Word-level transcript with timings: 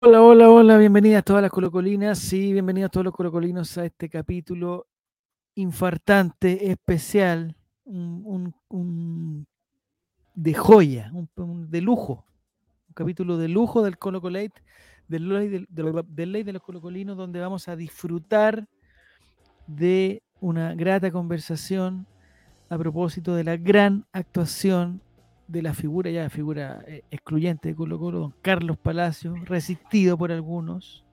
Hola, 0.00 0.22
hola, 0.22 0.48
hola, 0.50 0.78
bienvenidas 0.78 1.24
todas 1.24 1.42
las 1.42 1.50
colocolinas, 1.50 2.18
sí, 2.18 2.52
bienvenidos 2.52 2.90
todos 2.90 3.04
los 3.04 3.14
colocolinos 3.14 3.76
a 3.78 3.84
este 3.84 4.08
capítulo 4.08 4.86
infartante, 5.56 6.70
especial, 6.70 7.56
un, 7.84 8.54
un- 8.68 9.46
de 10.34 10.54
joya, 10.54 11.10
un 11.14 11.70
de 11.70 11.80
lujo, 11.82 12.26
un 12.88 12.94
capítulo 12.94 13.36
de 13.38 13.48
lujo 13.48 13.82
del 13.82 13.98
Colo 13.98 14.20
Colate, 14.20 14.62
del 15.08 15.28
ley, 15.28 15.48
del, 15.48 15.66
del- 15.70 16.04
del 16.08 16.32
ley 16.32 16.42
de 16.42 16.52
los 16.52 16.62
colocolinos, 16.62 17.16
donde 17.16 17.40
vamos 17.40 17.66
a 17.68 17.76
disfrutar 17.76 18.66
de 19.66 20.22
una 20.40 20.74
grata 20.74 21.10
conversación 21.10 22.06
a 22.70 22.78
propósito 22.78 23.34
de 23.34 23.44
la 23.44 23.56
gran 23.56 24.04
actuación 24.12 25.00
de 25.46 25.62
la 25.62 25.72
figura, 25.72 26.10
ya 26.10 26.28
figura 26.28 26.82
eh, 26.86 27.02
excluyente 27.10 27.70
de 27.70 27.74
Colo 27.74 27.98
Colo, 27.98 28.18
don 28.18 28.34
Carlos 28.42 28.76
Palacios, 28.76 29.38
resistido 29.46 30.16
por 30.18 30.30
algunos. 30.30 31.04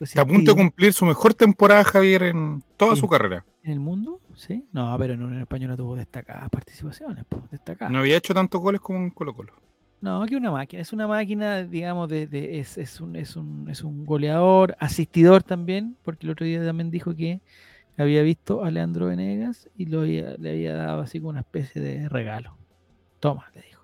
Está 0.00 0.22
a 0.22 0.26
punto 0.26 0.52
de 0.54 0.56
cumplir 0.62 0.92
su 0.92 1.04
mejor 1.06 1.34
temporada, 1.34 1.84
Javier, 1.84 2.24
en 2.24 2.62
toda 2.76 2.94
Sí. 2.94 3.00
su 3.00 3.08
carrera. 3.08 3.44
¿En 3.62 3.72
el 3.72 3.80
mundo? 3.80 4.20
Sí. 4.34 4.64
No, 4.72 4.94
pero 4.98 5.14
en 5.14 5.22
Unión 5.22 5.40
Española 5.40 5.76
tuvo 5.76 5.96
destacadas 5.96 6.48
participaciones, 6.50 7.24
po, 7.26 7.42
destacadas. 7.50 7.92
No 7.92 7.98
había 8.00 8.16
hecho 8.16 8.32
tantos 8.34 8.60
goles 8.60 8.80
como 8.80 8.98
en 8.98 9.10
Colo 9.10 9.34
Colo. 9.34 9.52
No, 10.06 10.22
aquí 10.22 10.36
una 10.36 10.52
máquina, 10.52 10.80
es 10.82 10.92
una 10.92 11.08
máquina, 11.08 11.64
digamos, 11.64 12.08
de, 12.08 12.28
de- 12.28 12.60
es, 12.60 12.78
es 12.78 13.00
un, 13.00 13.16
es, 13.16 13.34
un, 13.34 13.68
es 13.68 13.82
un 13.82 14.06
goleador, 14.06 14.76
asistidor 14.78 15.42
también, 15.42 15.96
porque 16.04 16.26
el 16.26 16.30
otro 16.30 16.46
día 16.46 16.64
también 16.64 16.92
dijo 16.92 17.12
que 17.16 17.40
había 17.98 18.22
visto 18.22 18.62
a 18.62 18.70
Leandro 18.70 19.06
Venegas 19.06 19.68
y 19.76 19.86
lo 19.86 20.02
había- 20.02 20.36
le 20.38 20.50
había 20.50 20.76
dado 20.76 21.00
así 21.00 21.18
como 21.18 21.30
una 21.30 21.40
especie 21.40 21.82
de 21.82 22.08
regalo. 22.08 22.56
Toma, 23.18 23.50
le 23.52 23.62
dijo. 23.62 23.82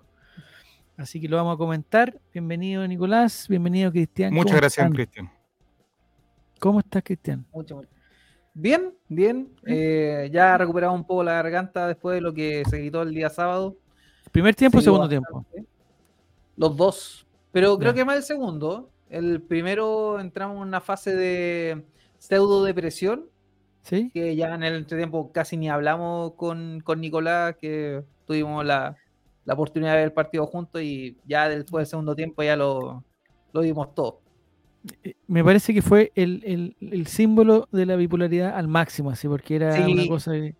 Así 0.95 1.19
que 1.19 1.27
lo 1.27 1.35
vamos 1.35 1.55
a 1.55 1.57
comentar. 1.57 2.17
Bienvenido 2.31 2.87
Nicolás, 2.87 3.45
bienvenido 3.49 3.91
Cristian. 3.91 4.33
Muchas 4.33 4.51
¿Cómo 4.51 4.61
gracias, 4.61 4.77
están? 4.85 4.93
Cristian. 4.93 5.29
¿Cómo 6.57 6.79
estás, 6.79 7.03
Cristian? 7.03 7.45
Mucho, 7.51 7.75
mucho. 7.75 7.89
Bien, 8.53 8.93
bien. 9.09 9.49
eh, 9.65 10.29
ya 10.31 10.53
ha 10.53 10.57
recuperado 10.57 10.93
un 10.93 11.03
poco 11.03 11.21
la 11.21 11.33
garganta 11.33 11.85
después 11.85 12.15
de 12.15 12.21
lo 12.21 12.33
que 12.33 12.63
se 12.69 12.77
gritó 12.77 13.01
el 13.01 13.13
día 13.13 13.29
sábado. 13.29 13.75
¿Primer 14.31 14.55
tiempo 14.55 14.77
o 14.77 14.81
segundo 14.81 15.09
tiempo? 15.09 15.45
Los 16.57 16.75
dos. 16.77 17.25
Pero 17.51 17.77
creo 17.77 17.91
Ya. 17.91 17.95
que 17.95 18.05
más 18.05 18.17
el 18.17 18.23
segundo. 18.23 18.89
El 19.09 19.41
primero 19.41 20.19
entramos 20.19 20.57
en 20.57 20.63
una 20.67 20.81
fase 20.81 21.15
de 21.15 21.83
pseudo 22.17 22.63
depresión, 22.63 23.25
¿Sí? 23.83 24.09
que 24.13 24.35
ya 24.35 24.55
en 24.55 24.63
el 24.63 24.75
entretiempo 24.75 25.31
casi 25.31 25.57
ni 25.57 25.69
hablamos 25.69 26.33
con, 26.33 26.79
con 26.83 27.01
Nicolás, 27.01 27.55
que 27.59 28.01
tuvimos 28.25 28.65
la, 28.65 28.95
la 29.45 29.53
oportunidad 29.53 29.91
de 29.91 29.97
ver 29.97 30.05
el 30.05 30.13
partido 30.13 30.45
juntos 30.47 30.81
y 30.81 31.17
ya 31.27 31.47
después 31.49 31.81
del 31.81 31.87
segundo 31.87 32.15
tiempo 32.15 32.41
ya 32.43 32.55
lo, 32.55 33.03
lo 33.51 33.61
dimos 33.61 33.93
todo. 33.93 34.21
Eh, 35.03 35.13
me 35.27 35.43
parece 35.43 35.73
que 35.73 35.81
fue 35.81 36.11
el, 36.15 36.41
el- 36.45 36.75
el 36.91 37.07
símbolo 37.07 37.67
de 37.71 37.85
la 37.85 37.95
bipolaridad 37.97 38.55
al 38.57 38.67
máximo, 38.67 39.11
así, 39.11 39.27
porque 39.27 39.55
era 39.57 39.75
una 39.87 40.07
cosa 40.07 40.31
que, 40.31 40.55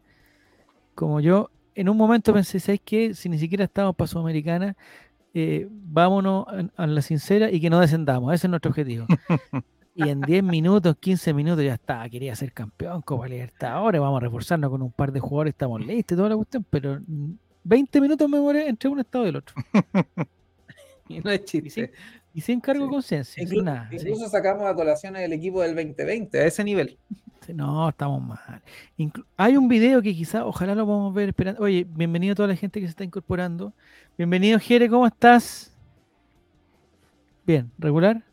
como 0.95 1.19
yo, 1.21 1.49
en 1.75 1.89
un 1.89 1.97
momento 1.97 2.33
pensé, 2.33 2.59
¿sabes 2.59 2.81
qué? 2.85 3.13
Si 3.15 3.29
ni 3.29 3.39
siquiera 3.39 3.63
estamos 3.63 3.95
para 3.95 4.07
Sudamericana, 4.07 4.75
eh, 5.33 5.67
vámonos 5.69 6.45
a, 6.47 6.83
a 6.83 6.87
la 6.87 7.01
sincera 7.01 7.51
y 7.51 7.59
que 7.59 7.69
no 7.69 7.79
descendamos, 7.79 8.33
ese 8.33 8.47
es 8.47 8.51
nuestro 8.51 8.69
objetivo. 8.69 9.05
y 9.95 10.09
en 10.09 10.21
10 10.21 10.43
minutos, 10.43 10.95
15 10.99 11.33
minutos 11.33 11.63
ya 11.63 11.73
está, 11.73 12.07
quería 12.09 12.35
ser 12.35 12.51
campeón, 12.53 13.01
Copa 13.01 13.27
Libertadores, 13.27 14.01
vamos 14.01 14.17
a 14.17 14.21
reforzarnos 14.21 14.69
con 14.69 14.81
un 14.81 14.91
par 14.91 15.11
de 15.11 15.19
jugadores, 15.19 15.53
estamos 15.53 15.81
listos 15.85 16.15
y 16.15 16.17
toda 16.17 16.29
la 16.29 16.35
cuestión, 16.35 16.65
pero 16.69 16.99
mm, 17.05 17.31
20 17.63 18.01
minutos 18.01 18.29
me 18.29 18.37
demoré 18.37 18.67
entre 18.67 18.89
un 18.89 18.99
estado 18.99 19.25
y 19.25 19.29
el 19.29 19.35
otro. 19.37 19.55
Y 21.09 21.19
no 21.19 21.29
es 21.31 21.41
Y 21.41 21.47
sin, 21.47 21.61
chiste. 21.63 21.91
y 22.33 22.41
sin 22.41 22.59
cargo 22.61 22.83
de 22.83 22.87
Sí. 22.89 22.93
conciencia, 22.93 23.43
Incluso, 23.43 23.63
nada. 23.65 23.87
sí. 23.89 23.95
incluso 23.97 24.29
sacamos 24.29 24.65
a 24.65 24.73
colación 24.73 25.15
el 25.15 25.33
equipo 25.33 25.61
del 25.61 25.75
2020, 25.75 26.39
a 26.39 26.45
ese 26.45 26.63
nivel. 26.63 26.97
No, 27.53 27.89
estamos 27.89 28.21
mal. 28.25 28.61
Inclu- 28.97 29.25
hay 29.35 29.57
un 29.57 29.67
video 29.67 30.01
que 30.01 30.13
quizá, 30.15 30.45
ojalá 30.45 30.75
lo 30.75 30.85
podamos 30.85 31.13
ver 31.13 31.27
esperando. 31.29 31.61
Oye, 31.61 31.85
bienvenido 31.89 32.31
a 32.31 32.35
toda 32.35 32.47
la 32.47 32.55
gente 32.55 32.79
que 32.79 32.85
se 32.85 32.91
está 32.91 33.03
incorporando. 33.03 33.73
Bienvenido, 34.17 34.57
Jere, 34.59 34.87
¿cómo 34.87 35.05
estás? 35.05 35.75
Bien, 37.45 37.69
¿regular? 37.77 38.23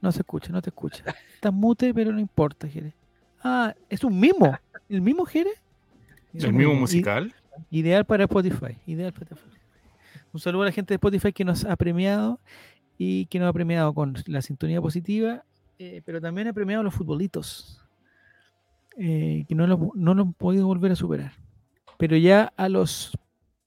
No 0.00 0.12
se 0.12 0.20
escucha, 0.20 0.52
no 0.52 0.62
te 0.62 0.70
escucha. 0.70 1.02
Estás 1.34 1.52
mute, 1.52 1.92
pero 1.92 2.12
no 2.12 2.20
importa, 2.20 2.68
Jere. 2.68 2.92
Ah, 3.42 3.74
es 3.88 4.04
un 4.04 4.18
mimo. 4.20 4.56
¿El 4.88 5.00
mismo 5.00 5.24
Jere? 5.24 5.50
Es 6.32 6.44
El 6.44 6.52
mismo 6.52 6.74
musical. 6.74 7.34
Ideal 7.70 8.04
para 8.04 8.24
Spotify. 8.24 8.76
Ideal 8.86 9.12
para 9.12 9.24
Spotify. 9.24 9.53
Un 10.34 10.40
saludo 10.40 10.62
a 10.62 10.66
la 10.66 10.72
gente 10.72 10.92
de 10.92 10.96
Spotify 10.96 11.32
que 11.32 11.44
nos 11.44 11.64
ha 11.64 11.76
premiado 11.76 12.40
y 12.98 13.26
que 13.26 13.38
nos 13.38 13.48
ha 13.48 13.52
premiado 13.52 13.94
con 13.94 14.16
la 14.26 14.42
sintonía 14.42 14.82
positiva, 14.82 15.44
eh, 15.78 16.02
pero 16.04 16.20
también 16.20 16.48
ha 16.48 16.52
premiado 16.52 16.80
a 16.80 16.84
los 16.84 16.92
futbolitos, 16.92 17.80
eh, 18.98 19.44
que 19.46 19.54
no 19.54 19.68
lo, 19.68 19.92
no 19.94 20.12
lo 20.12 20.22
han 20.22 20.32
podido 20.32 20.66
volver 20.66 20.90
a 20.90 20.96
superar. 20.96 21.34
Pero 21.98 22.16
ya 22.16 22.52
a 22.56 22.68
los 22.68 23.16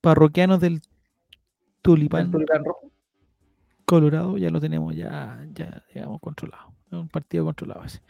parroquianos 0.02 0.60
del 0.60 0.74
El 0.74 0.82
Tulipán 1.80 2.30
Tulipán 2.30 2.62
Rojo. 2.62 2.90
Colorado 3.86 4.36
ya 4.36 4.50
lo 4.50 4.60
tenemos 4.60 4.94
ya, 4.94 5.42
ya 5.54 5.82
digamos, 5.94 6.20
controlado. 6.20 6.74
Un 6.90 7.08
partido 7.08 7.46
controlado 7.46 7.82
ese. 7.84 8.02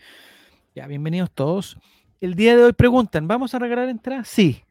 Ya, 0.74 0.88
bienvenidos 0.88 1.30
todos. 1.30 1.78
El 2.20 2.34
día 2.34 2.56
de 2.56 2.64
hoy 2.64 2.72
preguntan, 2.72 3.28
¿vamos 3.28 3.54
a 3.54 3.60
regalar 3.60 3.88
entradas? 3.88 4.26
Sí. 4.26 4.64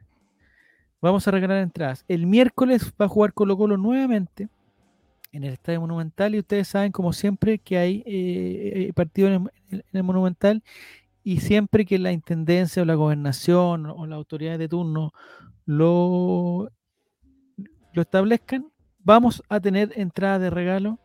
Vamos 1.08 1.26
a 1.26 1.32
regalar 1.32 1.60
entradas. 1.60 2.04
El 2.10 2.28
miércoles 2.28 2.94
va 3.00 3.06
a 3.06 3.08
jugar 3.08 3.32
Colo 3.32 3.56
Colo 3.56 3.78
nuevamente 3.78 4.50
en 5.32 5.46
el 5.46 5.54
Estadio 5.54 5.80
Monumental 5.80 6.36
y 6.36 6.40
ustedes 6.40 6.68
saben, 6.68 6.92
como 6.92 7.14
siempre, 7.14 7.60
que 7.60 7.78
hay 7.78 8.04
eh, 8.06 8.88
eh, 8.90 8.94
partido 8.94 9.30
en 9.30 9.34
el, 9.70 9.80
en 9.80 9.84
el 9.94 10.04
Monumental 10.04 10.62
y 11.24 11.40
siempre 11.40 11.86
que 11.86 11.98
la 11.98 12.12
Intendencia 12.12 12.82
o 12.82 12.86
la 12.86 12.96
Gobernación 12.96 13.86
o 13.86 14.06
las 14.06 14.18
autoridades 14.18 14.60
de 14.60 14.68
turno 14.68 15.14
lo, 15.66 16.70
lo 17.94 18.02
establezcan, 18.02 18.68
vamos 19.00 19.42
a 19.48 19.62
tener 19.62 19.94
entradas 19.96 20.42
de 20.42 20.50
regalo 20.50 21.00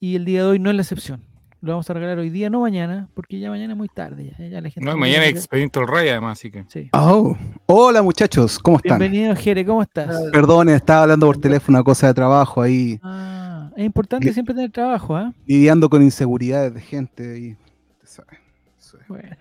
y 0.00 0.16
el 0.16 0.24
día 0.24 0.42
de 0.42 0.48
hoy 0.48 0.58
no 0.58 0.68
es 0.70 0.74
la 0.74 0.82
excepción. 0.82 1.31
Lo 1.62 1.70
vamos 1.74 1.88
a 1.88 1.94
regalar 1.94 2.18
hoy 2.18 2.28
día, 2.28 2.50
no 2.50 2.60
mañana, 2.60 3.08
porque 3.14 3.38
ya 3.38 3.48
mañana 3.48 3.74
es 3.74 3.76
muy 3.78 3.86
tarde. 3.88 4.34
Ya, 4.36 4.46
ya 4.48 4.60
la 4.60 4.68
gente 4.68 4.80
No, 4.84 4.96
mañana 4.96 5.22
quiere- 5.22 5.38
Expediente 5.38 5.78
del 5.78 5.88
Rey, 5.88 6.08
además, 6.08 6.36
así 6.40 6.50
que. 6.50 6.64
Sí. 6.66 6.88
Oh, 6.92 7.36
hola 7.66 8.02
muchachos, 8.02 8.58
¿cómo 8.58 8.78
están? 8.78 8.98
Bienvenido, 8.98 9.36
Jere, 9.36 9.64
¿cómo 9.64 9.80
estás? 9.80 10.28
Perdón, 10.32 10.70
estaba 10.70 11.02
hablando 11.02 11.26
por 11.26 11.38
teléfono, 11.38 11.78
una 11.78 11.84
cosa 11.84 12.08
de 12.08 12.14
trabajo 12.14 12.60
ahí, 12.62 12.98
Ah, 13.00 13.70
es 13.76 13.84
importante 13.84 14.32
siempre 14.32 14.56
tener 14.56 14.72
trabajo, 14.72 15.14
¿ah? 15.16 15.32
lidiando 15.46 15.88
con 15.88 16.02
inseguridades 16.02 16.74
de 16.74 16.80
gente 16.80 17.38
y 17.38 17.52
usted 17.52 18.06
sabe, 18.24 18.38
eso 18.80 18.98
es. 19.00 19.06
Bueno, 19.06 19.36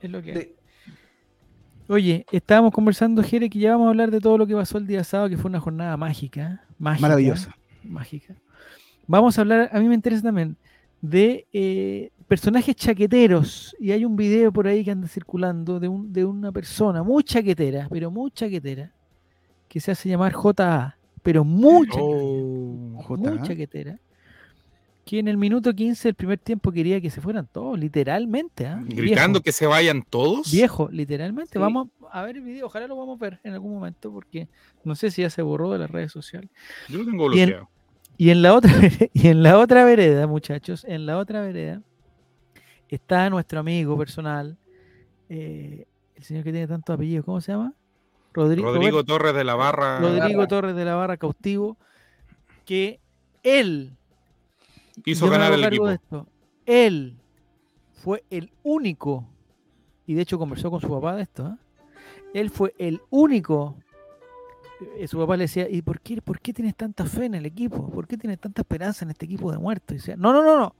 es 0.00 0.10
lo 0.10 0.22
que 0.22 0.32
hay. 0.32 0.52
Oye, 1.90 2.24
estábamos 2.32 2.72
conversando, 2.72 3.22
Jere, 3.22 3.50
que 3.50 3.58
ya 3.58 3.72
vamos 3.72 3.86
a 3.86 3.90
hablar 3.90 4.10
de 4.10 4.20
todo 4.20 4.38
lo 4.38 4.46
que 4.46 4.54
pasó 4.54 4.78
el 4.78 4.86
día 4.86 5.04
sábado, 5.04 5.28
que 5.28 5.36
fue 5.36 5.50
una 5.50 5.60
jornada 5.60 5.96
mágica. 5.98 6.62
mágica 6.78 7.02
Maravillosa. 7.02 7.54
Mágica. 7.84 8.34
Vamos 9.06 9.36
a 9.36 9.42
hablar, 9.42 9.68
a 9.70 9.78
mí 9.80 9.86
me 9.88 9.94
interesa 9.94 10.22
también, 10.22 10.56
de 11.00 11.46
eh, 11.52 12.10
personajes 12.26 12.74
chaqueteros. 12.76 13.76
Y 13.78 13.92
hay 13.92 14.04
un 14.04 14.16
video 14.16 14.52
por 14.52 14.66
ahí 14.66 14.84
que 14.84 14.90
anda 14.90 15.08
circulando 15.08 15.80
de, 15.80 15.88
un, 15.88 16.12
de 16.12 16.24
una 16.24 16.52
persona 16.52 17.02
muy 17.02 17.22
chaquetera, 17.22 17.88
pero 17.90 18.10
muy 18.10 18.30
chaquetera, 18.30 18.92
que 19.68 19.80
se 19.80 19.92
hace 19.92 20.08
llamar 20.08 20.32
JA, 20.32 20.96
pero 21.22 21.44
muy 21.44 21.86
chaquetera. 21.86 22.06
Oh, 22.06 23.16
muy 23.16 23.42
chaquetera. 23.42 23.98
Que 25.04 25.20
en 25.20 25.28
el 25.28 25.38
minuto 25.38 25.74
15 25.74 26.08
del 26.08 26.14
primer 26.14 26.38
tiempo 26.38 26.70
quería 26.70 27.00
que 27.00 27.08
se 27.08 27.22
fueran 27.22 27.48
todos, 27.50 27.78
literalmente. 27.78 28.66
¿ah? 28.66 28.82
Gritando 28.84 29.38
Viejo. 29.38 29.44
que 29.44 29.52
se 29.52 29.66
vayan 29.66 30.02
todos. 30.02 30.52
Viejo, 30.52 30.90
literalmente. 30.92 31.52
Sí. 31.52 31.58
Vamos 31.58 31.88
a 32.10 32.22
ver 32.22 32.36
el 32.36 32.42
video, 32.42 32.66
ojalá 32.66 32.86
lo 32.86 32.96
vamos 32.96 33.18
a 33.18 33.24
ver 33.24 33.40
en 33.42 33.54
algún 33.54 33.72
momento, 33.72 34.12
porque 34.12 34.48
no 34.84 34.94
sé 34.94 35.10
si 35.10 35.22
ya 35.22 35.30
se 35.30 35.40
borró 35.40 35.72
de 35.72 35.78
las 35.78 35.90
redes 35.90 36.12
sociales. 36.12 36.50
Yo 36.90 36.98
lo 36.98 37.06
tengo 37.06 37.26
bloqueado. 37.26 37.70
Y 38.18 38.30
en 38.30 38.42
la 38.42 38.54
otra, 38.54 38.70
y 39.14 39.28
en 39.28 39.42
la 39.42 39.58
otra 39.58 39.84
vereda, 39.84 40.26
muchachos, 40.26 40.84
en 40.86 41.06
la 41.06 41.16
otra 41.18 41.40
vereda 41.40 41.80
está 42.88 43.30
nuestro 43.30 43.60
amigo 43.60 43.96
personal, 43.96 44.56
eh, 45.28 45.86
el 46.16 46.22
señor 46.24 46.42
que 46.44 46.50
tiene 46.52 46.66
tantos 46.66 46.94
apellidos, 46.94 47.24
¿cómo 47.24 47.40
se 47.40 47.52
llama? 47.52 47.72
Rodri- 48.34 48.60
Rodrigo 48.62 49.04
Torres 49.04 49.34
de 49.34 49.44
la 49.44 49.54
Barra. 49.54 50.00
Rodrigo. 50.00 50.46
Torres 50.48 50.74
de 50.74 50.84
la 50.84 50.94
Barra 50.94 51.16
Cautivo, 51.16 51.76
que 52.64 52.98
él 53.42 53.92
hizo 55.04 55.28
ganar 55.30 55.52
el 55.52 55.64
equipo. 55.64 55.86
de 55.88 55.94
esto, 55.94 56.26
él 56.66 57.14
fue 57.92 58.24
el 58.30 58.50
único, 58.62 59.26
y 60.06 60.14
de 60.14 60.22
hecho 60.22 60.38
conversó 60.38 60.70
con 60.70 60.80
su 60.80 60.88
papá 60.88 61.14
de 61.16 61.22
esto, 61.22 61.46
¿ah? 61.46 61.58
él 62.34 62.50
fue 62.50 62.74
el 62.78 63.00
único, 63.10 63.76
eh, 63.78 63.87
su 65.06 65.18
papá 65.18 65.36
le 65.36 65.44
decía, 65.44 65.68
¿y 65.68 65.82
por 65.82 66.00
qué, 66.00 66.20
por 66.22 66.40
qué 66.40 66.52
tienes 66.52 66.74
tanta 66.76 67.04
fe 67.04 67.24
en 67.26 67.34
el 67.34 67.46
equipo? 67.46 67.90
¿Por 67.90 68.06
qué 68.06 68.16
tienes 68.16 68.38
tanta 68.38 68.62
esperanza 68.62 69.04
en 69.04 69.10
este 69.10 69.24
equipo 69.26 69.50
de 69.52 69.58
muertos? 69.58 69.94
Y 69.94 69.98
decía, 69.98 70.16
no, 70.16 70.32
no, 70.32 70.42
no, 70.44 70.58
no, 70.58 70.74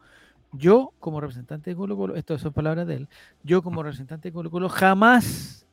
yo 0.52 0.92
como 1.00 1.20
representante 1.20 1.70
de 1.70 1.76
Colo 1.76 1.96
Colo, 1.96 2.14
esto 2.16 2.38
son 2.38 2.52
palabras 2.52 2.86
de 2.86 2.94
él, 2.94 3.08
yo 3.42 3.62
como 3.62 3.82
representante 3.82 4.28
de 4.28 4.32
Colo 4.32 4.50
Colo 4.50 4.68
jamás 4.68 5.66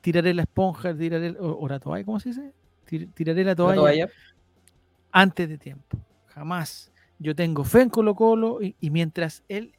tiraré 0.00 0.34
la 0.34 0.42
esponja, 0.42 0.94
tiraré 0.96 1.28
el- 1.28 1.36
o, 1.38 1.56
o 1.58 1.68
la 1.68 1.78
toalla, 1.78 2.04
¿cómo 2.04 2.18
se 2.20 2.30
dice? 2.30 2.52
Tir- 2.86 3.08
tiraré 3.14 3.44
la 3.44 3.50
La 3.52 3.56
toalla 3.56 3.80
toalla. 3.80 4.08
antes 5.12 5.48
de 5.48 5.56
tiempo. 5.58 5.96
Jamás. 6.26 6.90
Yo 7.20 7.34
tengo 7.34 7.62
fe 7.64 7.82
en 7.82 7.90
Colo 7.90 8.14
Colo 8.16 8.60
y, 8.60 8.74
y 8.80 8.90
mientras 8.90 9.44
él 9.48 9.72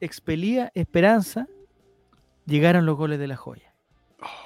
expelía 0.00 0.70
esperanza, 0.74 1.46
llegaron 2.46 2.84
los 2.86 2.96
goles 2.96 3.18
de 3.18 3.26
la 3.26 3.36
joya. 3.36 3.74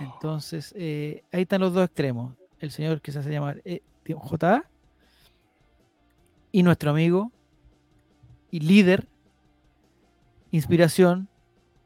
Entonces, 0.00 0.72
eh, 0.76 1.24
ahí 1.32 1.42
están 1.42 1.60
los 1.60 1.74
dos 1.74 1.84
extremos. 1.84 2.34
El 2.62 2.70
señor 2.70 3.00
que 3.00 3.10
se 3.10 3.18
hace 3.18 3.30
llamar 3.30 3.60
eh, 3.64 3.82
JA 4.06 4.64
y 6.52 6.62
nuestro 6.62 6.92
amigo 6.92 7.32
y 8.52 8.60
líder, 8.60 9.08
inspiración, 10.52 11.28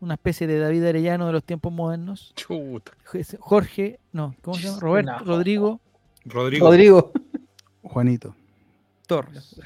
una 0.00 0.14
especie 0.14 0.46
de 0.46 0.58
David 0.58 0.84
Arellano 0.84 1.26
de 1.26 1.32
los 1.32 1.44
tiempos 1.44 1.73
modernos. 1.73 2.34
Chuta. 2.37 2.93
Jorge, 3.40 3.99
no, 4.12 4.37
¿cómo 4.43 4.58
se 4.58 4.64
llama? 4.64 4.81
Roberto, 4.81 5.12
No. 5.12 5.19
Rodrigo 5.25 5.81
Rodrigo. 6.26 6.67
Rodrigo. 6.67 7.12
Juanito. 7.82 8.37
Torres. 9.06 9.58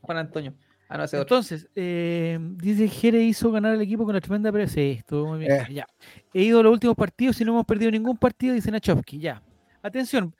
Juan 0.00 0.18
Antonio. 0.18 0.52
Ah, 0.88 0.98
no. 0.98 1.04
Entonces, 1.12 1.68
eh, 1.76 2.38
dice 2.56 2.88
Jere 2.88 3.22
hizo 3.22 3.52
ganar 3.52 3.74
al 3.74 3.82
equipo 3.82 4.04
con 4.04 4.14
la 4.14 4.20
tremenda 4.20 4.50
presa. 4.50 4.74
Sí, 4.74 4.96
estuvo 4.98 5.28
muy 5.28 5.40
bien. 5.40 5.52
Eh. 5.52 5.66
Ya. 5.74 5.86
He 6.34 6.42
ido 6.42 6.58
a 6.58 6.62
los 6.64 6.72
últimos 6.72 6.96
partidos 6.96 7.40
y 7.40 7.44
no 7.44 7.52
hemos 7.52 7.66
perdido 7.66 7.92
ningún 7.92 8.16
partido, 8.16 8.54
dice 8.54 8.72
Nachovsky. 8.72 9.20
Ya. 9.20 9.42
Atención, 9.82 10.34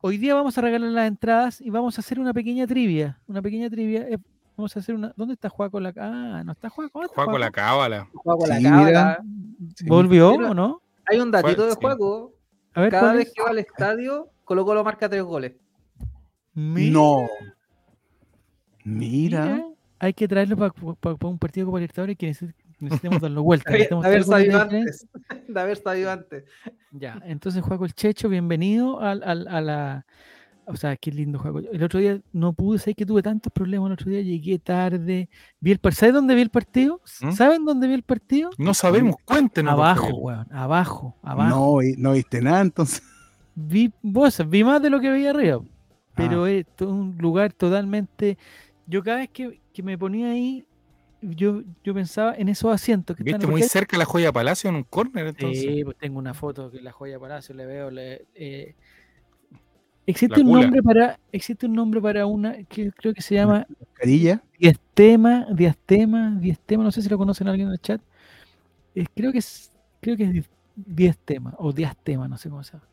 hoy 0.00 0.18
día 0.18 0.34
vamos 0.34 0.56
a 0.56 0.60
regalar 0.60 0.90
las 0.90 1.08
entradas 1.08 1.60
y 1.60 1.70
vamos 1.70 1.98
a 1.98 2.00
hacer 2.00 2.20
una 2.20 2.32
pequeña 2.32 2.66
trivia. 2.66 3.18
Una 3.26 3.42
pequeña 3.42 3.68
trivia. 3.68 4.02
eh, 4.08 4.18
vamos 4.56 4.76
a 4.76 4.80
hacer 4.80 4.94
una. 4.94 5.12
¿Dónde 5.16 5.34
está 5.34 5.48
Juaco? 5.48 5.80
La... 5.80 5.92
Ah, 5.96 6.42
no 6.44 6.52
está 6.52 6.68
Juaco. 6.70 6.90
¿Dónde 7.00 7.06
está 7.06 7.14
Juega 7.16 7.32
con 7.32 7.40
la 7.40 7.50
cábala. 7.50 8.08
Juego 8.14 8.46
la 8.46 8.56
Sí, 8.58 8.62
cábala. 8.64 9.24
Sí. 9.76 9.86
¿Volvió 9.86 10.32
o 10.32 10.54
no? 10.54 10.80
Hay 11.06 11.18
un 11.20 11.30
datito 11.30 11.66
de 11.66 11.72
sí. 11.72 11.78
juego. 11.80 12.32
A 12.74 12.80
ver, 12.82 12.90
Cada 12.90 13.02
¿cuál 13.02 13.16
vez 13.18 13.28
es? 13.28 13.34
que 13.34 13.42
va 13.42 13.50
al 13.50 13.58
estadio, 13.58 14.28
Colo 14.44 14.64
Colo 14.64 14.82
marca 14.84 15.08
tres 15.08 15.22
goles. 15.22 15.52
Mira, 16.54 16.92
No. 16.92 17.28
Mira. 18.84 19.44
mira, 19.46 19.64
Hay 19.98 20.12
que 20.12 20.28
traerlo 20.28 20.56
para 20.56 20.72
un 21.22 21.38
partido 21.38 21.66
Copa 21.66 21.78
Libertadores 21.78 22.16
que 22.18 22.34
neces- 22.74 22.80
necesitemos 22.80 23.20
darlo 23.22 23.42
vuelta. 23.42 23.70
De 23.72 23.86
haber 23.86 24.24
goles 24.24 24.26
de 24.26 24.32
sabido 24.32 24.64
diferencia. 24.64 25.08
antes. 25.30 25.48
De 25.54 25.60
haber 25.60 25.76
sabido 25.76 26.10
antes. 26.10 26.44
Ya, 26.92 27.20
entonces 27.24 27.62
Juaco 27.62 27.84
el 27.84 27.94
Checho, 27.94 28.28
bienvenido 28.28 29.00
al, 29.00 29.22
al- 29.22 29.48
a 29.48 29.60
la... 29.60 30.06
O 30.66 30.76
sea, 30.76 30.96
qué 30.96 31.10
lindo 31.12 31.38
Juaco. 31.38 31.58
El 31.58 31.82
otro 31.82 32.00
día 32.00 32.18
no 32.32 32.54
pude, 32.54 32.78
sé 32.78 32.94
que 32.94 33.04
tuve 33.04 33.20
tantos 33.22 33.52
problemas 33.52 33.88
el 33.88 33.92
otro 33.92 34.10
día, 34.10 34.22
llegué 34.22 34.58
tarde, 34.58 35.28
vi 35.60 35.72
el 35.72 35.78
partido. 35.78 35.98
¿Sabes 36.00 36.14
dónde 36.14 36.34
vi 36.34 36.40
el 36.42 36.50
partido? 36.50 37.00
¿Mm? 37.20 37.32
¿Saben 37.32 37.64
dónde 37.66 37.86
vi 37.86 37.92
el 37.94 38.02
partido? 38.02 38.50
No 38.56 38.72
sabemos, 38.72 39.16
cuéntenos. 39.26 39.74
Abajo, 39.74 40.08
weón, 40.16 40.46
abajo, 40.50 41.16
abajo. 41.22 41.80
No, 41.82 41.88
no 41.98 42.12
viste 42.12 42.40
nada 42.40 42.62
entonces. 42.62 43.02
Vi, 43.54 43.92
vos, 44.00 44.40
vi 44.48 44.64
más 44.64 44.80
de 44.80 44.88
lo 44.88 45.00
que 45.00 45.10
veía 45.10 45.30
arriba, 45.30 45.60
pero 46.14 46.44
Ah. 46.44 46.50
es 46.50 46.66
un 46.80 47.16
lugar 47.18 47.52
totalmente... 47.52 48.38
Yo 48.86 49.02
cada 49.02 49.18
vez 49.18 49.28
que, 49.30 49.60
que 49.72 49.82
me 49.82 49.96
ponía 49.98 50.28
ahí, 50.30 50.64
yo, 51.30 51.62
yo 51.82 51.94
pensaba 51.94 52.34
en 52.36 52.48
esos 52.48 52.72
asientos 52.72 53.16
que. 53.16 53.22
Viste 53.24 53.46
muy 53.46 53.62
cerca 53.62 53.96
la 53.98 54.04
joya 54.04 54.32
Palacio 54.32 54.70
en 54.70 54.76
un 54.76 54.84
córner, 54.84 55.26
entonces. 55.28 55.62
Sí, 55.64 55.84
pues 55.84 55.96
tengo 55.98 56.18
una 56.18 56.34
foto 56.34 56.70
que 56.70 56.80
la 56.80 56.92
joya 56.92 57.18
Palacio 57.18 57.54
le 57.54 57.66
veo. 57.66 57.90
le- 57.90 58.26
eh, 58.34 58.74
existe 60.06 60.36
La 60.38 60.42
un 60.42 60.50
cula. 60.50 60.62
nombre 60.62 60.82
para, 60.82 61.20
existe 61.32 61.66
un 61.66 61.72
nombre 61.74 62.00
para 62.00 62.26
una 62.26 62.62
que 62.64 62.90
creo 62.92 63.14
que 63.14 63.22
se 63.22 63.34
llama 63.34 63.66
Carilla. 63.94 64.42
diastema, 64.58 65.46
diastema, 65.52 66.36
diastema, 66.40 66.84
no 66.84 66.92
sé 66.92 67.02
si 67.02 67.08
lo 67.08 67.18
conocen 67.18 67.48
alguien 67.48 67.68
en 67.68 67.72
el 67.74 67.80
chat. 67.80 68.00
Eh, 68.94 69.06
creo 69.14 69.32
que 69.32 69.38
es, 69.38 69.72
creo 70.00 70.16
que 70.16 70.24
es 70.24 70.32
di- 70.32 70.44
diastema 70.76 71.54
o 71.58 71.72
diastema, 71.72 72.28
no 72.28 72.36
sé 72.36 72.48
cómo 72.50 72.62
se 72.62 72.72
llama. 72.72 72.88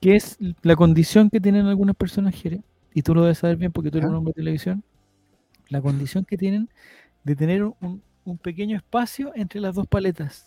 Que 0.00 0.16
es 0.16 0.36
la 0.62 0.74
condición 0.74 1.30
que 1.30 1.40
tienen 1.40 1.66
algunas 1.66 1.94
personas, 1.94 2.34
Jere, 2.34 2.62
y 2.92 3.02
tú 3.02 3.14
lo 3.14 3.22
debes 3.22 3.38
saber 3.38 3.56
bien 3.56 3.70
porque 3.70 3.90
tú 3.90 3.98
eres 3.98 4.10
un 4.10 4.16
hombre 4.16 4.32
de 4.34 4.40
televisión, 4.42 4.82
la 5.72 5.80
condición 5.80 6.24
que 6.24 6.36
tienen 6.36 6.68
de 7.24 7.34
tener 7.34 7.64
un- 7.64 8.02
un 8.24 8.38
pequeño 8.38 8.76
espacio 8.76 9.32
entre 9.34 9.60
las 9.60 9.74
dos 9.74 9.86
paletas. 9.86 10.46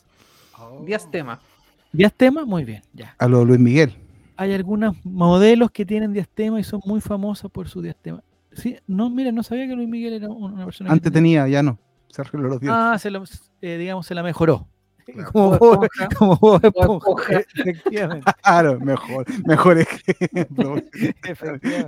Diastema. 0.85 1.41
Diastema, 1.91 2.45
muy 2.45 2.63
bien, 2.63 2.81
ya. 2.93 3.15
A 3.17 3.27
lo 3.27 3.43
Luis 3.43 3.59
Miguel. 3.59 3.93
Hay 4.37 4.53
algunos 4.53 4.95
modelos 5.05 5.71
que 5.71 5.85
tienen 5.85 6.13
diastema 6.13 6.59
y 6.59 6.63
son 6.63 6.81
muy 6.85 7.01
famosas 7.01 7.49
por 7.51 7.67
su 7.67 7.81
diastema. 7.81 8.21
Sí, 8.53 8.77
no, 8.87 9.09
mira, 9.09 9.31
no 9.31 9.43
sabía 9.43 9.67
que 9.67 9.75
Luis 9.75 9.87
Miguel 9.89 10.13
era 10.13 10.29
un- 10.29 10.53
una 10.53 10.65
persona 10.65 10.89
que 10.89 10.93
Antes 10.93 11.11
tenía, 11.11 11.47
ya 11.47 11.63
no. 11.63 11.77
Se 12.09 12.21
arregló 12.21 12.47
los 12.47 12.59
dientes. 12.61 12.79
Ah, 12.81 12.97
se 12.99 13.09
la, 13.11 13.21
eh, 13.61 13.77
digamos, 13.77 14.05
se 14.05 14.15
la 14.15 14.23
mejoró. 14.23 14.67
Claro. 15.13 15.31
Como 15.31 15.57
Bob 15.57 15.87
como 16.17 16.35
Bob 16.37 16.65
Esponja, 16.65 17.39
Esponja. 17.39 17.39
Efectivamente, 17.55 18.31
Claro, 18.41 18.79
mejor. 18.79 19.25
Mejor 19.45 19.77
ejemplo. 19.77 20.75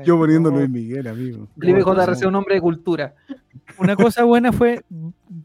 Yo 0.06 0.18
poniendo 0.18 0.52
Luis 0.52 0.70
Miguel, 0.70 1.08
amigo. 1.08 1.48
Felipe 1.60 1.82
JRC, 1.82 2.28
un 2.28 2.36
hombre 2.36 2.56
de 2.56 2.62
cultura. 2.62 3.16
Una 3.80 3.96
cosa 3.96 4.24
buena 4.24 4.52
fue 4.52 4.84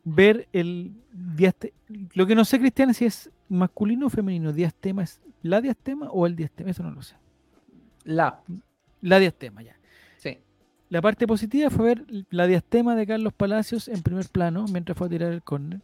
ver 0.05 0.49
el 0.53 0.93
diastema. 1.13 1.75
Lo 2.15 2.27
que 2.27 2.35
no 2.35 2.45
sé, 2.45 2.59
Cristian, 2.59 2.93
si 2.95 3.07
es 3.07 3.31
masculino 3.49 4.07
o 4.07 4.11
femenino. 4.11 4.53
¿Diastema 4.53 5.03
es 5.03 5.21
la 5.43 5.61
diastema 5.61 6.11
o 6.11 6.27
el 6.27 6.37
diastema? 6.37 6.71
Eso 6.71 6.83
no 6.83 6.91
lo 6.91 7.03
sé. 7.03 7.17
La. 8.05 8.41
La 9.01 9.19
diastema, 9.19 9.63
ya. 9.63 9.77
Sí. 10.19 10.39
La 10.89 11.01
parte 11.01 11.27
positiva 11.27 11.71
fue 11.71 11.87
ver 11.87 12.05
la 12.31 12.47
diastema 12.47 12.95
de 12.97 13.07
Carlos 13.07 13.33
Palacios 13.33 13.89
en 13.89 14.03
primer 14.03 14.29
plano 14.29 14.67
mientras 14.71 14.97
fue 14.97 15.07
a 15.07 15.11
tirar 15.11 15.33
el 15.33 15.43
córner. 15.43 15.81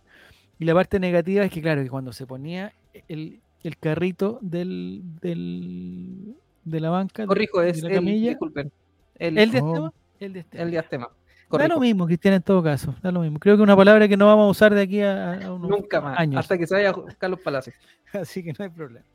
Y 0.58 0.64
la 0.64 0.74
parte 0.74 0.98
negativa 0.98 1.44
es 1.44 1.50
que, 1.52 1.62
claro, 1.62 1.82
que 1.82 1.88
cuando 1.90 2.12
se 2.12 2.26
ponía 2.26 2.72
el, 3.08 3.40
el 3.62 3.76
carrito 3.78 4.38
del, 4.42 5.02
del- 5.20 6.34
de 6.64 6.80
la 6.80 6.90
banca, 6.90 7.22
de- 7.22 7.28
Corrijo, 7.28 7.60
de 7.60 7.70
es 7.70 7.82
la 7.82 7.88
el, 7.90 7.94
camilla, 7.94 8.28
disculpen. 8.30 8.72
El, 9.16 9.38
el 9.38 9.44
el, 9.44 9.50
diastema, 9.50 9.92
el 10.20 10.32
diastema. 10.32 10.66
diastema. 10.70 11.06
Da 11.06 11.14
Corrijo. 11.48 11.74
lo 11.74 11.80
mismo, 11.80 12.06
Cristian, 12.06 12.34
en 12.34 12.42
todo 12.42 12.62
caso. 12.62 12.94
Da 13.02 13.10
lo 13.10 13.20
mismo. 13.20 13.38
Creo 13.38 13.56
que 13.56 13.62
una 13.62 13.76
palabra 13.76 14.06
que 14.08 14.16
no 14.16 14.26
vamos 14.26 14.48
a 14.48 14.50
usar 14.50 14.74
de 14.74 14.82
aquí 14.82 15.00
a, 15.00 15.34
a 15.46 15.52
unos 15.54 15.70
Nunca 15.70 16.00
más. 16.00 16.18
años. 16.18 16.38
Hasta 16.40 16.58
que 16.58 16.66
se 16.66 16.74
vaya 16.74 16.92
Carlos 17.18 17.40
Palacios. 17.40 17.74
Así 18.12 18.42
que 18.42 18.52
no 18.52 18.64
hay 18.64 18.70
problema. 18.70 19.06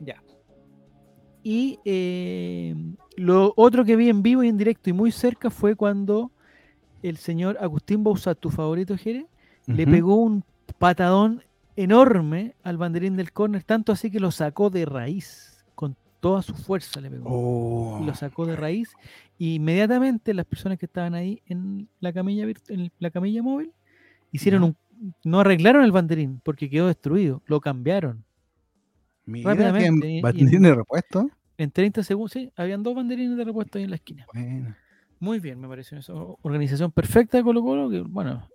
Ya. 0.00 0.20
Y 1.44 1.78
eh, 1.84 2.74
lo 3.16 3.52
otro 3.56 3.84
que 3.84 3.96
vi 3.96 4.08
en 4.08 4.22
vivo 4.22 4.42
y 4.42 4.48
en 4.48 4.56
directo 4.56 4.90
y 4.90 4.92
muy 4.92 5.12
cerca 5.12 5.50
fue 5.50 5.74
cuando 5.76 6.30
el 7.02 7.16
señor 7.16 7.58
Agustín 7.60 8.02
Bausat, 8.04 8.38
tu 8.38 8.50
favorito, 8.50 8.96
Jere, 8.96 9.26
le 9.66 9.86
pegó 9.86 10.16
un 10.16 10.44
patadón 10.82 11.44
enorme 11.76 12.56
al 12.64 12.76
banderín 12.76 13.16
del 13.16 13.32
córner, 13.32 13.62
tanto 13.62 13.92
así 13.92 14.10
que 14.10 14.18
lo 14.18 14.32
sacó 14.32 14.68
de 14.68 14.84
raíz, 14.84 15.64
con 15.76 15.96
toda 16.18 16.42
su 16.42 16.56
fuerza 16.56 17.00
le 17.00 17.08
pegó. 17.08 17.28
Oh. 17.30 18.00
Y 18.02 18.04
lo 18.04 18.16
sacó 18.16 18.46
de 18.46 18.56
raíz. 18.56 18.90
Y 19.38 19.54
inmediatamente 19.54 20.34
las 20.34 20.44
personas 20.44 20.80
que 20.80 20.86
estaban 20.86 21.14
ahí 21.14 21.40
en 21.46 21.88
la 22.00 22.12
camilla, 22.12 22.48
en 22.68 22.90
la 22.98 23.10
camilla 23.12 23.44
móvil 23.44 23.72
hicieron 24.32 24.64
un. 24.64 24.76
No 25.22 25.38
arreglaron 25.38 25.84
el 25.84 25.92
banderín 25.92 26.40
porque 26.44 26.68
quedó 26.68 26.88
destruido, 26.88 27.42
lo 27.46 27.60
cambiaron. 27.60 28.24
Mira, 29.24 29.50
rápidamente, 29.50 30.08
que 30.08 30.20
banderín 30.20 30.62
de 30.62 30.74
repuesto. 30.74 31.30
En 31.58 31.70
30 31.70 32.02
segundos, 32.02 32.32
sí, 32.32 32.50
habían 32.56 32.82
dos 32.82 32.96
banderines 32.96 33.36
de 33.36 33.44
repuesto 33.44 33.78
ahí 33.78 33.84
en 33.84 33.90
la 33.90 33.96
esquina. 33.96 34.26
Bueno. 34.34 34.74
Muy 35.20 35.38
bien, 35.38 35.60
me 35.60 35.68
pareció 35.68 35.96
eso. 35.96 36.40
Organización 36.42 36.90
perfecta 36.90 37.38
de 37.38 37.44
Colo 37.44 37.62
Colo, 37.62 37.88
que 37.88 38.00
bueno, 38.00 38.48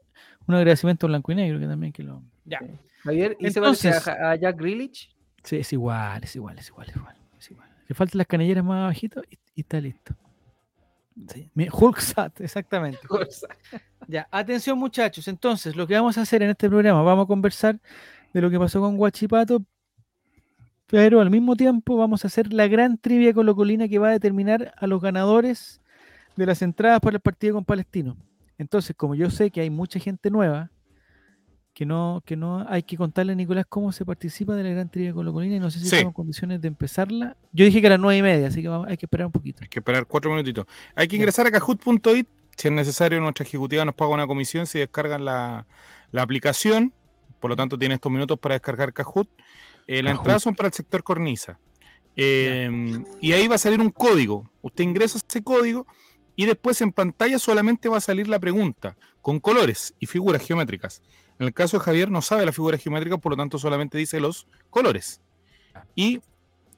un 0.47 0.55
agradecimiento 0.55 1.05
a 1.05 1.09
blanco 1.09 1.31
y 1.31 1.36
negro 1.36 1.59
que 1.59 1.67
también 1.67 1.91
que 1.93 2.03
lo. 2.03 2.21
Ya. 2.45 2.59
Javier, 3.03 3.36
¿y 3.39 3.50
se 3.51 3.59
Entonces- 3.59 4.07
a, 4.07 4.31
a 4.31 4.36
Jack 4.36 4.57
Grealish? 4.57 5.09
Sí, 5.43 5.57
es 5.57 5.71
igual, 5.74 6.24
es 6.24 6.36
igual, 6.36 6.57
es 6.59 6.67
igual, 6.67 6.89
es 6.89 6.95
igual. 6.95 7.15
Es 7.39 7.51
igual. 7.51 7.69
Le 7.88 7.95
faltan 7.95 8.17
las 8.17 8.27
canilleras 8.27 8.63
más 8.63 8.83
abajitos 8.83 9.24
y, 9.29 9.38
y 9.55 9.62
está 9.62 9.79
listo. 9.79 10.13
Sí. 11.33 11.50
mi- 11.55 11.67
Hulk 11.71 12.00
Sat, 12.00 12.41
exactamente. 12.41 13.00
Ya, 14.09 14.25
atención 14.31 14.77
muchachos. 14.77 15.27
Entonces, 15.27 15.75
lo 15.75 15.86
que 15.88 15.93
vamos 15.95 16.17
a 16.17 16.21
hacer 16.21 16.41
en 16.41 16.50
este 16.51 16.69
programa, 16.69 17.01
vamos 17.01 17.25
a 17.25 17.27
conversar 17.27 17.77
de 18.33 18.41
lo 18.41 18.50
que 18.50 18.57
pasó 18.59 18.79
con 18.79 18.95
Guachipato, 18.95 19.63
pero 20.86 21.19
al 21.19 21.29
mismo 21.29 21.55
tiempo 21.57 21.97
vamos 21.97 22.24
a 22.24 22.27
hacer 22.27 22.53
la 22.53 22.67
gran 22.67 22.97
trivia 22.97 23.33
colocolina 23.33 23.88
que 23.89 24.00
va 24.00 24.09
a 24.09 24.12
determinar 24.12 24.74
a 24.77 24.88
los 24.88 25.01
ganadores 25.01 25.81
de 26.38 26.45
las 26.45 26.62
entradas 26.62 27.01
para 27.01 27.15
el 27.17 27.21
partido 27.21 27.55
con 27.55 27.65
Palestino. 27.65 28.15
Entonces, 28.57 28.95
como 28.95 29.15
yo 29.15 29.29
sé 29.29 29.51
que 29.51 29.61
hay 29.61 29.69
mucha 29.69 29.99
gente 29.99 30.29
nueva, 30.31 30.71
que 31.73 31.85
no, 31.85 32.23
que 32.25 32.35
no 32.35 32.65
hay 32.67 32.81
que 32.81 32.97
contarle 32.97 33.33
a 33.33 33.35
Nicolás 33.35 33.65
cómo 33.69 33.91
se 33.91 34.03
participa 34.03 34.55
de 34.55 34.63
la 34.63 34.69
gran 34.71 34.89
trivia 34.89 35.13
colocolina 35.13 35.57
y 35.57 35.59
no 35.59 35.69
sé 35.69 35.77
si 35.79 35.85
Sí. 35.85 35.95
estamos 35.97 36.09
en 36.11 36.13
condiciones 36.15 36.59
de 36.61 36.67
empezarla. 36.69 37.37
Yo 37.53 37.65
dije 37.65 37.81
que 37.81 37.87
a 37.87 37.91
las 37.91 37.99
nueve 37.99 38.17
y 38.17 38.21
media, 38.23 38.47
así 38.47 38.63
que 38.63 38.67
vamos- 38.67 38.87
hay 38.87 38.97
que 38.97 39.05
esperar 39.05 39.27
un 39.27 39.31
poquito. 39.31 39.59
Hay 39.61 39.67
que 39.69 39.77
esperar 39.79 40.07
cuatro 40.07 40.31
minutitos. 40.31 40.65
Hay 40.95 41.07
que 41.07 41.17
ingresar 41.17 41.45
a 41.45 41.51
cajut.it. 41.51 42.27
Si 42.57 42.67
es 42.67 42.73
necesario, 42.73 43.21
nuestra 43.21 43.45
ejecutiva 43.45 43.85
nos 43.85 43.93
paga 43.93 44.11
una 44.11 44.25
comisión 44.25 44.65
si 44.65 44.79
descargan 44.79 45.23
la, 45.23 45.67
la 46.11 46.23
aplicación. 46.23 46.91
Por 47.39 47.51
lo 47.51 47.55
tanto, 47.55 47.77
tiene 47.77 47.93
estos 47.93 48.11
minutos 48.11 48.39
para 48.39 48.55
descargar 48.55 48.91
Kahoot. 48.91 49.29
Eh, 49.85 50.01
las 50.01 50.13
Kahoot. 50.13 50.17
entradas 50.21 50.41
son 50.41 50.55
para 50.55 50.67
el 50.69 50.73
sector 50.73 51.03
cornisa. 51.03 51.59
Eh, 52.15 52.67
y 53.21 53.31
ahí 53.33 53.47
va 53.47 53.53
a 53.55 53.59
salir 53.59 53.79
un 53.79 53.91
código. 53.91 54.49
Usted 54.63 54.83
ingresa 54.83 55.19
ese 55.19 55.43
código 55.43 55.85
Y 56.38 56.46
después 56.46 56.79
en 56.82 56.94
pantalla 56.94 57.38
solamente 57.39 57.89
va 57.89 57.98
a 57.98 58.01
salir 58.01 58.29
la 58.29 58.39
pregunta, 58.39 58.96
con 59.22 59.39
colores 59.41 59.94
y 60.00 60.06
figuras 60.06 60.41
geométricas. 60.46 61.01
En 61.39 61.48
el 61.48 61.53
caso 61.53 61.77
de 61.79 61.84
Javier 61.84 62.10
no 62.10 62.22
sabe 62.22 62.46
las 62.46 62.56
figuras 62.56 62.82
geométricas, 62.82 63.20
por 63.20 63.32
lo 63.34 63.38
tanto 63.38 63.58
solamente 63.60 63.98
dice 63.98 64.20
los 64.22 64.48
colores. 64.70 65.20
Y 65.96 66.22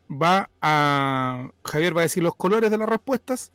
va 0.09 0.49
a. 0.61 1.49
Javier 1.63 1.95
va 1.95 2.01
a 2.01 2.03
decir 2.03 2.23
los 2.23 2.35
colores 2.35 2.71
de 2.71 2.77
las 2.77 2.89
respuestas. 2.89 3.51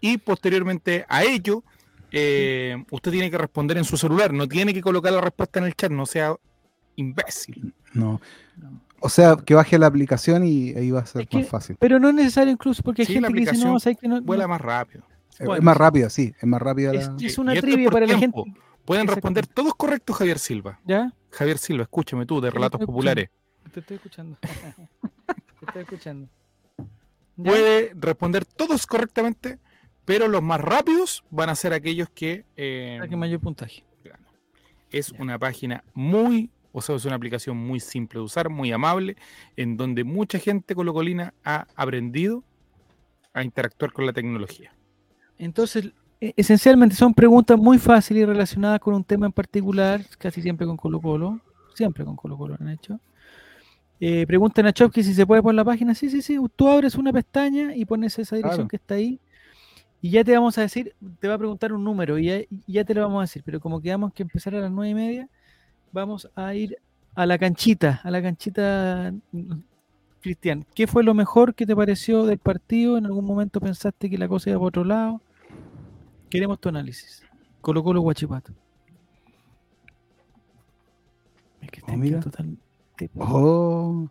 Y 0.00 0.18
posteriormente 0.18 1.04
a 1.08 1.24
ello, 1.24 1.64
eh, 2.12 2.76
usted 2.92 3.10
tiene 3.10 3.30
que 3.30 3.36
responder 3.38 3.76
en 3.78 3.84
su 3.84 3.96
celular. 3.96 4.32
No 4.32 4.46
tiene 4.46 4.72
que 4.72 4.80
colocar 4.80 5.12
la 5.12 5.20
respuesta 5.20 5.58
en 5.58 5.66
el 5.66 5.74
chat, 5.74 5.90
no 5.90 6.06
sea 6.06 6.36
imbécil. 6.96 7.74
No. 7.92 8.20
O 9.00 9.08
sea, 9.08 9.36
que 9.36 9.54
baje 9.54 9.78
la 9.78 9.86
aplicación 9.88 10.44
y 10.44 10.70
ahí 10.70 10.90
va 10.92 11.00
a 11.00 11.06
ser 11.06 11.22
Es 11.22 11.28
que- 11.28 11.38
más 11.38 11.48
fácil. 11.48 11.76
Pero 11.78 11.98
no 11.98 12.08
es 12.08 12.14
necesario 12.14 12.52
incluso 12.52 12.82
porque 12.82 13.02
hay 13.02 13.06
Sí, 13.06 13.14
la 13.20 13.28
gente 13.28 13.44
que 13.44 13.50
dice, 13.50 13.64
no, 13.64 13.76
aplicación 13.76 13.80
¿sabes 13.80 13.98
que 13.98 14.08
no, 14.08 14.20
Vuela 14.22 14.44
no- 14.44 14.48
más 14.50 14.60
rápido. 14.60 15.04
Es- 15.38 15.62
más 15.62 15.76
rápida, 15.76 16.10
sí. 16.10 16.34
Es 16.38 16.44
más 16.44 16.60
rápida 16.60 16.92
Es- 16.92 17.08
la... 17.08 17.16
es 17.20 17.36
Y- 17.36 17.40
una 17.40 17.54
trivia 17.54 17.90
para 17.90 18.06
la 18.06 18.18
gente. 18.18 18.42
Pueden 18.84 19.06
responder 19.06 19.46
todos 19.46 19.74
correctos, 19.74 20.16
Javier 20.16 20.38
Silva. 20.38 20.80
¿Ya? 20.84 21.12
Javier 21.30 21.58
Silva, 21.58 21.82
escúchame 21.82 22.24
tú, 22.26 22.40
de 22.40 22.50
Relatos 22.50 22.80
Populares. 22.84 23.28
Te 23.72 23.80
estoy 23.80 23.96
escuchando. 23.96 24.38
Te 25.60 25.66
estoy 25.66 25.82
escuchando. 25.82 26.28
¿Ya? 27.36 27.50
Puede 27.50 27.92
responder 27.94 28.44
todos 28.46 28.86
correctamente, 28.86 29.58
pero 30.06 30.26
los 30.26 30.42
más 30.42 30.60
rápidos 30.60 31.22
van 31.30 31.50
a 31.50 31.54
ser 31.54 31.72
aquellos 31.74 32.08
que... 32.10 32.44
eh, 32.56 32.98
que 33.08 33.16
mayor 33.16 33.40
puntaje. 33.40 33.84
es 34.90 35.08
Ya. 35.12 35.20
una 35.22 35.38
página 35.38 35.84
muy, 35.92 36.50
o 36.72 36.80
sea, 36.80 36.96
es 36.96 37.04
una 37.04 37.16
aplicación 37.16 37.56
muy 37.58 37.78
simple 37.80 38.18
de 38.20 38.24
usar, 38.24 38.48
muy 38.48 38.72
amable, 38.72 39.16
en 39.56 39.76
donde 39.76 40.02
mucha 40.02 40.38
gente 40.38 40.74
colocolina 40.74 41.34
ha 41.44 41.66
aprendido 41.76 42.42
a 43.34 43.44
interactuar 43.44 43.92
con 43.92 44.06
la 44.06 44.14
tecnología. 44.14 44.72
Entonces, 45.38 45.92
e- 46.20 46.34
esencialmente 46.36 46.94
son 46.94 47.14
preguntas 47.14 47.58
muy 47.58 47.78
fáciles 47.78 48.22
y 48.22 48.26
relacionadas 48.26 48.80
con 48.80 48.94
un 48.94 49.04
tema 49.04 49.26
en 49.26 49.32
particular, 49.32 50.04
casi 50.18 50.42
siempre 50.42 50.66
con 50.66 50.76
Colo 50.76 51.00
Colo, 51.00 51.40
siempre 51.74 52.04
con 52.04 52.16
Colo 52.16 52.36
Colo 52.36 52.56
lo 52.58 52.64
han 52.64 52.72
hecho. 52.72 53.00
Eh, 54.00 54.26
preguntan 54.26 54.66
a 54.66 54.72
si 54.72 55.02
se 55.14 55.26
puede 55.26 55.42
por 55.42 55.54
la 55.54 55.64
página. 55.64 55.94
Sí, 55.94 56.08
sí, 56.08 56.22
sí. 56.22 56.38
Tú 56.54 56.68
abres 56.68 56.94
una 56.94 57.12
pestaña 57.12 57.74
y 57.74 57.84
pones 57.84 58.18
esa 58.18 58.36
dirección 58.36 58.56
Claro. 58.56 58.68
que 58.68 58.76
está 58.76 58.94
ahí. 58.94 59.18
Y 60.00 60.10
ya 60.10 60.22
te 60.22 60.32
vamos 60.32 60.56
a 60.58 60.60
decir, 60.60 60.94
te 61.18 61.26
va 61.26 61.34
a 61.34 61.38
preguntar 61.38 61.72
un 61.72 61.82
número 61.82 62.16
y 62.18 62.26
ya, 62.26 62.38
ya 62.68 62.84
te 62.84 62.94
lo 62.94 63.02
vamos 63.02 63.18
a 63.18 63.22
decir. 63.22 63.42
Pero 63.44 63.58
como 63.58 63.80
quedamos 63.80 64.12
que 64.12 64.22
empezar 64.22 64.54
a 64.54 64.60
las 64.60 64.70
nueve 64.70 64.90
y 64.90 64.94
media, 64.94 65.28
vamos 65.90 66.30
a 66.36 66.54
ir 66.54 66.76
a 67.16 67.26
la 67.26 67.36
canchita, 67.38 68.00
a 68.04 68.10
la 68.12 68.22
canchita, 68.22 69.12
mm, 69.32 69.52
Cristian. 70.20 70.64
¿Qué 70.74 70.86
fue 70.86 71.02
lo 71.02 71.14
mejor 71.14 71.54
que 71.54 71.66
te 71.66 71.74
pareció 71.74 72.24
del 72.26 72.38
partido? 72.38 72.98
¿En 72.98 73.06
algún 73.06 73.24
momento 73.24 73.60
pensaste 73.60 74.08
que 74.08 74.18
la 74.18 74.28
cosa 74.28 74.50
iba 74.50 74.58
por 74.60 74.68
otro 74.68 74.84
lado? 74.84 75.20
Queremos 76.30 76.60
tu 76.60 76.68
análisis. 76.68 77.22
Colo 77.60 77.82
Colo 77.82 78.00
Guachipato. 78.00 78.52
Es 81.60 81.70
que 81.70 81.80
Oh, 81.82 81.86
tío 81.86 81.96
mira. 81.98 82.20
total- 82.20 82.56
Oh, 83.18 84.08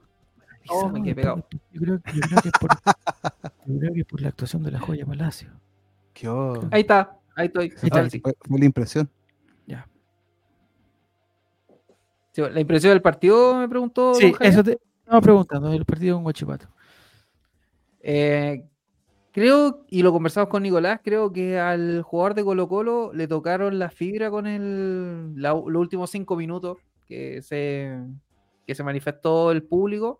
Oh, 0.69 0.89
me 0.89 1.01
quedé 1.01 1.15
pegado. 1.15 1.45
Yo 1.71 1.81
creo, 1.81 1.95
yo 2.13 2.21
creo 2.21 2.41
que 2.41 2.47
es 2.49 2.53
por, 2.59 2.69
yo 3.65 3.79
creo 3.79 3.93
que 3.93 3.99
es 4.01 4.05
por 4.05 4.21
la 4.21 4.27
actuación 4.29 4.63
de 4.63 4.71
la 4.71 4.79
joya 4.79 5.05
Palacio. 5.05 5.49
qué 6.13 6.27
oh. 6.27 6.67
Ahí 6.71 6.81
está, 6.81 7.17
ahí 7.35 7.47
estoy. 7.47 7.65
Ahí 7.69 7.75
está. 7.83 8.09
Sí. 8.09 8.19
Fue, 8.19 8.33
fue 8.41 8.59
la 8.59 8.65
impresión. 8.65 9.09
Sí, 12.33 12.41
La 12.51 12.59
impresión 12.59 12.91
del 12.91 13.01
partido 13.01 13.55
me 13.55 13.67
preguntó. 13.67 14.13
Sí, 14.13 14.31
eso 14.41 14.63
te 14.63 14.77
estaba 14.99 15.21
preguntando, 15.21 15.73
el 15.73 15.85
partido 15.85 16.17
con 16.17 16.23
Guachipato. 16.23 16.67
Eh, 17.99 18.63
creo, 19.37 19.85
y 19.87 20.01
lo 20.01 20.11
conversamos 20.11 20.49
con 20.49 20.63
Nicolás, 20.63 20.99
creo 21.03 21.31
que 21.31 21.59
al 21.59 22.01
jugador 22.01 22.33
de 22.33 22.43
Colo 22.43 22.67
Colo 22.67 23.11
le 23.13 23.27
tocaron 23.27 23.77
la 23.77 23.91
fibra 23.91 24.31
con 24.31 24.47
el, 24.47 25.39
la- 25.39 25.51
los 25.51 25.75
últimos 25.75 26.09
cinco 26.09 26.35
minutos 26.35 26.79
que 27.05 27.43
se, 27.43 27.99
que 28.65 28.73
se 28.73 28.83
manifestó 28.83 29.51
el 29.51 29.61
público 29.63 30.19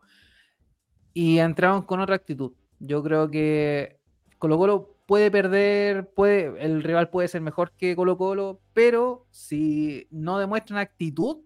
y 1.14 1.40
entraron 1.40 1.82
con 1.82 2.00
otra 2.00 2.16
actitud. 2.16 2.54
Yo 2.80 3.02
creo 3.02 3.30
que 3.32 3.98
Colo 4.38 4.58
Colo 4.60 4.96
puede 5.08 5.32
perder, 5.32 6.10
puede, 6.14 6.64
el 6.64 6.84
rival 6.84 7.10
puede 7.10 7.28
ser 7.28 7.42
mejor 7.42 7.72
que 7.72 7.96
Colo 7.96 8.18
Colo, 8.18 8.62
pero 8.74 9.26
si 9.32 10.08
no 10.12 10.38
demuestran 10.38 10.78
actitud, 10.80 11.38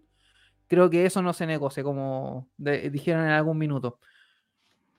creo 0.68 0.90
que 0.90 1.06
eso 1.06 1.22
no 1.22 1.32
se 1.34 1.46
negocia, 1.48 1.84
como 1.84 2.50
dijeron 2.58 3.24
en 3.24 3.30
algún 3.30 3.58
minuto. 3.58 4.00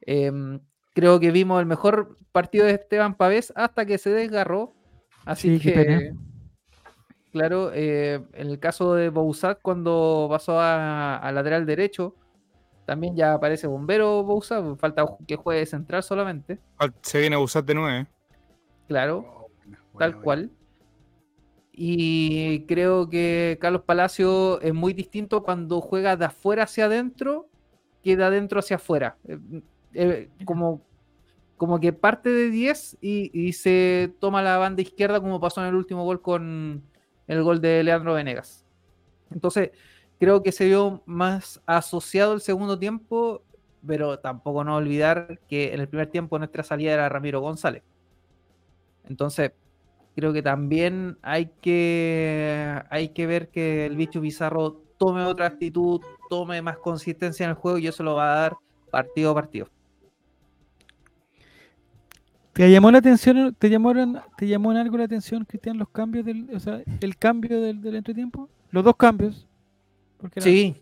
Em, 0.00 0.60
creo 0.94 1.20
que 1.20 1.30
vimos 1.30 1.60
el 1.60 1.66
mejor 1.66 2.18
partido 2.32 2.66
de 2.66 2.72
Esteban 2.72 3.14
Pavés 3.16 3.52
hasta 3.56 3.86
que 3.86 3.98
se 3.98 4.10
desgarró. 4.10 4.74
Así 5.24 5.58
Sí, 5.58 5.60
que, 5.60 5.72
pena. 5.72 6.00
claro, 7.32 7.70
eh, 7.74 8.22
en 8.34 8.48
el 8.50 8.58
caso 8.58 8.94
de 8.94 9.08
Bouzat, 9.10 9.60
cuando 9.62 10.26
pasó 10.30 10.58
a, 10.60 11.16
a 11.16 11.32
lateral 11.32 11.66
derecho, 11.66 12.14
también 12.84 13.14
ya 13.16 13.34
aparece 13.34 13.66
bombero 13.66 14.24
Bouzat, 14.24 14.76
falta 14.78 15.04
que 15.26 15.36
juegue 15.36 15.60
de 15.60 15.66
central 15.66 16.02
solamente, 16.02 16.58
Se 17.02 17.20
viene 17.20 17.36
usar 17.36 17.64
de 17.64 17.74
nuevo. 17.74 17.96
¿eh? 17.96 18.06
claro, 18.88 19.24
Oh, 19.94 19.98
tal 19.98 20.20
cual. 20.20 20.50
Y 21.74 22.66
creo 22.66 23.08
que 23.08 23.56
Carlos 23.60 23.82
Palacio 23.82 24.60
es 24.60 24.74
muy 24.74 24.92
distinto 24.92 25.42
cuando 25.42 25.80
juega 25.80 26.16
de 26.16 26.26
afuera 26.26 26.64
hacia 26.64 26.84
adentro 26.86 27.48
que 28.02 28.16
de 28.16 28.24
adentro 28.24 28.58
hacia 28.60 28.76
afuera. 28.76 29.16
Eh, 29.94 30.30
como, 30.44 30.82
como 31.56 31.80
que 31.80 31.92
parte 31.92 32.30
de 32.30 32.50
10 32.50 32.98
y, 33.00 33.30
y 33.32 33.52
se 33.52 34.14
toma 34.20 34.42
la 34.42 34.58
banda 34.58 34.82
izquierda 34.82 35.20
como 35.20 35.40
pasó 35.40 35.60
en 35.60 35.68
el 35.68 35.74
último 35.74 36.04
gol 36.04 36.22
con 36.22 36.82
el 37.26 37.42
gol 37.42 37.60
de 37.60 37.82
Leandro 37.82 38.14
Venegas. 38.14 38.66
Entonces, 39.30 39.70
creo 40.18 40.42
que 40.42 40.52
se 40.52 40.66
vio 40.66 41.02
más 41.06 41.60
asociado 41.66 42.34
el 42.34 42.40
segundo 42.40 42.78
tiempo, 42.78 43.42
pero 43.86 44.18
tampoco 44.18 44.64
no 44.64 44.76
olvidar 44.76 45.40
que 45.48 45.72
en 45.72 45.80
el 45.80 45.88
primer 45.88 46.08
tiempo 46.08 46.38
nuestra 46.38 46.62
salida 46.62 46.92
era 46.92 47.08
Ramiro 47.08 47.40
González. 47.40 47.82
Entonces, 49.08 49.52
creo 50.14 50.32
que 50.32 50.42
también 50.42 51.18
hay 51.22 51.46
que, 51.60 52.82
hay 52.90 53.08
que 53.08 53.26
ver 53.26 53.48
que 53.48 53.86
el 53.86 53.96
bicho 53.96 54.20
Pizarro 54.20 54.82
tome 54.98 55.24
otra 55.24 55.46
actitud, 55.46 56.00
tome 56.30 56.62
más 56.62 56.78
consistencia 56.78 57.44
en 57.44 57.50
el 57.50 57.56
juego 57.56 57.78
y 57.78 57.88
eso 57.88 58.02
lo 58.02 58.14
va 58.14 58.32
a 58.32 58.40
dar 58.42 58.56
partido 58.90 59.32
a 59.32 59.34
partido. 59.34 59.68
¿Te 62.52 62.70
llamó 62.70 62.90
la 62.90 62.98
atención, 62.98 63.54
te 63.58 63.70
llamaron, 63.70 64.20
te 64.36 64.46
llamó 64.46 64.72
en 64.72 64.78
algo 64.78 64.98
la 64.98 65.04
atención, 65.04 65.44
Cristian, 65.44 65.78
los 65.78 65.88
cambios 65.88 66.24
del, 66.26 66.48
o 66.54 66.60
sea, 66.60 66.82
el 67.00 67.16
cambio 67.16 67.60
del, 67.60 67.80
del 67.80 67.96
entretiempo? 67.96 68.48
Los 68.70 68.84
dos 68.84 68.96
cambios. 68.96 69.46
Porque 70.18 70.40
Sí, 70.40 70.76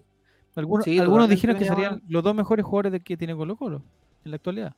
algunos, 0.56 0.84
sí, 0.84 0.98
algunos 0.98 1.28
totalmente 1.28 1.34
dijeron 1.34 1.56
que 1.56 1.64
serían 1.64 2.02
los 2.08 2.22
dos 2.24 2.34
mejores 2.34 2.64
jugadores 2.64 2.92
de 2.92 3.00
que 3.00 3.16
tiene 3.16 3.36
Colo 3.36 3.56
Colo 3.56 3.82
en 4.24 4.30
la 4.32 4.36
actualidad, 4.36 4.74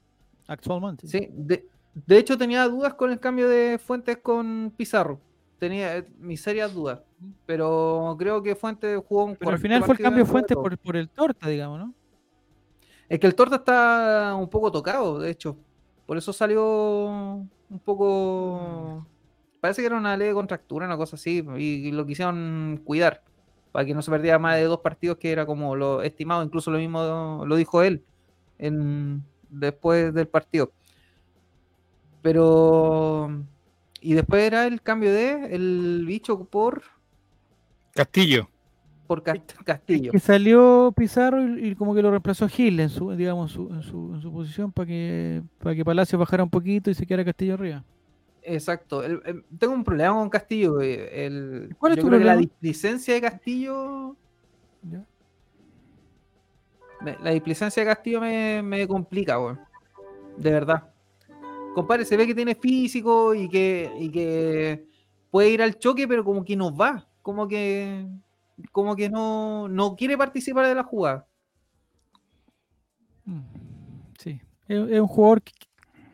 actualmente. 0.46 1.06
sí. 1.08 1.28
De, 1.32 1.66
de 1.94 2.16
hecho, 2.16 2.38
tenía 2.38 2.66
dudas 2.68 2.94
con 2.94 3.10
el 3.10 3.20
cambio 3.20 3.48
de 3.50 3.78
Fuentes 3.78 4.16
con 4.16 4.72
Pizarro. 4.74 5.20
Tenía 5.58 5.98
eh, 5.98 6.08
mis 6.18 6.40
serias 6.40 6.72
dudas. 6.72 7.00
Pero 7.44 8.16
creo 8.18 8.42
que 8.42 8.54
Fuentes 8.56 8.98
jugó 9.06 9.24
un 9.26 9.36
Pero 9.36 9.50
al 9.50 9.58
final 9.58 9.84
fue 9.84 9.94
el 9.96 10.00
cambio 10.00 10.24
de 10.24 10.30
fuente 10.30 10.54
todo. 10.54 10.62
por, 10.62 10.78
por 10.78 10.96
el 10.96 11.10
torta, 11.10 11.48
digamos, 11.48 11.78
¿no? 11.78 11.94
Es 13.10 13.20
que 13.20 13.26
el 13.26 13.34
Torta 13.34 13.56
está 13.56 14.34
un 14.38 14.48
poco 14.48 14.72
tocado, 14.72 15.18
de 15.18 15.30
hecho. 15.30 15.56
Por 16.06 16.16
eso 16.16 16.32
salió 16.32 17.06
un 17.06 17.78
poco. 17.84 19.06
Parece 19.60 19.82
que 19.82 19.86
era 19.86 19.96
una 19.96 20.16
leve 20.16 20.34
contractura, 20.34 20.86
una 20.86 20.96
cosa 20.96 21.16
así. 21.16 21.44
Y, 21.56 21.90
lo 21.92 22.06
quisieron 22.06 22.80
cuidar. 22.84 23.22
Para 23.70 23.86
que 23.86 23.94
no 23.94 24.02
se 24.02 24.10
perdiera 24.10 24.38
más 24.38 24.56
de 24.56 24.64
dos 24.64 24.80
partidos, 24.80 25.16
que 25.16 25.32
era 25.32 25.46
como 25.46 25.76
lo 25.76 26.02
estimado. 26.02 26.42
Incluso 26.42 26.70
lo 26.70 26.78
mismo 26.78 27.44
lo 27.46 27.56
dijo 27.56 27.82
él 27.82 28.04
después 29.48 30.12
del 30.14 30.28
partido. 30.28 30.72
Pero. 32.22 33.44
Y 34.00 34.14
después 34.14 34.42
era 34.42 34.66
el 34.66 34.82
cambio 34.82 35.12
de 35.12 35.54
el 35.54 36.04
bicho 36.06 36.44
por, 36.44 36.82
Castillo. 37.94 38.48
Por 39.06 39.22
Cast- 39.22 39.54
Castillo. 39.64 40.10
Que 40.12 40.18
salió 40.18 40.92
Pizarro 40.96 41.42
y, 41.58 41.68
y 41.70 41.74
como 41.74 41.94
que 41.94 42.02
lo 42.02 42.10
reemplazó 42.10 42.48
Gil 42.48 42.80
en 42.80 42.88
su, 42.88 43.10
digamos, 43.12 43.52
su- 43.52 43.68
en, 43.72 43.82
su, 43.82 44.14
en 44.14 44.20
su 44.22 44.32
posición 44.32 44.72
para 44.72 44.86
que, 44.86 45.42
para 45.58 45.74
que 45.74 45.84
Palacio 45.84 46.18
bajara 46.18 46.44
un 46.44 46.50
poquito 46.50 46.90
y 46.90 46.94
se 46.94 47.06
quedara 47.06 47.24
Castillo 47.24 47.54
arriba. 47.54 47.84
Exacto. 48.42 49.02
El- 49.04 49.20
el- 49.24 49.44
tengo 49.58 49.74
un 49.74 49.84
problema 49.84 50.14
con 50.14 50.28
Castillo. 50.30 50.80
El, 50.80 51.74
¿Cuál 51.78 51.92
es 51.92 51.96
yo 51.96 52.02
tu 52.02 52.08
creo 52.08 52.18
que 52.18 52.24
la 52.24 52.32
problema? 52.32 52.40
displicencia 52.50 53.14
de 53.14 53.20
Castillo. 53.20 54.16
¿ya? 54.82 55.04
la 57.22 57.30
displicencia 57.30 57.82
de 57.82 57.88
Castillo 57.88 58.20
me, 58.20 58.62
me 58.62 58.86
complica, 58.86 59.38
weón. 59.38 59.58
De 60.36 60.50
verdad. 60.50 60.84
Compadre, 61.74 62.04
se 62.04 62.16
ve 62.16 62.26
que 62.26 62.34
tiene 62.34 62.54
físico 62.54 63.34
y 63.34 63.48
que, 63.48 63.90
y 63.98 64.10
que 64.10 64.86
puede 65.30 65.50
ir 65.50 65.62
al 65.62 65.78
choque, 65.78 66.06
pero 66.06 66.22
como 66.24 66.44
que 66.44 66.54
no 66.56 66.74
va. 66.74 67.06
Como 67.22 67.48
que. 67.48 68.06
Como 68.70 68.94
que 68.96 69.08
no, 69.10 69.68
no 69.68 69.96
quiere 69.96 70.16
participar 70.18 70.66
de 70.66 70.74
la 70.74 70.84
jugada. 70.84 71.26
Mm, 73.24 73.40
Sí, 74.18 74.40
es, 74.68 74.78
es 74.90 75.00
un 75.00 75.06
jugador 75.08 75.42
que, 75.42 75.52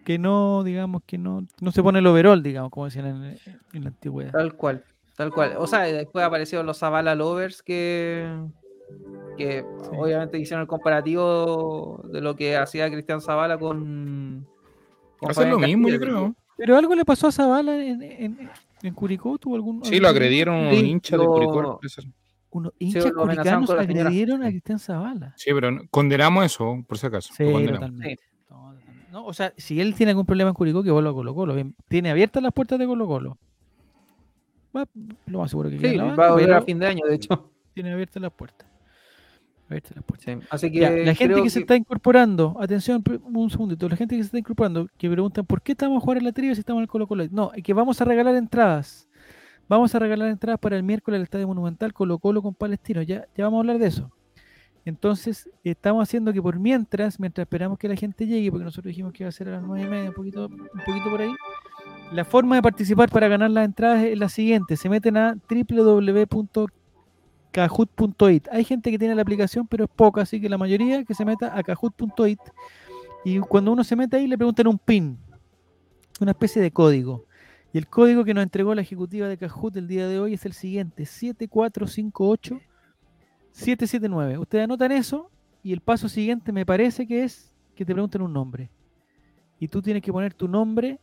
que 0.05 0.19
no, 0.19 0.63
digamos, 0.65 1.03
que 1.05 1.19
no, 1.19 1.47
no 1.61 1.73
se 1.73 1.83
pone 1.83 1.99
el 1.99 2.07
overall, 2.07 2.43
digamos, 2.43 2.71
como 2.71 2.87
decían 2.87 3.07
en, 3.07 3.39
en 3.75 3.83
la 3.85 3.89
antigüedad. 3.91 4.33
Tal 4.33 4.55
cual, 4.55 4.85
tal 5.17 5.31
cual. 5.33 5.55
O 5.59 5.67
sea, 5.67 5.81
después 5.81 6.25
aparecieron 6.25 6.65
los 6.67 6.79
Zavala 6.79 7.15
Lovers 7.15 7.63
que, 7.63 8.27
que 9.37 9.61
Sí. 9.83 9.89
obviamente 9.93 10.39
hicieron 10.39 10.63
el 10.63 10.69
comparativo 10.69 12.03
de 12.11 12.21
lo 12.23 12.35
que 12.35 12.57
hacía 12.57 12.91
Cristian 12.91 13.21
Zavala 13.21 13.59
con. 13.59 14.47
con 15.19 15.31
Hace 15.31 15.47
lo 15.47 15.59
mismo, 15.59 15.89
yo 15.89 15.99
creo. 16.01 16.35
Pero 16.57 16.77
algo 16.77 16.95
le 16.95 17.05
pasó 17.05 17.27
a 17.29 17.33
Zavala 17.33 17.77
en, 17.85 18.03
en, 18.03 18.51
en 18.83 18.95
Curicó, 18.95 19.39
tuvo 19.39 19.55
algún. 19.57 19.85
Sí, 19.85 20.01
lo 20.01 20.09
agredieron 20.09 20.71
Sí, 20.71 20.77
hinchas 20.91 21.19
de 21.21 21.25
lo- 21.27 21.33
Curicó. 21.33 21.81
Unos 22.51 22.73
Sí, 22.79 22.87
hinchas 22.87 23.07
amenazaron 23.07 23.67
curicanos 23.67 23.71
agredieron 23.71 24.43
a 24.43 24.49
Cristian 24.49 24.79
Zavala. 24.79 25.35
Sí, 25.37 25.51
pero 25.53 25.71
no- 25.71 25.83
condenamos 25.91 26.45
eso, 26.47 26.83
por 26.87 26.97
si 26.99 27.07
acaso. 27.07 27.33
Sí, 27.35 27.45
totalmente. 27.45 28.19
No, 29.13 29.25
o 29.27 29.33
sea, 29.33 29.53
si 29.57 29.81
él 29.81 29.95
tiene 29.95 30.11
algún 30.11 30.27
problema 30.27 30.51
en 30.51 30.55
Curicó, 30.55 30.83
que 30.83 30.91
vuelva 30.91 31.11
a 31.11 31.13
Colo 31.15 31.35
Colo. 31.35 31.55
Bien, 31.55 31.75
Tiene 31.89 32.11
abiertas 32.11 32.43
las 32.43 32.53
puertas 32.53 32.79
de 32.79 32.87
Colo 32.87 33.07
Colo. 33.07 33.39
Va, 34.77 34.85
lo 35.27 35.39
más 35.41 35.51
seguro 35.51 35.71
que 35.71 35.79
Sí, 35.79 35.97
va 35.97 36.27
a 36.29 36.31
volver 36.33 36.53
a 36.53 36.63
fin 36.63 36.79
de 36.79 36.87
año, 36.87 37.07
de 37.07 37.15
hecho. 37.15 37.51
tiene 37.75 37.93
abiertas 37.93 38.23
las 38.23 38.33
puertas. 38.33 38.69
Abiertas 39.69 39.97
las 39.97 40.05
puertas. 40.05 40.25
Sí, 40.41 40.47
Así 40.51 40.71
que 40.73 40.79
Ya, 40.81 40.91
la 40.91 41.15
gente 41.15 41.43
que 41.43 41.51
se 41.51 41.61
está 41.61 41.75
incorporando, 41.77 42.57
atención, 42.61 43.03
un 43.25 43.51
segundito, 43.51 43.89
la 43.89 43.97
gente 43.97 44.15
que 44.17 44.23
se 44.23 44.27
está 44.27 44.39
incorporando, 44.39 44.89
que 44.99 45.09
preguntan 45.11 45.47
por 45.47 45.63
qué 45.63 45.73
estamos 45.73 45.97
a 45.99 46.01
jugar 46.01 46.19
en 46.19 46.25
la 46.25 46.33
trivia 46.33 46.55
si 46.55 46.61
estamos 46.61 46.81
en 46.81 46.83
el 46.85 46.89
Colo 46.89 47.07
Colo. 47.07 47.25
No, 47.31 47.51
es 47.55 47.63
que 47.63 47.73
vamos 47.73 48.01
a 48.01 48.05
regalar 48.05 48.35
entradas. 48.37 49.09
Vamos 49.69 49.95
a 49.95 49.99
regalar 49.99 50.29
entradas 50.29 50.59
para 50.59 50.77
el 50.77 50.83
miércoles 50.83 51.19
al 51.19 51.25
Estadio 51.25 51.47
Monumental 51.47 51.93
Colo 51.93 52.19
Colo 52.19 52.41
con 52.43 52.55
Palestino. 52.55 53.03
Ya, 53.03 53.27
ya 53.37 53.45
vamos 53.45 53.59
a 53.59 53.61
hablar 53.61 53.79
de 53.79 53.87
eso. 53.87 54.11
Entonces, 54.87 55.51
estamos 55.63 56.03
haciendo 56.03 56.33
que 56.33 56.41
por 56.41 56.59
mientras, 56.59 57.21
mientras 57.21 57.45
esperamos 57.45 57.79
que 57.79 57.89
la 57.89 57.97
gente 57.97 58.27
llegue, 58.27 58.51
porque 58.51 58.65
nosotros 58.65 58.89
dijimos 58.89 59.13
que 59.13 59.25
iba 59.25 59.29
a 59.29 59.33
ser 59.33 59.49
a 59.49 59.51
las 59.53 59.63
nueve 59.63 59.85
y 59.85 59.89
media, 59.91 60.09
un 60.09 60.15
poquito, 60.15 60.47
un 60.47 60.81
poquito 60.87 61.11
por 61.11 61.21
ahí, 61.21 61.31
la 62.13 62.25
forma 62.25 62.57
de 62.57 62.63
participar 62.63 63.11
para 63.11 63.29
ganar 63.29 63.51
las 63.51 63.67
entradas 63.67 64.03
es 64.05 64.19
la 64.19 64.31
siguiente. 64.31 64.79
Se 64.79 64.89
meten 64.89 65.19
a 65.19 65.37
www.kahoot.it. 65.51 66.69
Hay 68.51 68.65
gente 68.65 68.91
que 68.91 68.99
tiene 68.99 69.15
la 69.15 69.21
aplicación, 69.21 69.67
pero 69.67 69.85
es 69.85 69.91
poca, 69.95 70.23
así 70.23 70.41
que 70.41 70.49
la 70.49 70.57
mayoría 70.57 71.05
que 71.05 71.13
se 71.13 71.27
meta 71.27 71.55
a 71.55 71.63
kahoot.it. 71.63 72.41
Y 73.27 73.41
cuando 73.41 73.73
uno 73.73 73.85
se 73.85 73.95
mete 73.95 74.17
ahí, 74.17 74.27
le 74.27 74.39
preguntan 74.39 74.69
un 74.69 74.79
PIN, 74.79 75.19
una 76.19 76.31
especie 76.31 76.63
de 76.63 76.71
código. 76.71 77.28
Y 77.73 77.79
el 77.79 77.87
código 77.87 78.25
que 78.25 78.35
nos 78.35 78.43
entregó 78.43 78.75
la 78.75 78.83
ejecutiva 78.83 79.29
de 79.29 79.37
Kahoot 79.37 79.77
el 79.77 79.89
día 79.89 80.09
de 80.09 80.19
hoy 80.19 80.35
es 80.35 80.47
el 80.47 80.53
siguiente: 80.53 81.05
7458 81.05 82.61
779. 83.53 84.39
Ustedes 84.39 84.65
anotan 84.65 84.93
eso 84.93 85.31
y 85.63 85.73
el 85.73 85.81
paso 85.81 86.09
siguiente 86.09 86.53
me 86.53 86.65
parece 86.65 87.07
que 87.07 87.25
es 87.25 87.53
que 87.75 87.85
te 87.85 87.93
pregunten 87.93 88.23
un 88.23 88.33
nombre. 88.33 88.71
Y 89.61 89.69
tú 89.69 89.83
tienes 89.83 90.03
que 90.03 90.13
poner 90.13 90.35
tu 90.35 90.49
nombre 90.49 91.01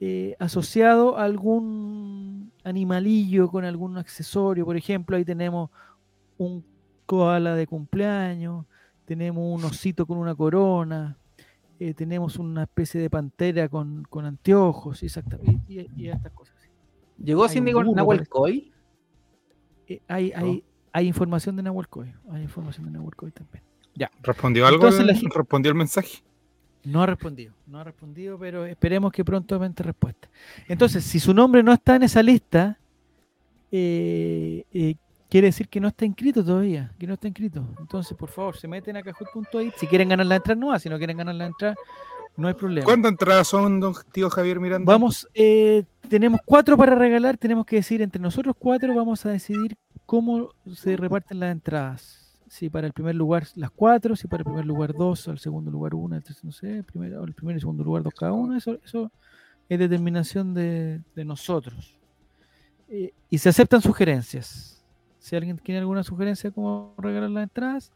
eh, 0.00 0.34
asociado 0.38 1.18
a 1.18 1.24
algún 1.24 2.50
animalillo 2.64 3.50
con 3.50 3.64
algún 3.64 3.98
accesorio. 3.98 4.64
Por 4.64 4.76
ejemplo, 4.76 5.16
ahí 5.16 5.24
tenemos 5.24 5.70
un 6.38 6.64
koala 7.04 7.54
de 7.54 7.66
cumpleaños, 7.66 8.64
tenemos 9.04 9.44
un 9.44 9.64
osito 9.64 10.06
con 10.06 10.16
una 10.16 10.34
corona, 10.34 11.18
eh, 11.80 11.94
tenemos 11.94 12.36
una 12.38 12.62
especie 12.62 13.00
de 13.00 13.10
pantera 13.10 13.68
con, 13.68 14.04
con 14.08 14.24
anteojos, 14.26 15.02
exactamente, 15.02 15.64
y, 15.72 15.80
y- 15.80 15.90
y 15.96 16.08
estas 16.08 16.32
cosas. 16.32 16.54
Llegó 17.18 17.42
hay 17.44 17.48
Cindy 17.50 17.72
burro, 17.72 17.92
Nahuel. 17.92 18.28
Coy. 18.28 18.72
Eh, 19.88 20.00
hay, 20.06 20.30
hay, 20.32 20.62
hay 20.92 21.06
información 21.08 21.56
de 21.56 21.62
Nahuelcoy, 21.64 22.12
hay 22.30 22.42
información 22.42 22.84
de 22.86 22.92
Nahuelcoy 22.92 23.32
también. 23.32 23.64
¿Respondió 24.22 24.66
algo? 24.66 24.84
Entonces 24.86 25.04
la 25.22 25.28
¿Respondió 25.34 25.70
el 25.72 25.76
mensaje? 25.76 26.22
No 26.84 27.02
ha 27.02 27.06
respondido, 27.06 27.52
no 27.66 27.78
ha 27.80 27.84
respondido, 27.84 28.38
pero 28.38 28.64
esperemos 28.64 29.12
que 29.12 29.22
prontamente 29.24 29.82
respuesta. 29.82 30.28
Entonces, 30.68 31.04
si 31.04 31.18
su 31.20 31.34
nombre 31.34 31.62
no 31.62 31.72
está 31.74 31.96
en 31.96 32.04
esa 32.04 32.22
lista, 32.22 32.78
eh, 33.70 34.64
eh, 34.72 34.94
quiere 35.30 35.46
decir 35.46 35.68
que 35.68 35.80
no 35.80 35.88
está 35.88 36.04
inscrito 36.04 36.44
todavía, 36.44 36.92
que 36.98 37.06
no 37.06 37.14
está 37.14 37.28
inscrito. 37.28 37.64
Entonces, 37.78 38.16
por 38.16 38.28
favor, 38.28 38.56
se 38.56 38.68
meten 38.68 38.96
a 38.96 39.02
cajut.it. 39.02 39.74
Si 39.76 39.86
quieren 39.86 40.08
ganar 40.08 40.26
la 40.26 40.36
entrada, 40.36 40.60
no, 40.60 40.78
si 40.78 40.88
no 40.88 40.98
quieren 40.98 41.16
ganar 41.16 41.36
la 41.36 41.46
entrada, 41.46 41.76
no 42.36 42.48
hay 42.48 42.54
problema. 42.54 42.84
¿Cuántas 42.84 43.12
entradas 43.12 43.46
son, 43.48 43.80
don 43.80 43.94
tío 44.12 44.28
Javier 44.28 44.60
Miranda? 44.60 44.92
Vamos, 44.92 45.28
eh, 45.34 45.84
tenemos 46.08 46.40
cuatro 46.44 46.76
para 46.76 46.94
regalar, 46.94 47.38
tenemos 47.38 47.64
que 47.64 47.76
decir 47.76 48.02
entre 48.02 48.20
nosotros 48.20 48.54
cuatro, 48.58 48.94
vamos 48.94 49.24
a 49.24 49.30
decidir 49.30 49.76
cómo 50.04 50.50
se 50.74 50.96
reparten 50.96 51.40
las 51.40 51.52
entradas. 51.52 52.16
Si 52.48 52.68
para 52.68 52.88
el 52.88 52.92
primer 52.92 53.14
lugar 53.14 53.46
las 53.54 53.70
cuatro, 53.70 54.16
si 54.16 54.26
para 54.26 54.40
el 54.40 54.44
primer 54.44 54.66
lugar 54.66 54.92
dos, 54.92 55.28
al 55.28 55.38
segundo 55.38 55.70
lugar 55.70 55.94
una, 55.94 56.16
el 56.16 56.24
tercero, 56.24 56.46
no 56.46 56.52
sé, 56.52 56.78
el 56.78 56.84
primer, 56.84 57.12
el 57.12 57.34
primer 57.34 57.56
y 57.56 57.60
segundo 57.60 57.84
lugar 57.84 58.02
dos 58.02 58.12
cada 58.14 58.32
uno, 58.32 58.56
eso, 58.56 58.76
eso 58.84 59.12
es 59.68 59.78
determinación 59.78 60.52
de, 60.52 61.00
de 61.14 61.24
nosotros. 61.24 61.96
Eh, 62.88 63.12
y 63.28 63.38
se 63.38 63.50
aceptan 63.50 63.80
sugerencias. 63.80 64.79
Si 65.20 65.36
alguien 65.36 65.56
tiene 65.58 65.78
alguna 65.78 66.02
sugerencia 66.02 66.50
de 66.50 66.54
cómo 66.54 66.94
regalar 66.98 67.30
las 67.30 67.44
entradas, 67.44 67.92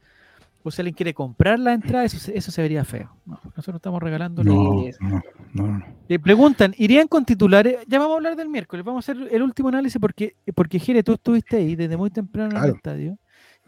o 0.63 0.71
si 0.71 0.81
alguien 0.81 0.95
quiere 0.95 1.13
comprar 1.13 1.59
las 1.59 1.75
entradas, 1.75 2.15
eso, 2.15 2.25
se- 2.25 2.39
eso 2.39 2.51
se 2.53 2.63
vería 2.63 2.85
feo. 2.85 3.15
No, 3.27 3.39
nosotros 3.57 3.77
estamos 3.77 4.03
regalando 4.03 4.43
No, 4.45 4.85
no, 5.01 5.23
no, 5.53 5.83
le 6.09 6.19
preguntan, 6.19 6.75
¿irían 6.79 7.09
con 7.09 7.25
titulares? 7.25 7.79
Ya 7.89 7.99
vamos 7.99 8.13
a 8.15 8.17
hablar 8.17 8.37
del 8.37 8.49
miércoles, 8.49 8.85
vamos 8.85 9.07
a 9.09 9.13
hacer 9.13 9.29
el 9.31 9.43
último 9.43 9.69
análisis 9.71 10.01
porque, 10.01 10.37
porque 10.55 10.79
Jere, 10.79 11.03
tú 11.03 11.15
estuviste 11.15 11.57
ahí 11.57 11.75
desde 11.77 11.97
muy 11.97 12.11
temprano 12.11 12.51
en 12.51 12.57
el 12.57 12.71
estadio. 12.77 13.19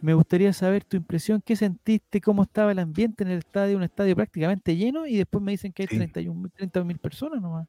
Me 0.00 0.12
gustaría 0.12 0.52
saber 0.52 0.84
tu 0.84 0.96
impresión, 0.98 1.42
qué 1.44 1.56
sentiste, 1.56 2.20
cómo 2.20 2.42
estaba 2.42 2.70
el 2.72 2.78
ambiente 2.78 3.24
en 3.24 3.30
el 3.30 3.38
estadio, 3.38 3.76
un 3.78 3.82
estadio 3.82 4.14
prácticamente 4.14 4.76
lleno 4.76 5.06
y 5.06 5.16
después 5.16 5.42
me 5.42 5.52
dicen 5.52 5.72
que 5.72 5.84
hay 5.84 5.88
Sí. 5.88 5.96
31 5.96 6.48
30 6.54 6.84
mil 6.84 6.98
personas 6.98 7.40
nomás. 7.40 7.66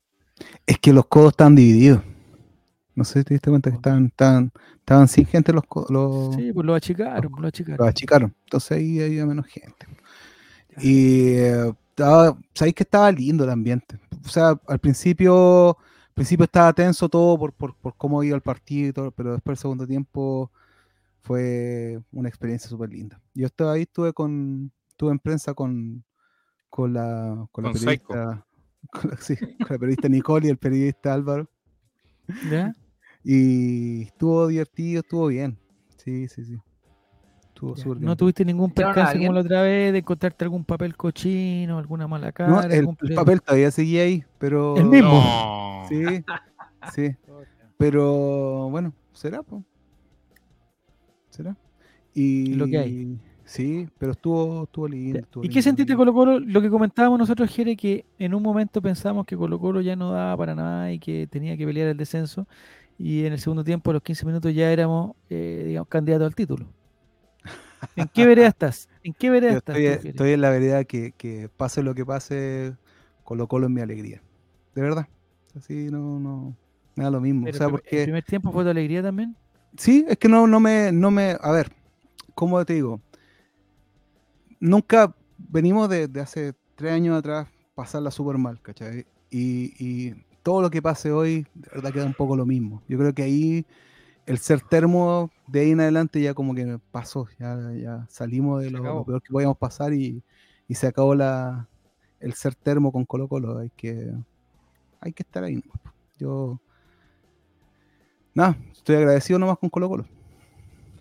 Es 0.66 0.78
que 0.78 0.92
los 0.94 1.06
codos 1.08 1.30
estaban 1.32 1.56
divididos. 1.56 2.02
No 2.98 3.04
sé 3.04 3.20
si 3.20 3.26
te 3.26 3.36
diste 3.36 3.52
cuenta 3.52 3.70
que 3.70 3.76
estaban, 3.76 4.08
estaban, 4.08 4.52
estaban 4.80 5.08
sin 5.08 5.28
gente 5.28 5.54
los, 5.54 5.64
los, 5.90 6.36
Sí, 6.36 6.52
pues 6.52 6.66
lo 6.66 6.74
achicaron, 6.74 7.32
lo 7.40 7.48
achicaron. 7.48 7.78
los 7.78 7.88
achicaron. 7.88 8.36
Entonces 8.46 8.72
ahí 8.72 9.00
había 9.00 9.24
menos 9.24 9.46
gente. 9.46 9.86
Y 10.82 11.34
eh, 11.34 11.76
estaba, 11.90 12.36
sabéis 12.56 12.74
que 12.74 12.82
estaba 12.82 13.12
lindo 13.12 13.44
el 13.44 13.52
ambiente. 13.52 14.00
O 14.26 14.30
sea, 14.30 14.60
al 14.68 14.80
principio, 14.80 15.78
al 15.78 16.14
principio 16.16 16.46
estaba 16.46 16.74
tenso 16.74 17.08
todo 17.08 17.38
por, 17.38 17.54
por, 17.54 17.76
por 17.76 17.96
cómo 17.98 18.24
iba 18.24 18.36
el 18.36 18.42
partido 18.42 18.90
y 18.90 18.94
todo, 18.94 19.12
pero 19.12 19.34
después 19.34 19.60
el 19.60 19.62
segundo 19.62 19.86
tiempo 19.86 20.52
fue 21.22 22.02
una 22.12 22.30
experiencia 22.30 22.68
súper 22.68 22.90
linda. 22.90 23.22
Yo 23.36 23.46
estaba 23.46 23.74
ahí, 23.74 23.84
estuve 23.84 24.12
con, 24.12 24.72
estuve 24.90 25.12
en 25.12 25.20
prensa 25.20 25.54
con, 25.54 26.04
con 26.68 26.94
la, 26.94 27.48
con 27.52 27.64
Con 27.64 27.74
periodista, 27.74 28.44
con 28.92 29.12
la, 29.12 29.18
sí, 29.18 29.36
con 29.36 29.68
la 29.70 29.78
periodista 29.78 30.10
Nicole 30.10 30.48
y 30.48 30.50
el 30.50 30.58
periodista 30.58 31.14
Álvaro. 31.14 31.48
¿Ya? 32.50 32.74
Y 33.24 34.04
estuvo 34.04 34.48
divertido, 34.48 35.02
estuvo 35.02 35.28
bien. 35.28 35.58
Sí, 35.98 36.28
sí, 36.28 36.46
sí. 36.46 36.58
Estuvo 37.48 37.76
Ya. 37.76 37.84
súper 37.84 37.98
bien. 37.98 38.06
No 38.06 38.16
tuviste 38.16 38.46
ningún 38.46 38.72
¿Echaron 38.72 38.92
a 38.92 38.94
percance 38.94 39.18
como 39.20 39.34
la 39.34 39.40
otra 39.42 39.62
vez 39.64 39.92
de 39.92 40.00
encontrarte 40.00 40.46
algún 40.46 40.64
papel 40.64 40.96
cochino, 40.96 41.78
alguna 41.80 42.08
mala 42.08 42.32
cara. 42.32 42.50
No, 42.50 42.62
el, 42.62 42.72
algún 42.72 42.92
el 42.94 42.98
problema? 42.98 43.22
papel 43.22 43.42
todavía 43.42 43.72
seguía 43.72 44.04
ahí, 44.04 44.24
pero. 44.38 44.78
El 44.78 44.86
mismo. 44.86 45.10
No. 45.12 45.86
Sí, 45.90 46.04
sí. 46.94 47.16
Pero 47.78 48.70
bueno, 48.70 48.94
será, 49.14 49.44
pues. 49.44 49.64
¿Será? 51.30 51.56
Y. 52.14 52.54
Lo 52.54 52.68
que 52.68 52.78
hay. 52.78 53.20
Sí, 53.44 53.88
pero 53.98 54.12
estuvo, 54.12 54.64
estuvo 54.66 54.88
lindo. 54.90 55.20
Ya. 55.20 55.24
estuvo 55.24 55.44
¿Y 55.44 55.50
qué 55.50 55.62
sentiste 55.62 55.94
lindo. 55.94 56.00
Colo 56.00 56.14
Colo? 56.14 56.40
Lo 56.40 56.62
que 56.62 56.70
comentábamos 56.70 57.18
nosotros, 57.18 57.50
Jere, 57.50 57.78
que 57.78 58.06
en 58.20 58.34
un 58.34 58.44
momento 58.44 58.82
pensamos 58.82 59.26
que 59.26 59.38
Colo 59.38 59.58
Colo 59.58 59.80
ya 59.80 59.96
no 59.96 60.12
daba 60.12 60.36
para 60.36 60.54
nada 60.54 60.92
y 60.92 61.00
que 61.00 61.28
tenía 61.28 61.56
que 61.56 61.66
pelear 61.66 61.88
el 61.88 61.98
descenso. 61.98 62.46
Y 62.98 63.26
en 63.26 63.34
el 63.34 63.40
segundo 63.40 63.64
tiempo, 63.64 63.92
a 63.92 63.94
los 63.94 64.04
15 64.04 64.26
minutos, 64.26 64.54
ya 64.54 64.72
éramos, 64.72 65.16
eh, 65.30 65.64
digamos, 65.68 65.88
candidatos 65.90 66.28
al 66.28 66.36
título. 66.36 66.68
¿En 67.96 68.08
qué 68.08 68.26
vereda 68.26 68.48
estás? 68.50 68.90
¿En 69.04 69.14
qué 69.14 69.30
vereda 69.30 69.54
Yo 69.54 69.58
estás? 69.58 69.76
estoy, 69.78 70.34
en 70.34 70.42
la 70.42 70.50
verdad 70.50 70.86
que, 70.86 71.14
que 71.14 71.50
pase 71.50 71.84
lo 71.84 71.96
que 71.96 72.06
pase, 72.06 72.76
Colo 73.24 73.48
Colo 73.48 73.68
es 73.68 73.72
mi 73.74 73.82
alegría. 73.82 74.24
De 74.76 74.82
verdad. 74.82 75.08
Así 75.56 75.90
no, 75.92 76.20
no. 76.20 76.56
Me 76.96 77.04
da 77.06 77.12
lo 77.12 77.22
mismo. 77.22 77.50
Pero 77.52 77.58
o 77.60 77.60
sea, 77.60 77.68
el 77.68 77.72
porque. 77.72 78.02
primer 78.02 78.24
tiempo 78.24 78.52
fue 78.52 78.64
tu 78.64 78.70
alegría 78.70 79.02
también. 79.04 79.36
Sí, 79.78 80.06
es 80.08 80.18
que 80.18 80.28
no, 80.30 80.48
no 80.48 80.60
me, 80.60 80.92
no 80.92 81.12
me, 81.12 81.38
a 81.40 81.52
ver, 81.52 81.72
¿cómo 82.36 82.64
te 82.66 82.74
digo? 82.74 83.02
Nunca 84.60 85.16
venimos 85.38 85.90
de, 85.90 86.08
de 86.08 86.22
hace 86.22 86.54
tres 86.76 86.94
años 86.94 87.18
atrás 87.18 87.48
pasarla 87.76 88.12
súper 88.12 88.38
mal, 88.38 88.62
¿cachai? 88.62 89.06
Y, 89.30 89.74
y 89.84 90.16
todo 90.48 90.62
lo 90.62 90.70
que 90.70 90.82
pase 90.82 91.12
hoy, 91.12 91.46
de 91.56 91.70
verdad 91.74 91.92
queda 91.92 92.06
un 92.06 92.14
poco 92.14 92.38
lo 92.38 92.46
mismo. 92.46 92.82
Yo 92.88 92.98
creo 92.98 93.14
que 93.14 93.24
ahí 93.24 93.66
el 94.26 94.38
ser 94.38 94.62
termo 94.62 95.30
de 95.46 95.60
ahí 95.60 95.72
en 95.72 95.82
adelante 95.82 96.22
ya 96.22 96.34
como 96.34 96.56
que 96.56 96.80
pasó, 96.90 97.28
ya, 97.38 97.74
ya 97.74 98.08
salimos 98.08 98.64
de 98.64 98.72
lo, 98.72 99.04
peor 99.04 99.22
que 99.22 99.30
podíamos 99.30 99.58
pasar 99.58 99.92
y, 99.94 100.24
y 100.70 100.76
se 100.76 100.88
acabó 100.88 101.16
la, 101.16 101.68
el 102.22 102.32
ser 102.32 102.56
termo 102.56 102.94
con 102.94 103.04
Colo 103.04 103.28
Colo. 103.28 103.60
Hay 103.60 103.72
que, 103.76 104.10
hay 105.02 105.12
que 105.12 105.24
estar 105.24 105.44
ahí. 105.44 105.62
Yo, 106.18 106.62
nada, 108.34 108.58
estoy 108.72 108.96
agradecido 108.96 109.40
nomás 109.40 109.58
con 109.58 109.70
Colo 109.70 109.90
Colo. 109.90 110.06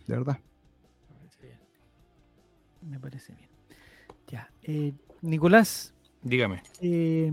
De 0.08 0.16
verdad. 0.16 0.40
Me 2.82 2.98
parece 2.98 3.32
bien. 3.32 3.48
Ya. 4.26 4.50
eh, 4.64 4.92
Nicolás, 5.22 5.94
Dígame. 6.22 6.64
eh, 6.80 7.30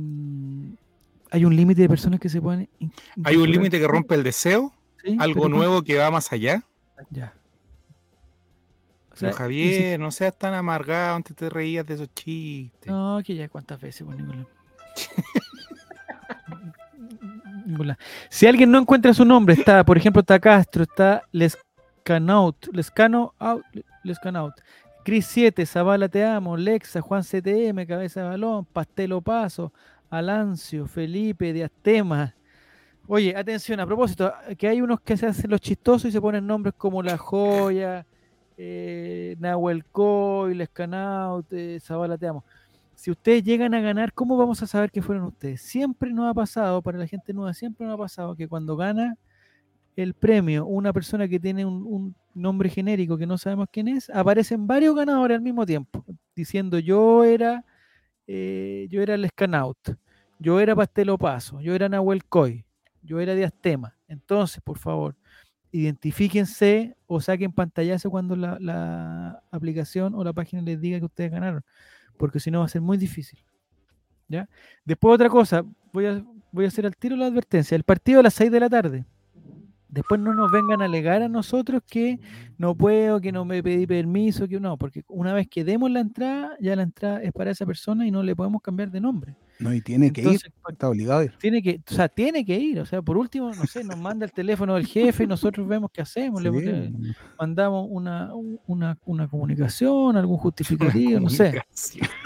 hay 1.33 1.45
un 1.45 1.55
límite 1.55 1.81
de 1.81 1.89
personas 1.89 2.19
que 2.19 2.29
se 2.29 2.39
pueden. 2.39 2.69
¿Hay 3.23 3.37
un 3.37 3.49
límite 3.49 3.79
que 3.79 3.87
rompe 3.87 4.13
el 4.13 4.21
deseo? 4.21 4.71
Sí, 5.03 5.17
¿Algo 5.19 5.49
nuevo 5.49 5.81
que 5.81 5.97
va 5.97 6.11
más 6.11 6.31
allá? 6.31 6.63
Ya. 7.09 7.33
O 9.11 9.15
sea, 9.15 9.33
Javier, 9.33 9.99
no 9.99 10.11
seas 10.11 10.37
tan 10.37 10.53
amargado, 10.53 11.15
antes 11.15 11.35
te 11.35 11.49
reías 11.49 11.87
de 11.87 11.95
esos 11.95 12.13
chistes. 12.13 12.91
No, 12.91 13.19
que 13.25 13.33
ya 13.33 13.49
cuántas 13.49 13.81
veces, 13.81 14.03
pues, 14.05 14.15
Nicolás. 14.15 14.45
Nicolás. 17.65 17.97
Si 18.29 18.45
alguien 18.45 18.69
no 18.69 18.77
encuentra 18.77 19.11
su 19.11 19.25
nombre, 19.25 19.55
está, 19.55 19.83
por 19.83 19.97
ejemplo, 19.97 20.19
está 20.19 20.39
Castro, 20.39 20.83
está 20.83 21.23
Lescanaut, 21.31 22.67
Lescano 22.71 23.33
out, 23.39 23.65
Lescanaut, 24.03 24.53
Cris 25.03 25.25
7, 25.25 25.65
Zavala 25.65 26.09
Te 26.09 26.23
Amo, 26.23 26.57
Lexa, 26.57 27.01
Juan 27.01 27.23
CTM, 27.23 27.87
Cabeza 27.87 28.21
de 28.21 28.29
Balón, 28.29 28.65
Pastelo 28.65 29.19
Paso, 29.21 29.73
Alancio, 30.17 30.87
Felipe, 30.87 31.53
Diastema. 31.53 32.35
Oye, 33.07 33.35
atención, 33.35 33.79
a 33.79 33.85
propósito, 33.85 34.33
que 34.57 34.67
hay 34.67 34.81
unos 34.81 35.01
que 35.01 35.17
se 35.17 35.25
hacen 35.25 35.49
los 35.49 35.59
chistosos 35.59 36.09
y 36.09 36.11
se 36.11 36.21
ponen 36.21 36.47
nombres 36.47 36.75
como 36.77 37.03
La 37.03 37.17
Joya, 37.17 38.05
eh, 38.57 39.35
Nahuel 39.39 39.85
Coy, 39.85 40.57
Zavala 41.79 42.17
Te 42.17 42.27
Amo 42.27 42.43
si 42.95 43.11
ustedes 43.11 43.43
llegan 43.43 43.73
a 43.73 43.81
ganar, 43.81 44.13
¿cómo 44.13 44.37
vamos 44.37 44.61
a 44.63 44.67
saber 44.67 44.91
que 44.91 45.01
fueron 45.01 45.25
ustedes? 45.25 45.61
Siempre 45.61 46.13
nos 46.13 46.29
ha 46.29 46.33
pasado, 46.33 46.81
para 46.81 46.97
la 46.97 47.07
gente 47.07 47.33
nueva, 47.33 47.53
siempre 47.53 47.85
nos 47.85 47.95
ha 47.95 47.97
pasado 47.97 48.35
que 48.35 48.47
cuando 48.47 48.77
gana 48.77 49.17
el 49.95 50.13
premio 50.13 50.65
una 50.65 50.93
persona 50.93 51.27
que 51.27 51.39
tiene 51.39 51.65
un 51.65 52.15
nombre 52.33 52.69
genérico 52.69 53.17
que 53.17 53.27
no 53.27 53.37
sabemos 53.37 53.67
quién 53.71 53.87
es, 53.89 54.09
aparecen 54.09 54.65
varios 54.67 54.95
ganadores 54.95 55.35
al 55.35 55.41
mismo 55.41 55.65
tiempo, 55.65 56.05
diciendo 56.35 56.79
yo 56.79 57.23
era, 57.23 57.65
eh, 58.27 58.87
yo 58.89 59.01
era 59.01 59.15
el 59.15 59.27
Scanaut, 59.29 59.77
yo 60.39 60.59
era 60.59 60.75
Pastelo 60.75 61.17
Paso, 61.17 61.61
yo 61.61 61.75
era 61.75 61.89
Nahuel 61.89 62.25
Coy, 62.25 62.65
yo 63.01 63.19
era 63.19 63.35
Diastema. 63.35 63.97
Entonces, 64.07 64.61
por 64.63 64.77
favor, 64.77 65.15
identifíquense 65.71 66.95
o 67.07 67.19
saquen 67.19 67.51
pantallazo 67.51 68.09
cuando 68.09 68.35
la, 68.35 68.57
la 68.59 69.43
aplicación 69.51 70.13
o 70.15 70.23
la 70.23 70.33
página 70.33 70.61
les 70.61 70.79
diga 70.79 70.99
que 70.99 71.05
ustedes 71.05 71.31
ganaron 71.31 71.63
porque 72.17 72.39
si 72.39 72.51
no 72.51 72.59
va 72.59 72.65
a 72.65 72.69
ser 72.69 72.81
muy 72.81 72.97
difícil. 72.97 73.39
¿ya? 74.27 74.47
Después 74.85 75.15
otra 75.15 75.29
cosa, 75.29 75.63
voy 75.91 76.05
a, 76.05 76.23
voy 76.51 76.65
a 76.65 76.67
hacer 76.67 76.85
al 76.85 76.95
tiro 76.95 77.15
la 77.15 77.27
advertencia, 77.27 77.75
el 77.75 77.83
partido 77.83 78.19
a 78.19 78.23
las 78.23 78.33
6 78.33 78.51
de 78.51 78.59
la 78.59 78.69
tarde. 78.69 79.05
Después 79.93 80.19
no 80.19 80.33
nos 80.33 80.51
vengan 80.51 80.81
a 80.81 80.85
alegar 80.85 81.21
a 81.21 81.29
nosotros 81.29 81.83
que 81.87 82.19
no 82.57 82.73
puedo, 82.75 83.21
que 83.21 83.31
no 83.31 83.45
me 83.45 83.61
pedí 83.61 83.85
permiso, 83.85 84.47
que 84.47 84.59
no, 84.59 84.75
porque 84.77 85.03
una 85.07 85.33
vez 85.33 85.47
que 85.47 85.63
demos 85.63 85.91
la 85.91 85.99
entrada, 85.99 86.57
ya 86.59 86.75
la 86.75 86.81
entrada 86.81 87.21
es 87.21 87.31
para 87.31 87.51
esa 87.51 87.63
persona 87.67 88.07
y 88.07 88.09
no 88.09 88.23
le 88.23 88.35
podemos 88.35 88.59
cambiar 88.61 88.89
de 88.89 88.99
nombre. 88.99 89.35
No, 89.59 89.71
y 89.71 89.81
tiene 89.81 90.11
que 90.11 90.21
ir, 90.21 90.27
Entonces, 90.27 90.51
está 90.67 90.89
obligado 90.89 91.19
a 91.19 91.25
ir. 91.25 91.33
tiene 91.39 91.61
que, 91.61 91.79
o 91.87 91.93
sea, 91.93 92.09
tiene 92.09 92.43
que 92.43 92.57
ir, 92.59 92.79
o 92.79 92.87
sea, 92.87 93.03
por 93.03 93.17
último, 93.17 93.51
no 93.53 93.65
sé, 93.67 93.83
nos 93.83 93.99
manda 93.99 94.25
el 94.25 94.31
teléfono 94.31 94.73
del 94.73 94.87
jefe 94.87 95.25
y 95.25 95.27
nosotros 95.27 95.67
vemos 95.67 95.91
qué 95.93 96.01
hacemos, 96.01 96.41
le- 96.41 96.91
mandamos 97.39 97.85
una, 97.87 98.31
una, 98.65 98.97
una 99.05 99.27
comunicación, 99.27 100.17
algún 100.17 100.37
justificativo, 100.37 101.19
no 101.19 101.29
sé. 101.29 101.61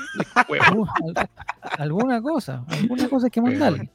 Alguna 1.77 2.21
cosa, 2.21 2.63
alguna 2.67 3.09
cosa 3.09 3.27
hay 3.27 3.31
que 3.31 3.41
mandarle. 3.41 3.91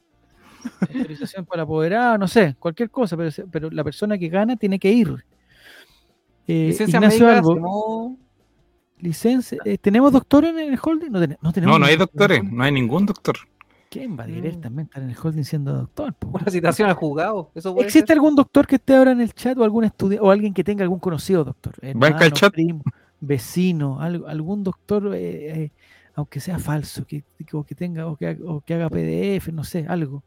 Autorización 0.81 1.45
para 1.45 1.63
apoderado, 1.63 2.17
no 2.17 2.27
sé, 2.27 2.55
cualquier 2.59 2.89
cosa, 2.89 3.15
pero, 3.17 3.29
pero 3.51 3.69
la 3.71 3.83
persona 3.83 4.17
que 4.17 4.27
gana 4.29 4.55
tiene 4.55 4.77
que 4.79 4.91
ir. 4.91 5.25
Eh, 6.47 6.67
Licencia 6.67 6.97
Ignacio 6.97 7.25
médica, 7.27 7.37
Albo, 7.39 8.17
licencia, 8.99 9.57
eh, 9.65 9.77
¿tenemos 9.77 10.11
doctor 10.11 10.45
en 10.45 10.57
el 10.59 10.79
holding? 10.81 11.09
No, 11.11 11.19
ten- 11.19 11.37
no 11.41 11.51
tenemos 11.53 11.73
No, 11.75 11.79
no 11.79 11.85
hay 11.85 11.95
doctores, 11.97 12.39
doctor. 12.39 12.57
no 12.57 12.63
hay 12.63 12.71
ningún 12.71 13.05
doctor. 13.05 13.35
¿Quién 13.89 14.17
va 14.17 14.23
a 14.23 14.27
Mm. 14.27 14.31
directamente 14.31 14.89
estar 14.91 15.03
en 15.03 15.09
el 15.09 15.15
holding 15.21 15.43
siendo 15.43 15.73
doctor? 15.73 16.13
po? 16.13 16.29
una 16.29 16.49
citación 16.49 16.89
al 16.89 16.95
juzgado. 16.95 17.51
Eso 17.53 17.75
¿Existe 17.79 18.07
ser. 18.07 18.17
algún 18.17 18.35
doctor 18.35 18.65
que 18.65 18.75
esté 18.75 18.95
ahora 18.95 19.11
en 19.11 19.21
el 19.21 19.33
chat 19.33 19.57
o 19.57 19.63
algún 19.63 19.83
estudiante 19.83 20.25
o 20.25 20.31
alguien 20.31 20.53
que 20.53 20.63
tenga 20.63 20.83
algún 20.83 20.99
conocido 20.99 21.43
doctor? 21.43 21.73
Banca 21.81 22.07
el 22.07 22.13
Hermano, 22.23 22.29
chat. 22.31 22.53
primo, 22.53 22.83
vecino, 23.19 23.99
algo- 24.01 24.27
algún 24.27 24.63
doctor, 24.63 25.13
eh, 25.15 25.63
eh, 25.65 25.71
aunque 26.15 26.39
sea 26.39 26.57
falso, 26.59 27.05
que, 27.05 27.23
que- 27.45 27.55
o 27.57 27.63
que 27.63 27.75
tenga 27.75 28.07
o 28.07 28.15
que, 28.15 28.27
haga- 28.27 28.45
o 28.51 28.61
que 28.61 28.73
haga 28.73 28.89
PDF, 28.89 29.51
no 29.51 29.63
sé, 29.63 29.85
algo. 29.87 30.23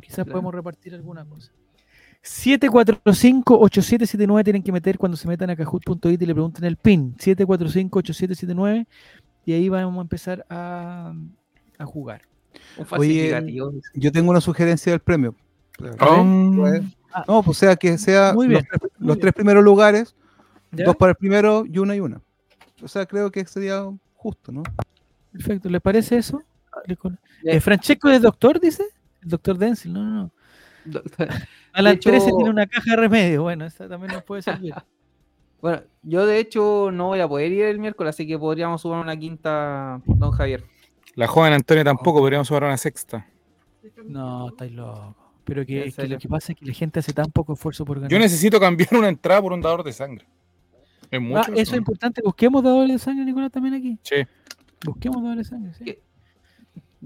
Quizás 0.00 0.16
Claro. 0.24 0.32
podemos 0.32 0.54
repartir 0.54 0.94
alguna 0.94 1.24
cosa. 1.24 1.50
745-8779 2.22 4.44
tienen 4.44 4.62
que 4.62 4.72
meter 4.72 4.98
cuando 4.98 5.16
se 5.16 5.26
metan 5.28 5.48
a 5.50 5.56
kahoot.it 5.56 6.20
y 6.20 6.26
le 6.26 6.34
pregunten 6.34 6.64
el 6.64 6.76
PIN. 6.76 7.14
745-8779 7.16 8.86
y 9.44 9.52
ahí 9.52 9.68
vamos 9.68 9.98
a 9.98 10.02
empezar 10.02 10.44
a, 10.50 11.14
a 11.78 11.84
jugar. 11.84 12.22
Un 12.78 12.86
Oye. 12.98 13.32
Yo 13.94 14.10
tengo 14.12 14.30
una 14.30 14.40
sugerencia 14.40 14.92
del 14.92 15.00
premio. 15.00 15.34
Oh, 16.00 16.52
Pues, 16.56 16.82
Ah. 17.12 17.24
No, 17.28 17.42
pues 17.42 17.56
sea 17.56 17.74
que 17.76 17.96
sea 17.96 18.34
Muy 18.34 18.46
los, 18.46 18.60
bien, 18.60 18.66
tres- 18.70 18.82
muy 18.98 19.08
los 19.08 19.16
bien. 19.16 19.20
tres 19.22 19.32
primeros 19.32 19.64
lugares, 19.64 20.14
¿Ya? 20.70 20.84
dos 20.84 20.96
para 20.96 21.12
el 21.12 21.16
primero 21.16 21.64
y 21.64 21.78
una 21.78 21.96
y 21.96 22.00
una. 22.00 22.20
O 22.82 22.88
sea, 22.88 23.06
creo 23.06 23.30
que 23.30 23.46
sería 23.46 23.86
justo, 24.16 24.52
¿no? 24.52 24.62
Perfecto, 25.32 25.70
¿le 25.70 25.80
parece 25.80 26.18
eso? 26.18 26.42
Ya. 26.86 26.94
Eh, 27.52 27.60
¿Francesco 27.60 28.10
es 28.10 28.20
doctor, 28.20 28.60
dice? 28.60 28.84
El 29.26 29.30
doctor 29.30 29.58
Denzil, 29.58 29.92
no, 29.92 30.04
no, 30.04 30.30
no. 30.84 31.02
Alan 31.72 31.94
hecho- 31.94 32.10
13 32.10 32.30
tiene 32.36 32.48
una 32.50 32.66
caja 32.66 32.92
de 32.92 32.96
remedio, 32.96 33.42
bueno, 33.42 33.64
esa 33.66 33.88
también 33.88 34.12
nos 34.12 34.22
puede 34.22 34.40
servir. 34.42 34.72
Bueno, 35.58 35.82
yo 36.02 36.26
de 36.26 36.38
hecho 36.38 36.90
no 36.92 37.06
voy 37.06 37.18
a 37.20 37.26
poder 37.26 37.50
ir 37.50 37.64
el 37.64 37.78
miércoles, 37.80 38.10
así 38.14 38.26
que 38.26 38.38
podríamos 38.38 38.82
subir 38.82 38.98
una 38.98 39.16
quinta, 39.16 40.00
don 40.06 40.30
Javier. 40.30 40.62
La 41.16 41.26
joven 41.26 41.54
Antonio 41.54 41.82
tampoco, 41.82 42.20
podríamos 42.20 42.46
jugar 42.46 42.64
una 42.64 42.76
sexta. 42.76 43.26
No, 44.04 44.48
estáis 44.50 44.70
loco. 44.72 45.16
Pero 45.44 45.64
que, 45.64 45.92
lo 46.08 46.18
que 46.18 46.28
pasa 46.28 46.52
es 46.52 46.58
que 46.58 46.66
la 46.66 46.74
gente 46.74 47.00
hace 47.00 47.12
tan 47.14 47.32
poco 47.32 47.54
esfuerzo 47.54 47.84
por 47.86 47.96
ganar. 47.96 48.10
Yo 48.10 48.18
necesito 48.18 48.60
cambiar 48.60 48.90
una 48.94 49.08
entrada 49.08 49.40
por 49.40 49.54
un 49.54 49.62
dador 49.62 49.82
de 49.82 49.92
sangre. 49.94 50.26
Es 51.10 51.18
Ah, 51.18 51.20
mucho. 51.20 51.52
eso 51.54 51.72
es 51.72 51.78
importante. 51.78 52.20
Busquemos 52.22 52.62
dadores 52.62 52.92
de 52.92 52.98
sangre, 52.98 53.24
Nicolás, 53.24 53.50
también 53.50 53.74
aquí. 53.74 53.98
Sí. 54.02 54.16
Busquemos 54.84 55.22
dadores 55.22 55.48
de 55.50 55.56
sangre. 55.56 55.74
Sí. 55.74 55.98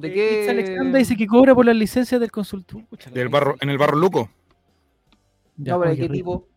¿De 0.01 0.09
Eh, 0.09 0.13
qué? 0.15 0.51
Alexandra 0.51 0.99
dice 0.99 1.17
que 1.17 1.27
cobra 1.27 1.55
por 1.55 1.67
las 1.67 1.77
licencias 1.77 2.21
del 2.21 2.31
consultor. 2.31 2.83
Del 3.13 3.29
barro, 3.29 3.57
en 3.61 3.69
el 3.71 3.79
barro 3.79 3.97
Luco. 3.99 4.31
Ya, 5.57 5.73
No, 5.75 5.81
pero 5.81 5.91
¿de 5.95 5.99
oye, 5.99 6.09
qué 6.09 6.15
tipo? 6.15 6.49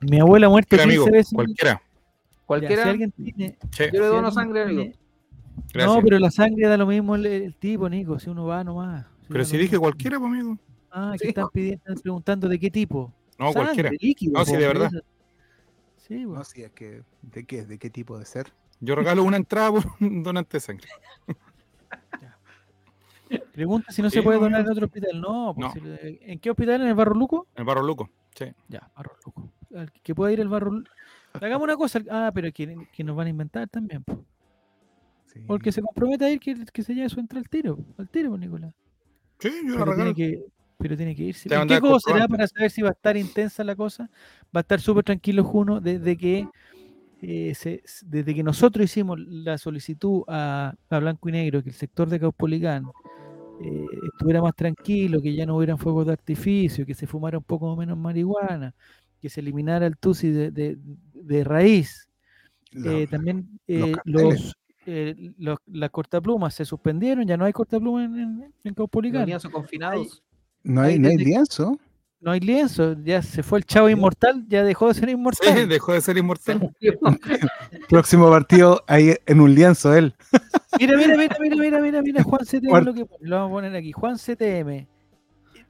Mi 0.00 0.20
abuela 0.20 0.48
Cualquiera, 0.48 0.84
15 0.84 0.98
amigo, 0.98 1.10
veces. 1.16 1.32
cualquiera. 1.34 1.70
Ya, 1.72 1.82
Cualquiera. 2.44 2.82
si 2.82 2.88
alguien 2.90 3.10
tiene, 3.12 3.58
Sí, 3.70 3.84
Yo 3.84 3.84
le 3.84 3.90
si 3.90 3.96
dono 3.98 4.16
alguien 4.28 4.32
sangre, 4.34 4.62
amigo. 4.62 4.82
gracias. 5.72 5.94
No, 5.96 6.02
pero 6.02 6.18
la 6.18 6.30
sangre 6.30 6.68
da 6.68 6.76
lo 6.76 6.86
mismo 6.86 7.14
el, 7.16 7.24
el 7.26 7.54
tipo, 7.54 7.88
Nico, 7.88 8.18
si 8.18 8.28
uno 8.28 8.44
va 8.44 8.62
nomás. 8.62 9.06
Pero 9.28 9.38
da 9.40 9.44
si 9.46 9.56
dije 9.56 9.70
mismo. 9.72 9.80
cualquiera, 9.80 10.18
pues, 10.18 10.30
amigo. 10.30 10.58
Ah, 10.90 11.14
Sí. 11.18 11.28
están 11.28 11.48
pidiendo, 11.52 11.76
están 11.82 11.96
preguntando 12.02 12.48
de 12.48 12.58
qué 12.58 12.70
tipo. 12.70 13.10
No, 13.38 13.46
Sangre, 13.52 13.62
cualquiera. 13.64 13.90
líquido, 13.98 14.32
No, 14.38 14.44
sí, 14.44 14.52
de 14.52 14.66
verdad. 14.66 14.90
eso. 14.92 15.04
Sí, 15.96 16.18
No, 16.20 16.28
bueno. 16.28 16.44
sí, 16.44 16.62
es 16.62 16.72
que, 16.72 17.02
¿de 17.22 17.44
qué? 17.46 17.64
¿De 17.64 17.78
qué 17.78 17.88
tipo 17.88 18.18
de 18.18 18.26
ser? 18.26 18.52
Yo 18.80 18.94
regalo 18.94 19.22
una 19.24 19.38
entrada 19.38 19.72
por 19.72 19.84
un 20.00 20.22
donante 20.22 20.58
de 20.58 20.60
sangre. 20.60 20.88
Pregunta 23.52 23.90
si 23.92 24.02
no 24.02 24.10
se 24.10 24.22
puede 24.22 24.38
donar 24.38 24.60
en 24.62 24.70
otro 24.70 24.86
hospital. 24.86 25.20
No, 25.20 25.54
pues 25.54 25.66
No. 25.68 25.72
si 25.72 25.80
le- 25.80 26.18
¿en 26.32 26.38
qué 26.38 26.50
hospital? 26.50 26.82
¿En 26.82 26.88
el 26.88 26.94
Barro 26.94 27.14
Luco? 27.14 27.46
En 27.54 27.60
el 27.60 27.64
barro 27.66 27.82
Luco. 27.82 28.10
Sí. 28.34 28.46
Ya, 28.68 28.90
Barro 28.96 29.12
Luco. 29.24 29.50
Que 30.02 30.14
pueda 30.14 30.32
ir 30.32 30.40
al 30.40 30.48
Barro 30.48 30.70
Luco. 30.72 30.90
Hagamos 31.34 31.64
una 31.64 31.76
cosa. 31.76 32.00
Ah, 32.10 32.30
pero 32.34 32.52
que, 32.52 32.76
que 32.92 33.04
nos 33.04 33.16
van 33.16 33.26
a 33.26 33.30
inventar 33.30 33.68
también. 33.68 34.02
po. 34.04 34.24
Sí. 35.26 35.40
O 35.48 35.54
el 35.56 35.62
que 35.62 35.72
se 35.72 35.82
comprometa 35.82 36.26
a 36.26 36.30
ir, 36.30 36.38
que, 36.40 36.54
que 36.72 36.82
se 36.82 36.94
lleve 36.94 37.08
su 37.08 37.18
entrada 37.18 37.40
al 37.40 37.48
tiro. 37.48 37.78
Al 37.98 38.08
tiro, 38.08 38.30
pues, 38.30 38.40
Nicolás. 38.40 38.72
Sí, 39.40 39.50
yo 39.66 39.78
la 39.78 39.84
Pero 39.84 39.84
tiene 39.84 39.96
regalo. 39.96 40.14
que, 40.14 40.44
pero 40.78 40.96
tiene 40.96 41.16
que 41.16 41.22
irse. 41.24 41.48
Te 41.48 41.54
¿En 41.54 41.60
mandé 41.62 41.74
qué 41.80 41.86
el 41.86 41.92
cosa 41.92 42.12
será 42.12 42.28
para 42.28 42.46
saber 42.46 42.70
si 42.70 42.82
va 42.82 42.90
a 42.90 42.92
estar 42.92 43.16
intensa 43.16 43.64
la 43.64 43.74
cosa? 43.74 44.08
Va 44.54 44.58
a 44.58 44.60
estar 44.60 44.80
súper 44.80 45.02
tranquilo 45.04 45.42
Juno 45.42 45.80
desde 45.80 46.16
que 46.16 46.46
eh, 47.26 47.54
se- 47.54 47.82
desde 48.04 48.34
que 48.34 48.42
nosotros 48.42 48.84
hicimos 48.84 49.18
la 49.20 49.56
solicitud 49.58 50.22
a, 50.28 50.74
a 50.90 50.98
Blanco 50.98 51.28
y 51.28 51.32
Negro 51.32 51.62
que 51.62 51.70
el 51.70 51.74
sector 51.74 52.08
de 52.08 52.20
Caupolicán 52.20 52.84
eh, 53.62 53.86
estuviera 54.12 54.42
más 54.42 54.54
tranquilo, 54.54 55.22
que 55.22 55.34
ya 55.34 55.46
no 55.46 55.56
hubieran 55.56 55.78
fuegos 55.78 56.06
de 56.06 56.12
artificio, 56.12 56.84
que 56.84 56.94
se 56.94 57.06
fumara 57.06 57.38
un 57.38 57.44
poco 57.44 57.74
menos 57.76 57.96
marihuana, 57.96 58.74
que 59.20 59.28
se 59.30 59.40
eliminara 59.40 59.86
el 59.86 59.96
TUSI 59.96 60.30
de, 60.30 60.50
de- 60.50 60.78
de 61.14 61.44
raíz. 61.44 62.08
Eh, 62.84 63.06
también 63.08 63.48
los 63.66 63.88
eh, 63.88 63.92
los, 64.04 64.56
eh, 64.86 65.32
los- 65.38 65.58
las 65.66 65.90
cortaplumas 65.90 66.52
se 66.54 66.64
suspendieron, 66.64 67.24
ya 67.26 67.36
no 67.36 67.44
hay 67.44 67.52
cortaplumas 67.52 68.04
en, 68.06 68.18
en, 68.18 68.54
en 68.64 68.74
Caupolicán. 68.74 69.22
Venían 69.22 69.40
sus 69.40 69.50
confinados. 69.52 70.22
no 70.64 70.80
hay, 70.82 70.98
no 70.98 71.08
hay 71.08 71.16
lienzo. 71.16 71.78
No 72.24 72.30
hay 72.30 72.40
lienzo, 72.40 72.96
ya 73.04 73.20
se 73.20 73.42
fue 73.42 73.58
el 73.58 73.66
chavo 73.66 73.90
inmortal, 73.90 74.46
ya 74.48 74.62
dejó 74.64 74.88
de 74.88 74.94
ser 74.94 75.04
Sí, 75.04 75.10
inmortal. 75.10 75.68
dejó 75.68 75.92
de 75.92 76.00
ser 76.00 76.16
inmortal. 76.16 76.74
Próximo 77.90 78.30
partido 78.30 78.82
ahí 78.86 79.14
en 79.26 79.40
un 79.40 79.54
lienzo 79.54 79.94
él. 79.94 80.14
Mira, 80.80 80.96
mira, 80.96 81.16
mira, 81.16 81.36
mira, 81.38 81.56
mira, 81.56 81.80
mira, 81.80 82.02
mira, 82.02 82.22
Juan 82.24 82.40
CTM 82.44 82.84
lo 82.84 82.94
que 82.94 83.06
lo 83.20 83.36
vamos 83.36 83.50
a 83.50 83.52
poner 83.54 83.76
aquí. 83.76 83.92
Juan 83.92 84.16
CTM. 84.16 84.88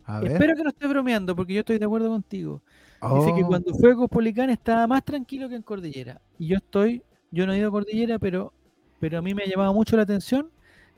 A 0.07 0.21
ver. 0.21 0.33
Espero 0.33 0.55
que 0.55 0.63
no 0.63 0.69
esté 0.71 0.87
bromeando, 0.87 1.35
porque 1.37 1.55
yo 1.55 1.61
estoy 1.61 1.79
de 1.79 1.85
acuerdo 1.85 2.09
contigo. 2.09 2.63
Dice 3.03 3.35
que 3.35 3.43
Oh, 3.43 3.47
cuando 3.49 3.75
fue 3.75 3.93
a 3.93 3.97
Caupolicán 3.97 4.49
estaba 4.51 4.87
más 4.87 5.05
tranquilo 5.05 5.49
que 5.49 5.57
en 5.57 5.63
Cordillera. 5.63 6.21
Y 6.39 6.47
yo 6.47 6.57
estoy, 6.57 7.03
yo 7.33 7.47
no 7.47 7.53
he 7.53 7.59
ido 7.59 7.69
a 7.69 7.73
Cordillera, 7.73 8.19
pero, 8.19 8.53
pero 9.01 9.19
a 9.19 9.23
mí 9.23 9.35
me 9.35 9.43
ha 9.43 9.47
llamado 9.47 9.75
mucho 9.75 9.97
la 9.97 10.05
atención 10.05 10.49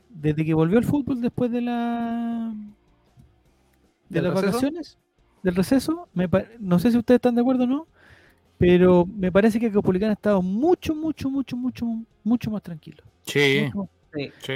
desde 0.09 0.45
que 0.45 0.53
volvió 0.53 0.77
el 0.77 0.85
fútbol 0.85 1.19
después 1.19 1.51
de 1.51 1.61
la 1.61 2.53
de 4.09 4.21
¿Del 4.21 4.23
las 4.23 4.33
receso? 4.35 4.51
vacaciones, 4.53 4.97
del 5.47 5.55
receso, 5.55 6.09
me 6.13 6.29
no 6.59 6.77
sé 6.77 6.91
si 6.91 6.97
ustedes 6.97 7.17
están 7.19 7.35
de 7.35 7.41
acuerdo 7.41 7.63
o 7.63 7.67
no, 7.67 7.87
pero 8.57 9.05
me 9.05 9.31
parece 9.31 9.59
que 9.59 9.71
Copulicán 9.71 10.09
ha 10.09 10.13
estado 10.13 10.41
mucho, 10.41 10.93
mucho, 10.93 11.29
mucho, 11.29 11.55
mucho, 11.55 11.85
mucho 12.23 12.51
más 12.51 12.61
tranquilo. 12.61 13.01
Sí, 13.25 13.61
Mucho 13.65 13.77
más- 13.79 13.89
Sí. 14.13 14.31
sí. 14.45 14.53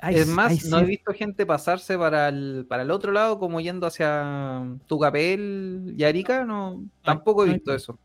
Hay- 0.00 0.14
es 0.16 0.28
más, 0.28 0.64
no 0.66 0.78
he 0.78 0.84
visto 0.84 1.12
gente 1.12 1.44
pasarse 1.46 1.96
para 1.98 2.28
el, 2.28 2.66
para 2.68 2.82
el 2.82 2.90
otro 2.90 3.10
lado, 3.10 3.38
como 3.38 3.60
yendo 3.60 3.86
hacia 3.86 4.64
Tucapel 4.86 5.94
y 5.96 6.04
Arica, 6.04 6.44
no, 6.44 6.84
tampoco 7.02 7.44
he 7.46 7.52
visto 7.54 7.74
eso. 7.74 7.98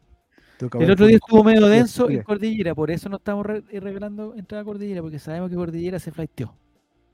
El 0.80 0.92
otro 0.92 1.06
día 1.08 1.18
estuvo 1.18 1.44
medio 1.44 1.68
denso 1.68 2.10
en 2.10 2.24
Cordillera, 2.24 2.74
por 2.74 2.90
eso 2.90 3.10
no 3.10 3.18
estamos 3.18 3.46
re- 3.46 3.64
eh, 3.70 3.80
revelando 3.82 4.34
entrada 4.36 4.62
a 4.62 4.66
Cordillera, 4.66 5.02
porque 5.02 5.20
sabemos 5.20 5.50
que 5.50 5.56
Cordillera 5.58 6.00
se 6.00 6.12
flaiteó. 6.12 6.56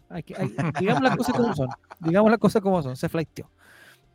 Hay 0.07 0.23
que- 0.23 0.35
hay- 0.37 0.53
digamos 0.79 1.01
las 1.01 1.17
cosas 1.17 1.35
como 1.35 1.55
son, 1.55 1.67
digamos 1.99 2.29
las 2.31 2.39
cosas 2.39 2.61
como 2.61 2.81
son, 2.83 2.95
se 2.95 3.09
flaiteó. 3.09 3.49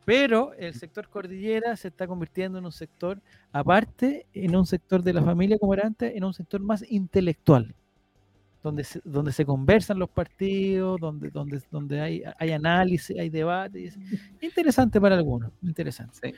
Pero 0.04 0.52
el 0.54 0.74
sector 0.74 1.08
Cordillera 1.08 1.76
se 1.76 1.88
está 1.88 2.06
convirtiendo 2.06 2.58
en 2.58 2.66
un 2.66 2.72
sector, 2.72 3.20
aparte, 3.52 4.26
en 4.34 4.54
un 4.54 4.66
sector 4.66 5.02
de 5.02 5.12
la 5.14 5.22
familia 5.22 5.58
como 5.58 5.72
era 5.72 5.86
antes, 5.86 6.14
en 6.14 6.24
un 6.24 6.34
sector 6.34 6.60
más 6.60 6.84
intelectual, 6.90 7.74
donde 8.62 8.84
se, 8.84 9.00
donde 9.04 9.32
se 9.32 9.46
conversan 9.46 9.98
los 9.98 10.10
partidos, 10.10 11.00
donde, 11.00 11.30
donde, 11.30 11.62
donde 11.70 12.00
hay, 12.00 12.22
hay 12.38 12.52
análisis, 12.52 13.18
hay 13.18 13.30
debate. 13.30 13.80
y 13.80 13.86
es 13.86 13.98
interesante 14.42 15.00
para 15.00 15.16
algunos, 15.16 15.50
interesante. 15.62 16.18
Sí. 16.22 16.34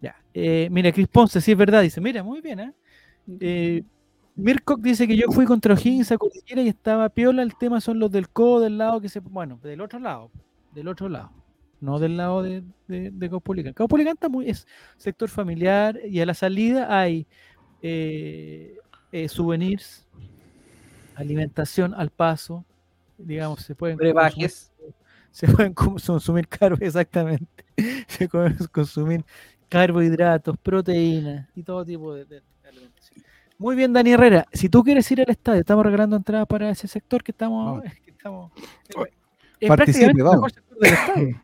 Ya. 0.00 0.16
eh, 0.34 0.68
mira, 0.70 0.92
Cris 0.92 1.08
Ponce, 1.08 1.40
sí 1.40 1.52
es 1.52 1.58
verdad, 1.58 1.82
dice, 1.82 2.00
mira, 2.00 2.22
muy 2.22 2.40
bien, 2.40 2.60
¿eh? 2.60 2.72
Eh, 3.40 3.82
Mircock 4.36 4.80
dice 4.80 5.08
que 5.08 5.16
yo 5.16 5.28
fui 5.30 5.46
contra 5.46 5.72
O'Higgins 5.72 6.12
a 6.12 6.18
Cordillera 6.18 6.60
y 6.62 6.68
estaba 6.68 7.08
piola. 7.08 7.42
El 7.42 7.56
tema 7.56 7.80
son 7.80 7.98
los 7.98 8.10
del 8.12 8.28
codo, 8.28 8.60
del 8.60 8.76
lado 8.76 9.00
que 9.00 9.08
se. 9.08 9.20
Bueno, 9.20 9.58
del 9.62 9.80
otro 9.80 9.98
lado. 9.98 10.30
Del 10.74 10.88
otro 10.88 11.08
lado. 11.08 11.32
No 11.80 11.98
del 11.98 12.16
lado 12.16 12.42
de, 12.42 12.62
de, 12.88 13.10
de 13.10 13.30
Caupolicán. 13.30 13.72
Caupolicán 13.74 14.14
está 14.14 14.28
muy, 14.28 14.48
es 14.48 14.66
sector 14.96 15.28
familiar 15.28 15.98
y 16.04 16.20
a 16.20 16.26
la 16.26 16.34
salida 16.34 16.98
hay 16.98 17.26
eh, 17.82 18.76
eh, 19.12 19.28
souvenirs, 19.28 20.06
alimentación 21.14 21.94
al 21.94 22.10
paso. 22.10 22.64
Digamos, 23.18 23.60
se 23.60 23.74
pueden. 23.74 23.96
consumir- 23.98 24.12
Brebajes. 24.14 24.72
se 25.30 25.48
pueden 25.48 25.74
cons- 25.74 26.06
consumir 26.06 26.48
carbo, 26.48 26.76
exactamente. 26.80 27.64
Se 28.08 28.28
pueden 28.28 28.56
consumir 28.72 29.24
carbohidratos, 29.68 30.56
proteínas 30.58 31.48
y 31.54 31.62
todo 31.62 31.84
tipo 31.84 32.14
de, 32.14 32.24
de 32.24 32.42
alimentación. 32.68 33.24
Muy 33.58 33.74
bien, 33.74 33.92
Dani 33.92 34.12
Herrera. 34.12 34.46
Si 34.52 34.68
tú 34.68 34.82
quieres 34.82 35.10
ir 35.10 35.20
al 35.22 35.30
estadio, 35.30 35.60
estamos 35.60 35.84
regalando 35.84 36.16
entradas 36.16 36.46
para 36.46 36.70
ese 36.70 36.88
sector 36.88 37.22
que 37.22 37.32
estamos. 37.32 37.82
que 38.04 38.10
estamos 38.10 38.52
es 39.58 39.68
Participe, 39.68 40.06
prácticamente 40.12 40.20
el 40.20 40.24
vamos. 40.24 40.36
mejor 40.36 40.52
sector 40.52 40.78
del 40.78 40.92
estadio. 40.92 41.42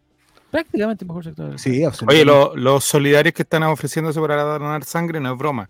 Prácticamente 0.52 1.04
el 1.04 1.08
mejor 1.08 1.24
sector. 1.24 1.58
Sí, 1.58 1.82
absolutamente. 1.82 2.22
Oye, 2.22 2.24
lo- 2.24 2.54
los 2.54 2.84
solidarios 2.84 3.34
que 3.34 3.42
están 3.42 3.64
ofreciéndose 3.64 4.20
para 4.20 4.42
donar 4.44 4.84
sangre 4.84 5.18
no 5.18 5.32
es 5.32 5.38
broma. 5.38 5.68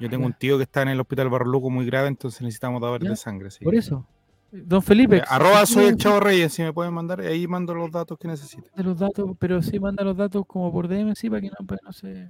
Yo 0.00 0.10
tengo 0.10 0.22
Ya. 0.22 0.26
un 0.26 0.32
tío 0.32 0.56
que 0.56 0.64
está 0.64 0.82
en 0.82 0.88
el 0.88 1.00
hospital 1.00 1.28
Barro 1.28 1.44
Luco 1.44 1.70
muy 1.70 1.86
grave, 1.86 2.08
entonces 2.08 2.40
necesitamos 2.42 2.80
dadores 2.82 3.08
de 3.08 3.14
sangre. 3.16 3.50
sí. 3.52 3.64
Por 3.64 3.76
eso. 3.76 4.04
Don 4.50 4.82
Felipe. 4.82 5.18
Eh, 5.18 5.22
arroba 5.28 5.64
soy 5.64 5.84
el 5.86 5.96
Chavo 5.96 6.20
Reyes, 6.20 6.52
si 6.52 6.62
me 6.62 6.72
pueden 6.74 6.92
mandar, 6.92 7.20
ahí 7.20 7.46
mando 7.46 7.72
los 7.74 7.90
datos 7.90 8.18
que 8.18 8.26
necesiten. 8.28 8.70
de 8.76 8.82
los 8.82 8.98
datos, 8.98 9.30
pero 9.38 9.62
sí 9.62 9.78
manda 9.78 10.02
los 10.04 10.16
datos 10.16 10.44
como 10.46 10.70
por 10.72 10.88
DM, 10.88 11.14
sí, 11.14 11.30
para 11.30 11.40
que 11.40 11.48
no, 11.48 11.64
para 11.66 11.78
que 11.78 11.84
no 11.86 11.92
se. 11.92 12.28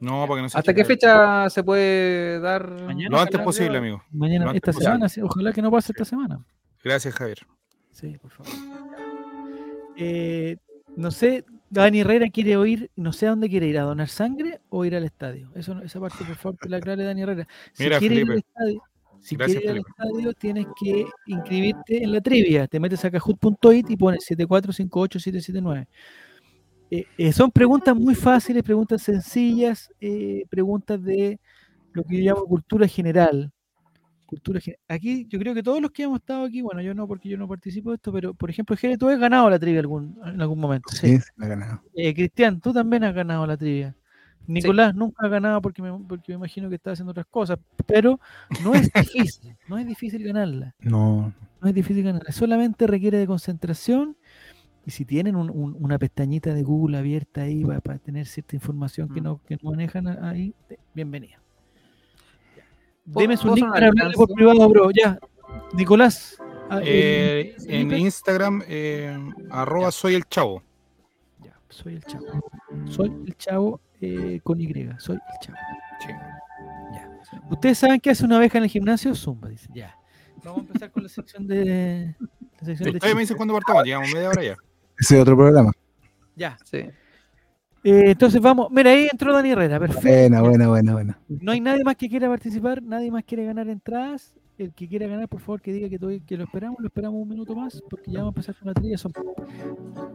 No, 0.00 0.26
para 0.28 0.36
que 0.38 0.42
no 0.42 0.48
se 0.48 0.56
¿Hasta 0.58 0.72
qué 0.72 0.84
fecha 0.84 1.50
se 1.50 1.62
puede 1.64 2.38
dar? 2.40 2.70
Mañana. 2.86 3.10
Lo 3.10 3.20
antes 3.20 3.40
posible, 3.40 3.78
amigo. 3.78 4.02
Mañana, 4.12 4.52
esta 4.54 4.66
posible. 4.72 4.84
semana, 4.84 5.08
sí, 5.08 5.20
ojalá 5.20 5.52
que 5.52 5.60
no 5.60 5.70
pase 5.70 5.92
esta 5.92 6.04
semana. 6.04 6.38
Gracias, 6.84 7.12
Javier. 7.14 7.38
Sí, 7.90 8.16
por 8.16 8.30
favor. 8.30 8.52
Eh, 9.96 10.56
no 10.96 11.10
sé, 11.10 11.44
Dani 11.70 12.00
Herrera 12.00 12.28
quiere 12.30 12.56
oír, 12.56 12.90
no 12.96 13.12
sé 13.12 13.26
a 13.26 13.30
dónde 13.30 13.48
quiere 13.48 13.66
ir, 13.66 13.78
a 13.78 13.82
donar 13.82 14.08
sangre 14.08 14.60
o 14.68 14.84
ir 14.84 14.96
al 14.96 15.04
estadio. 15.04 15.50
Eso, 15.54 15.80
esa 15.82 16.00
parte, 16.00 16.24
por 16.24 16.36
favor, 16.36 16.58
que 16.58 16.68
la 16.68 16.78
aclare 16.78 17.04
Dani 17.04 17.22
Herrera. 17.22 17.48
Si 17.72 17.84
Mira, 17.84 17.98
quiere 17.98 18.14
ir 18.16 18.30
al 18.30 18.38
estadio, 18.38 18.82
si 19.20 19.36
Gracias, 19.36 19.60
quieres 19.60 19.80
ir 19.80 19.84
al 19.84 20.06
estadio, 20.08 20.32
tienes 20.34 20.66
que 20.80 21.06
inscribirte 21.26 22.02
en 22.02 22.12
la 22.12 22.20
trivia. 22.20 22.66
Te 22.66 22.80
metes 22.80 23.04
a 23.04 23.10
cajut.it 23.10 23.90
y 23.90 23.96
pones 23.96 24.24
7458779. 24.30 25.86
Eh, 26.90 27.04
eh, 27.18 27.32
son 27.32 27.50
preguntas 27.50 27.94
muy 27.94 28.14
fáciles, 28.14 28.62
preguntas 28.62 29.02
sencillas, 29.02 29.92
eh, 30.00 30.44
preguntas 30.48 31.02
de 31.02 31.38
lo 31.92 32.02
que 32.04 32.22
yo 32.22 32.34
llamo 32.34 32.46
cultura 32.46 32.88
general. 32.88 33.52
Cultura 34.28 34.60
gen- 34.60 34.76
Aquí 34.88 35.26
yo 35.26 35.38
creo 35.38 35.54
que 35.54 35.62
todos 35.62 35.80
los 35.80 35.90
que 35.90 36.02
hemos 36.02 36.20
estado 36.20 36.44
aquí, 36.44 36.60
bueno, 36.60 36.82
yo 36.82 36.92
no 36.92 37.08
porque 37.08 37.30
yo 37.30 37.38
no 37.38 37.48
participo 37.48 37.88
de 37.88 37.96
esto, 37.96 38.12
pero 38.12 38.34
por 38.34 38.50
ejemplo, 38.50 38.76
Jere, 38.76 38.98
tú 38.98 39.08
has 39.08 39.18
ganado 39.18 39.48
la 39.48 39.58
trivia 39.58 39.80
algún, 39.80 40.18
en 40.22 40.38
algún 40.42 40.60
momento. 40.60 40.90
Sí. 40.92 41.16
Sí, 41.18 41.30
ha 41.38 41.46
ganado. 41.46 41.80
Eh, 41.94 42.12
Cristian, 42.14 42.60
tú 42.60 42.74
también 42.74 43.04
has 43.04 43.14
ganado 43.14 43.46
la 43.46 43.56
trivia. 43.56 43.96
Nicolás 44.46 44.94
nunca 44.94 45.24
ha 45.26 45.28
ganado 45.28 45.62
porque 45.62 45.80
me, 45.80 45.90
porque 46.06 46.32
me 46.32 46.36
imagino 46.36 46.68
que 46.68 46.74
está 46.74 46.90
haciendo 46.92 47.12
otras 47.12 47.24
cosas, 47.30 47.58
pero 47.86 48.20
no 48.62 48.74
es 48.74 48.90
difícil, 48.92 49.56
no 49.66 49.78
es 49.78 49.86
difícil 49.86 50.22
ganarla, 50.24 50.74
No, 50.80 51.32
no 51.62 51.68
es 51.68 51.74
difícil 51.74 52.02
ganarla, 52.04 52.30
solamente 52.32 52.86
requiere 52.86 53.16
de 53.18 53.26
concentración 53.26 54.16
y 54.86 54.90
si 54.90 55.04
tienen 55.06 55.36
un- 55.36 55.50
un- 55.50 55.74
una 55.78 55.98
pestañita 55.98 56.52
de 56.54 56.62
Google 56.62 56.96
abierta 56.98 57.42
ahí 57.42 57.62
para, 57.64 57.80
para 57.80 57.98
tener 57.98 58.26
cierta 58.26 58.56
información 58.56 59.08
que 59.08 59.20
Mm. 59.20 59.24
no, 59.24 59.40
que 59.46 59.56
no 59.62 59.70
manejan 59.70 60.06
ahí, 60.24 60.54
bienvenida. 60.94 61.40
¿Puedo- 63.12 63.22
Deme 63.22 63.36
su 63.36 63.54
link 63.54 63.68
para 63.70 63.88
hablarle 63.88 64.14
por 64.14 64.32
privado, 64.32 64.68
bro, 64.68 64.90
ya. 64.90 65.18
Nicolás. 65.74 66.36
ah, 66.70 66.80
Eh, 66.82 67.54
el- 67.66 67.92
en. 67.92 67.98
Instagram, 67.98 68.62
eh, 68.66 69.16
arroba 69.50 69.90
soy 69.90 70.14
el 70.14 70.24
Chavo. 70.24 70.62
Ya, 71.42 71.58
soy 71.68 71.94
el 71.94 72.04
chavo. 72.04 72.26
Soy 72.86 73.08
el 73.26 73.36
chavo 73.36 73.80
eh, 74.00 74.40
con 74.42 74.60
Y. 74.60 74.66
Soy 74.98 75.16
el 75.16 75.22
chavo. 75.40 75.58
Sí. 76.00 76.08
Ya. 76.92 77.40
¿Ustedes 77.50 77.78
saben 77.78 78.00
qué 78.00 78.10
hace 78.10 78.24
una 78.24 78.36
abeja 78.36 78.58
en 78.58 78.64
el 78.64 78.70
gimnasio? 78.70 79.14
Zumba, 79.14 79.48
dice. 79.48 79.68
Ya. 79.74 79.94
Vamos 80.44 80.58
a 80.58 80.60
empezar 80.66 80.90
con 80.90 81.02
la 81.02 81.08
sección 81.08 81.46
de. 81.46 82.14
La 82.60 82.66
sección 82.66 82.92
de 82.92 82.98
Oye, 83.02 83.14
me 83.14 83.20
dicen 83.20 83.20
chistes. 83.20 83.36
cuándo 83.36 83.54
partamos, 83.54 83.84
llevamos 83.84 84.12
media 84.12 84.28
hora 84.28 84.42
ya. 84.42 84.56
ese 84.98 85.16
es 85.16 85.22
otro 85.22 85.36
programa. 85.36 85.72
Ya. 86.36 86.56
Sí. 86.64 86.84
Eh, 87.84 88.10
entonces 88.10 88.40
vamos. 88.40 88.68
Mira, 88.70 88.90
ahí 88.90 89.08
entró 89.10 89.32
Dani 89.32 89.50
Herrera. 89.50 89.78
Perfecto. 89.78 90.08
Buena, 90.08 90.42
buena, 90.42 90.68
buena, 90.68 90.92
buena. 90.92 91.18
No 91.28 91.52
hay 91.52 91.60
nadie 91.60 91.84
más 91.84 91.96
que 91.96 92.08
quiera 92.08 92.28
participar. 92.28 92.82
Nadie 92.82 93.10
más 93.10 93.24
quiere 93.24 93.44
ganar 93.44 93.68
entradas. 93.68 94.34
El 94.58 94.72
que 94.74 94.88
quiera 94.88 95.06
ganar, 95.06 95.28
por 95.28 95.40
favor, 95.40 95.60
que 95.60 95.72
diga 95.72 95.88
que, 95.88 95.98
todavía- 95.98 96.20
que 96.26 96.36
lo 96.36 96.44
esperamos. 96.44 96.78
Lo 96.80 96.86
esperamos 96.88 97.22
un 97.22 97.28
minuto 97.28 97.54
más 97.54 97.80
porque 97.88 98.10
ya 98.10 98.18
vamos 98.18 98.34
a 98.34 98.36
empezar 98.40 98.54
con 98.56 98.66
la 98.68 98.74
trilla. 98.74 98.98
Son... 98.98 99.12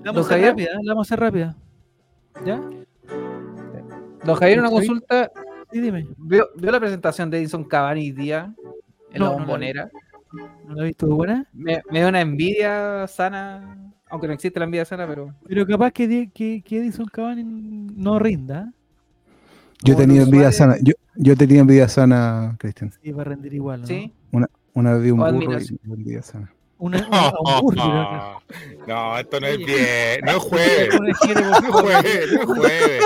La 0.04 0.12
vamos 0.12 0.30
a 0.30 0.36
hacer 0.36 0.45
rápida. 0.49 0.67
¿eh? 0.71 0.80
La 0.84 0.93
vamos 0.93 1.10
a 1.10 1.13
hacer 1.15 1.19
rápida. 1.19 1.56
¿Ya? 2.45 2.62
Don 4.26 4.36
Javier, 4.36 4.60
una 4.60 4.69
consulta. 4.69 5.32
Sí, 5.71 5.80
dime. 5.82 6.08
¿Vio, 6.17 6.49
vio 6.56 6.71
la 6.71 6.80
presentación 6.80 7.30
de 7.30 7.38
Edison 7.39 7.63
Cavani 7.63 8.12
día 8.12 8.54
en 9.12 9.19
No, 9.19 9.26
no 9.26 9.26
la 9.26 9.30
la 9.30 9.36
vi. 9.36 9.39
bombonera? 9.41 9.91
¿No 10.67 10.76
la 10.76 10.82
he 10.84 10.86
visto 10.88 11.08
buena? 11.08 11.47
Me, 11.54 11.82
me 11.89 12.02
da 12.02 12.10
una 12.10 12.21
envidia 12.21 13.08
sana, 13.08 13.78
aunque 14.13 14.28
no 14.28 14.34
existe 14.34 14.60
la 14.60 14.65
envidia 14.65 14.86
sana, 14.86 15.08
pero 15.08 15.34
Pero 15.47 15.65
capaz 15.65 15.89
que, 15.91 16.30
que, 16.32 16.62
que 16.62 16.78
Edison 16.78 17.08
Cavani 17.08 17.43
no 17.43 18.19
rinda. 18.19 18.71
Yo 19.84 19.95
tenía 19.95 20.21
envidia 20.21 20.52
sana. 20.52 20.76
Yo, 20.82 20.93
yo 21.15 21.36
tenía 21.36 21.62
envidia 21.62 21.89
sana, 21.89 22.56
Cristian. 22.60 22.91
Sí, 23.02 23.12
va 23.12 23.23
a 23.23 23.26
rendir 23.26 23.56
igual. 23.56 23.82
¿no? 23.82 23.88
sí. 23.88 24.13
Una 24.76 24.93
vez 24.93 25.04
vi 25.04 25.12
un 25.12 25.19
O 25.19 25.34
burro 25.34 25.60
y 25.60 25.80
envidia 25.91 26.21
sana. 26.21 26.52
Una, 26.78 26.97
una- 27.08 27.34
un 27.39 27.62
burro, 27.62 28.39
No, 28.88 29.17
esto 29.17 29.39
no 29.39 29.47
es 29.47 29.58
bien, 29.58 30.19
no 30.26 30.32
es 30.32 30.38
jueves. 30.38 30.89
Una 30.99 31.60
No 31.62 31.71
jueves, 31.73 32.34
no 32.34 32.39
es 32.41 32.45
jueves. 32.45 33.04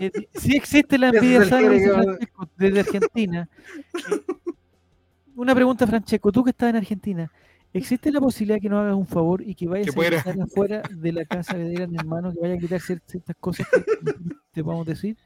Eh, 0.00 0.12
Sí 0.34 0.54
existe 0.56 0.98
la 0.98 1.08
envidia 1.08 1.44
sana, 1.46 1.68
va- 1.68 2.02
Francesco, 2.02 2.48
desde 2.58 2.80
Argentina. 2.80 3.48
Eh, 3.96 5.40
Una 5.40 5.54
pregunta, 5.54 5.86
Francesco, 5.86 6.30
tú 6.32 6.42
que 6.44 6.50
estás 6.50 6.70
en 6.70 6.76
Argentina, 6.76 7.30
¿existe 7.76 8.10
la 8.12 8.20
posibilidad 8.20 8.60
que 8.60 8.68
nos 8.68 8.80
hagas 8.82 8.94
un 8.94 9.06
favor 9.06 9.42
y 9.42 9.54
que 9.54 9.66
vayas 9.68 9.94
Que 9.94 10.00
a 10.00 10.10
gritar 10.10 10.40
afuera 10.40 10.82
de 10.90 11.12
la 11.12 11.24
casa 11.24 11.56
de 11.56 11.86
mi 11.86 11.96
hermano, 11.96 12.32
que 12.32 12.40
vaya 12.40 12.54
a 12.54 12.58
cier- 12.58 13.02
ciertas 13.06 13.36
cosas 13.40 13.66
que 13.68 13.80
te 14.52 14.62
vamos 14.62 14.86
a 14.86 14.90
decir? 14.90 15.16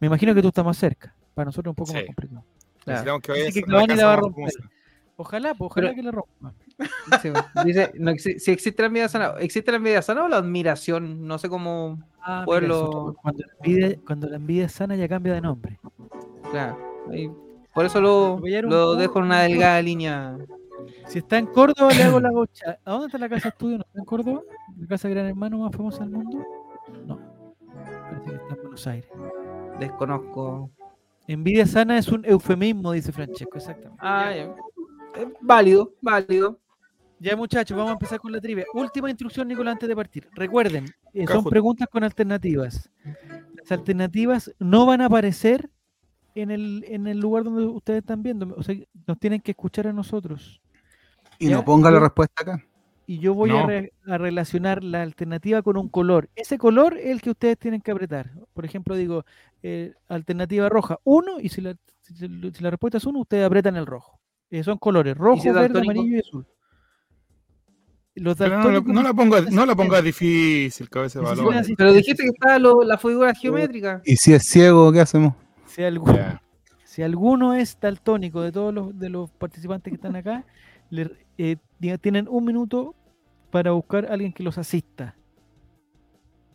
Me 0.00 0.06
imagino 0.06 0.34
que 0.34 0.42
tú 0.42 0.48
estás 0.48 0.64
más 0.64 0.76
cerca, 0.76 1.14
para 1.34 1.46
nosotros 1.46 1.72
es 1.72 1.78
un 1.78 1.84
poco 1.86 1.92
más 1.94 2.04
complicado. 2.04 2.44
Necesitamos 2.86 3.22
que 3.22 3.32
Dice 3.32 3.42
vayas 3.42 3.54
que 3.54 3.60
a 3.60 3.62
la 3.62 3.66
Cavani 3.72 3.86
casa 3.88 4.00
la 4.00 4.06
va 4.06 4.12
a 4.12 4.16
más 4.16 4.22
romper. 4.22 4.52
famosa. 4.52 4.70
Ojalá, 5.16 5.54
pues, 5.54 5.70
ojalá 5.70 5.86
Pero- 5.90 5.96
que 5.96 6.02
la 6.02 6.10
rompa. 6.10 6.54
Sí, 7.22 7.30
dice, 7.64 7.92
no 7.98 8.12
si 8.16 8.50
existe 8.50 8.82
la 8.82 8.86
envidia 8.88 9.08
sana, 9.08 9.34
¿existe 9.38 9.70
la 9.70 9.76
envidia 9.76 10.02
sana 10.02 10.24
o 10.24 10.28
la 10.28 10.38
admiración? 10.38 11.24
No 11.26 11.38
sé 11.38 11.48
cómo. 11.48 12.00
Ah, 12.20 12.38
mira, 12.40 12.44
Pueblo- 12.46 12.88
eso, 12.88 13.16
cuando, 13.22 13.42
la 13.46 13.52
envidia, 13.62 13.98
cuando 14.04 14.28
la 14.28 14.36
envidia 14.36 14.64
es 14.66 14.72
sana 14.72 14.96
ya 14.96 15.06
cambia 15.08 15.34
de 15.34 15.40
nombre. 15.40 15.78
Claro, 16.50 16.76
ahí- 17.12 17.30
por 17.72 17.84
eso 17.86 18.00
lo, 18.00 18.40
lo 18.40 18.94
dejo 18.96 19.18
en 19.20 19.24
una 19.26 19.42
delgada 19.42 19.80
línea. 19.82 20.36
Si 21.06 21.18
está 21.18 21.38
en 21.38 21.46
Córdoba, 21.46 21.92
le 21.92 22.02
hago 22.02 22.20
la 22.20 22.30
gocha. 22.32 22.78
¿A 22.84 22.92
dónde 22.92 23.06
está 23.06 23.18
la 23.18 23.28
casa 23.28 23.48
estudio? 23.48 23.78
¿No 23.78 23.84
está 23.84 23.98
en 23.98 24.04
Córdoba? 24.04 24.42
¿La 24.78 24.86
casa 24.86 25.08
Gran 25.08 25.26
Hermano 25.26 25.58
más 25.58 25.74
famosa 25.74 26.00
del 26.00 26.10
mundo? 26.10 26.44
No. 27.06 27.18
Parece 27.66 28.30
que 28.30 28.36
está 28.36 28.54
en 28.54 28.60
Buenos 28.62 28.86
Aires. 28.86 29.10
Desconozco. 29.78 30.70
Envidia 31.26 31.66
sana 31.66 31.98
es 31.98 32.08
un 32.08 32.24
eufemismo, 32.24 32.92
dice 32.92 33.10
Francesco, 33.12 33.56
exactamente. 33.56 33.98
Ah, 34.00 34.32
ya. 34.34 34.54
Eh, 35.20 35.32
válido, 35.40 35.94
válido. 36.02 36.60
Ya 37.18 37.36
muchachos, 37.36 37.76
vamos 37.76 37.90
a 37.90 37.94
empezar 37.94 38.20
con 38.20 38.32
la 38.32 38.40
trivia. 38.40 38.66
Última 38.74 39.08
instrucción, 39.08 39.48
Nicolás, 39.48 39.72
antes 39.72 39.88
de 39.88 39.96
partir. 39.96 40.28
Recuerden, 40.34 40.86
eh, 41.14 41.26
son 41.26 41.44
preguntas 41.44 41.88
con 41.88 42.04
alternativas. 42.04 42.90
Las 43.54 43.72
alternativas 43.72 44.52
no 44.58 44.84
van 44.84 45.00
a 45.00 45.06
aparecer 45.06 45.70
en 46.34 46.50
el, 46.50 46.84
en 46.88 47.06
el 47.06 47.18
lugar 47.18 47.44
donde 47.44 47.64
ustedes 47.64 48.00
están 48.00 48.22
viendo. 48.22 48.54
O 48.56 48.62
sea, 48.62 48.76
nos 49.06 49.18
tienen 49.18 49.40
que 49.40 49.52
escuchar 49.52 49.86
a 49.86 49.92
nosotros. 49.92 50.60
Y 51.44 51.48
Ya, 51.50 51.56
no 51.56 51.64
ponga 51.64 51.90
la 51.90 52.00
respuesta 52.00 52.42
acá. 52.42 52.64
Y 53.06 53.18
yo 53.18 53.34
voy 53.34 53.50
a, 53.50 53.54
No. 53.60 53.66
re- 53.66 53.92
a 54.06 54.16
relacionar 54.18 54.82
la 54.82 55.02
alternativa 55.02 55.60
con 55.62 55.76
un 55.76 55.88
color. 55.88 56.30
Ese 56.36 56.56
color 56.56 56.96
es 56.96 57.06
el 57.10 57.20
que 57.20 57.30
ustedes 57.30 57.58
tienen 57.58 57.80
que 57.82 57.90
apretar. 57.90 58.30
Por 58.54 58.64
ejemplo, 58.64 58.96
digo, 58.96 59.24
eh, 59.62 59.92
alternativa 60.08 60.68
roja, 60.70 60.98
1, 61.04 61.38
y 61.40 61.50
si 61.50 61.60
la, 61.60 61.74
si, 62.00 62.14
si 62.16 62.62
la 62.62 62.70
respuesta 62.70 62.96
es 62.98 63.04
1, 63.04 63.18
ustedes 63.20 63.44
apretan 63.46 63.76
el 63.76 63.84
rojo. 63.86 64.20
Eh, 64.50 64.62
son 64.64 64.78
colores, 64.78 65.16
rojo, 65.18 65.42
si 65.42 65.48
verde, 65.48 65.60
daltónico? 65.62 65.90
amarillo 65.92 66.16
y 66.16 66.20
azul. 66.20 66.46
Los 68.16 68.36
Pero 68.36 68.50
no, 68.50 68.56
la- 68.56 68.64
daltónicos 68.64 68.94
no 68.94 69.02
la 69.02 69.12
ponga, 69.12 69.40
no 69.50 69.66
la 69.66 69.74
ponga 69.74 70.00
difícil, 70.00 70.88
cabeza 70.88 71.18
de 71.18 71.24
balón. 71.26 71.62
Pero 71.76 71.92
dijiste 71.92 72.22
que 72.22 72.28
estaba 72.28 72.58
lo- 72.58 72.84
la 72.84 72.96
figura 72.96 73.34
geométrica. 73.34 74.00
Y 74.04 74.16
si 74.16 74.32
es 74.32 74.44
ciego, 74.44 74.92
¿qué 74.92 75.00
hacemos? 75.00 75.34
Si, 75.66 75.82
algu- 75.82 76.14
Ya. 76.16 76.40
si 76.84 77.02
alguno 77.02 77.54
es 77.54 77.76
daltónico 77.80 78.40
de 78.42 78.52
todos 78.52 78.72
los, 78.72 78.96
de 78.98 79.08
los 79.08 79.30
participantes 79.32 79.90
que 79.90 79.96
están 79.96 80.14
acá, 80.14 80.44
eh, 81.38 81.56
tienen 82.00 82.28
un 82.28 82.44
minuto 82.44 82.94
para 83.50 83.72
buscar 83.72 84.06
a 84.06 84.12
alguien 84.14 84.32
que 84.32 84.42
los 84.42 84.58
asista. 84.58 85.14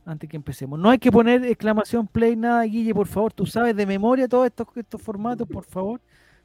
Antes 0.05 0.29
que 0.29 0.37
empecemos. 0.37 0.79
No 0.79 0.89
hay 0.89 0.97
que 0.97 1.11
poner 1.11 1.43
exclamación 1.45 2.07
play, 2.07 2.35
nada, 2.35 2.63
Guille, 2.63 2.93
por 2.93 3.07
favor. 3.07 3.31
Tú 3.31 3.45
sabes 3.45 3.75
de 3.75 3.85
memoria 3.85 4.27
todos 4.27 4.47
estos, 4.47 4.67
estos 4.75 5.01
formatos, 5.01 5.47
por 5.47 5.63
favor. 5.65 6.01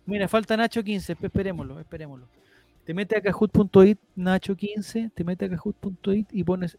Mira, 0.07 0.29
falta 0.29 0.55
Nacho 0.57 0.83
15, 0.85 1.17
esp- 1.17 1.25
esperémoslo, 1.25 1.81
esperémoslo. 1.81 2.29
Te 2.85 2.93
metes 2.93 3.17
a 3.19 3.23
kahoot.it, 3.23 3.99
Nacho 4.17 4.55
15, 4.55 5.11
te 5.15 5.25
metes 5.25 5.51
a 5.51 5.57
kahoot.it 5.57 6.29
y 6.31 6.45
pones 6.45 6.77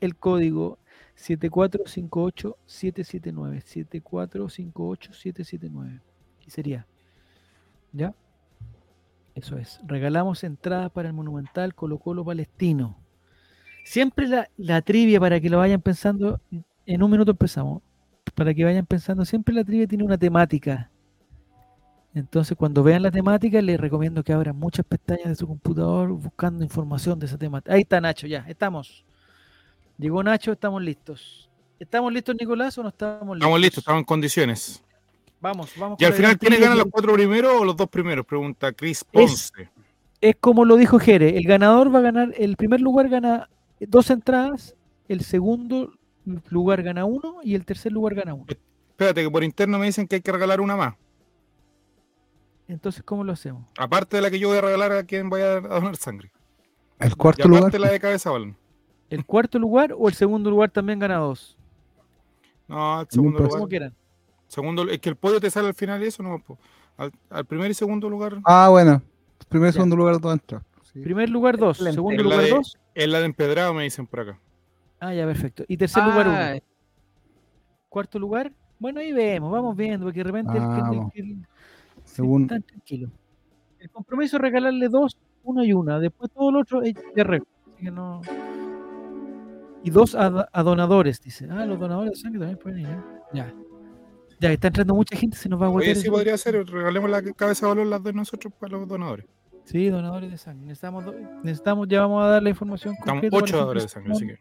el 0.00 0.16
código 0.16 0.78
7458779. 1.16 3.60
7458779. 3.62 6.00
Y 6.46 6.50
sería. 6.50 6.86
¿Ya? 7.92 8.14
Eso 9.34 9.56
es. 9.56 9.80
Regalamos 9.84 10.44
entradas 10.44 10.90
para 10.90 11.08
el 11.08 11.14
Monumental 11.14 11.74
Colo 11.74 11.98
Colo 11.98 12.24
Palestino. 12.24 12.98
Siempre 13.84 14.28
la, 14.28 14.48
la 14.56 14.82
trivia, 14.82 15.18
para 15.18 15.40
que 15.40 15.50
lo 15.50 15.58
vayan 15.58 15.80
pensando, 15.80 16.40
en 16.86 17.02
un 17.02 17.10
minuto 17.10 17.32
empezamos, 17.32 17.82
para 18.34 18.54
que 18.54 18.64
vayan 18.64 18.86
pensando, 18.86 19.24
siempre 19.24 19.54
la 19.54 19.64
trivia 19.64 19.86
tiene 19.86 20.04
una 20.04 20.18
temática. 20.18 20.90
Entonces, 22.14 22.56
cuando 22.56 22.82
vean 22.82 23.02
la 23.02 23.10
temática, 23.10 23.62
les 23.62 23.80
recomiendo 23.80 24.22
que 24.22 24.32
abran 24.32 24.56
muchas 24.56 24.84
pestañas 24.84 25.28
de 25.28 25.34
su 25.34 25.46
computador 25.46 26.10
buscando 26.10 26.62
información 26.62 27.18
de 27.18 27.26
esa 27.26 27.38
temática. 27.38 27.74
Ahí 27.74 27.82
está 27.82 28.00
Nacho, 28.00 28.26
ya, 28.26 28.44
estamos. 28.48 29.04
Llegó 29.98 30.22
Nacho, 30.22 30.52
estamos 30.52 30.82
listos. 30.82 31.48
¿Estamos 31.78 32.12
listos, 32.12 32.36
Nicolás, 32.38 32.76
o 32.76 32.82
no 32.82 32.90
estamos 32.90 33.36
listos? 33.36 33.36
Estamos 33.36 33.60
listos, 33.60 33.78
estamos 33.78 33.98
en 34.00 34.04
condiciones. 34.04 34.84
Vamos, 35.42 35.72
vamos. 35.76 36.00
Y 36.00 36.04
al 36.04 36.12
final, 36.12 36.38
¿quiénes 36.38 36.60
ganan 36.60 36.78
los 36.78 36.86
cuatro 36.90 37.12
primeros 37.14 37.52
o 37.60 37.64
los 37.64 37.76
dos 37.76 37.88
primeros? 37.88 38.24
Pregunta 38.24 38.72
Chris 38.72 39.02
Ponce. 39.04 39.68
es 40.20 40.36
como 40.40 40.64
lo 40.64 40.76
dijo 40.76 40.98
Jere, 41.00 41.36
el 41.36 41.44
ganador 41.44 41.92
va 41.92 41.98
a 41.98 42.02
ganar, 42.02 42.32
el 42.38 42.56
primer 42.56 42.80
lugar 42.80 43.08
gana 43.08 43.48
dos 43.80 44.08
entradas, 44.10 44.76
el 45.08 45.22
segundo 45.22 45.92
lugar 46.48 46.84
gana 46.84 47.04
uno 47.04 47.40
y 47.42 47.56
el 47.56 47.64
tercer 47.64 47.90
lugar 47.90 48.14
gana 48.14 48.34
uno. 48.34 48.46
Espérate, 48.48 49.24
que 49.24 49.30
por 49.30 49.42
interno 49.42 49.80
me 49.80 49.86
dicen 49.86 50.06
que 50.06 50.14
hay 50.16 50.22
que 50.22 50.30
regalar 50.30 50.60
una 50.60 50.76
más. 50.76 50.94
Entonces, 52.68 53.02
¿cómo 53.02 53.24
lo 53.24 53.32
hacemos? 53.32 53.64
Aparte 53.76 54.16
de 54.16 54.22
la 54.22 54.30
que 54.30 54.38
yo 54.38 54.48
voy 54.48 54.58
a 54.58 54.60
regalar 54.60 54.92
a 54.92 55.02
quien 55.02 55.28
vaya 55.28 55.54
a 55.56 55.60
donar 55.60 55.96
sangre. 55.96 56.30
El 57.00 57.10
Y 57.10 57.14
cuarto 57.16 57.42
aparte 57.48 57.48
lugar. 57.48 57.80
la 57.80 57.90
de 57.90 57.98
cabeza 58.00 58.30
balón. 58.30 58.56
¿El 59.10 59.26
cuarto 59.26 59.58
lugar 59.58 59.92
o 59.98 60.08
el 60.08 60.14
segundo 60.14 60.48
lugar 60.50 60.70
también 60.70 61.00
gana 61.00 61.16
dos? 61.16 61.58
No, 62.68 63.00
el 63.00 63.06
segundo 63.10 63.38
lugar. 63.40 63.50
Como 63.50 63.68
quieran. 63.68 63.94
Segundo, 64.52 64.86
es 64.90 64.98
que 65.00 65.08
el 65.08 65.16
podio 65.16 65.40
te 65.40 65.48
sale 65.50 65.68
al 65.68 65.74
final 65.74 66.02
y 66.02 66.08
eso 66.08 66.22
no. 66.22 66.38
po. 66.38 66.58
Al, 66.98 67.10
al 67.30 67.46
primer 67.46 67.70
y 67.70 67.74
segundo 67.74 68.10
lugar. 68.10 68.36
Ah, 68.44 68.68
bueno. 68.68 69.00
Primer 69.48 69.70
y 69.70 69.72
segundo 69.72 69.96
lugar, 69.96 70.18
todo 70.20 70.30
entra. 70.30 70.62
Sí. 70.82 71.00
Primer 71.00 71.30
lugar 71.30 71.56
dos, 71.56 71.78
Excelente. 71.78 71.94
segundo 71.94 72.22
lugar 72.22 72.42
de- 72.42 72.50
dos. 72.50 72.78
Es 72.94 73.08
la 73.08 73.20
de 73.20 73.24
empedrado, 73.24 73.72
me 73.72 73.84
dicen 73.84 74.06
por 74.06 74.20
acá. 74.20 74.38
Ah, 75.00 75.14
ya, 75.14 75.24
perfecto. 75.24 75.64
Y 75.68 75.78
tercer 75.78 76.04
lugar 76.04 76.28
uno. 76.28 76.36
Ah, 76.38 76.54
Cuarto 77.88 78.18
lugar, 78.18 78.52
bueno, 78.78 79.00
ahí 79.00 79.10
vemos, 79.12 79.50
vamos 79.50 79.74
viendo, 79.74 80.04
porque 80.04 80.18
de 80.20 80.24
repente 80.24 80.52
el 80.52 80.62
que- 81.12 81.20
el 81.20 81.28
el- 81.30 81.36
sí, 82.04 82.14
Según- 82.16 82.42
están 82.42 82.62
tranquilos. 82.62 83.10
El 83.78 83.88
compromiso 83.90 84.36
es 84.36 84.42
regalarle 84.42 84.88
dos, 84.90 85.16
una 85.44 85.64
y 85.64 85.72
una. 85.72 85.98
Después 85.98 86.30
todo 86.30 86.52
lo 86.52 86.60
otro 86.60 86.82
es 86.82 86.92
de. 86.94 87.22
Así 87.22 87.84
que 87.84 87.90
no. 87.90 88.20
Y 89.82 89.88
dos 89.90 90.14
a, 90.14 90.46
a 90.52 90.62
donadores, 90.62 91.20
dice. 91.22 91.48
Ah, 91.50 91.64
los 91.64 91.78
donadores 91.80 92.12
de 92.12 92.16
sangre 92.16 92.38
también 92.40 92.58
pueden 92.58 92.78
ir. 92.80 92.86
¿eh? 92.88 93.00
Ya. 93.32 93.52
Ya, 94.42 94.52
está 94.52 94.66
entrando 94.66 94.96
mucha 94.96 95.16
gente, 95.16 95.36
se 95.36 95.48
nos 95.48 95.60
va 95.60 95.66
a 95.66 95.68
agotar. 95.68 95.90
Oye, 95.90 95.94
sí 95.94 96.10
podría 96.10 96.36
ser. 96.36 96.66
Regalemos 96.66 97.08
la 97.08 97.22
cabeza 97.22 97.64
de 97.64 97.74
balón 97.74 97.90
las 97.90 98.02
de 98.02 98.12
nosotros 98.12 98.52
para 98.58 98.72
los 98.76 98.88
donadores. 98.88 99.24
Sí, 99.64 99.88
donadores 99.88 100.32
de 100.32 100.36
sangre. 100.36 100.66
Necesitamos, 100.66 101.04
necesitamos, 101.44 101.86
ya 101.86 102.00
vamos 102.00 102.24
a 102.24 102.26
dar 102.26 102.42
la 102.42 102.50
información 102.50 102.96
Estamos 102.98 103.24
ocho 103.30 103.56
donadores 103.56 103.84
de 103.84 103.88
sangre, 103.88 104.12
así 104.12 104.26
que. 104.26 104.38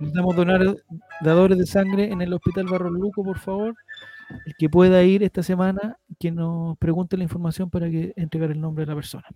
Necesitamos 0.00 0.34
donar 0.34 0.76
dadores 1.20 1.58
de 1.58 1.66
sangre 1.66 2.10
en 2.10 2.22
el 2.22 2.32
Hospital 2.32 2.68
Barros 2.68 2.90
Luco, 2.90 3.22
por 3.22 3.38
favor. 3.38 3.74
El 4.46 4.54
que 4.56 4.70
pueda 4.70 5.02
ir 5.02 5.22
esta 5.22 5.42
semana, 5.42 5.98
que 6.18 6.30
nos 6.30 6.78
pregunte 6.78 7.18
la 7.18 7.24
información 7.24 7.68
para 7.68 7.90
que 7.90 8.14
entregar 8.16 8.50
el 8.50 8.62
nombre 8.62 8.86
de 8.86 8.92
la 8.92 8.94
persona. 8.94 9.26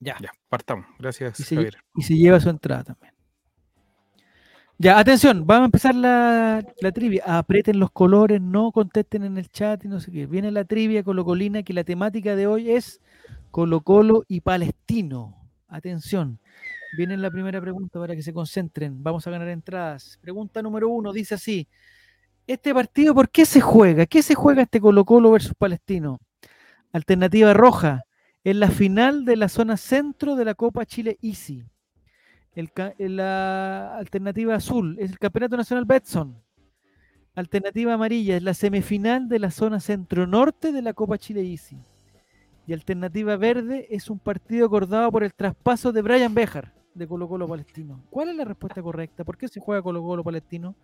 Ya. 0.00 0.16
Ya, 0.20 0.32
partamos. 0.48 0.86
Gracias, 0.98 1.38
Y 1.38 1.44
se, 1.44 1.54
Javier. 1.54 1.76
y 1.94 2.02
se 2.02 2.16
lleva 2.16 2.40
su 2.40 2.50
entrada 2.50 2.82
también. 2.82 3.14
Ya, 4.82 4.98
atención, 4.98 5.46
vamos 5.46 5.64
a 5.64 5.66
empezar 5.66 5.94
la, 5.94 6.64
la 6.80 6.90
trivia. 6.90 7.22
Aprieten 7.26 7.78
los 7.78 7.90
colores, 7.90 8.40
no 8.40 8.72
contesten 8.72 9.24
en 9.24 9.36
el 9.36 9.50
chat 9.50 9.84
y 9.84 9.88
no 9.88 10.00
sé 10.00 10.10
qué. 10.10 10.24
Viene 10.24 10.50
la 10.50 10.64
trivia 10.64 11.02
colocolina, 11.04 11.62
que 11.62 11.74
la 11.74 11.84
temática 11.84 12.34
de 12.34 12.46
hoy 12.46 12.70
es 12.70 13.02
Colo 13.50 13.82
Colo 13.82 14.24
y 14.26 14.40
Palestino. 14.40 15.36
Atención, 15.68 16.40
viene 16.96 17.18
la 17.18 17.30
primera 17.30 17.60
pregunta 17.60 18.00
para 18.00 18.16
que 18.16 18.22
se 18.22 18.32
concentren. 18.32 19.02
Vamos 19.02 19.26
a 19.26 19.30
ganar 19.30 19.48
entradas. 19.48 20.18
Pregunta 20.22 20.62
número 20.62 20.88
uno, 20.88 21.12
dice 21.12 21.34
así. 21.34 21.68
Este 22.46 22.72
partido, 22.72 23.14
¿por 23.14 23.28
qué 23.28 23.44
se 23.44 23.60
juega? 23.60 24.06
¿Qué 24.06 24.22
se 24.22 24.34
juega 24.34 24.62
este 24.62 24.80
Colo 24.80 25.04
Colo 25.04 25.30
versus 25.30 25.52
Palestino? 25.58 26.20
Alternativa 26.90 27.52
roja, 27.52 28.04
en 28.44 28.60
la 28.60 28.70
final 28.70 29.26
de 29.26 29.36
la 29.36 29.50
zona 29.50 29.76
centro 29.76 30.36
de 30.36 30.46
la 30.46 30.54
Copa 30.54 30.86
Chile 30.86 31.18
Easy. 31.20 31.66
El 32.54 32.70
la 32.98 33.96
alternativa 33.96 34.54
azul 34.54 34.96
es 34.98 35.10
el 35.10 35.18
Campeonato 35.18 35.56
Nacional 35.56 35.84
Betson. 35.84 36.36
Alternativa 37.34 37.94
amarilla 37.94 38.36
es 38.36 38.42
la 38.42 38.54
semifinal 38.54 39.28
de 39.28 39.38
la 39.38 39.50
zona 39.50 39.78
centro-norte 39.80 40.72
de 40.72 40.82
la 40.82 40.92
Copa 40.92 41.16
Chile 41.16 41.42
Easy. 41.42 41.78
Y 42.66 42.72
alternativa 42.72 43.36
verde 43.36 43.86
es 43.90 44.10
un 44.10 44.18
partido 44.18 44.66
acordado 44.66 45.10
por 45.10 45.22
el 45.24 45.32
traspaso 45.32 45.92
de 45.92 46.02
Brian 46.02 46.34
Bejar 46.34 46.72
de 46.92 47.06
Colo 47.06 47.28
Colo 47.28 47.46
Palestino. 47.48 48.02
¿Cuál 48.10 48.30
es 48.30 48.36
la 48.36 48.44
respuesta 48.44 48.82
correcta? 48.82 49.24
¿Por 49.24 49.36
qué 49.38 49.48
se 49.48 49.60
juega 49.60 49.80
Colo 49.82 50.02
Colo 50.02 50.24
Palestino? 50.24 50.74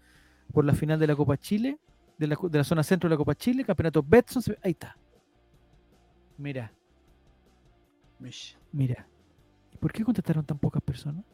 Por 0.53 0.65
la 0.65 0.73
final 0.73 0.99
de 1.01 1.07
la 1.09 1.17
Copa 1.17 1.37
Chile, 1.37 1.79
de 2.17 2.27
la, 2.29 2.37
de 2.49 2.59
la 2.59 2.65
zona 2.65 2.83
centro 2.85 3.09
de 3.09 3.15
la 3.15 3.19
Copa 3.19 3.35
Chile, 3.35 3.65
Campeonato 3.65 4.03
Betson. 4.03 4.41
se- 4.41 4.57
Ahí 4.63 4.71
está. 4.71 4.97
Mira, 6.39 6.73
mira. 8.73 9.07
¿Y 9.75 9.77
por 9.79 9.93
qué 9.93 10.05
contestaron 10.05 10.45
tan 10.45 10.59
pocas 10.59 10.83
personas? 10.83 11.25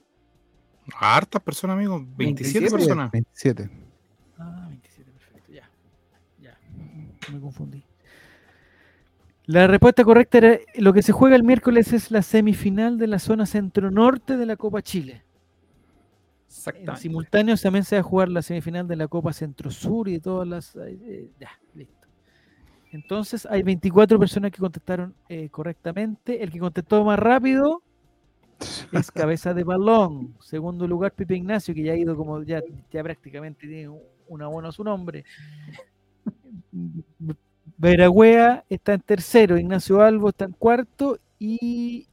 Hartas 0.99 1.43
personas, 1.43 1.77
amigo. 1.77 2.05
27, 2.17 2.61
27. 2.61 2.71
personas. 2.71 3.11
27. 3.11 3.71
Ah, 4.39 4.67
27, 4.69 5.11
perfecto. 5.13 5.53
Ya. 5.53 5.69
Ya. 6.41 6.59
Me 7.33 7.41
confundí. 7.41 7.85
La 9.47 9.67
respuesta 9.67 10.05
correcta 10.05 10.39
era 10.39 10.59
lo 10.77 10.93
que 10.93 11.03
se 11.03 11.13
juega 11.13 11.35
el 11.37 11.43
miércoles 11.43 11.93
es 11.93 12.11
la 12.11 12.23
semifinal 12.23 12.97
de 12.99 13.09
la 13.09 13.19
zona 13.19 13.45
centro-norte 13.45 14.37
de 14.37 14.47
la 14.47 14.57
Copa 14.57 14.83
Chile. 14.83 15.13
En 15.15 16.47
Exactamente. 16.49 17.01
simultáneo 17.01 17.57
también 17.57 17.85
se 17.85 17.97
va 17.97 18.01
a 18.01 18.05
jugar 18.05 18.29
la 18.29 18.43
semifinal 18.43 18.87
de 18.87 18.95
la 18.97 19.09
Copa 19.09 19.33
Centro-Sur 19.33 20.09
y 20.09 20.13
de 20.13 20.21
todas 20.21 20.47
las. 20.47 20.77
eh, 20.77 21.29
ya, 21.41 21.51
listo. 21.75 22.07
Entonces 22.93 23.47
hay 23.47 23.63
24 23.63 24.19
personas 24.19 24.53
que 24.53 24.59
contestaron 24.59 25.15
eh, 25.29 25.49
correctamente. 25.49 26.43
El 26.43 26.51
que 26.53 26.59
contestó 26.59 27.05
más 27.05 27.19
rápido 27.19 27.83
es 28.93 29.11
Cabeza 29.11 29.55
de 29.55 29.65
Balón. 29.65 30.35
Segundo 30.41 30.87
lugar, 30.87 31.13
Pipe 31.13 31.37
Ignacio, 31.37 31.75
que 31.75 31.83
ya 31.83 31.93
ha 31.93 31.97
ido 31.97 32.17
como 32.17 32.43
ya, 32.43 32.63
ya 32.91 33.03
prácticamente 33.03 33.67
tiene 33.67 33.89
un- 33.89 34.43
abono 34.43 34.69
a 34.69 34.73
su 34.73 34.83
nombre. 34.83 35.25
Veragüea 37.77 38.65
está 38.69 38.95
en 38.95 39.01
tercero, 39.01 39.59
Ignacio 39.59 40.01
Albo 40.01 40.29
está 40.31 40.45
en 40.47 40.53
cuarto 40.53 41.19
y 41.39 42.07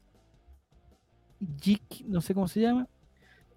Jik, 1.61 2.05
no 2.07 2.21
sé 2.21 2.33
cómo 2.33 2.47
se 2.47 2.59
llama, 2.61 2.87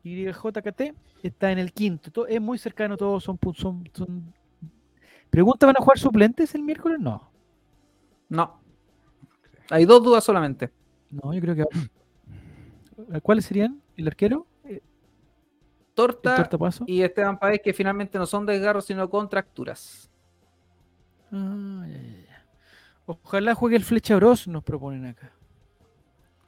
YJKT 0.05 0.95
está 1.23 1.51
en 1.53 1.59
el 1.59 1.73
quinto. 1.73 2.11
To- 2.11 2.27
es 2.27 2.41
muy 2.41 2.59
cercano, 2.59 2.97
todos 2.97 3.25
son, 3.25 3.39
son... 3.93 4.33
¿Pregunta, 5.31 5.67
van 5.67 5.77
a 5.77 5.81
jugar 5.81 5.99
suplentes 5.99 6.55
el 6.55 6.63
miércoles? 6.63 6.99
No. 7.01 7.31
No. 8.29 8.61
Hay 9.71 9.85
dos 9.87 10.03
dudas 10.03 10.23
solamente. 10.23 10.71
No, 11.11 11.33
yo 11.33 11.41
creo 11.41 11.55
que 11.55 11.65
¿Cuáles 13.23 13.45
serían? 13.45 13.81
¿El 13.97 14.07
arquero? 14.09 14.47
¿El 14.65 14.83
Torta 15.95 16.49
y 16.87 17.03
Esteban 17.03 17.39
Páez, 17.39 17.61
que 17.63 17.73
finalmente 17.73 18.19
no 18.19 18.27
son 18.27 18.47
desgarros, 18.47 18.87
sino 18.87 19.09
contracturas. 19.09 20.11
Ah, 21.31 21.85
ya, 21.87 21.97
ya, 21.97 22.27
ya. 22.27 22.47
Ojalá 23.07 23.55
juegue 23.55 23.77
el 23.77 23.85
Flecha 23.85 24.17
Bros, 24.17 24.49
nos 24.49 24.63
proponen 24.63 25.05
acá. 25.07 25.33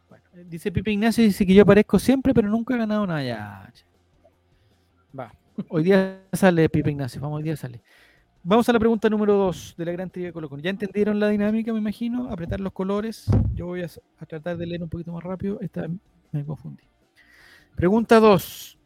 Bueno, 0.08 0.24
eh, 0.34 0.44
dice 0.48 0.70
Pipe 0.72 0.92
Ignacio, 0.92 1.24
dice 1.24 1.44
que 1.44 1.54
yo 1.54 1.62
aparezco 1.62 1.98
siempre, 1.98 2.32
pero 2.32 2.48
nunca 2.48 2.74
he 2.74 2.78
ganado 2.78 3.06
nada. 3.06 3.22
Ya. 3.22 3.72
Va. 5.18 5.32
Hoy 5.68 5.84
día 5.84 6.20
sale 6.32 6.68
Pipe 6.68 6.90
Ignacio, 6.90 7.20
vamos, 7.20 7.38
hoy 7.38 7.42
día 7.42 7.56
sale. 7.56 7.82
Vamos 8.42 8.68
a 8.68 8.72
la 8.72 8.78
pregunta 8.78 9.08
número 9.08 9.34
2 9.34 9.74
de 9.76 9.84
la 9.86 9.92
gran 9.92 10.10
trivia 10.10 10.28
de 10.28 10.32
Colo. 10.34 10.50
¿Ya 10.58 10.68
entendieron 10.68 11.18
la 11.18 11.28
dinámica, 11.28 11.72
me 11.72 11.78
imagino? 11.78 12.30
Apretar 12.30 12.60
los 12.60 12.74
colores. 12.74 13.26
Yo 13.54 13.66
voy 13.66 13.82
a, 13.82 13.86
a 14.18 14.26
tratar 14.26 14.58
de 14.58 14.66
leer 14.66 14.82
un 14.82 14.90
poquito 14.90 15.12
más 15.12 15.24
rápido. 15.24 15.58
Esta 15.62 15.88
me 16.34 16.44
confundí. 16.44 16.84
Pregunta 17.76 18.20
2. 18.20 18.78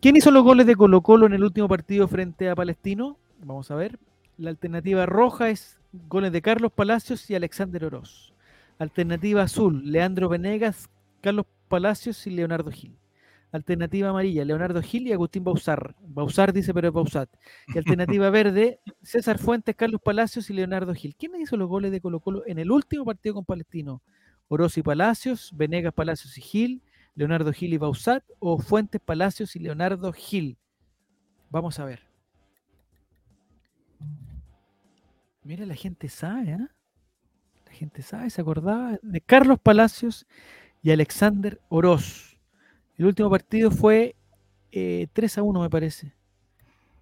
¿Quién 0.00 0.16
hizo 0.16 0.30
los 0.30 0.44
goles 0.44 0.66
de 0.66 0.76
Colo 0.76 1.02
Colo 1.02 1.26
en 1.26 1.34
el 1.34 1.44
último 1.44 1.68
partido 1.68 2.08
frente 2.08 2.48
a 2.48 2.54
Palestino? 2.54 3.18
Vamos 3.42 3.70
a 3.70 3.74
ver. 3.74 3.98
La 4.38 4.50
alternativa 4.50 5.04
roja 5.06 5.50
es 5.50 5.78
goles 6.08 6.32
de 6.32 6.40
Carlos 6.40 6.72
Palacios 6.72 7.28
y 7.30 7.34
Alexander 7.34 7.84
Oroz. 7.84 8.32
Alternativa 8.78 9.42
azul, 9.42 9.82
Leandro 9.84 10.28
Venegas, 10.28 10.88
Carlos 11.20 11.46
Palacios 11.68 12.26
y 12.26 12.30
Leonardo 12.30 12.70
Gil. 12.70 12.96
Alternativa 13.52 14.08
amarilla, 14.08 14.44
Leonardo 14.44 14.80
Gil 14.80 15.08
y 15.08 15.12
Agustín 15.12 15.42
Bausar. 15.42 15.94
Bausar 16.00 16.52
dice, 16.52 16.72
pero 16.72 16.88
es 16.88 16.94
Bausat. 16.94 17.28
Y 17.74 17.78
alternativa 17.78 18.30
verde, 18.30 18.80
César 19.02 19.38
Fuentes, 19.38 19.74
Carlos 19.74 20.00
Palacios 20.00 20.48
y 20.50 20.54
Leonardo 20.54 20.94
Gil. 20.94 21.16
¿Quién 21.16 21.32
hizo 21.40 21.56
los 21.56 21.68
goles 21.68 21.90
de 21.90 22.00
Colo 22.00 22.20
Colo 22.20 22.44
en 22.46 22.58
el 22.58 22.70
último 22.70 23.04
partido 23.04 23.34
con 23.34 23.44
Palestino? 23.44 24.02
Oroz 24.52 24.76
y 24.76 24.82
Palacios, 24.82 25.52
Venegas, 25.54 25.94
Palacios 25.94 26.36
y 26.36 26.40
Gil, 26.40 26.82
Leonardo 27.14 27.52
Gil 27.52 27.72
y 27.72 27.78
Bausat 27.78 28.24
o 28.40 28.58
Fuentes, 28.58 29.00
Palacios 29.00 29.54
y 29.54 29.60
Leonardo 29.60 30.12
Gil. 30.12 30.58
Vamos 31.50 31.78
a 31.78 31.84
ver. 31.84 32.00
Mira, 35.44 35.64
la 35.64 35.76
gente 35.76 36.08
sabe, 36.08 36.54
¿ah? 36.54 36.68
La 37.66 37.72
gente 37.72 38.02
sabe, 38.02 38.28
se 38.28 38.40
acordaba 38.40 38.98
de 39.00 39.20
Carlos 39.20 39.60
Palacios 39.60 40.26
y 40.82 40.90
Alexander 40.90 41.60
Oroz. 41.68 42.36
El 42.98 43.06
último 43.06 43.30
partido 43.30 43.70
fue 43.70 44.16
eh, 44.72 45.06
3 45.12 45.38
a 45.38 45.42
1, 45.44 45.60
me 45.60 45.70
parece. 45.70 46.12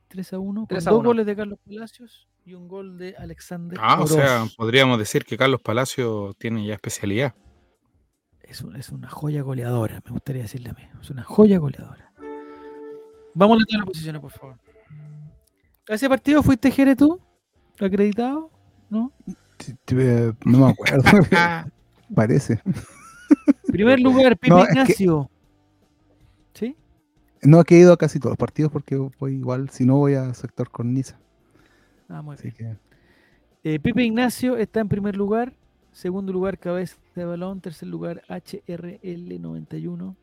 3 0.08 0.34
a 0.34 0.38
1, 0.38 0.60
con 0.60 0.68
3 0.68 0.86
a 0.86 0.90
dos 0.90 1.00
1. 1.00 1.08
goles 1.08 1.24
de 1.24 1.34
Carlos 1.34 1.58
Palacios 1.64 2.28
y 2.48 2.54
un 2.54 2.66
gol 2.68 2.96
de 2.96 3.14
Alexander 3.18 3.78
Ah, 3.80 4.00
o 4.00 4.06
sea, 4.06 4.46
podríamos 4.56 4.98
decir 4.98 5.24
que 5.24 5.36
Carlos 5.36 5.60
Palacio 5.60 6.32
tiene 6.38 6.64
ya 6.66 6.74
especialidad. 6.74 7.34
Es, 8.40 8.62
un- 8.62 8.74
es 8.76 8.88
una 8.88 9.10
joya 9.10 9.42
goleadora, 9.42 10.00
me 10.04 10.12
gustaría 10.12 10.42
decirle 10.42 10.70
a 10.70 10.72
mí. 10.72 10.82
Es 11.00 11.10
una 11.10 11.22
joya 11.24 11.58
goleadora. 11.58 12.12
Vamos 13.34 13.56
a 13.56 13.60
la 13.60 13.66
tabla 13.66 13.84
de 13.84 13.86
posiciones, 13.86 14.22
por 14.22 14.30
favor. 14.32 14.56
¿A 15.88 15.94
ese 15.94 16.08
partido 16.08 16.42
fuiste 16.42 16.70
Jere 16.70 16.96
tú? 16.96 17.20
¿Acreditado? 17.78 18.50
¿No? 18.88 19.12
Eh, 19.88 20.32
No 20.44 20.58
me 20.58 20.70
acuerdo. 20.70 21.02
Parece. 22.14 22.62
Primer 23.66 24.00
lugar, 24.00 24.38
Pipe 24.38 24.54
No, 24.54 24.64
que- 24.64 24.72
Ignacio. 24.72 25.30
¿Sí? 26.54 26.76
No, 27.42 27.62
que 27.64 27.76
he 27.76 27.80
ido 27.80 27.92
a 27.92 27.96
casi 27.98 28.18
todos 28.18 28.32
los 28.32 28.38
partidos 28.38 28.72
porque 28.72 28.96
voy 28.96 29.34
igual, 29.34 29.68
si 29.70 29.84
no 29.84 29.96
voy 29.98 30.14
a 30.14 30.32
sector 30.34 30.70
cornisa. 30.70 31.20
Ah, 32.08 32.22
muy 32.22 32.34
Así 32.34 32.50
bien. 32.56 32.78
que 33.62 33.74
Eh, 33.74 33.78
Pipe 33.80 34.02
Ignacio 34.04 34.56
está 34.56 34.80
en 34.80 34.88
primer 34.88 35.16
lugar. 35.16 35.52
Segundo 35.92 36.32
lugar, 36.32 36.58
Cabeza 36.58 36.96
de 37.14 37.24
Balón. 37.24 37.60
Tercer 37.60 37.88
lugar, 37.88 38.22
HRL91. 38.28 40.14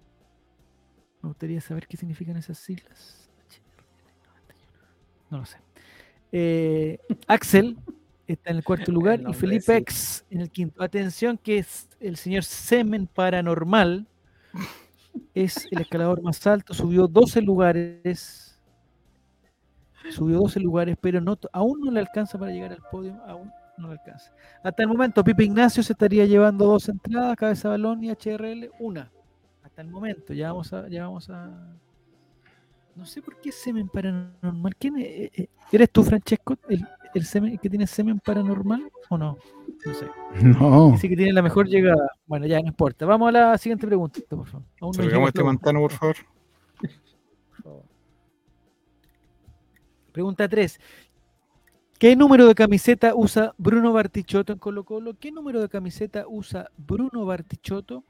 Me 1.21 1.27
gustaría 1.29 1.59
saber 1.61 1.87
qué 1.87 1.97
significan 1.97 2.37
esas 2.37 2.57
siglas. 2.57 3.29
HRL91. 3.49 5.29
No 5.31 5.37
lo 5.39 5.45
sé. 5.45 5.57
Eh, 6.31 6.99
Axel 7.27 7.77
está 8.27 8.49
en 8.51 8.57
el 8.57 8.63
cuarto 8.63 8.91
lugar 8.91 9.21
y 9.27 9.33
Felipe 9.33 9.63
sí. 9.65 9.71
X 9.73 10.25
en 10.29 10.41
el 10.41 10.49
quinto. 10.49 10.81
Atención 10.83 11.37
que 11.37 11.59
es 11.59 11.87
el 11.99 12.17
señor 12.17 12.43
Semen 12.43 13.07
Paranormal. 13.07 14.07
Es 15.33 15.67
el 15.71 15.81
escalador 15.81 16.21
más 16.21 16.45
alto, 16.47 16.73
subió 16.73 17.07
12 17.07 17.41
lugares. 17.41 18.44
Subió 20.11 20.39
12 20.39 20.59
lugares, 20.59 20.97
pero 20.99 21.21
no, 21.21 21.37
aún 21.51 21.81
no 21.81 21.91
le 21.91 21.99
alcanza 21.99 22.37
para 22.37 22.51
llegar 22.51 22.71
al 22.71 22.81
podio, 22.91 23.15
aún 23.25 23.51
no 23.77 23.87
le 23.87 23.93
alcanza. 23.93 24.31
Hasta 24.63 24.83
el 24.83 24.89
momento, 24.89 25.23
Pipe 25.23 25.43
Ignacio 25.43 25.83
se 25.83 25.93
estaría 25.93 26.25
llevando 26.25 26.65
dos 26.65 26.89
entradas, 26.89 27.35
Cabeza 27.35 27.69
Balón 27.69 28.03
y 28.03 28.09
HRL, 28.09 28.71
una. 28.79 29.11
Hasta 29.63 29.81
el 29.81 29.89
momento, 29.89 30.33
ya 30.33 30.51
vamos 30.51 30.71
a, 30.73 30.87
ya 30.87 31.03
vamos 31.03 31.29
a. 31.29 31.51
No 32.95 33.05
sé 33.05 33.21
por 33.21 33.39
qué 33.41 33.51
semen 33.51 33.89
paranormal. 33.89 34.75
¿Quién 34.77 34.97
es? 34.97 35.05
Eh, 35.05 35.31
eh, 35.35 35.47
¿Eres 35.71 35.91
tú, 35.91 36.01
Francesco, 36.03 36.55
el, 36.69 36.87
el 37.13 37.25
semen 37.25 37.57
que 37.57 37.69
tiene 37.69 37.85
semen 37.87 38.19
paranormal 38.19 38.89
o 39.09 39.17
no? 39.17 39.37
No 39.85 39.93
sé. 39.93 40.07
no. 40.41 40.91
Dice 40.91 41.09
que 41.09 41.15
tiene 41.17 41.33
la 41.33 41.41
mejor 41.41 41.67
llegada. 41.67 42.09
Bueno, 42.25 42.45
ya 42.45 42.59
no 42.61 42.67
importa. 42.67 43.05
Vamos 43.05 43.29
a 43.29 43.31
la 43.31 43.57
siguiente 43.57 43.85
pregunta, 43.85 44.19
por 44.29 44.47
favor. 44.47 44.65
Aún 44.79 44.95
no 44.95 45.27
este 45.27 45.43
pantano, 45.43 45.81
por 45.81 45.91
favor. 45.91 46.15
Pregunta 50.15 50.47
3. 50.47 50.79
¿Qué 51.99 52.15
número 52.15 52.47
de 52.47 52.55
camiseta 52.55 53.13
usa 53.13 53.53
Bruno 53.57 53.91
Bartichotto 53.91 54.53
en 54.53 54.59
Colo 54.59 54.85
Colo? 54.85 55.15
¿Qué 55.19 55.29
número 55.29 55.59
de 55.59 55.67
camiseta 55.67 56.23
usa 56.25 56.69
Bruno 56.77 57.25
Bartichotto? 57.25 58.05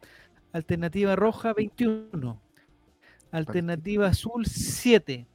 Alternativa 0.52 1.16
roja 1.16 1.54
21. 1.54 2.40
Alternativa 3.32 4.06
azul 4.06 4.46
7. 4.46 5.26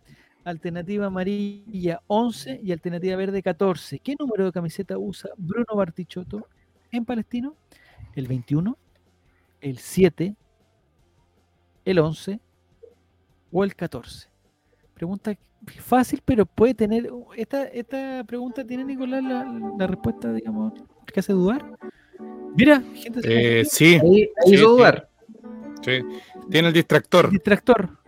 Alternativa 0.44 1.06
amarilla 1.06 2.02
11 2.06 2.60
y 2.62 2.70
alternativa 2.70 3.16
verde 3.16 3.42
14. 3.42 3.98
¿Qué 3.98 4.14
número 4.16 4.44
de 4.44 4.52
camiseta 4.52 4.96
usa 4.96 5.30
Bruno 5.36 5.74
Bartichotto 5.74 6.46
en 6.92 7.04
Palestino? 7.04 7.56
El 8.14 8.28
21, 8.28 8.78
el 9.60 9.78
7, 9.78 10.36
el 11.84 11.98
11 11.98 12.38
o 13.50 13.64
el 13.64 13.74
14. 13.74 14.28
Pregunta 14.94 15.36
fácil, 15.78 16.20
pero 16.24 16.46
puede 16.46 16.74
tener. 16.74 17.10
Esta, 17.36 17.64
esta 17.64 18.24
pregunta 18.24 18.64
tiene, 18.66 18.84
Nicolás, 18.84 19.22
la, 19.22 19.44
la 19.78 19.86
respuesta, 19.86 20.32
digamos, 20.32 20.72
que 21.06 21.20
hace 21.20 21.32
dudar. 21.32 21.64
Mira, 22.56 22.82
gente, 22.94 23.20
se 23.22 23.60
Eh, 23.60 23.64
sí, 23.64 23.94
Ahí, 24.02 24.28
ahí 24.44 24.50
Sí, 24.50 24.56
dudar. 24.56 25.08
sí. 25.82 26.00
Tiene 26.50 26.68
el 26.68 26.74
distractor. 26.74 27.26
El 27.26 27.30
distractor. 27.32 27.98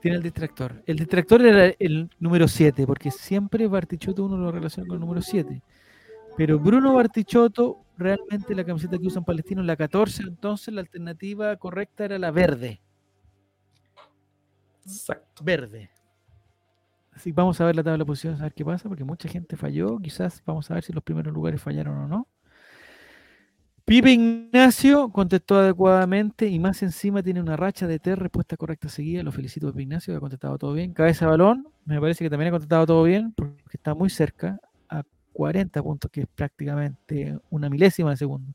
Tiene 0.00 0.16
el 0.16 0.22
distractor. 0.22 0.82
El 0.86 0.96
distractor 0.96 1.42
era 1.42 1.74
el 1.78 2.10
número 2.20 2.46
7, 2.48 2.86
porque 2.86 3.10
siempre 3.10 3.66
Bartichotto 3.66 4.24
uno 4.24 4.36
lo 4.36 4.50
relaciona 4.52 4.86
con 4.86 4.96
el 4.96 5.00
número 5.00 5.22
7. 5.22 5.62
Pero 6.36 6.58
Bruno 6.60 6.94
Bartichotto, 6.94 7.84
realmente 7.96 8.54
la 8.54 8.64
camiseta 8.64 8.96
que 8.96 9.06
usan 9.08 9.24
palestinos 9.24 9.62
es 9.64 9.66
la 9.66 9.76
14, 9.76 10.22
entonces 10.22 10.72
la 10.72 10.80
alternativa 10.82 11.56
correcta 11.56 12.04
era 12.04 12.18
la 12.18 12.30
verde. 12.30 12.80
Exacto. 14.84 15.42
Verde. 15.44 15.90
Así 17.18 17.30
que 17.30 17.34
vamos 17.34 17.60
a 17.60 17.64
ver 17.64 17.74
la 17.74 17.82
tabla 17.82 17.98
de 17.98 18.06
posiciones, 18.06 18.38
a 18.38 18.44
ver 18.44 18.54
qué 18.54 18.64
pasa, 18.64 18.88
porque 18.88 19.02
mucha 19.02 19.28
gente 19.28 19.56
falló. 19.56 19.98
Quizás 19.98 20.40
vamos 20.46 20.70
a 20.70 20.74
ver 20.74 20.84
si 20.84 20.92
los 20.92 21.02
primeros 21.02 21.34
lugares 21.34 21.60
fallaron 21.60 21.98
o 21.98 22.06
no. 22.06 22.28
Pipe 23.84 24.12
Ignacio 24.12 25.10
contestó 25.10 25.56
adecuadamente 25.56 26.46
y 26.46 26.60
más 26.60 26.80
encima 26.84 27.20
tiene 27.20 27.40
una 27.40 27.56
racha 27.56 27.88
de 27.88 27.98
tres 27.98 28.20
respuestas 28.20 28.56
correctas 28.56 28.92
seguidas. 28.92 29.24
Lo 29.24 29.32
felicito, 29.32 29.66
Pipe 29.72 29.82
Ignacio, 29.82 30.14
que 30.14 30.18
ha 30.18 30.20
contestado 30.20 30.58
todo 30.58 30.74
bien. 30.74 30.92
Cabeza 30.92 31.26
balón, 31.26 31.66
me 31.84 32.00
parece 32.00 32.22
que 32.22 32.30
también 32.30 32.50
ha 32.50 32.52
contestado 32.52 32.86
todo 32.86 33.02
bien, 33.02 33.32
porque 33.32 33.58
está 33.72 33.96
muy 33.96 34.10
cerca, 34.10 34.60
a 34.88 35.02
40 35.32 35.82
puntos, 35.82 36.12
que 36.12 36.20
es 36.20 36.28
prácticamente 36.32 37.36
una 37.50 37.68
milésima 37.68 38.10
de 38.10 38.16
segundo. 38.16 38.52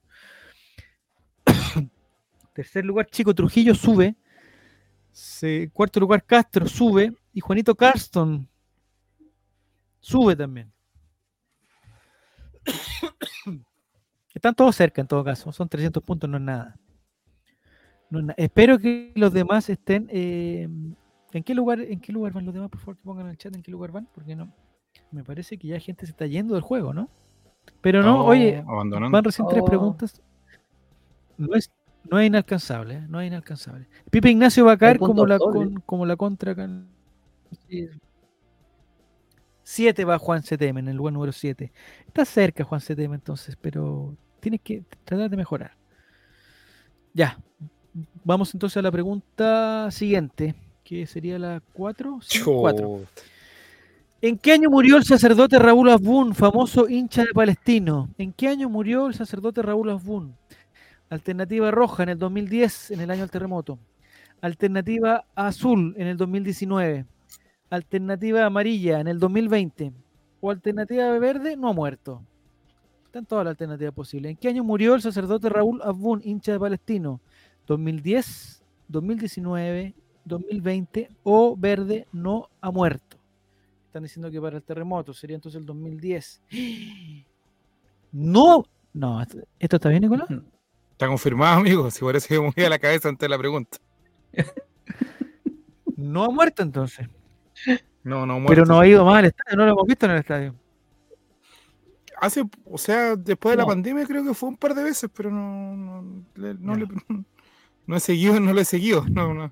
Tercer 2.55 2.85
lugar, 2.85 3.07
Chico 3.07 3.35
Trujillo 3.35 3.75
sube. 3.75 4.15
Cuarto 5.73 5.99
lugar, 5.99 6.23
Castro 6.23 6.65
sube. 6.65 7.13
Y 7.33 7.41
Juanito 7.41 7.75
Carston 7.75 8.47
sube 10.03 10.35
también. 10.35 10.71
Están 14.33 14.55
todos 14.55 14.75
cerca 14.75 15.01
en 15.01 15.07
todo 15.07 15.23
caso. 15.23 15.51
Son 15.51 15.69
300 15.69 16.01
puntos, 16.03 16.29
no 16.29 16.37
es 16.37 16.43
nada. 16.43 16.75
No 18.09 18.19
es 18.19 18.25
na- 18.25 18.33
Espero 18.37 18.79
que 18.79 19.11
los 19.15 19.31
demás 19.33 19.69
estén. 19.69 20.07
eh, 20.11 20.67
¿En 21.31 21.43
qué 21.43 21.55
lugar 21.55 21.79
en 21.81 21.99
qué 21.99 22.11
lugar 22.11 22.33
van 22.33 22.45
los 22.45 22.53
demás? 22.53 22.69
Por 22.69 22.79
favor, 22.79 22.97
que 22.97 23.03
pongan 23.03 23.25
en 23.25 23.31
el 23.31 23.37
chat 23.37 23.55
en 23.55 23.63
qué 23.63 23.71
lugar 23.71 23.91
van. 23.91 24.07
Porque 24.13 24.35
no. 24.35 24.51
Me 25.11 25.23
parece 25.23 25.57
que 25.57 25.67
ya 25.67 25.79
gente 25.79 26.05
se 26.05 26.11
está 26.11 26.25
yendo 26.27 26.53
del 26.53 26.61
juego, 26.63 26.93
¿no? 26.93 27.09
Pero 27.81 28.01
no, 28.03 28.21
Oh, 28.21 28.25
oye, 28.25 28.61
van 28.65 29.23
recién 29.23 29.47
tres 29.47 29.61
Oh. 29.61 29.65
preguntas. 29.65 30.21
No 31.37 31.55
es, 31.55 31.71
no 32.09 32.19
es 32.19 32.27
inalcanzable, 32.27 32.95
¿eh? 32.95 33.05
no 33.07 33.19
es 33.21 33.27
inalcanzable. 33.27 33.87
Pipe 34.11 34.29
Ignacio 34.29 34.65
va 34.65 34.73
a 34.73 34.77
caer 34.77 34.99
como 34.99 35.25
la, 35.25 35.39
con- 35.39 35.75
como 35.85 36.05
la 36.05 36.15
contra. 36.15 36.51
acá 36.51 36.65
en- 36.65 36.87
sí. 37.67 37.87
Siete 39.63 40.03
va 40.03 40.19
Juan 40.19 40.41
CTM 40.41 40.79
en 40.79 40.87
el 40.89 40.97
lugar 40.97 41.13
número 41.13 41.31
7. 41.31 41.71
Está 42.05 42.25
cerca 42.25 42.63
Juan 42.63 42.81
CTM 42.81 43.13
entonces, 43.13 43.57
pero 43.59 44.15
tienes 44.39 44.61
que 44.61 44.83
tratar 45.05 45.29
de 45.29 45.37
mejorar. 45.37 45.75
Ya. 47.13 47.39
Vamos 48.23 48.53
entonces 48.53 48.77
a 48.77 48.81
la 48.81 48.91
pregunta 48.91 49.89
siguiente, 49.91 50.55
que 50.83 51.05
sería 51.07 51.39
la 51.39 51.61
4. 51.73 52.19
Chuta. 52.27 52.83
¿En 54.21 54.37
qué 54.37 54.53
año 54.53 54.69
murió 54.69 54.97
el 54.97 55.03
sacerdote 55.03 55.59
Raúl 55.59 55.89
Asbun, 55.89 56.33
famoso 56.33 56.87
hincha 56.87 57.23
de 57.23 57.33
Palestino? 57.33 58.09
¿En 58.17 58.31
qué 58.31 58.47
año 58.47 58.69
murió 58.69 59.07
el 59.07 59.13
sacerdote 59.13 59.61
Raúl 59.61 59.89
Asbun? 59.89 60.35
Alternativa 61.09 61.69
roja 61.71 62.03
en 62.03 62.09
el 62.09 62.17
2010, 62.17 62.91
en 62.91 63.01
el 63.01 63.11
año 63.11 63.21
del 63.21 63.29
terremoto. 63.29 63.79
Alternativa 64.41 65.25
azul 65.35 65.93
en 65.97 66.07
el 66.07 66.17
2019. 66.17 67.05
Alternativa 67.73 68.45
amarilla 68.45 68.99
en 68.99 69.07
el 69.07 69.17
2020. 69.17 69.91
O 70.41 70.51
alternativa 70.51 71.17
verde, 71.17 71.57
no 71.57 71.69
ha 71.69 71.73
muerto. 71.73 72.21
Están 73.05 73.25
todas 73.25 73.45
las 73.45 73.53
alternativas 73.53 73.95
posibles. 73.95 74.29
¿En 74.29 74.37
qué 74.37 74.47
año 74.49 74.63
murió 74.63 74.93
el 74.93 75.01
sacerdote 75.01 75.49
Raúl 75.49 75.81
Asbun, 75.81 76.21
hincha 76.23 76.51
de 76.51 76.59
Palestino? 76.59 77.19
¿2010, 77.67 78.61
2019, 78.89 79.95
2020 80.23 81.09
o 81.23 81.57
verde 81.57 82.05
no 82.11 82.47
ha 82.61 82.69
muerto? 82.69 83.17
Están 83.87 84.03
diciendo 84.03 84.29
que 84.29 84.39
para 84.39 84.57
el 84.57 84.63
terremoto 84.63 85.11
sería 85.11 85.35
entonces 85.35 85.59
el 85.59 85.65
2010. 85.65 86.41
No, 88.11 88.65
no, 88.93 89.19
esto 89.23 89.75
está 89.77 89.89
bien, 89.89 90.03
Nicolás. 90.03 90.27
Está 90.91 91.07
confirmado, 91.07 91.61
amigo. 91.61 91.89
Si 91.89 92.05
parece 92.05 92.27
que 92.27 92.39
me 92.39 92.45
movía 92.45 92.69
la 92.69 92.77
cabeza 92.77 93.09
ante 93.09 93.27
la 93.27 93.39
pregunta. 93.39 93.79
No 95.95 96.23
ha 96.25 96.29
muerto 96.29 96.63
entonces. 96.63 97.07
No, 98.03 98.25
no, 98.25 98.43
Pero 98.47 98.65
no 98.65 98.79
ha 98.79 98.87
ido 98.87 99.05
más 99.05 99.19
al 99.19 99.25
estadio, 99.25 99.57
no 99.57 99.65
lo 99.65 99.71
hemos 99.71 99.87
visto 99.87 100.05
en 100.05 100.11
el 100.11 100.17
estadio. 100.19 100.55
Hace, 102.19 102.43
o 102.65 102.77
sea, 102.77 103.15
después 103.15 103.53
de 103.55 103.61
la 103.61 103.65
pandemia 103.67 104.05
creo 104.05 104.23
que 104.23 104.33
fue 104.33 104.49
un 104.49 104.57
par 104.57 104.73
de 104.73 104.83
veces, 104.83 105.09
pero 105.13 105.29
no, 105.31 105.75
no, 105.75 106.23
le- 106.35 106.53
no, 106.55 106.73
Ya. 106.77 106.79
le- 106.85 106.87
no 107.87 107.95
he 107.95 107.99
seguido, 107.99 108.39
no 108.39 108.53
lo 108.53 108.61
he 108.61 108.65
seguido. 108.65 109.05
No, 109.09 109.33
no. 109.33 109.51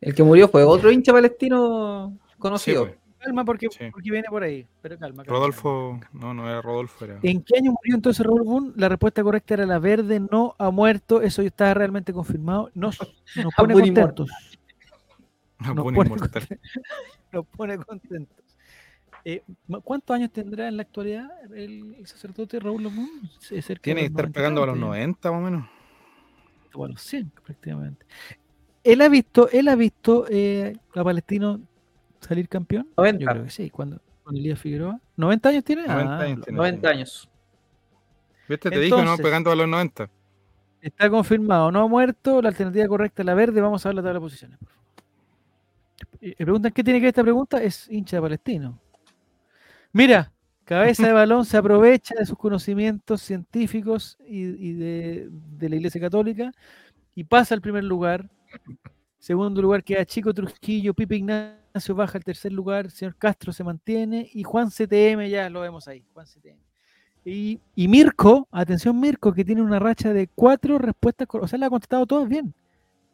El 0.00 0.14
que 0.14 0.22
murió 0.22 0.48
fue 0.48 0.64
otro 0.64 0.90
hincha 0.90 1.12
palestino 1.12 2.12
Sí, 2.28 2.34
conocido. 2.38 2.86
pues, 2.86 2.98
Calma 3.20 3.42
porque, 3.44 3.68
Sí. 3.70 3.84
porque 3.90 4.10
viene 4.10 4.28
por 4.28 4.42
ahí. 4.42 4.66
Pero 4.82 4.98
calma. 4.98 5.22
calma, 5.24 5.38
Rodolfo, 5.38 5.98
calma. 6.00 6.20
no, 6.26 6.34
no 6.34 6.48
era 6.50 6.60
Rodolfo, 6.60 7.04
era. 7.06 7.18
¿En 7.22 7.42
qué 7.42 7.56
año 7.58 7.70
murió 7.72 7.94
entonces 7.94 8.24
Raúl 8.26 8.42
Boone? 8.42 8.72
La 8.76 8.88
respuesta 8.90 9.22
correcta 9.22 9.54
era 9.54 9.64
la 9.64 9.78
verde, 9.78 10.20
no 10.20 10.54
ha 10.58 10.70
muerto. 10.70 11.22
Eso 11.22 11.40
ya 11.40 11.48
está 11.48 11.72
realmente 11.72 12.12
confirmado. 12.12 12.70
Nos, 12.74 12.98
nos 13.36 13.54
pone 13.56 13.72
contentos. 13.74 14.30
Ah, 15.58 15.72
Nos 15.74 15.84
buen 15.84 15.94
pone, 15.94 16.08
inmortal. 16.10 16.42
nos 17.32 17.46
pone 17.46 17.78
contentos. 17.78 18.44
Eh, 19.24 19.42
¿Cuántos 19.82 20.14
años 20.14 20.30
tendrá 20.32 20.68
en 20.68 20.76
la 20.76 20.82
actualidad 20.82 21.30
el, 21.54 21.94
el 21.94 22.06
sacerdote 22.06 22.60
Raúl 22.60 22.86
cerca 23.40 23.82
Tiene 23.82 24.00
que 24.00 24.06
estar 24.08 24.24
90 24.24 24.32
pegando 24.38 24.62
a 24.62 24.66
los 24.66 24.74
tantos 24.74 24.90
ya. 24.96 24.98
90 25.06 25.30
más 25.32 25.40
o 25.40 25.44
menos. 25.44 25.68
o 26.74 26.84
a 26.84 26.88
los 26.88 27.00
100 27.00 27.30
prácticamente. 27.44 28.04
Él 28.82 29.00
ha 29.00 29.08
visto, 29.08 29.48
él 29.50 29.68
ha 29.68 29.76
visto 29.76 30.26
eh, 30.28 30.76
a 30.94 31.02
Palestino 31.04 31.60
salir 32.20 32.48
campeón. 32.48 32.86
90. 32.98 33.24
Yo 33.24 33.30
creo 33.30 33.44
que 33.44 33.50
sí, 33.50 33.70
cuando 33.70 34.00
con 34.24 34.36
Elías 34.36 34.58
Figueroa. 34.60 35.00
¿90 35.16 35.46
años 35.48 35.64
tiene? 35.64 35.86
90 35.86 36.12
Ah, 36.16 36.20
años 36.20 36.38
lo- 36.38 36.44
tiene. 36.44 36.56
90 36.58 36.88
años. 36.90 37.28
¿Viste? 38.48 38.70
Te 38.70 38.78
dije, 38.78 38.90
¿no? 38.90 38.98
Entonces- 39.00 39.24
Pegando 39.24 39.50
a 39.52 39.56
los 39.56 39.68
90. 39.68 40.10
Está 40.82 41.08
confirmado, 41.08 41.72
no 41.72 41.80
ha 41.82 41.88
muerto. 41.88 42.42
La 42.42 42.50
alternativa 42.50 42.86
correcta 42.88 43.22
es 43.22 43.26
la 43.26 43.32
verde. 43.34 43.62
Vamos 43.62 43.86
a 43.86 43.88
ver 43.88 43.96
la 43.96 44.02
tabla 44.02 44.14
de 44.14 44.20
posiciones. 44.20 44.58
por 44.58 44.68
favor. 44.68 44.83
Me 46.24 46.46
preguntan 46.46 46.72
qué 46.72 46.82
tiene 46.82 47.00
que 47.00 47.04
ver 47.04 47.10
esta 47.10 47.22
pregunta. 47.22 47.62
Es 47.62 47.86
hincha 47.90 48.16
de 48.16 48.22
Palestino. 48.22 48.80
Mira, 49.92 50.32
cabeza 50.64 51.06
de 51.06 51.12
balón 51.12 51.44
se 51.44 51.56
aprovecha 51.56 52.14
de 52.18 52.24
sus 52.24 52.38
conocimientos 52.38 53.20
científicos 53.20 54.16
y, 54.26 54.42
y 54.42 54.72
de, 54.72 55.30
la 55.68 55.76
Iglesia 55.76 56.00
Católica 56.00 56.50
y 57.14 57.24
pasa 57.24 57.54
al 57.54 57.60
primer 57.60 57.84
lugar. 57.84 58.28
Segundo 59.18 59.60
lugar 59.60 59.84
queda 59.84 60.04
Chico 60.04 60.32
Trujillo, 60.32 60.94
Pipe 60.94 61.16
Ignacio 61.16 61.94
baja 61.94 62.18
al 62.18 62.24
tercer 62.24 62.52
lugar, 62.52 62.90
señor 62.90 63.16
Castro 63.16 63.52
se 63.52 63.64
mantiene 63.64 64.28
y 64.32 64.42
Juan 64.42 64.68
CTM 64.68 65.28
ya 65.28 65.48
lo 65.50 65.60
vemos 65.60 65.88
ahí. 65.88 66.04
Juan 66.12 66.26
CTM. 66.26 66.58
Y, 67.26 67.60
y 67.74 67.88
Mirko, 67.88 68.48
atención 68.50 68.98
Mirko, 68.98 69.32
que 69.32 69.44
tiene 69.44 69.62
una 69.62 69.78
racha 69.78 70.12
de 70.12 70.28
cuatro 70.28 70.78
respuestas, 70.78 71.26
o 71.30 71.48
sea, 71.48 71.58
le 71.58 71.66
ha 71.66 71.70
contestado 71.70 72.06
todas 72.06 72.28
bien. 72.28 72.54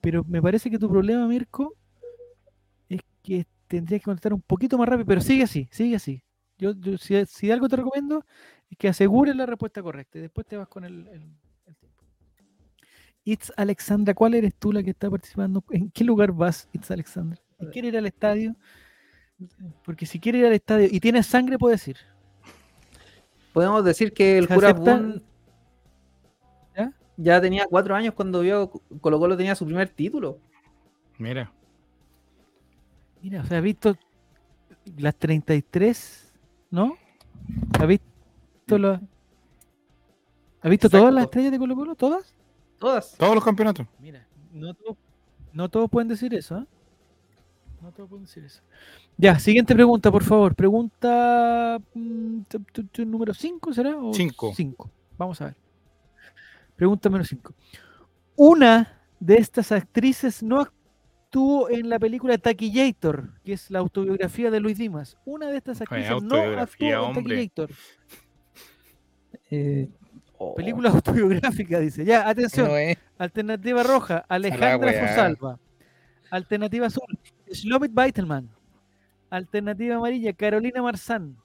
Pero 0.00 0.24
me 0.24 0.40
parece 0.42 0.70
que 0.70 0.78
tu 0.78 0.88
problema, 0.88 1.26
Mirko, 1.28 1.74
que 3.22 3.46
tendrías 3.68 4.00
que 4.00 4.04
contestar 4.06 4.32
un 4.34 4.42
poquito 4.42 4.76
más 4.78 4.88
rápido, 4.88 5.06
pero 5.06 5.20
sigue 5.20 5.44
así, 5.44 5.68
sigue 5.70 5.96
así. 5.96 6.22
Yo, 6.58 6.72
yo 6.72 6.98
si, 6.98 7.24
si 7.26 7.50
algo 7.50 7.68
te 7.68 7.76
recomiendo 7.76 8.24
es 8.68 8.76
que 8.76 8.88
asegures 8.88 9.34
la 9.34 9.46
respuesta 9.46 9.82
correcta 9.82 10.18
y 10.18 10.22
después 10.22 10.46
te 10.46 10.56
vas 10.56 10.68
con 10.68 10.84
el, 10.84 11.06
el- 11.08 11.34
el 11.66 11.76
tiempo. 11.76 12.04
It's 13.24 13.52
Alexandra, 13.56 14.14
¿cuál 14.14 14.34
eres 14.34 14.54
tú 14.56 14.72
la 14.72 14.82
que 14.82 14.90
está 14.90 15.10
participando? 15.10 15.64
¿En 15.70 15.90
qué 15.90 16.04
lugar 16.04 16.32
vas, 16.32 16.68
It's 16.72 16.90
Alexandra? 16.90 17.40
¿Y 17.60 17.66
quiere 17.66 17.88
ir 17.88 17.96
al 17.96 18.06
estadio? 18.06 18.54
Porque 19.84 20.04
si 20.06 20.18
quiere 20.20 20.38
ir 20.38 20.46
al 20.46 20.52
estadio 20.52 20.88
y 20.90 21.00
tienes 21.00 21.26
sangre, 21.26 21.58
puedes 21.58 21.86
ir. 21.88 21.96
Podemos 23.52 23.84
decir 23.84 24.12
que 24.12 24.38
el 24.38 24.46
¿Se 24.48 24.54
cura 24.54 24.68
acepta? 24.68 24.96
Boone 24.96 25.22
¿Ya? 26.76 26.92
ya 27.16 27.40
tenía 27.40 27.66
cuatro 27.68 27.94
años 27.94 28.14
cuando 28.14 28.40
vio 28.40 28.70
Colo 29.00 29.18
Colo 29.18 29.36
tenía 29.36 29.54
su 29.54 29.64
primer 29.66 29.88
título. 29.88 30.38
Mira. 31.18 31.52
Mira, 33.22 33.42
o 33.42 33.44
sea, 33.46 33.58
has 33.58 33.64
visto 33.64 33.96
las 34.96 35.14
33, 35.16 36.32
¿no? 36.70 36.94
¿Has 37.78 37.86
visto, 37.86 38.78
la- 38.78 39.00
¿has 40.62 40.70
visto 40.70 40.88
todas 40.88 41.12
las 41.12 41.24
estrellas 41.24 41.52
de 41.52 41.58
Colo 41.58 41.74
Colo? 41.76 41.94
¿Todas? 41.94 42.34
Todas. 42.78 43.16
Todos 43.18 43.34
los 43.34 43.44
campeonatos. 43.44 43.86
Mira, 43.98 44.26
no, 44.52 44.72
todos- 44.74 44.96
no 45.52 45.68
todos 45.68 45.90
pueden 45.90 46.08
decir 46.08 46.32
eso, 46.34 46.56
¿ah? 46.56 46.66
No 47.82 47.92
todos 47.92 48.08
pueden 48.10 48.24
decir 48.26 48.44
eso. 48.44 48.62
Ya, 49.16 49.38
siguiente 49.38 49.74
pregunta, 49.74 50.10
por 50.10 50.22
favor. 50.22 50.54
Pregunta 50.54 51.78
mm, 51.94 52.40
número 53.06 53.32
5, 53.34 53.72
¿será? 53.72 53.96
o 53.96 54.12
Cinco. 54.12 54.52
cinco? 54.54 54.90
Vamos 55.16 55.40
a 55.40 55.46
ver. 55.46 55.56
Pregunta 56.76 57.08
número 57.08 57.24
5. 57.24 57.54
Una 58.36 59.00
de 59.18 59.36
estas 59.36 59.72
actrices 59.72 60.42
no 60.42 60.66
actuó 61.31 61.70
en 61.70 61.89
la 61.89 62.01
película 62.01 62.39
Taquillator, 62.39 63.31
que 63.45 63.53
es 63.53 63.70
la 63.70 63.78
autobiografía 63.78 64.51
de 64.51 64.59
Luis 64.59 64.78
Dimas. 64.78 65.16
Una 65.24 65.47
de 65.47 65.59
estas 65.59 65.81
Oye, 65.81 65.85
actrices 65.85 66.22
no 66.24 66.35
actuó 66.61 67.09
en. 67.09 67.14
Taquillator. 67.14 67.70
Eh, 69.49 69.89
oh, 70.39 70.57
Película 70.57 70.91
autobiográfica, 70.95 71.78
dice. 71.78 72.05
Ya, 72.05 72.28
atención. 72.28 72.66
No. 72.66 72.74
Alternativa 73.16 73.85
roja, 73.85 74.24
Alejandra. 74.28 74.93
Fosalva. 74.93 75.59
Alternativa 76.31 76.87
azul, 76.89 77.18
Slomit 77.53 77.93
Beitelman. 77.95 78.51
Alternativa 79.31 79.97
amarilla, 79.97 80.33
Carolina 80.33 80.83
Marzán. 80.83 81.37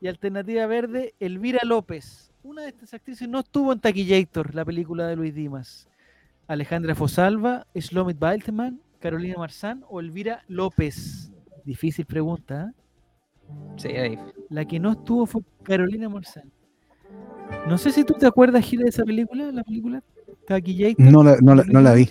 Y 0.00 0.08
alternativa 0.08 0.66
verde, 0.66 1.14
Elvira 1.20 1.60
López. 1.64 2.32
Una 2.42 2.62
de 2.62 2.70
estas 2.70 2.92
actrices 2.92 3.28
no 3.28 3.38
estuvo 3.38 3.72
en 3.72 3.78
Taquillator, 3.78 4.52
la 4.56 4.64
película 4.64 5.06
de 5.06 5.14
Luis 5.14 5.32
Dimas. 5.32 5.88
Alejandra 6.48 6.96
Fosalva, 6.96 7.66
Slomit 7.76 8.18
Beitelman, 8.18 8.80
Carolina 9.00 9.36
Marzán 9.38 9.84
o 9.88 10.00
Elvira 10.00 10.42
López. 10.48 11.30
Difícil 11.64 12.06
pregunta. 12.06 12.72
¿eh? 12.72 13.52
sí, 13.76 13.88
ahí. 13.88 14.18
La 14.50 14.64
que 14.64 14.78
no 14.80 14.92
estuvo 14.92 15.26
fue 15.26 15.42
Carolina 15.62 16.08
Marzán. 16.08 16.50
No 17.66 17.78
sé 17.78 17.90
si 17.92 18.04
tú 18.04 18.14
te 18.14 18.26
acuerdas, 18.26 18.64
Gila, 18.64 18.84
de 18.84 18.90
esa 18.90 19.04
película, 19.04 19.50
la 19.52 19.64
película 19.64 20.02
Taquillator. 20.46 21.00
No 21.06 21.22
la, 21.22 21.36
no 21.40 21.54
la- 21.54 21.64
no 21.64 21.80
la 21.80 21.94
vi, 21.94 22.08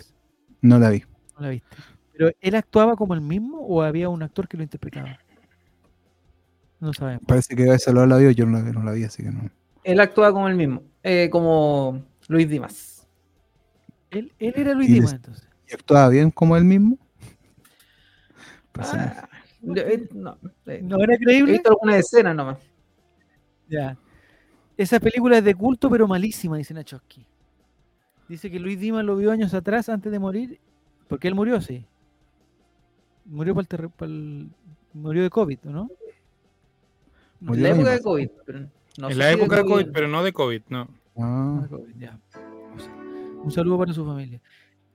no 0.61 0.79
la 0.79 0.89
vi. 0.89 1.03
No 1.35 1.41
la 1.41 1.49
viste. 1.49 1.77
¿Pero 2.13 2.31
él 2.41 2.55
actuaba 2.55 2.95
como 2.95 3.13
el 3.13 3.21
mismo 3.21 3.59
o 3.59 3.81
había 3.83 4.09
un 4.09 4.23
actor 4.23 4.47
que 4.47 4.57
lo 4.57 4.63
interpretaba? 4.63 5.17
No 6.79 6.93
sabemos. 6.93 7.23
Parece 7.27 7.55
que 7.55 7.63
esa 7.71 7.91
lo 7.91 8.05
la 8.05 8.17
vio, 8.17 8.31
yo 8.31 8.45
no 8.45 8.59
la, 8.59 8.71
no 8.71 8.83
la 8.83 8.91
vi, 8.91 9.03
así 9.03 9.23
que 9.23 9.29
no. 9.31 9.49
Él 9.83 9.99
actúa 9.99 10.31
como 10.31 10.47
el 10.47 10.55
mismo, 10.55 10.83
eh, 11.03 11.29
como 11.31 12.03
Luis 12.27 12.49
Dimas. 12.49 13.07
Él, 14.11 14.33
él 14.39 14.53
era 14.55 14.73
Luis 14.73 14.89
Dimas 14.91 15.13
entonces. 15.13 15.47
¿Y 15.69 15.73
actuaba 15.73 16.09
bien 16.09 16.31
como 16.31 16.55
él 16.57 16.63
mismo? 16.63 16.97
Pues. 18.71 18.93
Ah, 18.93 19.27
eh, 19.75 20.07
no, 20.13 20.37
eh, 20.67 20.79
¿No 20.83 20.97
era 21.03 21.15
he 21.15 21.17
creíble? 21.17 21.53
visto 21.53 21.69
algunas 21.69 21.95
escenas 21.97 22.35
nomás. 22.35 22.57
Ya. 23.67 23.97
Esa 24.77 24.99
película 24.99 25.39
es 25.39 25.43
de 25.43 25.55
culto 25.55 25.89
pero 25.89 26.07
malísima, 26.07 26.57
dice 26.57 26.73
Nachowski. 26.73 27.25
Dice 28.29 28.51
que 28.51 28.59
Luis 28.59 28.79
Dimas 28.79 29.03
lo 29.03 29.15
vio 29.15 29.31
años 29.31 29.53
atrás 29.53 29.89
antes 29.89 30.11
de 30.11 30.19
morir. 30.19 30.59
Porque 31.07 31.27
él 31.27 31.35
murió, 31.35 31.59
sí. 31.61 31.85
Murió 33.25 33.53
por 33.53 33.63
el 33.63 33.67
terre- 33.67 33.89
por 33.89 34.07
el- 34.07 34.49
murió 34.93 35.23
de 35.23 35.29
COVID, 35.29 35.59
¿o 35.65 35.69
¿no? 35.69 35.89
En 37.41 37.63
la 37.63 37.69
época 37.69 37.91
de. 37.91 38.01
COVID. 38.01 38.29
pero 38.45 38.59
no 38.97 39.09
en 39.09 39.17
la 39.17 39.31
época 39.31 39.55
de 39.57 39.61
COVID. 39.63 39.73
COVID, 39.83 39.91
pero 39.93 40.07
no 40.07 40.23
de 40.23 40.33
COVID, 40.33 40.61
no. 40.69 40.89
Ah, 41.17 41.61
Ah, 41.63 41.67
COVID, 41.69 41.95
ya. 41.99 42.19
O 42.75 42.79
sea, 42.79 42.93
Un 43.43 43.51
saludo 43.51 43.77
para 43.79 43.93
su 43.93 44.05
familia. 44.05 44.41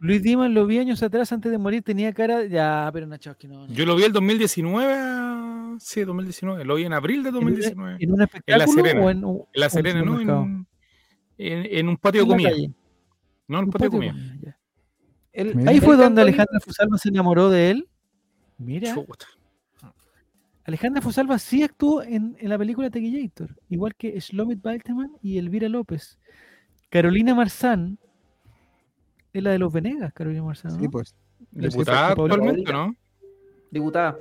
Luis 0.05 0.21
Dimas 0.21 0.51
lo 0.51 0.67
vi 0.67 0.79
años 0.79 1.01
atrás 1.03 1.33
antes 1.33 1.53
de 1.53 1.59
morir, 1.59 1.83
tenía 1.83 2.13
cara. 2.13 2.45
Ya, 2.45 2.91
pero 2.93 3.07
Nachowski 3.07 3.47
no. 3.47 3.67
no. 3.69 3.73
Yo 3.73 3.87
lo 3.87 3.95
vi 3.95 4.03
el 4.03 4.13
2019. 4.13 4.95
ah, 4.97 5.77
Sí, 5.79 6.03
2019. 6.03 6.65
Lo 6.65 6.75
vi 6.75 6.85
en 6.85 6.93
abril 6.93 7.23
de 7.23 7.29
¿En 7.29 7.35
un- 7.37 7.41
2019. 7.45 7.97
¿En 8.01 8.13
un 8.13 8.23
espectáculo 8.23 8.73
Serena. 8.73 9.01
o 9.07 9.11
en, 9.11 9.25
un- 9.25 9.37
En 9.53 9.61
La 9.61 9.71
Serena, 9.71 10.03
¿no? 10.03 10.21
En, 10.21 10.67
en- 11.39 11.67
en 11.79 11.89
un 11.89 11.97
patio 11.97 12.21
de 12.21 12.25
En 12.25 12.29
la 12.31 12.35
comida. 12.35 12.51
calle. 12.51 12.71
No, 13.47 13.59
en 13.59 13.61
el 13.61 13.65
Un 13.67 13.71
patio 13.71 13.91
de 13.91 13.97
patio 13.97 14.13
de 14.13 14.13
comida. 14.13 14.59
El-. 15.33 15.69
Ahí 15.69 15.81
fue 15.81 15.97
donde 15.97 16.21
Alejandra 16.23 16.59
Fusalva 16.61 16.99
se 16.99 17.09
enamoró 17.09 17.49
de 17.49 17.71
él. 17.71 17.89
Mira, 18.59 18.93
Chuta. 18.95 19.27
Alejandra 20.65 21.01
Fusalva 21.03 21.39
sí 21.39 21.63
actuó 21.63 22.03
en, 22.03 22.37
en 22.39 22.49
la 22.49 22.57
película 22.59 22.89
Tequillator, 22.91 23.57
igual 23.69 23.95
que 23.97 24.19
Shlomit 24.21 24.63
Balteman 24.63 25.11
y 25.23 25.39
Elvira 25.39 25.69
López. 25.69 26.19
Carolina 26.89 27.35
Marzán 27.35 27.99
es 29.33 29.43
la 29.43 29.51
de 29.53 29.59
los 29.59 29.73
Venegas, 29.73 30.13
Carolina 30.13 30.43
Marzán. 30.43 30.79
Sí, 30.81 30.89
pues. 30.89 31.15
Diputada 31.51 32.09
actualmente. 32.09 32.73
¿no? 32.73 32.95
Diputada. 33.71 34.17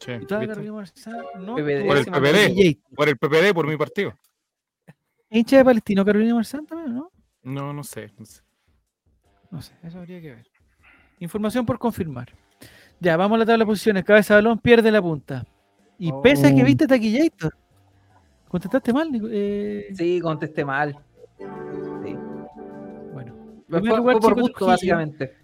Sí. 0.00 0.12
Diputada. 0.12 0.46
Carolina 0.46 0.72
Marzán, 0.72 1.16
no, 1.40 1.56
PPD. 1.56 1.86
Por 1.86 1.96
el 1.98 2.04
PPD, 2.06 2.76
por 2.94 3.08
el 3.08 3.16
PPD, 3.18 3.54
por 3.54 3.66
mi 3.66 3.76
partido. 3.76 4.14
¿Hincha 5.30 5.58
de 5.58 5.64
Palestino 5.64 6.04
Carolina 6.04 6.34
Marzán 6.34 6.66
también, 6.66 6.94
no? 6.94 7.10
No, 7.42 7.72
no 7.72 7.82
sé. 7.84 8.10
no 8.18 8.24
sé. 8.24 8.42
No 9.50 9.62
sé, 9.62 9.72
eso 9.82 9.98
habría 9.98 10.20
que 10.20 10.34
ver. 10.34 10.46
Información 11.18 11.64
por 11.64 11.78
confirmar. 11.78 12.28
Ya, 13.00 13.16
vamos 13.16 13.36
a 13.36 13.38
la 13.40 13.46
tabla 13.46 13.64
de 13.64 13.66
posiciones. 13.66 14.04
Cabeza 14.04 14.34
de 14.34 14.42
balón 14.42 14.58
pierde 14.58 14.90
la 14.90 15.00
punta. 15.02 15.44
Y 15.98 16.10
pese 16.22 16.48
a 16.48 16.54
que 16.54 16.62
Oh. 16.62 16.64
viste 16.64 16.86
Taquillator. 16.86 17.56
Contestaste 18.48 18.92
mal, 18.92 19.08
eh, 19.30 19.88
Sí, 19.94 20.20
contesté 20.20 20.64
mal. 20.64 20.96
Fue, 23.68 23.80
fue 23.80 24.02
por 24.02 24.20
Chico 24.20 24.34
gusto, 24.34 24.44
Trujillo. 24.44 24.66
básicamente. 24.66 25.36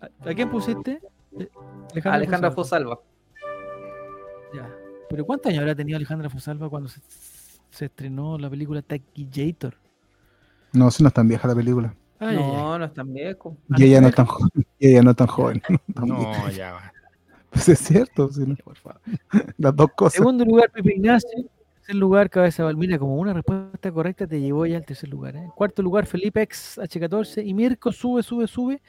¿A, 0.00 0.30
a 0.30 0.34
quién 0.34 0.50
pusiste? 0.50 1.00
Eh, 1.38 1.48
Alejandra 2.04 2.50
Fosalva. 2.50 2.96
Fosalva. 2.96 3.00
Ya. 4.54 4.74
¿Pero 5.08 5.24
cuántos 5.24 5.50
años 5.50 5.60
habrá 5.60 5.74
tenido 5.74 5.96
Alejandra 5.96 6.28
Fosalva 6.30 6.68
cuando 6.68 6.88
se, 6.88 7.00
se 7.70 7.84
estrenó 7.86 8.38
la 8.38 8.50
película 8.50 8.82
Taquillator? 8.82 9.74
No, 10.72 10.90
si 10.90 11.02
no 11.02 11.08
es 11.08 11.14
tan 11.14 11.28
vieja 11.28 11.48
la 11.48 11.54
película. 11.54 11.94
Ay, 12.18 12.36
ay, 12.36 12.42
ay. 12.42 12.52
no, 12.52 12.78
no 12.78 12.84
es 12.84 12.92
tan 12.94 13.12
viejo. 13.12 13.56
Y 13.76 13.84
ella 13.84 14.00
no 14.00 14.08
es 14.08 14.14
tan 14.14 14.26
joven. 14.26 14.50
Y 14.78 14.88
ella 14.88 15.02
no 15.02 15.10
es 15.10 15.16
tan 15.16 15.26
joven. 15.28 15.62
No, 16.04 16.50
ya 16.50 16.72
va. 16.72 16.92
Pues 17.50 17.68
es 17.70 17.78
cierto, 17.78 18.30
sí, 18.30 18.44
no, 18.46 18.56
Por 18.56 18.76
favor. 18.76 19.00
las 19.56 19.74
dos 19.74 19.90
cosas. 19.96 20.14
Segundo 20.14 20.44
lugar, 20.44 20.70
Pepe 20.70 20.94
Ignacio. 20.94 21.30
Tercer 21.88 22.00
lugar, 22.00 22.28
Cabeza. 22.28 22.70
Mira, 22.74 22.98
como 22.98 23.16
una 23.16 23.32
respuesta 23.32 23.90
correcta 23.90 24.26
te 24.26 24.38
llevó 24.42 24.66
ya 24.66 24.76
al 24.76 24.84
tercer 24.84 25.08
lugar. 25.08 25.36
¿eh? 25.36 25.48
Cuarto 25.54 25.80
lugar, 25.80 26.04
Felipe 26.04 26.42
X 26.42 26.78
H14. 26.82 27.42
Y 27.46 27.54
Mirko 27.54 27.92
sube, 27.92 28.22
sube, 28.22 28.46
sube. 28.46 28.82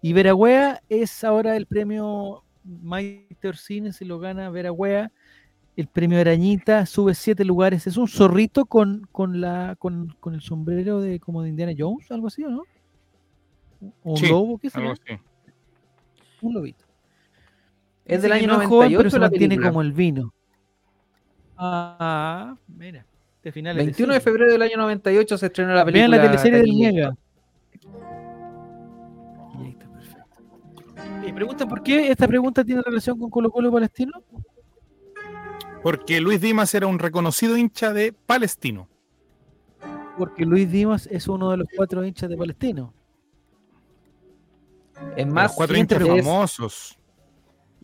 Y 0.00 0.14
Veragüea 0.14 0.80
es 0.88 1.24
ahora 1.24 1.56
el 1.56 1.66
premio 1.66 2.42
Maite 2.64 3.48
Orsini, 3.48 3.92
se 3.92 4.06
lo 4.06 4.18
gana 4.18 4.48
Veragüea. 4.48 5.12
El 5.76 5.88
premio 5.88 6.18
Arañita 6.18 6.86
sube 6.86 7.14
siete 7.14 7.44
lugares. 7.44 7.86
Es 7.86 7.98
un 7.98 8.08
zorrito 8.08 8.64
con, 8.64 9.06
con, 9.12 9.42
la, 9.42 9.76
con, 9.78 10.16
con 10.18 10.32
el 10.32 10.40
sombrero 10.40 11.02
de 11.02 11.20
como 11.20 11.42
de 11.42 11.50
Indiana 11.50 11.74
Jones, 11.76 12.10
algo 12.10 12.28
así, 12.28 12.44
¿o 12.44 12.50
no? 12.50 12.62
¿O 14.04 14.12
un 14.12 14.16
Sí, 14.16 14.26
lobo? 14.26 14.56
¿Qué 14.56 14.70
Algo 14.72 14.96
será? 14.96 15.16
así. 15.16 15.22
Un 16.40 16.54
lobito. 16.54 16.86
Es 18.06 18.22
del 18.22 18.32
año 18.32 18.46
no 18.46 18.54
98 18.54 18.68
joven, 18.70 18.96
pero 18.96 19.10
se 19.10 19.18
la 19.18 19.28
película. 19.28 19.68
como 19.68 19.82
el 19.82 19.92
vino. 19.92 20.32
Ah, 21.58 22.56
mira. 22.68 23.04
De 23.42 23.52
finales 23.52 23.84
21 23.84 24.12
de 24.14 24.20
febrero 24.20 24.52
del 24.52 24.62
año 24.62 24.76
98 24.76 25.38
se 25.38 25.46
estrenó 25.46 25.74
la 25.74 25.84
película. 25.84 26.08
Vean 26.08 26.22
la 26.24 26.30
teleserie 26.30 26.58
del. 26.58 26.70
Niega. 26.70 27.16
Y 29.54 29.62
ahí 29.64 29.70
está, 29.70 29.88
perfecto. 29.88 31.26
Y 31.26 31.32
preguntan 31.32 31.68
por 31.68 31.82
qué 31.82 32.10
esta 32.10 32.26
pregunta 32.28 32.64
tiene 32.64 32.82
relación 32.82 33.18
con 33.18 33.30
Colo 33.30 33.50
Colo 33.50 33.72
Palestino. 33.72 34.12
Porque 35.82 36.20
Luis 36.20 36.40
Dimas 36.40 36.74
era 36.74 36.86
un 36.86 36.98
reconocido 36.98 37.56
hincha 37.56 37.92
de 37.92 38.12
Palestino. 38.12 38.88
Porque 40.18 40.44
Luis 40.44 40.70
Dimas 40.70 41.06
es 41.06 41.28
uno 41.28 41.50
de 41.52 41.58
los 41.58 41.68
cuatro 41.76 42.04
hinchas 42.04 42.28
de 42.28 42.36
Palestino. 42.36 42.92
Es 45.16 45.24
Los 45.26 45.34
más, 45.34 45.52
cuatro 45.54 45.74
siguiente 45.74 45.94
hinchas 45.94 46.08
es- 46.18 46.24
famosos. 46.24 46.98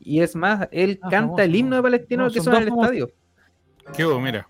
y 0.01 0.21
es 0.21 0.35
más, 0.35 0.69
él 0.73 0.99
Ah, 1.01 1.09
canta 1.11 1.27
famoso, 1.27 1.43
el 1.45 1.55
himno 1.57 1.77
de. 1.77 1.83
Palestino 1.83 2.25
No, 2.25 2.29
que 2.31 2.35
son 2.41 2.45
suena 2.45 2.59
en 2.59 2.63
el 2.65 2.69
famosos. 2.71 2.93
estadio. 2.93 3.15
¿Qué 3.93 4.05
hubo? 4.05 4.21
Mira. 4.21 4.49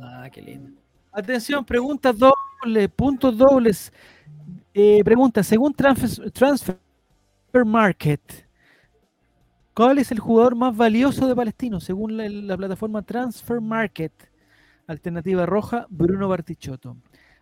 Ah, 0.00 0.28
qué 0.32 0.40
lindo. 0.40 0.70
Atención, 1.12 1.64
preguntas 1.64 2.16
dobles, 2.18 2.88
puntos 2.96 3.36
dobles. 3.36 3.92
Eh, 4.72 5.02
pregunta, 5.04 5.42
según 5.42 5.74
Transfer, 5.74 6.30
Transfer 6.30 6.78
Market, 7.66 8.48
¿cuál 9.74 9.98
es 9.98 10.10
el 10.10 10.18
jugador 10.18 10.56
más 10.56 10.74
valioso 10.74 11.28
de 11.28 11.36
Palestino? 11.36 11.80
Según 11.80 12.16
la, 12.16 12.28
la 12.28 12.56
plataforma 12.56 13.02
Transfer 13.02 13.60
Market. 13.60 14.12
Alternativa 14.86 15.44
roja, 15.46 15.86
Bruno 15.90 16.28
Bartichotto. 16.28 16.96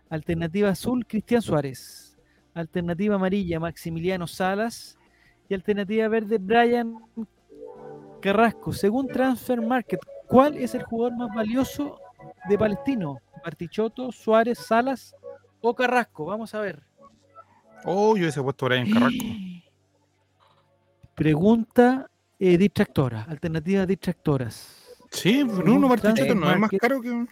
Alternativa 0.09 0.71
azul, 0.71 1.07
Cristian 1.07 1.41
Suárez. 1.41 2.19
Alternativa 2.53 3.15
amarilla, 3.15 3.61
Maximiliano 3.61 4.27
Salas. 4.27 4.99
Y 5.49 5.55
alternativa 5.55 6.09
verde, 6.09 6.39
Brian 6.39 6.97
Carrasco. 8.21 8.73
Según 8.73 9.07
Transfer 9.07 9.61
Market, 9.61 10.01
¿cuál 10.31 10.57
es 10.57 10.75
el 10.75 10.85
jugador 10.85 11.19
más 11.19 11.35
valioso 11.35 11.99
de 12.49 12.57
Palestino? 12.57 13.19
¿Bartichotto, 13.45 14.13
Suárez, 14.13 14.59
Salas 14.59 15.15
o 15.61 15.75
Carrasco? 15.75 16.25
Vamos 16.27 16.55
a 16.55 16.61
ver. 16.61 16.83
Oh, 17.85 18.15
yo 18.17 18.23
hubiese 18.23 18.41
puesto 18.43 18.67
Brian 18.67 18.91
Carrasco. 18.91 19.25
Pregunta 21.15 22.11
eh, 22.39 22.57
distractora, 22.57 23.25
alternativa 23.25 23.85
distractoras. 23.85 24.77
Sí, 25.11 25.43
Bruno 25.43 25.63
Según 25.63 25.89
Bartichotto 25.89 26.35
no 26.35 26.51
es 26.51 26.59
más 26.59 26.71
caro 26.79 27.01
que 27.03 27.11
un- 27.11 27.29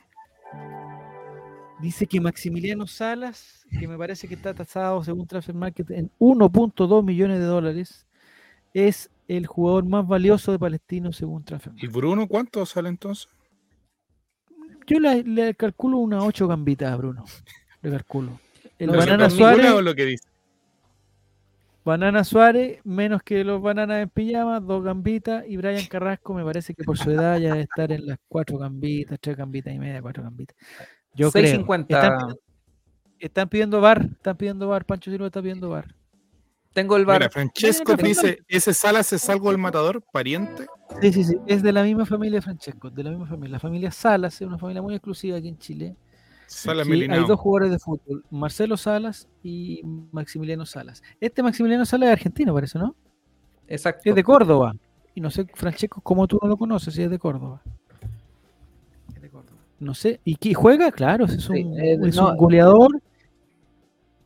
Dice 1.81 2.07
que 2.07 2.21
Maximiliano 2.21 2.89
Salas, 2.89 3.65
que 3.79 3.87
me 3.87 3.97
parece 3.97 4.27
que 4.27 4.35
está 4.35 4.53
tasado 4.53 5.05
según 5.05 5.29
Transfer 5.29 5.55
Market 5.55 5.89
en 5.93 6.11
1.2 6.19 7.05
millones 7.05 7.39
de 7.39 7.45
dólares, 7.45 8.05
es 8.75 9.11
el 9.29 9.47
jugador 9.47 9.85
más 9.85 10.09
valioso 10.09 10.51
de 10.51 10.59
Palestino 10.59 11.13
según 11.13 11.45
Transfer 11.45 11.75
¿Y. 11.77 11.87
Bruno 11.87 12.27
cuánto 12.27 12.65
sale 12.67 12.89
entonces? 12.89 13.29
Yo 14.87 14.99
le, 14.99 15.23
le 15.23 15.55
calculo 15.55 15.99
unas 15.99 16.25
8 16.25 16.49
gambitas 16.49 16.91
a 16.91 16.97
Bruno. 16.97 17.25
Le 17.83 17.91
calculo. 17.91 18.41
El 18.79 18.89
¿Lo 18.89 18.99
Banana 18.99 19.31
Suárez, 19.31 19.71
o 19.71 19.83
lo 19.83 19.95
que 19.95 20.05
dice? 20.05 20.29
Banana 21.85 22.25
Suárez, 22.25 22.81
menos 22.85 23.23
que 23.23 23.45
los 23.45 23.63
bananas 23.63 24.03
en 24.03 24.09
pijama, 24.09 24.59
dos 24.61 24.83
gambitas. 24.83 25.45
Y 25.47 25.57
Brian 25.57 25.87
Carrasco, 25.87 26.35
me 26.35 26.45
parece 26.45 26.75
que 26.75 26.83
por 26.85 26.99
su 26.99 27.11
edad 27.11 27.39
ya 27.39 27.51
debe 27.51 27.63
estar 27.63 27.93
en 27.93 28.07
las 28.07 28.19
cuatro 28.29 28.59
gambitas, 28.59 29.19
tres 29.21 29.37
gambitas 29.37 29.73
y 29.73 29.79
media, 29.79 30.03
cuatro 30.03 30.23
gambitas. 30.25 30.57
Yo 31.15 31.31
creo. 31.31 31.65
6.50. 31.65 31.81
Están, 31.83 32.37
están 33.19 33.49
pidiendo 33.49 33.81
bar, 33.81 34.09
están 34.11 34.37
pidiendo 34.37 34.69
bar. 34.69 34.85
Pancho 34.85 35.11
Silva 35.11 35.27
está 35.27 35.41
pidiendo 35.41 35.71
bar. 35.71 35.95
Tengo 36.73 36.97
el 36.97 37.05
bar. 37.07 37.21
Mira, 37.21 37.31
Francesco 37.31 37.93
Mira, 37.97 38.09
dice, 38.09 38.39
¿ese 38.47 38.75
Salas 38.75 39.13
es 39.13 39.29
algo 39.29 39.51
del 39.51 39.59
matador? 39.59 40.03
¿Pariente? 40.13 40.67
Sí, 41.01 41.13
sí, 41.13 41.25
sí. 41.25 41.37
Es 41.47 41.63
de 41.63 41.73
la 41.73 41.83
misma 41.83 42.07
familia 42.07 42.37
de 42.37 42.43
Francesco, 42.43 42.91
de 42.91 43.03
la 43.05 43.11
misma 43.11 43.27
familia. 43.27 43.53
La 43.53 43.61
familia 43.61 43.91
Salas 43.91 44.35
es 44.41 44.47
una 44.47 44.59
familia 44.59 44.83
muy 44.83 44.95
exclusiva 44.95 45.39
aquí 45.39 45.49
en 45.49 45.59
Chile. 45.59 45.97
Salas 46.47 46.87
Sí, 46.87 46.93
hay 47.11 47.25
dos 47.27 47.39
jugadores 47.41 47.71
de 47.73 47.79
fútbol, 47.79 48.25
Marcelo 48.31 48.79
Salas 48.79 49.29
y 49.43 49.83
Maximiliano 50.13 50.65
Salas. 50.65 51.03
Este 51.21 51.43
Maximiliano 51.43 51.85
Salas 51.85 52.09
es 52.09 52.13
argentino, 52.15 52.55
parece, 52.55 52.79
¿no? 52.79 52.95
Exacto. 53.67 54.03
Es 54.09 54.15
de 54.15 54.25
Córdoba. 54.25 54.75
Y 55.15 55.21
no 55.21 55.31
sé, 55.31 55.47
Francesco, 55.55 56.01
cómo 56.01 56.27
tú 56.27 56.39
no 56.41 56.49
lo 56.49 56.57
conoces, 56.57 56.95
si 56.95 57.03
es 57.03 57.11
de 57.11 57.19
Córdoba. 57.19 57.61
Es 59.15 59.21
de 59.21 59.29
Córdoba. 59.29 59.59
No 59.79 59.93
sé. 59.95 60.21
¿Y 60.25 60.37
qué 60.37 60.55
juega? 60.55 60.91
Claro, 60.91 61.27
es 61.27 61.49
un, 61.51 61.57
Sí, 61.57 61.63
eh, 61.79 61.99
es 62.03 62.17
no. 62.17 62.31
un 62.31 62.37
goleador. 62.39 63.03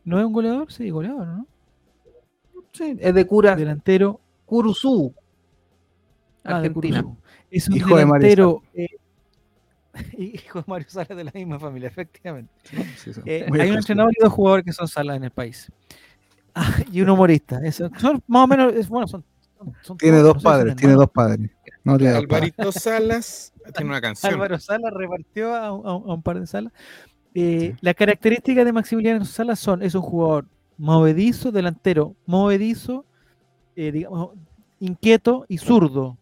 ¿No 0.05 0.21
es 0.21 0.25
un 0.25 0.33
goleador? 0.33 0.71
Sí, 0.73 0.91
goleador, 0.91 1.27
¿no? 1.27 1.47
Sí, 2.73 2.97
es 2.99 3.15
de 3.15 3.27
cura 3.27 3.55
Delantero. 3.57 4.21
Curuzú. 4.47 5.15
ah, 6.45 6.61
de 6.61 6.67
Argentina. 6.69 7.03
Curuzú. 7.03 7.19
Es 7.51 7.69
un 7.69 7.77
Hijo 7.77 7.97
de 7.97 8.05
delantero. 8.05 8.63
eh, 8.75 8.87
hijo 10.19 10.61
de 10.61 10.65
Mario 10.67 10.87
Salas 10.89 11.09
de 11.17 11.25
la 11.25 11.33
misma 11.35 11.59
familia, 11.59 11.89
efectivamente. 11.89 12.53
Sí, 12.65 13.13
sí, 13.13 13.21
Eh, 13.27 13.47
hay 13.61 13.71
un 13.71 13.77
entrenador 13.77 14.13
y 14.19 14.23
dos 14.23 14.33
jugadores 14.33 14.65
que 14.65 14.73
son 14.73 14.89
Salas 14.89 15.17
en 15.17 15.25
el 15.25 15.31
país. 15.31 15.71
Ah, 16.55 16.71
y 16.93 17.01
un 17.01 17.09
humorista. 17.09 17.61
Eso, 17.65 17.89
son 17.99 18.23
más 18.27 18.45
o 18.45 18.47
menos, 18.47 18.75
es, 18.75 18.87
bueno, 18.87 19.09
son, 19.09 19.25
son- 19.57 19.75
son 19.81 19.97
Tiene 19.97 20.19
todos, 20.19 20.35
dos 20.35 20.45
no 20.45 20.51
padres, 20.51 20.77
tiene 20.77 20.93
dos 20.97 21.09
padres. 21.11 21.51
No 21.83 21.97
tiene 21.97 22.13
dos 22.13 22.27
padres. 22.27 22.53
Alvarito 22.53 22.73
Salas 22.79 23.55
tiene 23.75 23.91
una 23.91 24.03
canción. 24.03 24.35
Álvaro 24.35 24.59
Salas 24.59 24.93
repartió 24.93 25.55
a, 25.55 25.73
un- 25.73 25.87
a 25.87 25.97
un- 25.97 26.11
a 26.11 26.13
un 26.13 26.23
par 26.23 26.39
de 26.39 26.47
salas. 26.47 26.71
Eh, 27.35 27.75
Las 27.81 27.95
características 27.95 28.67
de 28.67 28.73
Maximiliano 28.75 29.25
Salas 29.25 29.61
son, 29.61 29.83
es 29.83 29.95
un 29.95 30.03
jugador 30.03 30.45
movedizo, 30.79 31.53
delantero, 31.53 32.15
movedizo, 32.27 33.05
eh, 33.77 33.93
digamos, 33.93 34.31
inquieto 34.81 35.45
y 35.49 35.59
zurdo. 35.59 36.17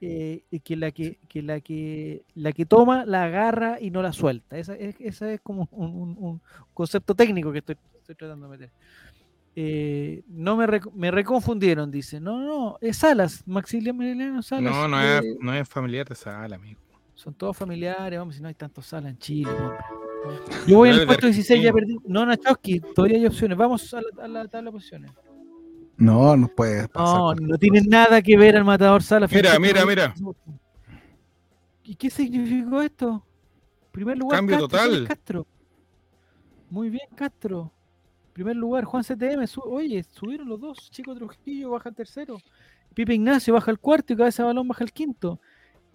Eh, 0.00 0.42
y 0.50 0.60
que 0.60 0.76
la 0.76 0.90
que, 0.90 1.18
que 1.28 1.40
la 1.40 1.60
que 1.60 2.24
la 2.34 2.52
que 2.52 2.66
toma 2.66 3.06
la 3.06 3.24
agarra 3.24 3.78
y 3.80 3.90
no 3.90 4.02
la 4.02 4.12
suelta. 4.12 4.58
Esa 4.58 4.74
es, 4.74 4.96
esa 4.98 5.32
es 5.32 5.40
como 5.40 5.66
un, 5.72 5.90
un- 5.90 6.16
un 6.18 6.40
concepto 6.74 7.14
técnico 7.14 7.50
que 7.52 7.58
estoy, 7.60 7.76
estoy 8.00 8.14
tratando 8.14 8.46
de 8.46 8.50
meter. 8.58 8.70
Eh, 9.56 10.22
no 10.28 10.56
me, 10.56 10.66
rec- 10.66 10.92
me 10.92 11.10
reconfundieron, 11.10 11.90
dice. 11.90 12.20
No, 12.20 12.40
no, 12.40 12.76
es 12.82 12.98
Salas, 12.98 13.42
Maximiliano 13.46 14.42
Salas. 14.42 14.72
No, 14.74 14.88
no 14.88 15.00
es, 15.00 15.24
eh, 15.24 15.36
no 15.40 15.54
es 15.54 15.66
familiar 15.68 16.06
de 16.08 16.16
Salas, 16.16 16.58
amigo. 16.58 16.80
Son 17.24 17.32
todos 17.34 17.56
familiares, 17.56 18.18
vamos, 18.18 18.34
si 18.36 18.42
no 18.42 18.48
hay 18.48 18.54
tantos 18.54 18.84
salas 18.84 19.12
en 19.12 19.18
Chile, 19.18 19.50
hombre. 19.50 19.78
Yo 20.66 20.76
voy 20.78 20.88
en 20.90 20.94
el 20.94 21.00
Pero 21.00 21.06
puesto 21.08 21.26
de 21.26 21.32
16, 21.32 21.62
ya 21.62 21.72
perdí. 21.72 21.96
No, 22.06 22.24
Nachowski, 22.26 22.80
todavía 22.94 23.16
hay 23.18 23.26
opciones. 23.26 23.56
Vamos 23.56 23.92
a 23.94 24.00
la, 24.00 24.24
a 24.24 24.28
la 24.28 24.48
tabla 24.48 24.70
de 24.70 24.72
posiciones. 24.72 25.10
No, 25.96 26.36
no 26.36 26.48
puede 26.48 26.88
pasar. 26.88 27.16
No, 27.18 27.34
no 27.34 27.58
tiene 27.58 27.80
nada 27.82 28.20
que 28.20 28.36
ver 28.36 28.56
al 28.56 28.64
matador 28.64 29.02
Sala. 29.02 29.26
Mira, 29.30 29.58
mira, 29.58 29.82
Rodríguez. 29.82 30.12
¿Y 31.84 31.94
qué 31.96 32.10
significó 32.10 32.80
esto? 32.82 33.24
Primer 33.92 34.16
lugar, 34.18 34.38
Cambio 34.38 34.56
Castro, 34.56 34.68
total. 34.68 35.08
Castro. 35.08 35.46
Muy 36.70 36.90
bien, 36.90 37.06
Castro. 37.14 37.70
Primer 38.32 38.56
lugar, 38.56 38.84
Juan 38.84 39.04
CTM. 39.04 39.46
su- 39.46 39.60
Oye, 39.60 40.02
subieron 40.02 40.48
los 40.48 40.60
dos. 40.60 40.90
Chico 40.90 41.14
Trujillo 41.14 41.70
baja 41.70 41.90
al 41.90 41.94
tercero. 41.94 42.38
Pipe 42.94 43.14
Ignacio 43.14 43.54
baja 43.54 43.70
al 43.70 43.78
cuarto 43.78 44.12
y 44.12 44.16
Cabeza 44.16 44.42
de 44.42 44.46
Balón 44.48 44.66
baja 44.68 44.82
al 44.84 44.92
quinto. 44.92 45.40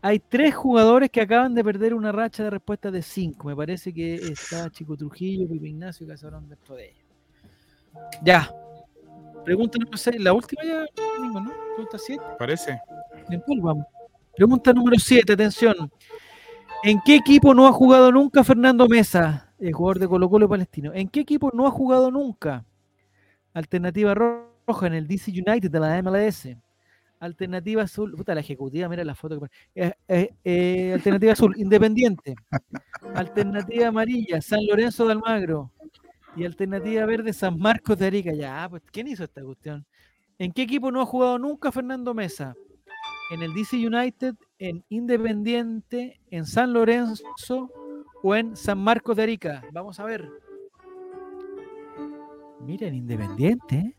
Hay 0.01 0.19
tres 0.19 0.55
jugadores 0.55 1.09
que 1.09 1.21
acaban 1.21 1.53
de 1.53 1.63
perder 1.63 1.93
una 1.93 2.11
racha 2.11 2.43
de 2.43 2.49
respuesta 2.51 2.89
de 2.89 3.01
cinco. 3.01 3.47
Me 3.49 3.55
parece 3.55 3.93
que 3.93 4.15
está 4.15 4.69
Chico 4.69 4.95
Trujillo, 4.95 5.47
Pipe 5.47 5.67
Ignacio 5.67 6.05
y 6.05 6.09
Balón 6.23 6.47
dentro 6.47 6.75
de 6.75 6.89
ellos. 6.91 7.05
Ya. 8.23 8.49
Pregunta 9.43 9.77
número 9.77 9.97
6. 9.97 10.21
La 10.21 10.31
última 10.33 10.63
ya, 10.63 10.85
Domingo, 11.17 11.41
¿no? 11.41 11.51
Pregunta 11.75 11.97
7. 11.97 12.23
Parece. 12.37 12.79
En 13.29 13.39
cuál 13.41 13.59
vamos? 13.61 13.85
Pregunta 14.35 14.71
número 14.71 14.97
7, 14.97 15.33
atención. 15.33 15.91
¿En 16.83 17.01
qué 17.05 17.15
equipo 17.15 17.53
no 17.53 17.67
ha 17.67 17.73
jugado 17.73 18.09
nunca 18.11 18.43
Fernando 18.43 18.87
Mesa, 18.87 19.53
el 19.59 19.73
jugador 19.73 19.99
de 19.99 20.07
Colo 20.07 20.29
Colo 20.29 20.47
Palestino? 20.47 20.93
¿En 20.93 21.09
qué 21.09 21.21
equipo 21.21 21.51
no 21.53 21.67
ha 21.67 21.71
jugado 21.71 22.09
nunca? 22.09 22.63
Alternativa 23.53 24.13
ro- 24.13 24.53
roja 24.65 24.87
en 24.87 24.93
el 24.93 25.07
DC 25.07 25.31
United 25.31 25.69
de 25.69 25.79
la 25.79 26.01
MLS. 26.01 26.47
Alternativa 27.19 27.83
azul, 27.83 28.13
puta 28.15 28.33
la 28.33 28.41
ejecutiva, 28.41 28.87
mira 28.87 29.03
la 29.03 29.15
foto 29.15 29.39
que. 29.39 29.47
Eh, 29.75 29.93
eh, 30.07 30.29
eh, 30.43 30.93
alternativa 30.93 31.33
azul, 31.33 31.53
Independiente. 31.57 32.35
Alternativa 33.13 33.87
amarilla, 33.87 34.41
San 34.41 34.65
Lorenzo 34.65 35.05
de 35.05 35.13
Almagro. 35.13 35.71
Y 36.35 36.45
alternativa 36.45 37.05
verde, 37.05 37.33
San 37.33 37.57
Marcos 37.57 37.97
de 37.97 38.07
Arica. 38.07 38.33
Ya, 38.33 38.67
pues, 38.69 38.83
¿quién 38.91 39.07
hizo 39.07 39.23
esta 39.23 39.41
cuestión? 39.43 39.85
¿En 40.37 40.53
qué 40.53 40.61
equipo 40.61 40.91
no 40.91 41.01
ha 41.01 41.05
jugado 41.05 41.37
nunca 41.37 41.71
Fernando 41.71 42.13
Mesa? 42.13 42.55
en 43.29 43.43
el 43.43 43.53
DC 43.53 43.77
United, 43.77 44.35
en 44.57 44.83
Independiente, 44.89 46.19
en 46.31 46.45
San 46.45 46.73
Lorenzo 46.73 47.69
o 48.23 48.35
en 48.35 48.55
San 48.55 48.79
Marcos 48.79 49.15
de 49.15 49.23
Arica. 49.23 49.63
Vamos 49.71 49.99
a 49.99 50.03
ver. 50.03 50.27
Mira, 52.59 52.87
en 52.87 52.95
Independiente. 52.95 53.95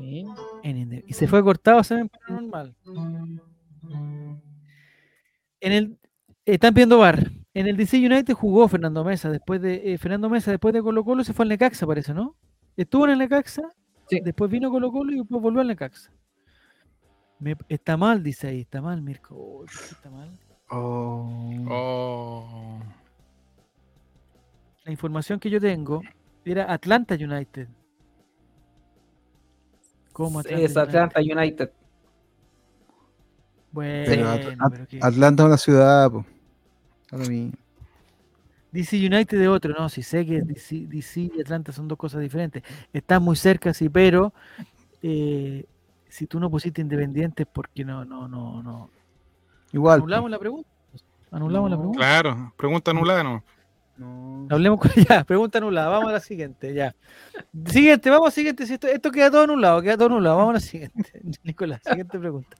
¿Eh? 0.00 0.24
Sí, 0.24 0.24
en 0.62 1.04
y 1.06 1.12
se 1.12 1.26
fue 1.28 1.42
cortado 1.42 1.78
a 1.78 1.84
ser 1.84 2.08
normal. 2.28 2.74
En 5.60 5.72
el 5.72 5.98
están 6.44 6.74
viendo 6.74 6.98
bar. 6.98 7.30
En 7.54 7.66
el 7.66 7.76
DC 7.76 7.98
United 7.98 8.32
jugó 8.34 8.66
Fernando 8.68 9.04
Mesa 9.04 9.30
después 9.30 9.60
de 9.60 9.92
eh, 9.92 9.98
Fernando 9.98 10.28
Mesa 10.30 10.50
después 10.50 10.72
de 10.72 10.82
Colo 10.82 11.04
Colo 11.04 11.22
se 11.22 11.32
fue 11.34 11.44
al 11.44 11.50
Necaxa, 11.50 11.86
parece, 11.86 12.14
¿no? 12.14 12.34
Estuvo 12.76 13.04
en 13.04 13.10
el 13.12 13.18
Necaxa, 13.18 13.62
Sí. 14.08 14.20
después 14.24 14.50
vino 14.50 14.70
Colo 14.70 14.90
Colo 14.90 15.12
y 15.12 15.18
después 15.18 15.40
volvió 15.42 15.60
al 15.60 15.66
Necaxa. 15.68 16.10
Me- 17.38 17.56
está 17.68 17.96
mal, 17.96 18.22
dice 18.22 18.48
ahí, 18.48 18.60
está 18.62 18.80
mal, 18.80 19.02
Mirko. 19.02 19.34
Uy, 19.36 19.66
¿por 19.66 19.68
qué 19.88 19.94
está 19.94 20.10
mal. 20.10 20.30
Oh. 20.70 21.30
Oh. 21.68 22.78
La 24.84 24.92
información 24.92 25.38
que 25.38 25.50
yo 25.50 25.60
tengo 25.60 26.00
era 26.44 26.72
Atlanta 26.72 27.14
United. 27.14 27.68
¿Cómo 30.12 30.40
Atlanta 30.40 30.62
Es 30.64 30.76
Atlanta 30.76 31.20
United. 31.20 31.70
Bueno, 33.70 34.04
Pero 34.06 34.28
At- 34.28 34.40
At- 34.58 34.70
pero 34.72 34.86
que- 34.86 34.98
Atlanta 35.00 35.42
es 35.42 35.46
una 35.46 35.56
ciudad, 35.56 36.10
po. 36.10 36.24
Mí. 37.28 37.52
DC 38.70 38.96
United 38.96 39.38
de 39.38 39.48
otro, 39.48 39.74
no, 39.78 39.88
si 39.88 40.02
sé 40.02 40.24
que 40.24 40.40
DC, 40.42 40.86
DC 40.88 41.20
y 41.34 41.40
Atlanta 41.40 41.72
son 41.72 41.88
dos 41.88 41.98
cosas 41.98 42.20
diferentes. 42.22 42.62
Están 42.92 43.22
muy 43.22 43.36
cerca, 43.36 43.74
sí, 43.74 43.88
pero 43.90 44.32
eh, 45.02 45.64
si 46.08 46.26
tú 46.26 46.40
no 46.40 46.50
pusiste 46.50 46.80
independientes, 46.80 47.46
porque 47.52 47.84
no, 47.84 48.04
no, 48.04 48.28
no, 48.28 48.62
no. 48.62 48.90
Igual. 49.72 50.00
Anulamos 50.00 50.30
la 50.30 50.38
pregunta. 50.38 50.68
Anulamos 51.30 51.70
la 51.70 51.76
pregunta. 51.76 51.98
Claro, 51.98 52.52
pregunta 52.56 52.90
anulada, 52.90 53.22
¿no? 53.24 53.44
No. 53.96 54.46
Hablemos 54.50 54.80
con 54.80 54.90
ya, 55.08 55.22
pregunta 55.24 55.58
anulada. 55.58 55.88
Vamos 55.88 56.08
a 56.08 56.12
la 56.12 56.20
siguiente, 56.20 56.72
ya. 56.74 56.94
Siguiente, 57.66 58.08
vamos 58.10 58.26
a 58.26 58.28
la 58.28 58.32
siguiente. 58.32 58.66
Si 58.66 58.74
esto, 58.74 58.88
esto 58.88 59.10
queda 59.10 59.30
todo 59.30 59.42
anulado, 59.42 59.80
queda 59.82 59.96
todo 59.96 60.06
anulado. 60.06 60.36
Vamos 60.38 60.50
a 60.50 60.54
la 60.54 60.60
siguiente. 60.60 61.20
Nicolás, 61.44 61.80
siguiente 61.84 62.18
pregunta. 62.18 62.56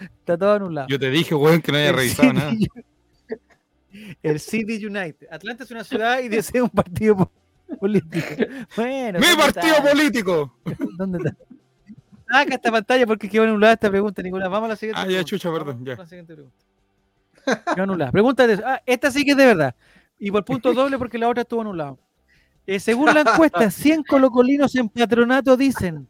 Está 0.00 0.38
todo 0.38 0.52
anulado. 0.54 0.88
Yo 0.88 0.98
te 0.98 1.10
dije, 1.10 1.34
weón, 1.34 1.60
que 1.60 1.72
no 1.72 1.78
haya 1.78 1.90
El 1.90 1.96
revisado 1.96 2.32
nada. 2.32 2.52
El 4.22 4.38
City 4.40 4.84
United. 4.84 5.26
Atlanta 5.30 5.64
es 5.64 5.70
una 5.70 5.82
ciudad 5.84 6.20
y 6.20 6.28
desea 6.28 6.62
un 6.62 6.70
partido 6.70 7.16
po- 7.16 7.32
político. 7.80 8.26
Bueno, 8.76 9.18
¡Mi 9.18 9.26
¿dónde 9.26 9.42
partido 9.42 9.74
está? 9.76 9.90
político! 9.90 10.54
¿Dónde 10.96 11.18
está? 11.18 11.36
Saca 12.30 12.54
esta 12.54 12.70
pantalla 12.70 13.06
porque 13.06 13.28
quedó 13.28 13.44
anulada 13.44 13.72
esta 13.72 13.90
pregunta, 13.90 14.22
Nicolás. 14.22 14.50
Vamos 14.50 14.66
a 14.66 14.70
la 14.70 14.76
siguiente 14.76 15.00
Ah, 15.02 15.06
ya, 15.10 15.24
chucha, 15.24 15.48
Vamos 15.48 15.64
perdón, 15.64 15.84
ya. 15.84 15.94
a 15.94 15.96
la 15.96 16.06
siguiente 16.06 16.34
pregunta. 16.34 16.56
Quedó 17.74 17.82
anulada. 17.84 18.12
Pregunta 18.12 18.46
de 18.46 18.62
ah, 18.64 18.82
esta 18.84 19.10
sí 19.10 19.24
que 19.24 19.30
es 19.32 19.36
de 19.36 19.46
verdad. 19.46 19.74
Y 20.18 20.30
por 20.30 20.44
punto 20.44 20.72
doble 20.74 20.98
porque 20.98 21.18
la 21.18 21.28
otra 21.28 21.42
estuvo 21.42 21.60
anulada. 21.60 21.96
Eh, 22.66 22.80
según 22.80 23.06
la 23.06 23.20
encuesta, 23.26 23.70
100 23.70 24.02
colocolinos 24.04 24.74
en 24.74 24.88
patronato 24.88 25.56
dicen 25.56 26.08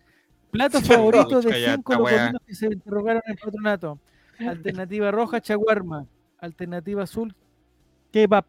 plato 0.50 0.80
favorito 0.82 1.40
de 1.40 1.42
Chucha, 1.42 1.58
ya 1.58 1.74
100 1.74 1.80
esta 1.80 1.98
weá. 1.98 2.16
colocolinos 2.16 2.42
que 2.46 2.54
se 2.54 2.66
interrogaron 2.66 3.22
en 3.26 3.36
patronato. 3.36 3.98
Alternativa 4.40 5.10
roja, 5.10 5.40
chaguarma. 5.40 6.06
Alternativa 6.38 7.02
azul, 7.02 7.34
kebab. 8.12 8.44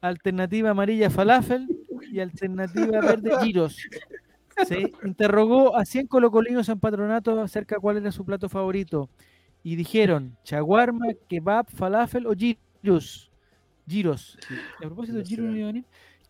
Alternativa 0.00 0.70
amarilla, 0.70 1.10
falafel. 1.10 1.68
Y 2.12 2.20
alternativa 2.20 3.00
verde, 3.00 3.30
giros. 3.42 3.76
Se 4.66 4.92
interrogó 5.04 5.76
a 5.76 5.84
100 5.84 6.06
colocolinos 6.06 6.68
en 6.68 6.80
patronato 6.80 7.40
acerca 7.40 7.76
de 7.76 7.80
cuál 7.80 7.98
era 7.98 8.10
su 8.10 8.24
plato 8.24 8.48
favorito. 8.48 9.08
Y 9.62 9.76
dijeron, 9.76 10.36
chaguarma, 10.42 11.06
kebab, 11.28 11.68
falafel 11.70 12.26
o 12.26 12.34
giros. 12.34 13.29
Giros. 13.90 14.38
A 14.78 14.86
propósito 14.86 15.18
de 15.18 15.24
giros. 15.24 15.84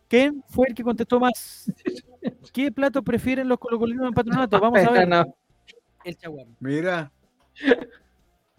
¿Quién 0.07 0.43
fue 0.49 0.67
el 0.67 0.75
que 0.75 0.83
contestó 0.83 1.19
más? 1.19 1.71
¿Qué 2.53 2.71
plato 2.71 3.01
prefieren 3.01 3.47
los 3.47 3.59
colocolinos 3.59 4.07
en 4.07 4.13
patronato? 4.13 4.59
Vamos 4.59 4.79
a 4.79 4.91
ver. 4.91 5.07
No, 5.07 5.23
El 6.03 6.17
chaguarma. 6.17 6.53
Mira. 6.59 7.11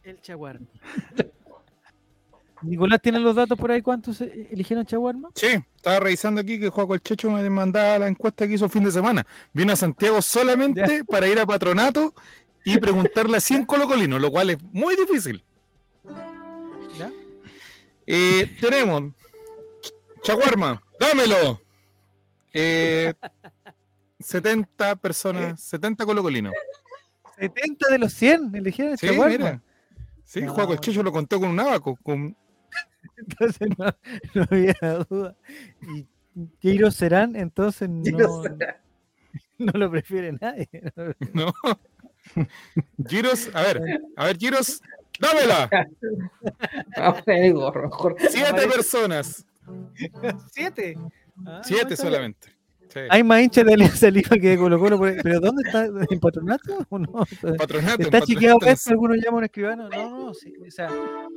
El 0.03 0.21
chaguarma. 0.21 0.67
Nicolás, 2.63 3.01
¿tiene 3.03 3.19
los 3.19 3.35
datos 3.35 3.59
por 3.59 3.73
ahí? 3.73 3.83
¿Cuántos 3.83 4.21
eh, 4.21 4.49
eligieron 4.51 4.87
chaguarma? 4.87 5.31
Sí, 5.35 5.49
estaba 5.77 5.99
revisando 5.99 6.41
aquí 6.41 6.61
que 6.61 6.69
Juaco 6.69 6.95
el 6.95 7.03
Checho 7.03 7.31
me 7.31 7.49
mandaba 7.51 7.99
la 7.99 8.09
encuesta 8.09 8.47
que 8.47 8.55
hizo 8.55 8.67
el 8.67 8.71
fin 8.71 8.85
de 8.85 8.93
semana. 8.93 9.27
Vino 9.53 9.73
a 9.73 9.77
Santiago 9.77 10.23
solamente 10.23 11.05
para 11.05 11.27
ir 11.27 11.41
a 11.41 11.47
patronato 11.47 12.15
y 12.65 12.79
preguntarle 12.79 13.37
a 13.37 13.41
100 13.41 13.65
colocolinos, 13.67 14.21
lo 14.21 14.31
cual 14.31 14.51
es 14.51 14.63
muy 14.73 14.95
difícil. 14.97 15.45
Eh, 18.15 18.57
tenemos 18.61 19.13
Chaguarma, 20.23 20.83
dámelo. 21.01 21.61
Eh, 22.53 23.13
70 24.21 24.97
personas, 24.97 25.61
70 25.63 26.05
colocolinos. 26.05 26.53
70 27.39 27.89
de 27.89 27.99
los 27.99 28.13
100 28.13 28.55
eligieron 28.55 28.93
el 28.93 28.99
Sí, 28.99 29.07
chaguarma. 29.09 29.37
mira. 29.37 29.63
Sí, 30.25 30.43
No. 30.43 30.53
Juaco 30.53 30.75
el 30.75 30.81
Checho 30.81 31.03
lo 31.03 31.11
contó 31.11 31.41
con 31.41 31.49
un 31.49 31.59
abaco, 31.59 31.97
con 32.03 32.37
Entonces 33.17 33.69
no, 33.79 33.87
no 34.35 34.47
había 34.51 35.05
duda. 35.09 35.35
¿Y 35.81 36.05
qué 36.61 36.71
giros 36.73 36.95
serán? 36.95 37.35
Entonces 37.35 37.89
no, 37.89 38.03
no 39.59 39.73
lo 39.73 39.91
prefiere 39.91 40.33
nadie. 40.33 40.69
No. 41.33 41.53
Giros, 43.09 43.51
a 43.55 43.63
ver, 43.63 43.81
a 44.17 44.27
ver, 44.27 44.37
Giros, 44.39 44.81
dámela. 45.23 45.71
el 47.27 47.55
gorro. 47.55 47.91
Siete 48.29 48.67
personas. 48.69 49.47
¿Siete? 50.53 50.97
Ah, 51.47 51.63
Siete 51.65 51.97
solamente. 51.97 52.49
Sí. 52.93 53.01
Hay 53.09 53.23
más 53.25 53.41
hinchas 53.41 53.65
de 53.65 53.73
Alianza 53.73 54.11
Lima 54.11 54.29
que 54.39 54.51
de 54.51 54.59
Colo. 54.59 54.79
¿Pero 55.23 55.41
dónde 55.41 55.63
está? 55.65 55.87
¿En 56.11 56.21
patronato 56.21 56.87
o 56.91 56.99
no? 56.99 57.11
Patronato, 57.57 58.03
¿Está 58.03 58.21
patronato. 58.21 58.67
esto? 58.67 58.91
¿Algunos 58.91 59.17
llaman 59.17 59.39
un 59.39 59.45
escribano? 59.45 59.89
No, 59.89 60.19
no, 60.27 60.35
sí. 60.35 60.53
O 60.67 60.71
sea, 60.71 60.91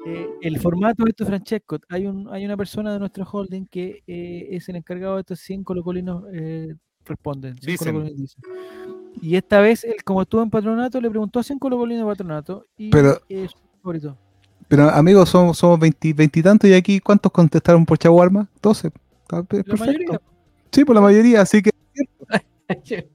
eh, 0.06 0.28
el 0.42 0.60
formato 0.60 1.06
de 1.06 1.12
esto, 1.12 1.26
Francesco, 1.26 1.78
hay, 1.88 2.08
un, 2.08 2.28
hay 2.30 2.44
una 2.46 2.58
persona 2.58 2.92
de 2.92 3.00
nuestro 3.00 3.24
holding 3.24 3.68
que 3.68 4.04
eh, 4.06 4.48
es 4.52 4.68
el 4.68 4.76
encargado 4.76 5.16
de 5.16 5.22
estos 5.22 5.40
100 5.40 5.64
colocolinos 5.64 6.26
eh, 6.34 6.76
responden. 7.06 7.56
100 7.58 7.72
Dicen. 7.72 7.88
colocolinos 7.94 8.20
dicen. 8.20 8.44
Y 9.22 9.38
esta 9.38 9.62
vez, 9.62 9.86
él, 9.86 9.96
como 10.04 10.24
estuvo 10.24 10.44
en 10.44 10.50
patronato, 10.50 11.00
le 11.00 11.10
preguntó 11.10 11.40
a 11.40 11.44
100 11.44 11.58
colocolinos 11.58 12.06
de 12.06 12.12
patronato 12.12 12.68
y 12.76 12.90
Pero- 12.90 13.22
favorito. 13.86 14.18
Pero 14.68 14.90
amigos, 14.90 15.30
somos, 15.30 15.58
somos 15.58 15.80
20, 15.80 16.14
20 16.14 16.40
y 16.40 16.44
tantos 16.44 16.70
y 16.70 16.74
aquí, 16.74 17.00
¿cuántos 17.00 17.32
contestaron 17.32 17.86
por 17.86 17.98
Chaguarma? 18.00 18.48
12. 18.62 18.88
Está 19.22 19.44
pe- 19.44 19.58
La 19.58 19.64
perfecto. 19.64 19.86
mayoría. 19.86 20.22
Sí, 20.72 20.84
por 20.84 20.96
la 20.96 21.02
mayoría, 21.02 21.42
así 21.42 21.62
que 21.62 21.70
Está 22.68 22.82
bien, 22.82 23.06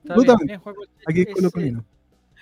bien, 0.46 0.60
aquí 1.08 1.22
es-. 1.22 1.74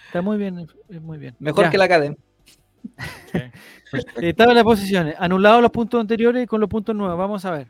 Está 0.07 0.20
muy 0.22 0.37
bien, 0.37 0.66
muy 1.03 1.16
bien. 1.18 1.35
Mejor 1.39 1.64
Ya. 1.64 1.70
que 1.70 1.79
la 1.79 1.85
academia. 1.85 2.18
Eh, 3.91 4.29
Estaban 4.29 4.55
las 4.55 4.64
posiciones, 4.64 5.14
anulados 5.18 5.62
los 5.62 5.70
puntos 5.70 5.99
anteriores 5.99 6.45
y 6.45 6.47
con 6.47 6.61
los 6.61 6.68
puntos 6.68 6.95
nuevos. 6.95 7.16
Vamos 7.16 7.43
a 7.47 7.53
ver. 7.53 7.68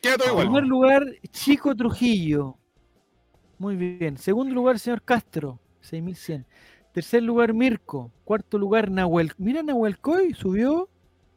Queda 0.00 0.16
todo 0.16 0.28
igual. 0.28 0.44
Primer 0.46 0.64
lugar, 0.64 1.02
Chico 1.32 1.74
Trujillo. 1.74 2.56
Muy 3.58 3.74
bien. 3.74 4.16
Segundo 4.16 4.54
lugar, 4.54 4.78
señor 4.78 5.02
Castro, 5.02 5.58
6100. 5.80 6.46
Tercer 6.96 7.22
lugar, 7.22 7.52
Mirko. 7.52 8.10
Cuarto 8.24 8.56
lugar, 8.56 8.90
Nahuel. 8.90 9.30
Mira, 9.36 9.62
Nahuel 9.62 9.98
Coy 9.98 10.32
subió. 10.32 10.88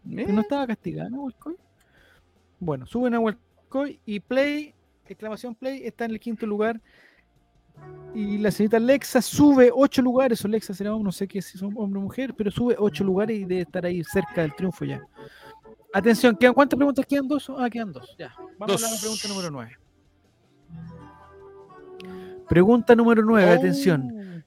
que 0.10 0.32
no 0.32 0.40
estaba 0.40 0.66
castigado, 0.66 1.10
Nahuel 1.10 1.36
Coy. 1.36 1.58
Bueno, 2.62 2.86
sube 2.86 3.10
Nahuel 3.10 3.36
Coy 3.68 4.00
y 4.06 4.22
Play, 4.22 4.74
exclamación 5.06 5.54
Play, 5.56 5.86
está 5.86 6.06
en 6.06 6.12
el 6.12 6.20
quinto 6.22 6.46
lugar. 6.46 6.80
Y 8.16 8.38
la 8.38 8.52
señorita 8.52 8.80
Lexa 8.80 9.22
sube 9.22 9.70
ocho 9.76 10.02
lugares, 10.02 10.46
o 10.46 10.48
Lexa 10.48 10.74
será, 10.74 10.92
no 10.92 11.12
sé 11.12 11.28
qué 11.28 11.42
si 11.42 11.58
son 11.58 11.74
hombre 11.76 12.00
o 12.00 12.04
mujer, 12.04 12.34
pero 12.38 12.50
sube 12.52 12.78
ocho 12.80 13.04
lugares 13.04 13.38
y 13.38 13.44
debe 13.44 13.64
estar 13.64 13.86
ahí 13.86 14.02
cerca 14.06 14.44
del 14.44 14.56
triunfo 14.56 14.86
ya. 14.86 15.02
Atención, 15.94 16.38
¿quedan, 16.38 16.54
¿cuántas 16.54 16.78
preguntas 16.78 17.06
quedan? 17.06 17.28
¿Dos? 17.28 17.52
Ah, 17.58 17.70
quedan 17.70 17.92
dos. 17.92 18.16
Ya. 18.18 18.34
Vamos 18.58 18.82
a 18.82 18.86
la 18.86 18.92
Dos. 18.94 19.02
pregunta 19.02 19.28
número 19.28 19.52
nueve. 19.52 19.72
Pregunta 22.48 22.96
número 22.96 23.22
nueve, 23.24 23.52
atención. 23.52 24.46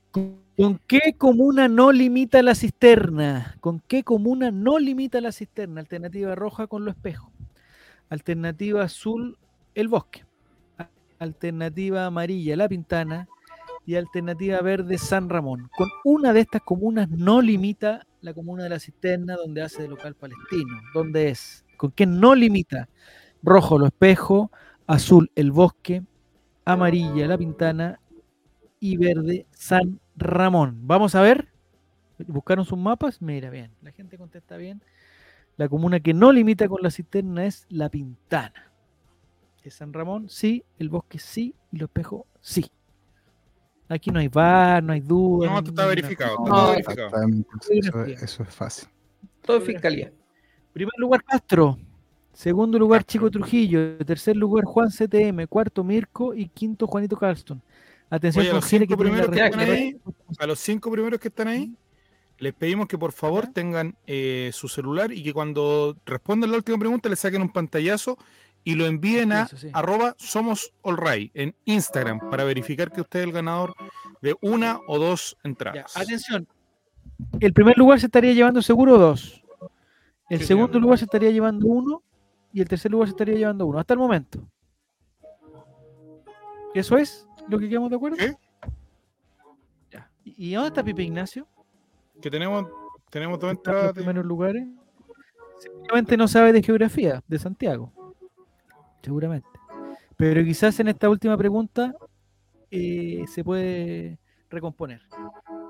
¿Con 0.63 0.79
qué 0.87 1.17
comuna 1.19 1.67
no 1.67 1.91
limita 1.91 2.41
la 2.41 2.55
cisterna? 2.55 3.57
¿Con 3.59 3.81
qué 3.81 4.05
comuna 4.05 4.53
no 4.53 4.79
limita 4.79 5.21
la 5.21 5.33
cisterna? 5.33 5.81
Alternativa 5.81 6.37
roja 6.37 6.69
con 6.69 6.85
lo 6.85 6.93
espejo. 6.93 7.33
Alternativa 8.09 8.85
azul, 8.85 9.39
el 9.75 9.89
bosque. 9.89 10.25
Alternativa 11.19 12.07
amarilla, 12.07 12.55
la 12.55 12.69
pintana. 12.69 13.27
Y 13.87 13.97
alternativa 13.97 14.61
verde, 14.61 14.99
San 14.99 15.29
Ramón. 15.29 15.69
Con 15.77 15.89
una 16.05 16.33
de 16.33 16.43
estas 16.43 16.63
comunas 16.63 17.11
no 17.11 17.43
limita 17.43 18.07
la 18.21 18.33
comuna 18.33 18.63
de 18.63 18.69
la 18.69 18.79
cisterna 18.79 19.35
donde 19.35 19.63
hace 19.63 19.83
de 19.83 19.89
local 19.89 20.15
palestino. 20.15 20.81
¿Dónde 20.95 21.31
es? 21.31 21.65
¿Con 21.77 21.91
qué 21.91 22.07
no 22.07 22.37
limita? 22.37 22.89
Rojo, 23.43 23.81
lo 23.81 23.87
espejo. 23.87 24.53
Azul, 24.87 25.29
el 25.35 25.51
bosque. 25.51 26.05
Amarilla, 26.65 27.27
la 27.27 27.37
pintana. 27.37 27.99
Y 28.85 28.97
verde, 28.97 29.47
San 29.53 30.01
Ramón. 30.17 30.81
Vamos 30.83 31.15
a 31.15 31.23
ver. 31.23 31.47
¿Buscaron 32.27 32.65
sus 32.65 32.77
mapas? 32.77 33.23
Mira, 33.23 33.49
bien. 33.49 33.71
La 33.81 33.93
gente 33.93 34.19
contesta 34.19 34.57
bien. 34.57 34.83
La 35.57 35.69
comuna 35.69 36.01
que 36.01 36.13
no 36.13 36.33
limita 36.33 36.67
con 36.67 36.83
la 36.83 36.91
cisterna 36.91 37.47
es 37.47 37.65
La 37.69 37.89
Pintana. 37.89 38.73
Es 39.63 39.75
San 39.75 39.93
Ramón, 39.93 40.29
sí. 40.29 40.65
El 40.81 40.89
bosque, 40.89 41.21
sí. 41.21 41.55
Y 41.71 41.77
los 41.79 41.91
espejos, 41.91 42.23
sí. 42.41 42.67
Aquí 43.89 44.11
no 44.11 44.19
hay 44.19 44.27
bar, 44.27 44.83
no 44.83 44.95
hay 44.95 45.01
duda. 45.01 45.47
No, 45.47 45.59
esto 45.59 45.71
está 45.71 45.83
ninguna- 45.83 45.87
verificado. 45.87 46.37
No, 46.39 46.45
está 46.45 46.57
no, 46.57 46.71
verificado. 46.73 47.07
Exactamente. 47.69 48.25
Eso, 48.25 48.43
es 48.43 48.49
fácil. 48.53 48.89
Todo 49.43 49.59
es 49.59 49.65
fiscalía. 49.65 50.13
Primer 50.73 50.95
lugar, 50.99 51.23
Castro. 51.23 51.79
Segundo 52.33 52.81
lugar, 52.81 53.05
Chico 53.05 53.31
Trujillo. 53.31 53.97
Tercer 53.99 54.37
lugar, 54.37 54.65
Juan 54.65 54.91
CTM. 54.91 55.47
Cuarto, 55.47 55.85
Mirko. 55.85 56.35
Y 56.35 56.49
quinto, 56.49 56.89
Juanito 56.89 57.17
Carlston. 57.17 57.63
Atención, 58.15 58.43
Oye, 58.43 58.51
a 58.51 58.55
los 58.57 58.67
cinco 58.67 58.95
primeros 58.97 59.31
que 59.31 59.41
están 59.43 59.61
ahí, 59.61 59.97
A 60.39 60.47
los 60.47 60.59
cinco 60.59 60.91
primeros 60.91 61.19
que 61.19 61.29
están 61.29 61.49
ahí, 61.49 61.73
les 62.39 62.53
pedimos 62.53 62.87
que 62.87 62.99
por 62.99 63.13
favor 63.13 63.47
tengan 63.47 63.97
eh, 64.07 64.51
su 64.53 64.69
celular 64.69 65.13
y 65.13 65.23
que 65.23 65.33
cuando 65.33 65.97
respondan 66.05 66.51
la 66.51 66.59
última 66.59 66.77
pregunta 66.77 67.09
le 67.09 67.17
saquen 67.17 67.41
un 67.41 67.49
pantallazo 67.51 68.19
y 68.65 68.75
lo 68.75 68.85
envíen 68.85 69.33
a 69.33 69.45
Eso, 69.45 69.57
sí. 69.57 69.71
arroba 69.73 70.15
somos 70.19 70.75
en 70.85 71.55
Instagram 71.65 72.29
para 72.31 72.45
verificar 72.45 72.93
que 72.93 73.01
usted 73.01 73.21
es 73.21 73.25
el 73.27 73.33
ganador 73.33 73.75
de 74.21 74.37
una 74.43 74.79
o 74.89 74.99
dos 74.99 75.35
Ya, 75.43 75.49
entradas. 75.49 75.97
atención. 75.97 76.47
El 77.41 77.55
primer 77.55 77.79
lugar 77.79 77.99
se 77.99 78.07
estaría 78.07 78.35
llevando 78.35 78.61
seguro 78.61 78.99
dos. 78.99 79.43
El 80.29 80.41
Sí, 80.41 80.47
segundo 80.49 80.73
señor. 80.75 80.83
lugar 80.83 80.99
se 80.99 81.05
estaría 81.07 81.31
llevando 81.31 81.67
uno. 81.67 82.03
Y 82.53 82.61
el 82.61 82.69
tercer 82.69 82.91
lugar 82.93 83.09
se 83.09 83.13
estaría 83.13 83.37
llevando 83.37 83.65
uno. 83.65 83.79
Hasta 83.79 83.95
el 83.95 83.99
momento. 84.01 84.39
¿Eso 86.75 86.97
es 86.99 87.27
lo 87.49 87.59
que 87.59 87.69
quedamos 87.69 87.91
de 87.91 87.97
acuerdo? 87.97 88.17
¿Y 90.25 90.53
dónde 90.55 90.69
está 90.69 90.83
Pipe 90.85 91.03
Ignacio? 91.03 91.47
Que 92.21 92.31
tenemos, 92.31 92.67
tenemos 93.11 93.39
dos 93.41 93.51
¿Está 93.53 93.71
en 93.71 93.75
entradas. 93.77 93.95
de- 93.95 94.01
primeros 94.01 94.25
lugares? 94.25 94.67
Seguramente 95.59 96.17
no 96.17 96.29
sabe 96.29 96.53
de 96.53 96.63
geografía, 96.63 97.23
de 97.27 97.39
Santiago. 97.39 97.93
Seguramente. 99.03 99.49
Pero 100.17 100.43
quizás 100.45 100.79
en 100.81 100.89
esta 100.89 101.09
última 101.11 101.37
pregunta 101.37 101.95
eh, 102.71 103.25
se 103.29 103.43
puede 103.45 104.19
recomponer. 104.49 105.03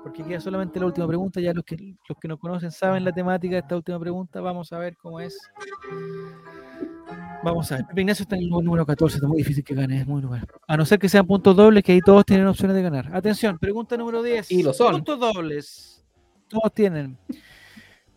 Porque 0.03 0.23
queda 0.23 0.39
solamente 0.39 0.79
la 0.79 0.85
última 0.87 1.07
pregunta. 1.07 1.39
Ya 1.39 1.53
los 1.53 1.63
que, 1.63 1.95
los 2.07 2.17
que 2.19 2.27
nos 2.27 2.39
conocen 2.39 2.71
saben 2.71 3.03
la 3.03 3.11
temática 3.11 3.53
de 3.55 3.59
esta 3.61 3.75
última 3.75 3.99
pregunta. 3.99 4.41
Vamos 4.41 4.71
a 4.73 4.77
ver 4.77 4.95
cómo 4.97 5.19
es. 5.19 5.37
Vamos 7.43 7.69
a 7.71 7.75
ver. 7.75 7.85
Pepe 7.87 8.01
Ignacio 8.01 8.23
está 8.23 8.37
en 8.37 8.43
el 8.43 8.49
número 8.49 8.85
14. 8.85 9.17
Está 9.17 9.27
muy 9.27 9.37
difícil 9.37 9.63
que 9.63 9.75
gane. 9.75 9.99
Es 9.99 10.07
muy 10.07 10.21
lugar. 10.21 10.47
A 10.67 10.77
no 10.77 10.85
ser 10.85 10.97
que 10.97 11.09
sean 11.09 11.27
puntos 11.27 11.55
dobles, 11.55 11.83
que 11.83 11.91
ahí 11.91 11.99
todos 11.99 12.25
tienen 12.25 12.47
opciones 12.47 12.75
de 12.75 12.81
ganar. 12.81 13.09
Atención, 13.13 13.59
pregunta 13.59 13.97
número 13.97 14.23
10. 14.23 14.49
Y 14.51 14.63
lo 14.63 14.73
son. 14.73 14.93
Puntos 14.93 15.19
dobles. 15.19 16.05
Todos 16.47 16.73
tienen. 16.73 17.17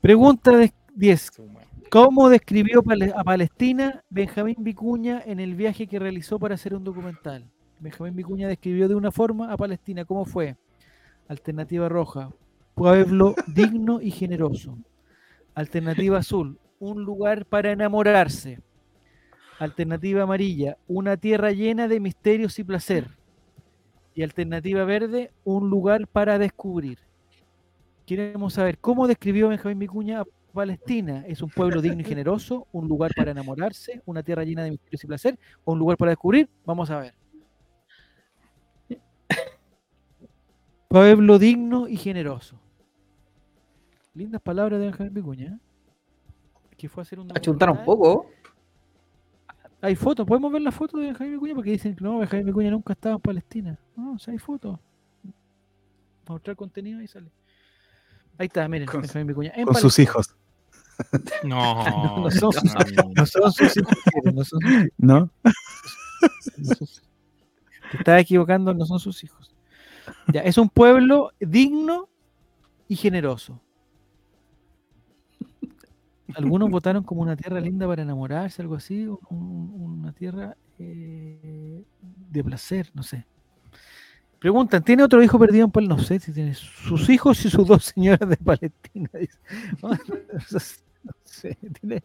Pregunta 0.00 0.56
de 0.56 0.72
10. 0.94 1.32
¿Cómo 1.90 2.28
describió 2.28 2.82
a 3.16 3.24
Palestina 3.24 4.04
Benjamín 4.10 4.56
Vicuña 4.58 5.22
en 5.24 5.40
el 5.40 5.54
viaje 5.54 5.86
que 5.86 5.98
realizó 5.98 6.38
para 6.38 6.54
hacer 6.54 6.74
un 6.74 6.84
documental? 6.84 7.50
Benjamín 7.80 8.14
Vicuña 8.14 8.48
describió 8.48 8.88
de 8.88 8.94
una 8.94 9.10
forma 9.10 9.52
a 9.52 9.56
Palestina. 9.56 10.04
¿Cómo 10.04 10.24
fue? 10.24 10.56
Alternativa 11.28 11.88
roja, 11.88 12.30
pueblo 12.74 13.34
digno 13.48 14.00
y 14.00 14.10
generoso. 14.10 14.78
Alternativa 15.54 16.18
azul, 16.18 16.58
un 16.78 17.02
lugar 17.02 17.46
para 17.46 17.72
enamorarse. 17.72 18.60
Alternativa 19.58 20.22
amarilla, 20.22 20.76
una 20.86 21.16
tierra 21.16 21.50
llena 21.52 21.88
de 21.88 22.00
misterios 22.00 22.58
y 22.58 22.64
placer. 22.64 23.08
Y 24.14 24.22
alternativa 24.22 24.84
verde, 24.84 25.30
un 25.44 25.70
lugar 25.70 26.06
para 26.06 26.38
descubrir. 26.38 26.98
Queremos 28.06 28.54
saber 28.54 28.78
cómo 28.78 29.08
describió 29.08 29.48
Benjamín 29.48 29.78
Vicuña 29.78 30.20
a 30.20 30.24
Palestina. 30.52 31.24
¿Es 31.26 31.42
un 31.42 31.50
pueblo 31.50 31.82
digno 31.82 32.00
y 32.00 32.04
generoso? 32.04 32.66
¿Un 32.72 32.88
lugar 32.88 33.12
para 33.16 33.30
enamorarse? 33.30 34.00
¿Una 34.06 34.22
tierra 34.22 34.44
llena 34.44 34.64
de 34.64 34.70
misterios 34.70 35.04
y 35.04 35.06
placer? 35.06 35.38
¿O 35.64 35.72
un 35.72 35.78
lugar 35.78 35.96
para 35.96 36.10
descubrir? 36.10 36.48
Vamos 36.64 36.90
a 36.90 37.00
ver. 37.00 37.14
Pueblo 40.88 41.38
digno 41.38 41.88
y 41.88 41.96
generoso. 41.96 42.60
Lindas 44.14 44.40
palabras 44.40 44.78
de 44.78 44.86
Benjamín 44.86 45.14
Vicuña. 45.14 45.46
¿eh? 45.46 45.58
Que 46.76 46.88
fue 46.88 47.00
a 47.00 47.02
hacer 47.02 47.18
un 47.18 47.30
Achuntar 47.36 47.70
un 47.70 47.84
poco. 47.84 48.30
Hay 49.82 49.94
fotos, 49.94 50.26
podemos 50.26 50.50
ver 50.52 50.62
la 50.62 50.72
foto 50.72 50.96
de 50.98 51.06
Benjamín 51.06 51.34
Vicuña 51.34 51.54
porque 51.54 51.70
dicen 51.70 51.94
que 51.94 52.02
no, 52.02 52.18
Benjamín 52.18 52.46
Vicuña 52.46 52.70
nunca 52.70 52.92
estaba 52.94 53.16
en 53.16 53.20
Palestina. 53.20 53.78
No, 53.96 54.14
o 54.14 54.18
sea, 54.18 54.32
hay 54.32 54.38
fotos. 54.38 54.78
Mostrar 56.28 56.56
contenido 56.56 57.00
y 57.02 57.06
sale. 57.06 57.30
Ahí 58.38 58.46
está, 58.46 58.66
miren, 58.68 58.86
Con- 58.88 59.02
Benjamín 59.02 59.26
Vicuña. 59.28 59.52
En 59.54 59.64
Con 59.66 59.74
sus 59.76 59.98
hijos, 59.98 60.34
No, 61.44 61.84
No, 61.84 62.16
no 62.24 62.30
son 62.30 62.52
sus- 62.52 62.64
no. 62.64 63.12
No 63.14 63.26
son 63.26 63.52
sus 63.52 63.76
hijos, 63.76 63.94
no 64.34 64.44
son 64.44 64.60
sus 64.60 64.70
hijos, 64.70 64.90
¿no? 64.98 65.20
no 65.20 65.30
Te 67.92 67.98
estás 67.98 68.20
equivocando, 68.20 68.74
no 68.74 68.84
son 68.86 68.98
sus 68.98 69.22
hijos. 69.22 69.54
Ya, 70.32 70.40
es 70.40 70.58
un 70.58 70.68
pueblo 70.68 71.32
digno 71.38 72.08
y 72.88 72.96
generoso. 72.96 73.60
Algunos 76.34 76.70
votaron 76.70 77.02
como 77.04 77.22
una 77.22 77.36
tierra 77.36 77.60
linda 77.60 77.86
para 77.86 78.02
enamorarse, 78.02 78.62
algo 78.62 78.74
así, 78.74 79.06
un- 79.06 79.72
una 80.00 80.12
tierra 80.12 80.56
eh, 80.78 81.82
de 82.30 82.44
placer, 82.44 82.90
no 82.94 83.02
sé. 83.02 83.24
Preguntan, 84.38 84.82
¿tiene 84.84 85.02
otro 85.02 85.22
hijo 85.22 85.38
perdido 85.38 85.64
en 85.64 85.70
Palestina? 85.70 85.96
No 85.96 86.02
sé 86.02 86.20
si 86.20 86.32
tiene 86.32 86.54
sus 86.54 87.08
hijos 87.08 87.42
y 87.44 87.50
sus 87.50 87.66
dos 87.66 87.84
señoras 87.86 88.28
de 88.28 88.36
Palestina. 88.36 89.10
No 91.06 91.12
sé, 91.22 91.56
tiene, 91.80 92.02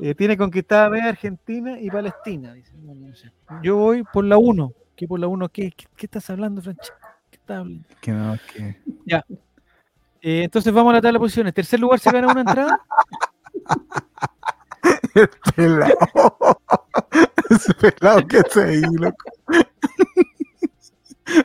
eh, 0.00 0.16
tiene 0.16 0.36
conquistada 0.36 0.90
media 0.90 1.10
Argentina 1.10 1.78
y 1.80 1.88
Palestina. 1.88 2.52
dice. 2.52 2.72
No, 2.82 2.92
no 2.92 3.14
sé. 3.14 3.30
Yo 3.62 3.76
voy 3.76 4.02
por 4.02 4.24
la 4.24 4.36
1. 4.36 4.72
¿Qué 4.96 5.06
por 5.06 5.20
la 5.20 5.28
1? 5.28 5.48
¿Qué, 5.50 5.70
qué, 5.70 5.86
qué 5.96 6.06
estás 6.06 6.28
hablando, 6.28 6.60
Francesco? 6.60 6.96
¿Qué 7.30 7.36
estás 7.36 7.58
hablando? 7.58 7.84
Que 8.00 8.10
no, 8.12 8.36
que... 8.52 8.76
Eh, 10.20 10.42
entonces 10.44 10.72
vamos 10.72 10.90
a 10.90 10.94
la 10.94 11.00
tabla 11.02 11.18
de 11.18 11.20
posiciones. 11.20 11.54
Tercer 11.54 11.78
lugar 11.78 12.00
se 12.00 12.10
gana 12.10 12.26
una 12.32 12.40
entrada. 12.40 12.80
Pelado. 15.56 15.94
Ese 17.50 17.74
pelado 17.74 18.26
que 18.26 18.38
hace 18.38 18.62
ahí, 18.64 18.80
loco. 18.80 19.24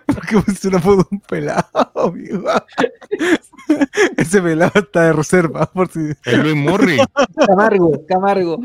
Porque 0.06 0.38
puse 0.42 0.68
una 0.70 0.80
foto 0.80 1.04
de 1.04 1.08
un 1.12 1.20
pelado, 1.22 1.68
amigo. 1.96 2.44
Ese 4.18 4.42
pelado 4.42 4.72
está 4.76 5.04
de 5.04 5.14
reserva, 5.14 5.66
por 5.68 5.88
si. 5.90 6.12
Es 6.26 6.38
Luis 6.40 6.56
Murray. 6.56 6.98
Camargo, 7.46 8.06
Camargo. 8.08 8.60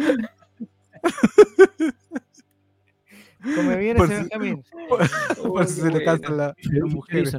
Come 3.57 3.77
bien 3.77 3.97
Por 3.97 4.07
ese 4.07 4.17
si- 4.17 4.23
Benjamín. 4.23 4.65
por 5.43 5.67
si 5.67 5.81
se 5.81 5.91
le 5.91 6.05
cansan 6.05 6.37
las 6.37 6.55
mujeres. 6.87 7.35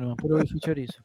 chorizo. 0.60 1.02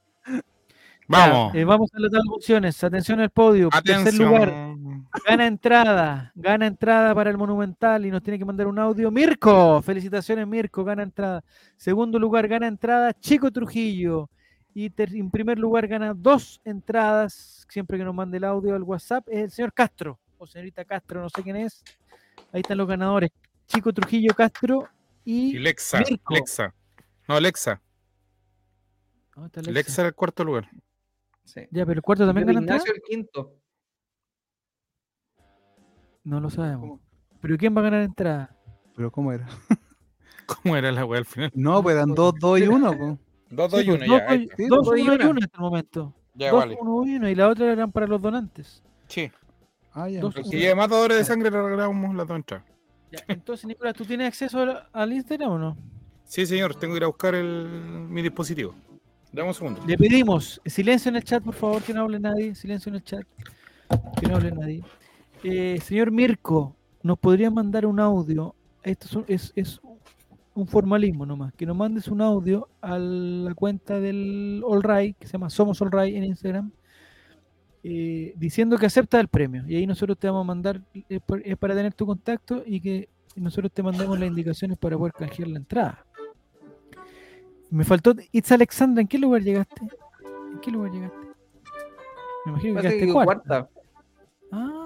Vamos. 1.07 1.53
Ya, 1.55 1.61
eh, 1.61 1.65
vamos 1.65 1.89
a 1.95 2.01
la 2.01 2.09
tabla 2.11 2.23
de 2.25 2.29
posiciones. 2.31 2.85
Atención 2.85 3.21
al 3.21 3.31
podio. 3.31 3.71
Tercer 3.83 4.15
lugar, 4.15 4.43
Atención. 4.49 4.78
Gana 5.27 5.47
entrada, 5.47 6.33
gana 6.35 6.67
entrada 6.67 7.15
para 7.15 7.31
el 7.31 7.39
Monumental 7.39 8.05
y 8.05 8.11
nos 8.11 8.23
tiene 8.23 8.39
que 8.39 8.45
mandar 8.45 8.67
un 8.67 8.79
audio. 8.79 9.11
Mirko, 9.11 9.81
felicitaciones 9.83 10.47
Mirko, 10.47 10.85
gana 10.85 11.03
entrada. 11.03 11.43
Segundo 11.77 12.19
lugar, 12.19 12.47
gana 12.47 12.67
entrada 12.67 13.13
Chico 13.15 13.51
Trujillo. 13.51 14.29
Y 14.75 14.91
ter- 14.91 15.15
en 15.15 15.31
primer 15.31 15.59
lugar 15.59 15.89
gana 15.89 16.15
dos 16.15 16.61
entradas, 16.65 17.67
siempre 17.69 17.99
que 17.99 18.05
nos 18.05 18.15
mande 18.15 18.37
el 18.37 18.45
audio 18.45 18.75
al 18.75 18.83
WhatsApp, 18.83 19.27
es 19.29 19.39
el 19.45 19.51
señor 19.51 19.73
Castro, 19.73 20.21
o 20.37 20.47
señorita 20.47 20.85
Castro, 20.85 21.23
no 21.23 21.29
sé 21.31 21.43
quién 21.43 21.57
es. 21.57 21.83
Ahí 22.53 22.61
están 22.61 22.79
los 22.79 22.87
ganadores. 22.87 23.31
Chico 23.67 23.93
Trujillo 23.93 24.35
Castro 24.35 24.89
y... 25.25 25.57
Y 25.57 25.59
Lexa, 25.59 25.99
Mirko. 26.01 26.35
Lexa. 26.35 26.75
No, 27.27 27.41
Lexa. 27.41 27.81
¿Dónde 29.35 29.47
está 29.49 29.61
Alexa? 29.61 29.73
Lexa 29.73 30.03
era 30.03 30.09
el 30.09 30.15
cuarto 30.15 30.45
lugar. 30.45 30.69
Sí. 31.45 31.63
Ya, 31.71 31.85
pero 31.87 31.99
el 31.99 32.03
cuarto 32.03 32.27
también 32.27 32.47
gana 32.47 32.61
entrada. 32.61 32.83
El 32.95 33.03
quinto. 33.03 33.55
No 36.29 36.41
lo 36.41 36.51
sabemos. 36.51 36.81
¿Cómo? 36.83 37.01
¿Pero 37.41 37.57
quién 37.57 37.74
va 37.74 37.81
a 37.81 37.85
ganar 37.85 38.03
entrada? 38.03 38.55
Pero 38.95 39.11
¿cómo 39.11 39.33
era? 39.33 39.47
¿Cómo 40.47 40.76
era 40.76 40.93
la 40.93 41.05
wea 41.07 41.20
al 41.20 41.24
final? 41.24 41.51
No, 41.55 41.83
pues 41.83 41.97
eran 41.97 42.14
dos, 42.14 42.35
dos 42.39 42.59
y 42.61 42.64
uno. 42.68 42.93
po. 42.97 43.18
Dos, 43.51 43.70
Sí, 43.72 43.76
dos 43.79 43.83
y 43.83 43.87
pues, 43.87 44.03
uno, 44.03 44.12
dos, 44.12 44.20
ya. 44.20 44.31
ahí 44.31 44.39
dos- 44.39 44.51
está. 44.51 44.57
Sí, 44.57 44.68
dos, 44.68 44.85
dos 44.87 44.99
y 44.99 45.01
uno 45.03 45.12
y 45.12 45.16
una. 45.16 45.29
uno 45.31 45.41
hasta 45.43 45.57
el 45.57 45.62
momento. 45.62 46.14
Ya, 46.35 46.51
dos, 46.51 46.61
vale. 46.61 46.79
uno 46.79 47.07
y 47.11 47.16
uno, 47.16 47.29
y 47.31 47.35
la 47.35 47.49
otra 47.49 47.72
eran 47.72 47.91
para 47.93 48.07
los 48.07 48.20
donantes. 48.20 48.83
Sí. 49.07 49.33
Ah, 49.95 50.07
ya. 50.11 50.20
Lleve 50.20 50.74
más 50.74 50.91
dadores 50.91 51.16
de 51.16 51.24
sangre 51.24 51.51
le 51.51 51.62
regalamos 51.62 52.14
las 52.14 52.29
dos 52.29 52.37
entradas. 52.37 52.66
Ya, 53.11 53.20
entonces, 53.29 53.64
Nicolás, 53.64 53.95
¿tú 53.95 54.05
tienes 54.05 54.29
acceso 54.29 54.61
al, 54.61 54.87
al 54.93 55.12
Instagram 55.14 55.51
o 55.53 55.59
no? 55.59 55.76
Sí, 56.24 56.45
señor, 56.45 56.74
tengo 56.74 56.93
que 56.93 56.99
ir 56.99 57.05
a 57.05 57.07
buscar 57.07 57.35
el, 57.35 57.66
mi 58.11 58.20
dispositivo. 58.20 58.74
Dame 59.33 59.49
un 59.49 59.55
segundo. 59.55 59.81
Le 59.87 59.97
pedimos 59.97 60.61
silencio 60.66 61.09
en 61.09 61.16
el 61.16 61.24
chat, 61.24 61.43
por 61.43 61.55
favor, 61.55 61.83
que 61.83 61.95
no 61.95 62.03
hable 62.03 62.20
nadie. 62.20 62.55
Silencio 62.55 62.91
en 62.91 62.97
el 62.97 63.03
chat. 63.03 63.22
Que 64.20 64.26
no 64.26 64.37
hable 64.37 64.53
nadie. 64.53 64.85
Eh, 65.45 65.78
señor 65.82 66.11
Mirko, 66.11 66.74
¿nos 67.03 67.18
podría 67.18 67.51
mandar 67.51 67.86
un 67.86 68.01
audio? 68.01 68.55
Esto 68.82 69.07
es 69.07 69.12
un, 69.14 69.24
es, 69.28 69.53
es 69.57 69.80
un 70.55 70.66
formalismo 70.66 71.24
nomás. 71.24 71.53
Que 71.55 71.66
nos 71.66 71.76
mandes 71.76 72.09
un 72.09 72.20
audio 72.20 72.68
a 72.80 72.99
la 72.99 73.55
cuenta 73.55 74.01
del 74.01 74.62
All 74.66 74.82
Right, 74.82 75.16
que 75.16 75.26
se 75.26 75.34
llama 75.34 75.51
Somos 75.51 75.80
All 75.80 75.93
Right 75.93 76.16
en 76.16 76.24
Instagram, 76.24 76.70
eh, 77.84 78.34
diciendo 78.36 78.76
que 78.76 78.86
acepta 78.86 79.20
el 79.20 79.28
premio. 79.28 79.64
Y 79.68 79.76
ahí 79.76 79.86
nosotros 79.86 80.18
te 80.18 80.26
vamos 80.26 80.43
a 80.43 80.47
mandar, 80.47 80.82
es, 81.09 81.57
para 81.57 81.74
tener 81.74 81.95
tu 81.95 82.07
contacto 82.07 82.62
y 82.66 82.80
que 82.80 83.09
nosotros 83.36 83.70
te 83.72 83.82
mandemos 83.82 84.18
las 84.18 84.28
indicaciones 84.28 84.76
para 84.78 84.99
poder 84.99 85.12
canjear 85.12 85.49
la 85.49 85.59
entrada. 85.59 86.05
Me 87.70 87.84
faltó 87.84 88.14
It's 88.32 88.51
Alexandra, 88.51 89.03
¿en 89.03 89.09
qué 89.09 89.18
lugar 89.18 89.43
llegaste? 89.43 89.82
¿En 90.53 90.59
qué 90.61 90.70
lugar 90.70 90.91
llegaste? 90.91 91.18
Me 92.47 92.53
imagino 92.53 92.80
que 92.80 92.99
que 92.99 93.12
cuarta. 93.12 93.43
cuarta. 93.45 93.78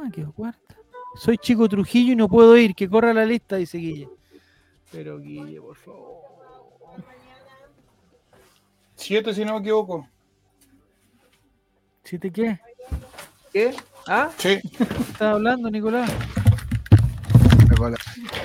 Ah, 0.03 0.11
quedó 0.11 0.32
cuarta. 0.32 0.76
Soy 1.14 1.38
chico 1.38 1.68
Trujillo 1.68 2.12
y 2.12 2.16
no 2.16 2.28
puedo 2.28 2.57
ir, 2.57 2.74
que 2.74 2.88
corra 2.88 3.12
la 3.12 3.24
lista, 3.24 3.57
dice 3.57 3.78
Guille. 3.78 4.09
Pero 4.90 5.18
Guille, 5.20 5.61
por 5.61 5.76
favor. 5.76 6.22
Siete, 8.96 9.34
si 9.34 9.44
no 9.44 9.55
me 9.55 9.61
equivoco. 9.61 10.09
¿Si 12.05 12.18
te 12.18 12.30
qué? 12.30 12.59
¿Qué? 13.53 13.74
¿Ah? 14.09 14.30
Sí. 14.38 14.61
¿Estás 14.78 15.22
hablando, 15.22 15.70
Nicolás? 15.70 16.11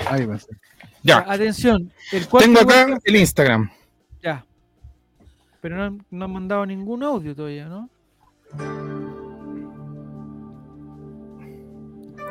Ahí 0.09 0.25
va 0.25 0.35
a 0.35 0.39
ser. 0.39 0.57
Ya. 1.03 1.19
Atención, 1.27 1.91
el 2.11 2.27
cuarto 2.27 2.47
Tengo 2.47 2.59
acá 2.61 2.99
el 3.03 3.15
Instagram. 3.15 3.71
Ya. 4.21 4.45
Pero 5.61 5.77
no 5.77 6.05
no 6.11 6.25
han 6.25 6.31
mandado 6.31 6.65
ningún 6.65 7.03
audio 7.03 7.35
todavía, 7.35 7.67
¿no? 7.67 7.89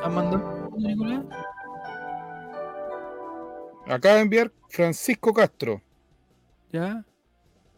¿Han 0.06 0.14
mandado 0.14 0.46
audio, 0.46 0.86
Nicolás? 0.86 1.24
Acaba 3.88 4.14
de 4.14 4.20
enviar 4.20 4.52
Francisco 4.68 5.34
Castro. 5.34 5.82
Ya. 6.70 7.04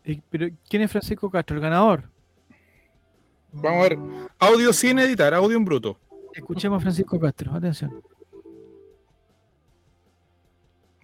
Eh, 0.04 0.20
Pero, 0.28 0.48
¿quién 0.68 0.82
es 0.82 0.90
Francisco 0.90 1.30
Castro? 1.30 1.56
El 1.56 1.62
ganador. 1.62 2.10
Vamos 3.50 3.78
a 3.78 3.88
ver. 3.88 3.98
Audio 4.38 4.74
sin 4.74 4.98
editar, 4.98 5.32
audio 5.32 5.56
en 5.56 5.64
bruto. 5.64 5.98
Escuchemos 6.34 6.76
a 6.76 6.80
Francisco 6.82 7.18
Castro. 7.18 7.54
Atención. 7.54 8.02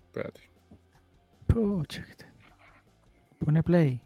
Espérate. 0.05 0.43
Pucha, 1.47 2.05
Pone 3.39 3.63
play. 3.63 3.99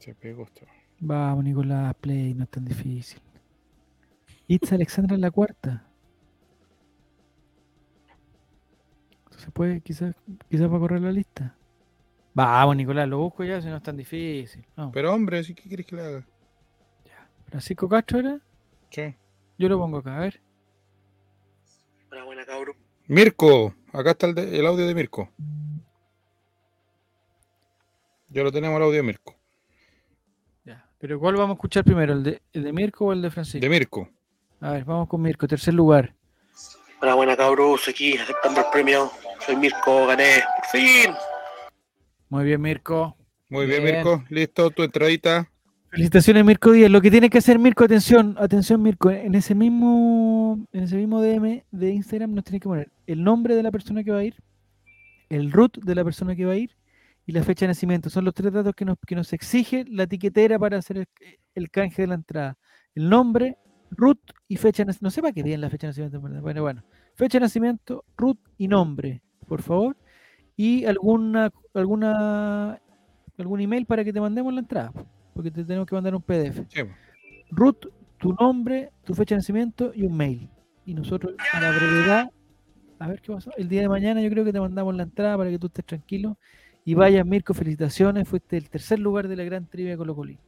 Se 0.00 0.12
pegó 0.16 0.42
esto. 0.42 0.66
Vamos, 0.98 1.44
Nicolás, 1.44 1.94
play, 2.00 2.34
no 2.34 2.42
es 2.42 2.50
tan 2.50 2.64
difícil. 2.64 3.22
Itza 4.48 4.74
Alexandra 4.74 5.14
en 5.14 5.20
la 5.20 5.30
cuarta. 5.30 5.84
Entonces 9.24 9.50
puede, 9.52 9.80
quizás 9.80 10.14
quizás 10.50 10.70
va 10.70 10.76
a 10.76 10.80
correr 10.80 11.00
la 11.00 11.12
lista. 11.12 11.56
Vamos, 12.34 12.76
Nicolás, 12.76 13.08
lo 13.08 13.18
busco 13.18 13.44
ya, 13.44 13.60
si 13.60 13.68
no 13.68 13.76
es 13.76 13.82
tan 13.82 13.96
difícil. 13.96 14.64
Vamos. 14.76 14.92
Pero 14.94 15.12
hombre, 15.12 15.42
¿sí 15.44 15.54
¿qué 15.54 15.62
quieres 15.68 15.86
que 15.86 15.96
le 15.96 16.02
haga? 16.02 16.26
Francisco 17.46 17.88
Castro 17.88 18.20
era. 18.20 18.40
Sí. 18.90 19.14
Yo 19.58 19.68
lo 19.68 19.78
pongo 19.78 19.98
acá, 19.98 20.16
a 20.16 20.20
ver. 20.20 20.40
Buena, 22.08 22.24
buena, 22.24 22.46
cabrón. 22.46 22.76
Mirko, 23.06 23.74
acá 23.92 24.12
está 24.12 24.26
el, 24.26 24.34
de- 24.34 24.58
el 24.58 24.66
audio 24.66 24.86
de 24.86 24.94
Mirko. 24.94 25.28
Ya 28.28 28.42
lo 28.42 28.50
tenemos 28.50 28.76
el 28.78 28.82
audio 28.84 28.96
de 28.96 29.02
Mirko. 29.02 29.34
Ya. 30.64 30.88
Pero 30.98 31.20
¿cuál 31.20 31.34
vamos 31.36 31.50
a 31.50 31.54
escuchar 31.58 31.84
primero? 31.84 32.14
¿El 32.14 32.22
de, 32.22 32.42
el 32.54 32.62
de 32.64 32.72
Mirko 32.72 33.06
o 33.06 33.12
el 33.12 33.20
de 33.20 33.30
Francisco? 33.30 33.60
De 33.60 33.68
Mirko. 33.68 34.08
A 34.62 34.70
ver, 34.70 34.84
vamos 34.84 35.08
con 35.08 35.20
Mirko, 35.20 35.48
tercer 35.48 35.74
lugar. 35.74 36.14
Buena, 37.00 37.16
buena, 37.16 37.36
cabrón. 37.36 37.76
Aquí 37.88 38.16
aceptando 38.16 38.60
el 38.60 38.66
premio. 38.72 39.10
Soy 39.44 39.56
Mirko, 39.56 40.06
gané. 40.06 40.40
Por 40.56 40.80
fin. 40.80 41.12
Muy 42.28 42.44
bien, 42.44 42.60
Mirko. 42.60 43.16
Muy 43.48 43.66
bien, 43.66 43.82
Bien. 43.82 43.96
Mirko. 43.96 44.24
Listo, 44.30 44.70
tu 44.70 44.84
entradita. 44.84 45.50
Felicitaciones 45.90 46.44
Mirko 46.44 46.70
Díaz. 46.70 46.92
Lo 46.92 47.00
que 47.00 47.10
tiene 47.10 47.28
que 47.28 47.38
hacer 47.38 47.58
Mirko, 47.58 47.82
atención, 47.82 48.36
atención 48.38 48.80
Mirko, 48.80 49.10
en 49.10 49.34
ese 49.34 49.56
mismo, 49.56 50.64
en 50.72 50.84
ese 50.84 50.94
mismo 50.94 51.20
DM 51.20 51.64
de 51.72 51.90
Instagram 51.90 52.32
nos 52.32 52.44
tiene 52.44 52.60
que 52.60 52.68
poner 52.68 52.92
el 53.08 53.24
nombre 53.24 53.56
de 53.56 53.64
la 53.64 53.72
persona 53.72 54.04
que 54.04 54.12
va 54.12 54.18
a 54.18 54.24
ir, 54.24 54.36
el 55.28 55.50
root 55.50 55.78
de 55.78 55.94
la 55.96 56.04
persona 56.04 56.36
que 56.36 56.44
va 56.44 56.52
a 56.52 56.56
ir 56.56 56.76
y 57.26 57.32
la 57.32 57.42
fecha 57.42 57.66
de 57.66 57.70
nacimiento. 57.70 58.10
Son 58.10 58.24
los 58.24 58.32
tres 58.32 58.52
datos 58.52 58.74
que 58.76 58.84
nos, 58.84 58.96
que 59.04 59.16
nos 59.16 59.32
exige 59.32 59.84
la 59.88 60.04
etiquetera 60.04 60.56
para 60.56 60.78
hacer 60.78 60.98
el, 60.98 61.08
el 61.56 61.68
canje 61.68 62.02
de 62.02 62.08
la 62.08 62.14
entrada. 62.14 62.56
El 62.94 63.10
nombre, 63.10 63.58
root 63.92 64.18
y 64.48 64.56
fecha 64.56 64.82
de 64.82 64.88
nacimiento. 64.88 65.06
No 65.06 65.10
sé 65.10 65.22
para 65.22 65.32
qué 65.32 65.42
bien 65.42 65.60
la 65.60 65.70
fecha 65.70 65.86
de 65.86 65.90
nacimiento. 65.90 66.20
Bueno, 66.40 66.62
bueno. 66.62 66.82
Fecha 67.14 67.38
de 67.38 67.42
nacimiento, 67.42 68.04
root 68.16 68.38
y 68.58 68.68
nombre, 68.68 69.22
por 69.46 69.62
favor. 69.62 69.96
Y 70.56 70.84
alguna, 70.84 71.50
alguna, 71.74 72.80
algún 73.38 73.60
email 73.60 73.86
para 73.86 74.04
que 74.04 74.12
te 74.12 74.20
mandemos 74.20 74.52
la 74.52 74.60
entrada 74.60 74.92
porque 75.34 75.50
te 75.50 75.64
tenemos 75.64 75.86
que 75.86 75.94
mandar 75.94 76.14
un 76.14 76.22
PDF. 76.22 76.64
Sí. 76.68 76.82
Root, 77.50 77.86
tu 78.18 78.34
nombre, 78.34 78.92
tu 79.04 79.14
fecha 79.14 79.34
de 79.34 79.40
nacimiento 79.40 79.92
y 79.94 80.02
un 80.04 80.16
mail. 80.16 80.48
Y 80.84 80.94
nosotros 80.94 81.34
a 81.52 81.60
la 81.60 81.70
brevedad, 81.70 82.30
a 82.98 83.08
ver 83.08 83.20
qué 83.20 83.32
pasó. 83.32 83.50
El 83.56 83.68
día 83.68 83.82
de 83.82 83.88
mañana 83.88 84.20
yo 84.20 84.30
creo 84.30 84.44
que 84.44 84.52
te 84.52 84.60
mandamos 84.60 84.94
la 84.94 85.04
entrada 85.04 85.36
para 85.36 85.50
que 85.50 85.58
tú 85.58 85.66
estés 85.66 85.84
tranquilo. 85.84 86.38
Y 86.84 86.94
vayas, 86.94 87.24
Mirko, 87.24 87.54
felicitaciones. 87.54 88.28
Fuiste 88.28 88.56
el 88.56 88.68
tercer 88.68 88.98
lugar 88.98 89.28
de 89.28 89.36
la 89.36 89.44
gran 89.44 89.66
trivia 89.66 89.96
Colo 89.96 90.14
Colín. 90.16 90.38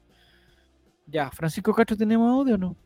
Ya, 1.07 1.31
Francisco 1.31 1.73
Castro, 1.75 1.97
¿tenemos 1.97 2.29
audio 2.33 2.55
o 2.55 2.59
no? 2.59 2.77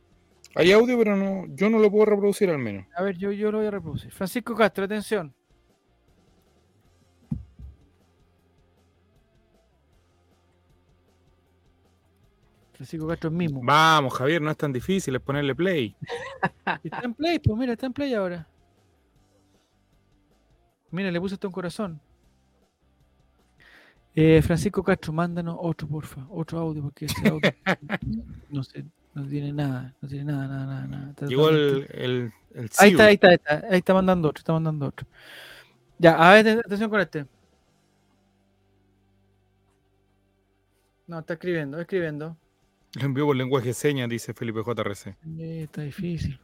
Hay 0.55 0.73
audio, 0.73 0.99
pero 0.99 1.17
no, 1.17 1.47
yo 1.55 1.71
no 1.71 1.79
lo 1.79 1.91
puedo 1.91 2.07
reproducir 2.07 2.51
al 2.51 2.59
menos. 2.59 2.87
A 2.97 3.03
ver, 3.03 3.17
yo, 3.17 3.31
yo 3.33 3.53
lo 3.53 3.59
voy 3.59 3.67
a 3.67 3.71
reproducir. 3.71 4.11
Francisco 4.11 4.55
Castro, 4.55 4.85
atención. 4.85 5.35
Francisco 12.73 13.09
Castro 13.09 13.31
es 13.31 13.35
mismo. 13.35 13.61
Vamos, 13.63 14.15
Javier, 14.15 14.41
no 14.41 14.51
es 14.51 14.57
tan 14.57 14.73
difícil, 14.73 15.15
es 15.17 15.21
ponerle 15.21 15.55
play. 15.55 15.97
Está 16.85 17.01
en 17.03 17.15
play, 17.15 17.39
pues 17.41 17.59
mira, 17.59 17.73
está 17.73 17.87
en 17.87 17.93
play 17.93 18.15
ahora. 18.15 18.47
Mira, 20.91 21.11
le 21.11 21.21
puse 21.21 21.35
hasta 21.35 21.49
un 21.49 21.53
corazón. 21.53 22.01
Eh, 24.15 24.41
Francisco 24.43 24.83
Castro, 24.83 25.13
mándanos 25.13 25.57
otro, 25.59 25.89
porfa, 25.89 26.27
otro 26.31 26.59
audio, 26.59 26.83
porque 26.83 27.07
ese 27.07 27.29
audio 27.29 27.51
no 28.51 28.63
sé, 28.63 28.85
no 29.19 29.29
tiene 29.29 29.53
nada, 29.53 29.95
no 30.01 30.09
tiene 30.09 30.25
nada, 30.33 30.47
nada, 30.49 30.67
nada. 30.67 30.87
nada. 30.87 31.27
Llegó 31.29 31.49
el, 31.51 31.87
el, 31.93 32.33
el 32.55 32.71
Ahí 32.79 32.91
está, 32.91 33.05
ahí 33.07 33.15
está, 33.15 33.29
ahí 33.29 33.35
está, 33.35 33.55
ahí 33.71 33.79
está 33.79 33.95
mandando 33.95 34.29
otro, 34.29 34.41
está 34.41 34.53
mandando 34.53 34.87
otro. 34.87 35.07
Ya, 35.99 36.15
a 36.15 36.35
ver, 36.35 36.47
aten- 36.47 36.61
atención 36.65 36.91
con 36.91 37.01
este. 37.01 37.27
No, 41.07 41.19
está 41.21 41.35
escribiendo, 41.35 41.77
está 41.79 41.83
escribiendo. 41.83 42.37
Lo 42.95 43.05
envió 43.05 43.27
por 43.27 43.37
lenguaje 43.37 43.69
de 43.69 43.75
señas, 43.75 44.09
dice 44.09 44.35
Felipe 44.35 44.61
JRC. 44.65 45.17
Está 45.39 45.83
difícil. 45.83 46.39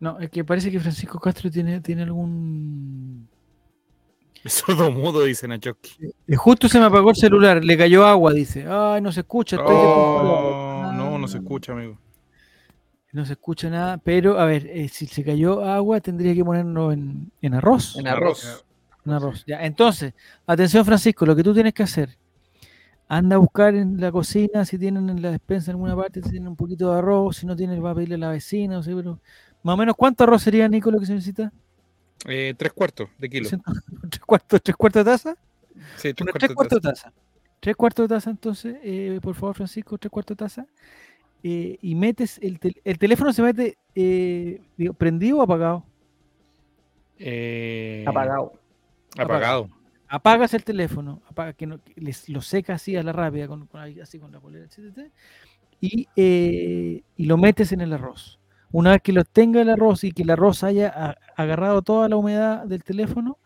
No, 0.00 0.18
es 0.18 0.30
que 0.30 0.44
parece 0.44 0.70
que 0.70 0.80
Francisco 0.80 1.18
Castro 1.20 1.50
tiene, 1.50 1.80
tiene 1.80 2.02
algún 2.02 3.28
Es 4.42 4.54
sordo 4.54 4.90
mudo, 4.90 5.22
dice 5.24 5.46
Nachoski. 5.46 5.96
Eh, 6.26 6.36
Justo 6.36 6.68
se 6.68 6.78
me 6.80 6.86
apagó 6.86 7.10
el 7.10 7.16
celular, 7.16 7.64
le 7.64 7.76
cayó 7.78 8.04
agua, 8.06 8.32
dice. 8.32 8.66
Ay, 8.68 9.00
no 9.00 9.12
se 9.12 9.20
escucha. 9.20 9.56
Estoy 9.56 9.74
Oh. 9.76 10.71
No, 11.22 11.28
se 11.28 11.38
escucha, 11.38 11.72
amigo. 11.72 11.98
No 13.12 13.26
se 13.26 13.32
escucha 13.34 13.68
nada, 13.68 13.98
pero 13.98 14.38
a 14.38 14.46
ver, 14.46 14.66
eh, 14.66 14.88
si 14.88 15.06
se 15.06 15.22
cayó 15.22 15.64
agua, 15.64 16.00
tendría 16.00 16.34
que 16.34 16.44
ponernos 16.44 16.94
en, 16.94 17.30
en 17.42 17.54
arroz. 17.54 17.96
En 17.98 18.08
arroz. 18.08 18.64
En 19.04 19.12
arroz. 19.12 19.44
Ya, 19.46 19.64
entonces, 19.64 20.14
atención 20.46 20.84
Francisco, 20.84 21.26
lo 21.26 21.36
que 21.36 21.42
tú 21.42 21.52
tienes 21.52 21.74
que 21.74 21.82
hacer, 21.82 22.16
anda 23.08 23.36
a 23.36 23.38
buscar 23.38 23.74
en 23.74 24.00
la 24.00 24.10
cocina 24.10 24.64
si 24.64 24.78
tienen 24.78 25.10
en 25.10 25.20
la 25.20 25.30
despensa 25.30 25.70
en 25.70 25.74
alguna 25.74 25.94
parte, 25.94 26.22
si 26.22 26.30
tienen 26.30 26.48
un 26.48 26.56
poquito 26.56 26.90
de 26.90 26.98
arroz, 26.98 27.36
si 27.36 27.46
no 27.46 27.54
tienen, 27.54 27.84
va 27.84 27.90
a 27.90 27.94
pedirle 27.94 28.14
a 28.14 28.18
la 28.18 28.30
vecina, 28.30 28.76
no 28.76 28.82
sé, 28.82 28.94
pero 28.94 29.20
más 29.62 29.74
o 29.74 29.76
menos, 29.76 29.94
¿cuánto 29.96 30.24
arroz 30.24 30.42
sería, 30.42 30.66
Nico, 30.68 30.90
lo 30.90 30.98
que 30.98 31.06
se 31.06 31.12
necesita? 31.14 31.52
Eh, 32.26 32.54
tres 32.56 32.72
cuartos 32.72 33.10
de 33.18 33.28
kilo. 33.28 33.48
¿Tres 34.10 34.20
cuartos, 34.24 34.62
tres 34.62 34.76
cuartos 34.76 35.04
de 35.04 35.10
taza? 35.10 35.36
Sí, 35.96 36.14
tres 36.14 36.16
Bueno, 36.18 36.32
cuartos 36.32 36.38
tres 36.38 36.48
de 36.48 36.54
cuartos 36.54 36.80
taza. 36.80 36.88
de 36.88 36.94
taza. 36.94 37.12
Tres 37.60 37.76
cuartos 37.76 38.08
de 38.08 38.14
taza, 38.14 38.30
entonces, 38.30 38.76
eh, 38.82 39.20
por 39.22 39.34
favor, 39.34 39.54
Francisco, 39.56 39.98
tres 39.98 40.10
cuartos 40.10 40.36
de 40.36 40.44
taza. 40.44 40.66
Eh, 41.42 41.78
y 41.80 41.94
metes 41.94 42.38
el, 42.42 42.58
tel- 42.60 42.80
el 42.84 42.98
teléfono 42.98 43.32
se 43.32 43.42
mete 43.42 43.78
eh, 43.94 44.60
digo, 44.76 44.94
prendido 44.94 45.38
o 45.38 45.42
apagado. 45.42 45.84
Eh, 47.18 48.04
Apagado. 48.06 48.52
Apagado. 49.18 49.68
Apagas 50.08 50.52
el 50.54 50.64
teléfono, 50.64 51.22
apaga 51.26 51.52
que, 51.54 51.66
no, 51.66 51.82
que 51.82 51.94
les- 51.96 52.28
lo 52.28 52.42
seca 52.42 52.74
así 52.74 52.96
a 52.96 53.02
la 53.02 53.12
rápida, 53.12 53.48
con, 53.48 53.68
así 54.02 54.18
con 54.18 54.30
la 54.30 54.40
polera, 54.40 54.66
etcétera, 54.66 55.08
y, 55.80 56.06
eh, 56.16 57.02
y 57.16 57.24
lo 57.26 57.36
metes 57.38 57.72
en 57.72 57.80
el 57.80 57.92
arroz. 57.94 58.38
Una 58.72 58.92
vez 58.92 59.02
que 59.02 59.12
lo 59.12 59.24
tenga 59.24 59.60
el 59.62 59.70
arroz 59.70 60.04
y 60.04 60.12
que 60.12 60.22
el 60.22 60.30
arroz 60.30 60.64
haya 60.64 60.88
a- 60.94 61.16
agarrado 61.36 61.80
toda 61.82 62.08
la 62.08 62.16
humedad 62.16 62.64
del 62.66 62.82
teléfono, 62.84 63.38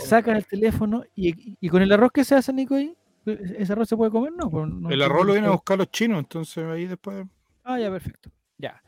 sacas 0.00 0.38
el 0.38 0.46
teléfono 0.46 1.04
y, 1.14 1.56
y 1.60 1.68
con 1.68 1.82
el 1.82 1.92
arroz 1.92 2.10
que 2.12 2.24
se 2.24 2.34
hace, 2.34 2.52
Nico, 2.52 2.74
ahí, 2.74 2.86
¿e- 2.86 2.96
¿ese 3.26 3.72
arroz 3.72 3.88
se 3.88 3.96
puede 3.96 4.10
comer? 4.10 4.32
No, 4.32 4.50
pues 4.50 4.68
no- 4.68 4.90
El 4.90 5.02
arroz 5.02 5.20
lo 5.20 5.26
no 5.28 5.32
vienen 5.32 5.44
a 5.44 5.52
se- 5.52 5.56
buscar 5.56 5.78
los 5.78 5.90
chinos, 5.90 6.18
entonces 6.18 6.64
ahí 6.64 6.86
después. 6.86 7.26
Ah, 7.64 7.78
ya, 7.78 7.90
perfecto. 7.90 8.30
Ya. 8.58 8.82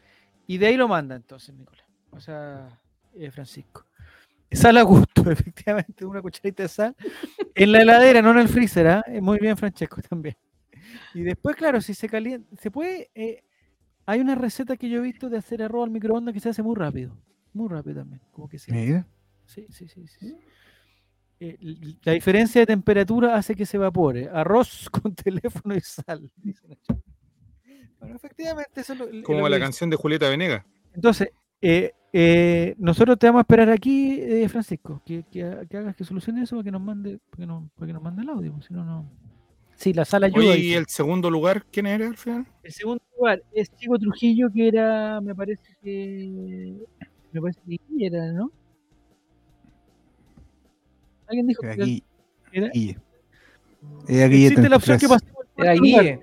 Y 0.46 0.58
de 0.58 0.66
ahí 0.66 0.76
lo 0.76 0.88
manda 0.88 1.14
entonces, 1.16 1.54
Nicolás. 1.54 1.86
O 2.10 2.20
sea, 2.20 2.80
eh, 3.14 3.30
Francisco. 3.30 3.86
Sal 4.52 4.76
a 4.76 4.82
gusto, 4.82 5.22
efectivamente, 5.30 6.04
una 6.04 6.20
cucharita 6.22 6.62
de 6.62 6.68
sal. 6.68 6.96
En 7.54 7.72
la 7.72 7.82
heladera, 7.82 8.22
no 8.22 8.30
en 8.32 8.38
el 8.38 8.48
freezer, 8.48 8.86
¿ah? 8.86 9.04
Eh, 9.06 9.20
Muy 9.20 9.38
bien, 9.38 9.56
Francesco, 9.56 10.00
también. 10.02 10.36
Y 11.14 11.22
después, 11.22 11.56
claro, 11.56 11.80
si 11.80 11.94
se 11.94 12.08
calienta, 12.08 12.54
se 12.56 12.70
puede. 12.70 13.10
eh, 13.14 13.42
hay 14.06 14.20
una 14.20 14.34
receta 14.34 14.76
que 14.76 14.88
yo 14.88 14.98
he 14.98 15.02
visto 15.02 15.30
de 15.30 15.38
hacer 15.38 15.62
arroz 15.62 15.84
al 15.84 15.90
microondas 15.90 16.34
que 16.34 16.40
se 16.40 16.50
hace 16.50 16.62
muy 16.62 16.76
rápido. 16.76 17.16
Muy 17.54 17.68
rápido 17.68 18.00
también. 18.00 18.20
Como 18.32 18.48
que 18.48 18.58
sí. 18.58 18.70
Mira. 18.70 19.06
Sí, 19.46 19.66
sí, 19.70 19.88
sí. 19.88 20.06
sí, 20.06 20.18
sí. 20.28 20.36
Eh, 21.50 21.94
la 22.04 22.12
diferencia 22.12 22.60
de 22.60 22.66
temperatura 22.66 23.34
hace 23.36 23.54
que 23.54 23.66
se 23.66 23.76
evapore. 23.76 24.28
Arroz 24.32 24.88
con 25.02 25.14
teléfono 25.14 25.74
y 25.76 25.80
sal. 25.80 26.30
dice 26.36 26.66
Nacho. 26.68 27.00
Bueno, 28.00 28.16
efectivamente, 28.16 28.80
eso 28.80 28.92
es 28.92 28.98
lo, 28.98 29.06
Como 29.22 29.44
que 29.44 29.50
la 29.50 29.56
dice. 29.56 29.60
canción 29.60 29.90
de 29.90 29.96
Julieta 29.96 30.28
Venegas. 30.28 30.64
Entonces, 30.94 31.28
eh, 31.60 31.92
eh, 32.12 32.74
nosotros 32.78 33.18
te 33.18 33.26
vamos 33.26 33.40
a 33.40 33.42
esperar 33.42 33.70
aquí, 33.70 34.18
eh, 34.20 34.48
Francisco, 34.48 35.02
que, 35.04 35.24
que 35.30 35.42
ha- 35.42 35.64
que 35.66 35.76
hagas 35.78 35.96
que 35.96 36.04
solucione 36.04 36.42
eso 36.42 36.56
para 36.56 36.64
que 36.64 36.70
nos 36.70 36.82
mande, 36.82 37.18
para 37.30 37.40
que 37.40 37.46
nos, 37.46 37.70
para 37.72 37.86
que 37.86 37.92
nos 37.94 38.02
mande 38.02 38.22
el 38.22 38.28
audio, 38.28 38.52
pues, 38.52 38.66
si 38.66 38.74
no, 38.74 38.84
no. 38.84 39.10
Sí, 39.76 39.92
la 39.92 40.04
sala 40.04 40.26
ayuda. 40.26 40.38
Oye, 40.38 40.56
dice. 40.56 40.68
¿y 40.68 40.74
el 40.74 40.86
segundo 40.86 41.30
lugar 41.30 41.64
quién 41.72 41.86
era 41.86 42.06
al 42.06 42.16
final? 42.16 42.46
El 42.62 42.72
segundo 42.72 43.02
lugar 43.18 43.42
es 43.52 43.74
Chico 43.74 43.98
Trujillo, 43.98 44.48
que 44.54 44.68
era, 44.68 45.20
me 45.20 45.34
parece 45.34 45.74
que. 45.82 46.76
Me 47.32 47.40
parece 47.40 47.60
que 47.66 47.78
era, 48.06 48.32
¿no? 48.32 48.52
Alguien 51.28 51.46
dijo 51.46 51.62
Era 51.64 51.74
que 51.76 51.82
Guille. 51.84 52.02
era- 52.52 52.68
Guille. 52.70 52.98
Era 54.08 54.28
Guille 54.28 54.46
existe 54.48 54.68
la 54.68 54.76
opción 54.76 54.98
que 54.98 55.06
33. 55.06 55.08
pasemos 55.08 55.46
al 55.56 55.64
Era 55.64 55.74
cuarto 55.76 55.84
lugar. 55.84 56.20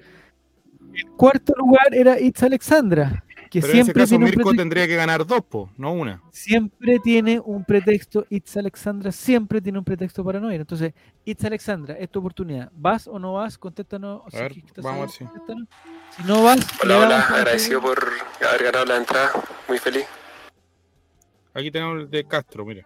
El 0.93 1.05
cuarto 1.11 1.53
lugar 1.57 1.87
era 1.95 2.19
Itza 2.19 2.45
Alexandra, 2.47 3.23
que 3.49 3.61
Pero 3.61 3.73
en 3.73 3.79
ese 3.79 3.83
siempre 3.85 3.93
caso 4.03 4.09
tiene, 4.09 4.23
un 4.25 4.29
Mirko 4.29 4.37
pretexto, 4.43 4.61
tendría 4.61 4.87
que 4.87 4.95
ganar 4.95 5.25
dos, 5.25 5.41
po, 5.45 5.69
no 5.77 5.93
una. 5.93 6.21
siempre 6.31 6.99
tiene 6.99 7.39
un 7.39 7.63
pretexto. 7.63 8.25
Itza 8.29 8.59
Alexandra 8.59 9.11
siempre 9.11 9.61
tiene 9.61 9.77
un 9.79 9.85
pretexto 9.85 10.23
para 10.23 10.39
no 10.39 10.51
ir. 10.53 10.59
Entonces, 10.61 10.93
Itza 11.23 11.47
Alexandra, 11.47 11.93
es 11.95 12.09
tu 12.09 12.19
oportunidad. 12.19 12.69
¿Vas 12.75 13.07
o 13.07 13.19
no 13.19 13.33
vas? 13.33 13.57
Contéstanos. 13.57 14.21
A 14.33 14.37
ver, 14.37 14.51
estás 14.57 14.83
vamos 14.83 14.97
a 14.97 15.01
ver 15.01 15.09
si- 15.11 15.25
contéstanos. 15.25 15.67
Si 16.17 16.23
no 16.23 16.43
vas, 16.43 16.59
Hola, 16.83 16.97
hola, 16.99 17.21
agradecido 17.21 17.81
por 17.81 17.97
haber 18.49 18.63
ganado 18.63 18.85
la 18.85 18.97
entrada, 18.97 19.31
muy 19.69 19.77
feliz. 19.77 20.05
Aquí 21.53 21.71
tenemos 21.71 22.01
el 22.01 22.09
de 22.09 22.23
Castro, 22.25 22.65
mira. 22.65 22.85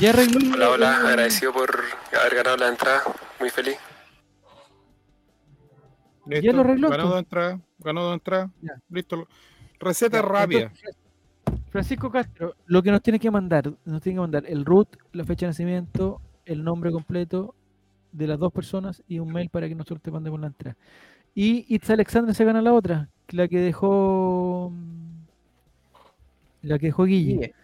Ya 0.00 0.10
arregló 0.10 0.40
Hola, 0.54 0.70
hola, 0.70 0.96
agradecido 0.98 1.52
por 1.52 1.70
haber 2.20 2.34
ganado 2.34 2.56
la 2.58 2.68
entrada, 2.68 3.02
muy 3.40 3.48
feliz. 3.50 3.76
Listo, 6.26 6.52
lo 6.52 6.60
arregló, 6.60 6.90
Ganó 6.90 7.02
tú. 7.04 7.08
dos 7.10 7.18
entradas, 7.20 7.60
ganó 7.78 8.02
dos 8.02 8.14
entradas. 8.14 8.50
Ya. 8.60 8.72
Listo. 8.90 9.26
Receta 9.78 10.18
Ya, 10.18 10.22
rápida. 10.22 10.60
entonces, 10.62 10.96
Francisco 11.70 12.10
Castro, 12.10 12.54
lo 12.66 12.82
que 12.82 12.90
nos 12.90 13.02
tiene 13.02 13.18
que 13.18 13.30
mandar, 13.30 13.72
nos 13.84 14.02
tiene 14.02 14.16
que 14.16 14.20
mandar 14.20 14.44
el 14.46 14.64
root, 14.64 14.88
la 15.12 15.24
fecha 15.24 15.46
de 15.46 15.50
nacimiento, 15.50 16.20
el 16.44 16.64
nombre 16.64 16.90
completo 16.90 17.54
de 18.12 18.26
las 18.26 18.38
dos 18.38 18.52
personas 18.52 19.02
y 19.08 19.18
un 19.18 19.32
mail 19.32 19.50
para 19.50 19.68
que 19.68 19.74
nosotros 19.74 20.00
te 20.02 20.10
mandemos 20.10 20.40
la 20.40 20.48
entrada. 20.48 20.76
Y 21.34 21.66
Itza 21.74 21.92
Alexandra 21.92 22.34
se 22.34 22.44
gana 22.44 22.60
la 22.62 22.72
otra, 22.72 23.08
la 23.28 23.46
que 23.48 23.60
dejó 23.60 24.72
la 26.62 26.78
que 26.78 26.86
dejó 26.86 27.04
Guille. 27.04 27.54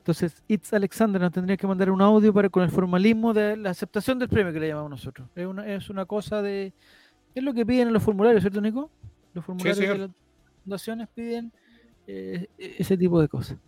Entonces, 0.00 0.42
Itza 0.48 0.76
Alexandra 0.76 1.20
nos 1.20 1.32
tendría 1.32 1.58
que 1.58 1.66
mandar 1.66 1.90
un 1.90 2.00
audio 2.00 2.32
para 2.32 2.48
con 2.48 2.62
el 2.62 2.70
formalismo 2.70 3.34
de 3.34 3.54
la 3.58 3.68
aceptación 3.68 4.18
del 4.18 4.30
premio 4.30 4.50
que 4.50 4.58
le 4.58 4.68
llamamos 4.68 4.90
nosotros. 4.90 5.28
Es 5.34 5.46
una, 5.46 5.66
es 5.66 5.90
una 5.90 6.06
cosa 6.06 6.40
de. 6.40 6.72
Es 7.34 7.44
lo 7.44 7.52
que 7.52 7.66
piden 7.66 7.88
en 7.88 7.92
los 7.92 8.02
formularios, 8.02 8.42
¿cierto, 8.42 8.62
Nico? 8.62 8.90
Los 9.34 9.44
formularios 9.44 9.78
de 9.78 9.98
las 9.98 10.10
fundaciones 10.64 11.06
piden 11.14 11.52
eh, 12.06 12.48
ese 12.56 12.96
tipo 12.96 13.20
de 13.20 13.28
cosas. 13.28 13.58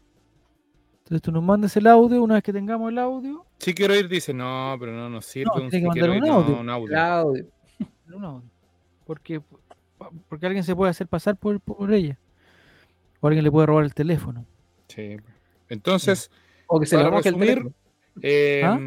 Entonces 1.01 1.21
tú 1.21 1.31
nos 1.33 1.43
mandas 1.43 1.77
el 1.77 1.87
audio, 1.87 2.23
una 2.23 2.35
vez 2.35 2.43
que 2.43 2.53
tengamos 2.53 2.91
el 2.91 2.99
audio, 2.99 3.45
Si 3.59 3.75
quiero 3.75 3.95
ir, 3.95 4.09
dice, 4.09 4.33
no, 4.33 4.75
pero 4.81 4.93
no 4.93 5.11
nos 5.11 5.27
sirve. 5.27 5.51
No, 5.55 5.65
un 5.65 5.69
tiene 5.71 5.83
que 5.83 6.01
mandar 6.01 6.17
ir, 6.17 6.23
un 6.23 6.29
no, 6.29 6.35
audio. 6.35 6.61
un 6.61 6.71
audio. 6.71 6.89
Claudio. 6.89 7.47
un 8.15 8.25
audio. 8.25 8.51
Porque, 9.05 9.43
porque 10.29 10.47
alguien 10.47 10.65
se 10.65 10.75
puede 10.75 10.91
hacer 10.91 11.07
pasar 11.09 11.37
por, 11.37 11.61
por 11.61 11.93
ella. 11.93 12.19
O 13.21 13.27
alguien 13.27 13.45
le 13.45 13.51
puede 13.51 13.67
robar 13.67 13.85
el 13.85 13.93
teléfono. 13.93 14.47
Sí. 14.89 15.19
Entonces, 15.73 16.31
O 16.67 16.79
que 16.79 16.87
se 16.87 16.97
Para 16.97 17.11
resumir, 17.11 17.73
eh, 18.21 18.63
¿Ah? 18.63 18.79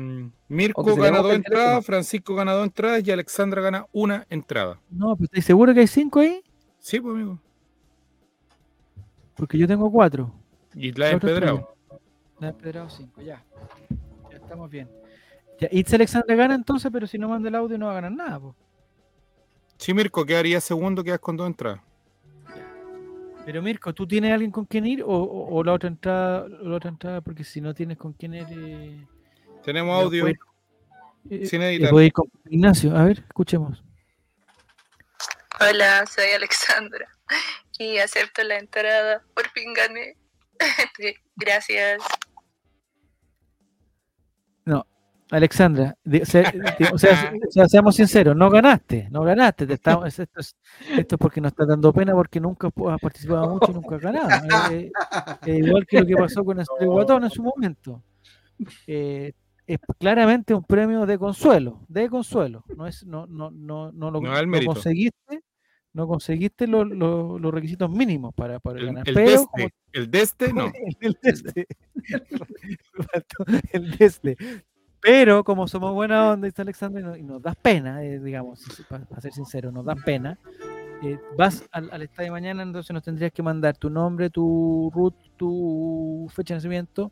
Mirko 0.48 0.84
gana 0.96 1.20
dos 1.20 1.34
entradas. 1.34 1.84
Francisco 1.84 2.36
gana 2.36 2.54
dos 2.54 2.64
entradas 2.64 3.06
y 3.06 3.12
Alexandra 3.12 3.60
gana 3.62 3.88
una 3.92 4.28
entrada. 4.30 4.80
No, 4.92 5.16
pero 5.16 5.26
¿estás 5.26 5.46
seguro 5.46 5.74
que 5.74 5.80
hay 5.80 5.88
cinco 5.88 6.20
ahí? 6.20 6.44
Sí, 6.78 7.00
pues, 7.00 7.16
amigo. 7.16 7.40
Porque 9.36 9.58
yo 9.58 9.68
tengo 9.68 9.92
cuatro. 9.92 10.32
Y 10.76 10.92
la 10.92 11.08
de 11.08 11.14
empedrado. 11.14 11.76
La 12.40 12.48
de 12.48 12.54
Pedrado 12.54 12.90
5, 12.90 13.22
ya. 13.22 13.44
Ya 14.30 14.38
estamos 14.38 14.70
bien. 14.70 14.90
Ya, 15.60 15.70
Itza 15.72 15.96
Alexandra 15.96 16.36
gana 16.36 16.54
entonces, 16.54 16.92
pero 16.92 17.08
si 17.08 17.18
no 17.18 17.30
manda 17.30 17.48
el 17.50 17.56
audio 17.56 17.78
no 17.78 17.86
va 17.88 17.94
a 17.94 17.96
ganar 17.96 18.12
nada. 18.12 18.40
po. 18.40 18.56
Sí, 19.78 19.94
Mirko, 19.94 20.26
quedaría 20.26 20.62
segundo, 20.62 21.04
quedas 21.04 21.20
con 21.20 21.36
dos 21.38 21.48
entradas. 21.48 21.82
Pero 23.46 23.62
Mirko, 23.62 23.94
¿tú 23.94 24.08
tienes 24.08 24.32
alguien 24.34 24.52
con 24.52 24.66
quien 24.66 24.86
ir 24.88 25.04
o, 25.04 25.08
o- 25.08 25.56
o 25.56 25.64
la 25.64 25.74
otra 25.74 25.88
entrada? 25.88 26.48
la 26.48 26.76
otra 26.76 26.90
entrada? 26.90 27.22
Porque 27.22 27.44
si 27.44 27.62
no 27.62 27.74
tienes 27.74 27.98
con 27.98 28.14
quién 28.14 28.34
ir. 28.34 28.48
eh, 28.50 29.08
Tenemos 29.64 30.04
audio 30.04 30.22
puede- 30.24 30.40
eh, 31.30 31.46
sin 31.46 31.62
eh, 31.62 31.70
editar. 31.70 31.92
puede 31.92 32.08
ir 32.08 32.14
con 32.14 32.26
Ignacio. 32.50 32.96
A 32.96 33.04
ver, 33.04 33.20
escuchemos. 33.28 33.84
Hola, 35.60 36.06
soy 36.08 36.32
Alexandra 36.32 37.08
y 37.78 37.98
acepto 38.00 38.44
la 38.44 38.58
entrada. 38.58 39.24
Por 39.34 39.48
fin 39.50 39.74
gané. 39.74 40.18
Gracias. 41.36 42.02
Alexandra, 45.32 45.98
de- 46.04 46.26
se- 46.26 46.44
de- 46.44 46.90
o, 46.94 46.98
sea, 46.98 47.34
o 47.50 47.52
sea, 47.52 47.68
seamos 47.68 47.96
sinceros, 47.96 48.36
no 48.36 48.50
ganaste, 48.50 49.08
no 49.12 49.24
ganaste. 49.24 49.66
te 49.66 49.74
estamos- 49.74 50.08
es- 50.08 50.20
esto, 50.20 50.40
es, 50.40 50.56
esto 50.98 51.16
es 51.16 51.20
porque 51.20 51.42
nos 51.42 51.52
está 51.52 51.66
dando 51.66 51.92
pena 51.92 52.14
porque 52.14 52.40
nunca 52.40 52.68
has 52.68 53.00
participado 53.02 53.50
mucho 53.50 53.72
y 53.72 53.74
nunca 53.74 53.96
has 53.96 54.02
ganado. 54.02 54.30
Eh, 54.76 54.92
eh, 55.46 55.58
igual 55.64 55.86
que 55.88 56.00
lo 56.00 56.06
que 56.06 56.16
pasó 56.16 56.44
con 56.44 56.60
el 56.60 56.66
Guatón 56.82 57.24
en 57.24 57.30
su 57.30 57.42
momento. 57.44 58.04
Eh, 58.88 59.34
es 59.68 59.80
claramente 60.00 60.54
un 60.54 60.64
premio 60.64 61.06
de 61.08 61.18
consuelo, 61.18 61.84
de 61.88 62.08
consuelo. 62.10 62.64
No 62.78 62.86
es, 62.86 63.04
no, 63.06 63.26
no, 63.26 63.50
no, 63.50 63.92
no 63.92 64.12
lo 64.12 64.22
No 64.22 64.38
el 64.38 64.66
conseguiste, 64.66 65.42
no 65.94 66.08
conseguiste 66.08 66.68
lo- 66.68 66.86
lo- 66.86 67.40
los 67.40 67.52
requisitos 67.54 67.90
mínimos 67.90 68.34
para 68.36 68.60
El, 68.64 68.86
ganar. 68.86 69.10
el 69.10 69.14
Pero 69.16 69.46
como 69.48 69.68
el 69.92 70.12
deste, 70.12 70.54
no. 70.54 70.72
el 71.02 71.18
desde. 71.22 71.66
el 73.72 73.92
desde. 73.98 74.38
Pero 75.06 75.44
como 75.44 75.68
somos 75.68 75.94
buena 75.94 76.32
onda, 76.32 76.48
dice 76.48 76.64
Alexandra, 76.64 77.16
y 77.18 77.22
nos, 77.22 77.40
das 77.42 77.56
pena, 77.56 78.04
eh, 78.04 78.20
digamos, 78.20 78.60
para, 78.90 79.06
ser 79.22 79.32
sincero, 79.34 79.72
nos 79.72 79.86
das 79.86 79.98
pena. 80.04 80.38
eh, 81.04 81.20
vas 81.38 81.64
al, 81.72 81.90
al 81.92 82.02
estadio 82.02 82.32
mañana, 82.32 82.64
entonces 82.64 82.92
nos 82.92 83.04
tendrías 83.04 83.32
que 83.32 83.44
mandar 83.44 83.78
tu 83.78 83.90
nombre, 83.90 84.30
tu 84.32 84.92
root, 84.96 85.14
tu 85.38 86.28
fecha 86.34 86.54
de 86.54 86.58
nacimiento, 86.58 87.12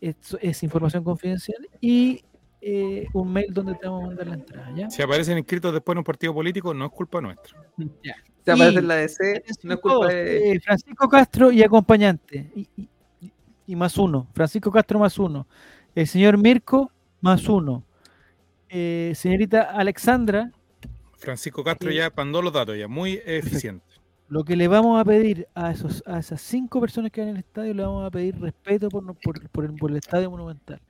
es, 0.00 0.16
es 0.40 0.62
información 0.64 1.04
confidencial 1.04 1.68
y 1.80 2.24
eh, 2.60 3.06
un 3.12 3.32
mail 3.32 3.52
donde 3.52 3.74
te 3.74 3.86
vamos 3.86 4.04
a 4.04 4.06
mandar 4.08 4.26
la 4.28 4.34
entrada, 4.34 4.72
¿ya? 4.74 4.90
Si 4.90 5.02
aparecen 5.02 5.38
inscritos 5.38 5.72
después 5.72 5.94
en 5.94 5.98
un 5.98 6.04
partido 6.04 6.32
político, 6.34 6.72
no 6.74 6.86
es 6.86 6.90
culpa 6.92 7.20
nuestra. 7.20 7.56
Ya. 8.02 8.14
Se 8.44 8.50
Y- 8.50 8.54
aparece 8.54 8.78
en 8.80 8.88
la 8.88 8.94
DC, 8.96 9.44
no 9.64 9.74
es 9.74 9.80
culpa 9.80 9.94
Todos, 9.96 10.08
de. 10.08 10.52
eh, 10.52 10.60
Francisco 10.60 11.08
Castro 11.08 11.52
y 11.52 11.62
acompañante. 11.62 12.50
Y- 12.56 12.68
y 13.66 13.76
más 13.76 13.96
uno. 13.98 14.26
Francisco 14.32 14.70
Castro 14.72 14.98
más 14.98 15.18
uno. 15.18 15.46
El 15.94 16.06
señor 16.06 16.36
Mirko 16.38 16.90
más 17.22 17.48
uno. 17.48 17.84
Eh, 18.68 19.12
señorita 19.14 19.62
Alexandra, 19.62 20.50
Francisco 21.18 21.62
Castro 21.64 21.90
Sí. 21.90 21.96
ya 21.96 22.12
mandó 22.16 22.42
los 22.42 22.52
datos, 22.52 22.76
ya 22.76 22.88
muy 22.88 23.20
eficiente. 23.24 23.84
lo 24.28 24.44
que 24.44 24.56
le 24.56 24.66
vamos 24.68 24.98
a 25.00 25.04
pedir 25.04 25.46
a, 25.54 25.70
esos, 25.70 26.02
a 26.06 26.18
esas 26.18 26.40
cinco 26.40 26.80
personas 26.80 27.10
que 27.12 27.20
van 27.20 27.30
en 27.30 27.36
el 27.36 27.40
estadio, 27.40 27.74
le 27.74 27.82
vamos 27.82 28.04
a 28.04 28.10
pedir 28.10 28.38
respeto 28.40 28.88
por, 28.88 29.04
por, 29.18 29.48
por 29.50 29.64
el, 29.66 29.74
por 29.74 29.90
el 29.90 29.98
estadio 29.98 30.30
monumental. 30.30 30.80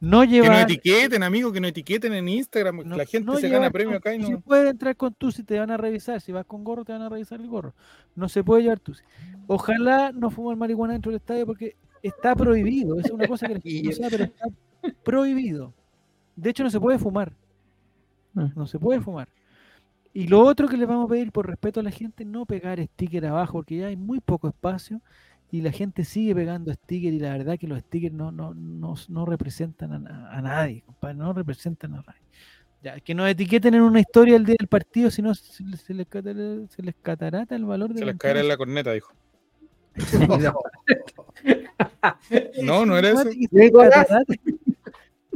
No 0.00 0.20
Que 0.22 0.26
no 0.26 0.32
llevar. 0.32 0.62
etiqueten, 0.62 1.22
amigo, 1.22 1.50
que 1.52 1.60
no 1.60 1.68
etiqueten 1.68 2.12
en 2.14 2.28
Instagram. 2.28 2.82
no- 2.84 2.96
la 2.96 3.06
gente 3.06 3.24
no 3.26 3.36
se 3.36 3.46
llevar 3.46 3.60
gana 3.62 3.70
premio 3.70 3.96
acá 3.96 4.14
y 4.14 4.18
no 4.18 4.28
no. 4.30 4.36
se 4.36 4.42
puede 4.42 4.68
entrar 4.70 4.94
con 4.96 5.14
tu 5.14 5.30
si 5.32 5.42
te 5.42 5.58
van 5.58 5.70
a 5.70 5.76
revisar. 5.78 6.20
Si 6.20 6.32
vas 6.32 6.44
con 6.46 6.64
gorro, 6.64 6.84
te 6.84 6.92
van 6.92 7.00
a 7.02 7.08
revisar 7.08 7.40
el 7.40 7.46
gorro. 7.48 7.74
No 8.14 8.28
se 8.28 8.42
puede 8.44 8.62
llevar 8.62 8.80
tu 8.80 8.92
Ojalá 9.46 10.12
no 10.12 10.30
fumar 10.30 10.56
marihuana 10.56 10.94
dentro 10.94 11.10
del 11.12 11.16
estadio 11.20 11.46
porque 11.46 11.76
está 12.02 12.34
prohibido. 12.34 12.98
Es 13.00 13.10
una 13.10 13.26
cosa 13.28 13.46
que 13.48 13.54
la 13.54 13.60
gente 13.62 14.00
no 14.00 14.08
pero 14.10 14.24
está 14.24 14.46
prohibido. 15.02 15.72
De 16.36 16.50
hecho, 16.50 16.62
no 16.62 16.70
se 16.70 16.78
puede 16.78 16.98
fumar. 16.98 17.32
Mm. 18.34 18.46
No 18.54 18.66
se 18.66 18.78
puede 18.78 19.00
fumar. 19.00 19.28
Y 20.12 20.28
lo 20.28 20.40
otro 20.40 20.68
que 20.68 20.76
les 20.76 20.86
vamos 20.88 21.06
a 21.06 21.08
pedir 21.08 21.32
por 21.32 21.46
respeto 21.46 21.80
a 21.80 21.82
la 21.82 21.90
gente, 21.90 22.24
no 22.24 22.46
pegar 22.46 22.78
sticker 22.82 23.26
abajo, 23.26 23.54
porque 23.54 23.76
ya 23.78 23.86
hay 23.88 23.96
muy 23.96 24.20
poco 24.20 24.48
espacio 24.48 25.00
y 25.50 25.60
la 25.60 25.70
gente 25.72 26.04
sigue 26.04 26.34
pegando 26.34 26.72
sticker 26.72 27.12
y 27.12 27.18
la 27.18 27.32
verdad 27.32 27.58
que 27.58 27.66
los 27.66 27.80
stickers 27.80 28.14
no, 28.14 28.32
no, 28.32 28.54
no, 28.54 28.94
no 29.08 29.26
representan 29.26 29.92
a, 29.92 29.98
na- 29.98 30.30
a 30.30 30.40
nadie, 30.42 30.82
compadre, 30.86 31.14
no 31.16 31.32
representan 31.32 31.94
a 31.94 31.96
nadie. 31.98 32.20
Ya, 32.82 33.00
que 33.00 33.14
nos 33.14 33.28
etiqueten 33.28 33.74
en 33.74 33.82
una 33.82 34.00
historia 34.00 34.36
el 34.36 34.44
día 34.46 34.56
del 34.58 34.68
partido, 34.68 35.10
si 35.10 35.20
no 35.22 35.34
se 35.34 35.62
les, 35.64 35.80
se 35.80 35.92
les 35.94 36.06
catara- 36.08 36.66
se 36.68 36.82
les 36.82 36.94
catarata 37.02 37.54
el 37.54 37.64
valor 37.66 37.92
de 37.92 37.98
Se 38.00 38.04
les 38.06 38.16
caerá 38.16 38.40
en 38.40 38.48
la 38.48 38.56
corneta, 38.56 38.92
dijo. 38.92 39.12
No, 42.62 42.86
no 42.86 42.96
era 42.98 43.10
eso. 43.10 43.28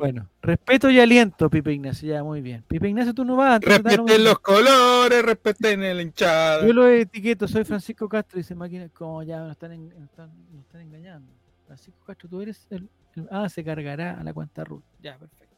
Bueno, 0.00 0.28
respeto 0.42 0.90
y 0.90 0.98
aliento, 0.98 1.48
Pipe 1.50 1.72
Ignacio, 1.72 2.08
ya 2.12 2.24
muy 2.24 2.40
bien. 2.40 2.64
Pipe 2.66 2.88
Ignacio, 2.88 3.14
tú 3.14 3.24
no 3.24 3.36
vas. 3.36 3.60
lo 3.62 3.68
Respeten 3.68 4.04
mismo. 4.04 4.24
los 4.24 4.38
colores, 4.40 5.22
respeten 5.24 5.82
el 5.82 6.00
hinchada. 6.00 6.66
Yo 6.66 6.72
lo 6.72 6.88
etiqueto, 6.88 7.46
soy 7.46 7.64
Francisco 7.64 8.08
Castro, 8.08 8.38
dice 8.38 8.54
máquina, 8.54 8.88
como 8.88 9.22
ya 9.22 9.38
nos 9.40 9.52
están, 9.52 9.72
en- 9.72 9.88
nos 9.90 10.08
están, 10.10 10.30
nos 10.52 10.62
están 10.64 10.80
engañando. 10.80 11.32
Francisco 11.66 12.00
Castro, 12.06 12.28
tú 12.28 12.40
eres 12.40 12.66
el, 12.70 12.88
el- 13.14 13.28
Ah, 13.30 13.48
se 13.48 13.62
cargará 13.62 14.18
a 14.18 14.24
la 14.24 14.32
cuenta 14.32 14.64
RUT. 14.64 14.82
Ya, 15.00 15.16
perfecto. 15.18 15.56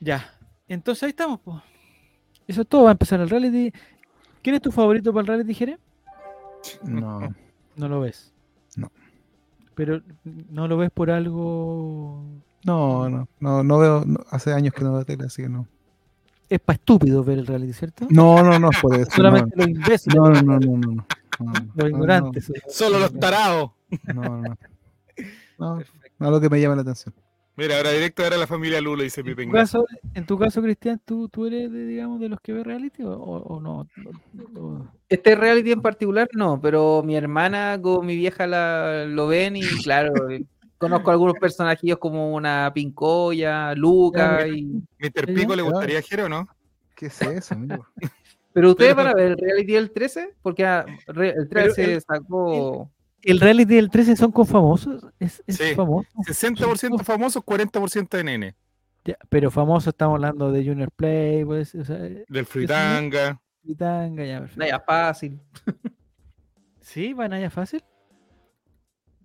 Ya, 0.00 0.32
entonces 0.68 1.02
ahí 1.02 1.10
estamos, 1.10 1.40
pues. 1.40 1.56
Eso 2.46 2.62
es 2.62 2.68
todo, 2.68 2.84
va 2.84 2.90
a 2.90 2.92
empezar 2.92 3.20
el 3.20 3.28
reality. 3.28 3.72
¿Quién 4.42 4.54
es 4.56 4.62
tu 4.62 4.70
favorito 4.70 5.12
para 5.12 5.22
el 5.22 5.26
reality, 5.26 5.54
Jere? 5.54 5.78
No. 6.82 7.34
No 7.76 7.88
lo 7.88 8.00
ves. 8.00 8.32
No. 8.76 8.90
Pero 9.78 10.02
no 10.24 10.66
lo 10.66 10.76
ves 10.76 10.90
por 10.90 11.08
algo... 11.08 12.20
No, 12.64 13.08
no, 13.08 13.28
no, 13.38 13.62
no 13.62 13.78
veo, 13.78 14.04
no, 14.04 14.18
hace 14.28 14.52
años 14.52 14.74
que 14.74 14.82
no 14.82 14.92
veo 14.92 15.04
tele, 15.04 15.26
así 15.26 15.42
que 15.42 15.48
no. 15.48 15.68
Es 16.48 16.58
para 16.58 16.74
estúpidos 16.74 17.24
ver 17.24 17.38
el 17.38 17.46
reality, 17.46 17.72
¿cierto? 17.72 18.08
No, 18.10 18.42
no, 18.42 18.58
no 18.58 18.70
es 18.72 18.80
por 18.80 18.96
eso. 18.96 19.08
No, 19.08 19.14
Solamente 19.14 19.56
los 19.56 19.68
imbéciles, 19.68 20.16
no, 20.16 20.30
no, 20.30 20.42
no, 20.42 20.58
no, 20.58 20.58
no, 20.58 20.78
no, 20.78 21.02
no, 21.38 21.52
los 21.52 21.76
no, 21.76 21.88
ignorantes. 21.88 22.52
Solo 22.66 22.98
los 22.98 23.16
tarados. 23.20 23.70
No, 24.12 24.22
no, 24.22 24.42
no. 24.42 24.58
No, 25.58 25.78
no 26.18 26.30
lo 26.30 26.40
que 26.40 26.48
me 26.48 26.60
llama 26.60 26.74
la 26.76 26.82
atención. 26.82 27.14
Mira, 27.58 27.76
ahora 27.76 27.90
directo 27.90 28.24
era 28.24 28.36
la 28.36 28.46
familia 28.46 28.80
Lulo, 28.80 29.02
dice 29.02 29.24
Pipe 29.24 29.42
En 29.42 29.48
tu 29.50 29.54
caso, 29.56 29.84
en 30.14 30.26
tu 30.26 30.38
caso 30.38 30.62
Cristian, 30.62 31.00
¿tú, 31.04 31.28
¿tú 31.28 31.46
eres, 31.46 31.72
de, 31.72 31.86
digamos, 31.86 32.20
de 32.20 32.28
los 32.28 32.40
que 32.40 32.52
ve 32.52 32.62
reality 32.62 33.02
o, 33.04 33.58
no? 33.60 33.88
O- 34.60 34.86
Este 35.08 35.34
reality 35.34 35.72
en 35.72 35.82
particular 35.82 36.28
no, 36.34 36.60
pero 36.60 37.02
mi 37.04 37.16
hermana 37.16 37.76
con 37.82 38.06
mi 38.06 38.14
vieja 38.14 38.46
la, 38.46 39.06
lo 39.06 39.26
ven 39.26 39.56
y 39.56 39.60
claro, 39.82 40.30
eh, 40.30 40.44
conozco 40.78 41.10
algunos 41.10 41.34
personajillos 41.40 41.98
como 41.98 42.32
una 42.32 42.70
Pincoya, 42.72 43.74
Luca 43.74 44.46
y... 44.46 44.62
¿Mr. 45.00 45.34
Pico 45.34 45.56
le 45.56 45.62
gustaría 45.62 46.00
Jero 46.00 46.26
o 46.26 46.28
no? 46.28 46.46
¿Qué 46.94 47.06
es 47.06 47.20
eso, 47.22 47.54
amigo? 47.54 47.84
Pero 48.52 48.70
ustedes 48.70 48.94
Pero- 48.94 49.04
van 49.04 49.12
a 49.12 49.14
ver 49.20 49.32
el 49.32 49.36
reality 49.36 49.72
del 49.72 49.90
13, 49.90 50.34
porque 50.42 50.64
ah, 50.64 50.86
el 51.08 51.48
13 51.48 51.94
el- 51.94 52.00
sacó... 52.02 52.88
¿El 53.22 53.40
reality 53.40 53.74
del 53.74 53.90
13 53.90 54.16
son 54.16 54.30
con 54.32 54.46
famosos? 54.46 55.04
¿Es, 55.18 55.42
es 55.46 55.56
Sí. 55.56 55.74
famoso? 55.74 56.08
60% 56.26 57.02
famosos, 57.04 57.42
40% 57.44 58.16
de 58.16 58.24
nene. 58.24 58.56
Ya, 59.04 59.16
pero 59.28 59.50
famoso 59.50 59.90
estamos 59.90 60.14
hablando 60.16 60.52
de 60.52 60.64
Junior 60.64 60.90
Play, 60.92 61.44
pues, 61.44 61.74
o 61.74 61.84
sea, 61.84 61.96
Del 61.96 62.46
fritanga. 62.46 63.40
Pitanga, 63.62 64.24
ya, 64.24 64.40
perfecto. 64.40 64.60
Naya 64.60 64.80
fácil. 64.80 65.40
¿Sí? 66.80 67.12
¿Van 67.12 67.32
allá 67.32 67.50
fácil? 67.50 67.82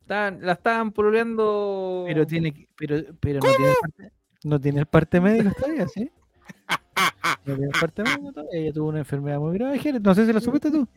Estaban- 0.01 0.39
la 0.41 0.53
estaban 0.53 0.91
pololeando... 0.91 2.03
Pero 2.07 2.25
tiene 2.27 2.53
que- 2.53 2.67
pero, 2.75 2.97
pero 3.19 3.39
no 3.39 3.49
tiene 3.55 3.73
parte, 3.81 4.11
no 4.43 4.59
tiene 4.59 4.85
parte 4.85 5.21
médico 5.21 5.51
todavía, 5.57 5.87
¿sí? 5.87 6.11
Ella 8.51 8.73
tuvo 8.73 8.89
una 8.89 8.99
enfermedad 8.99 9.39
muy 9.39 9.57
grave, 9.57 9.99
no 10.01 10.15
sé 10.15 10.25
si 10.25 10.33
la 10.33 10.39
supiste 10.39 10.71
tú. 10.71 10.87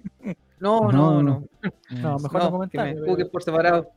No, 0.60 0.90
No, 0.90 0.92
no, 0.92 1.22
no. 1.22 1.22
no. 1.22 1.44
No, 2.00 2.18
mejor 2.18 2.40
no, 2.40 2.46
que 2.46 2.50
comentar. 2.78 3.30
por 3.30 3.42
separado. 3.42 3.90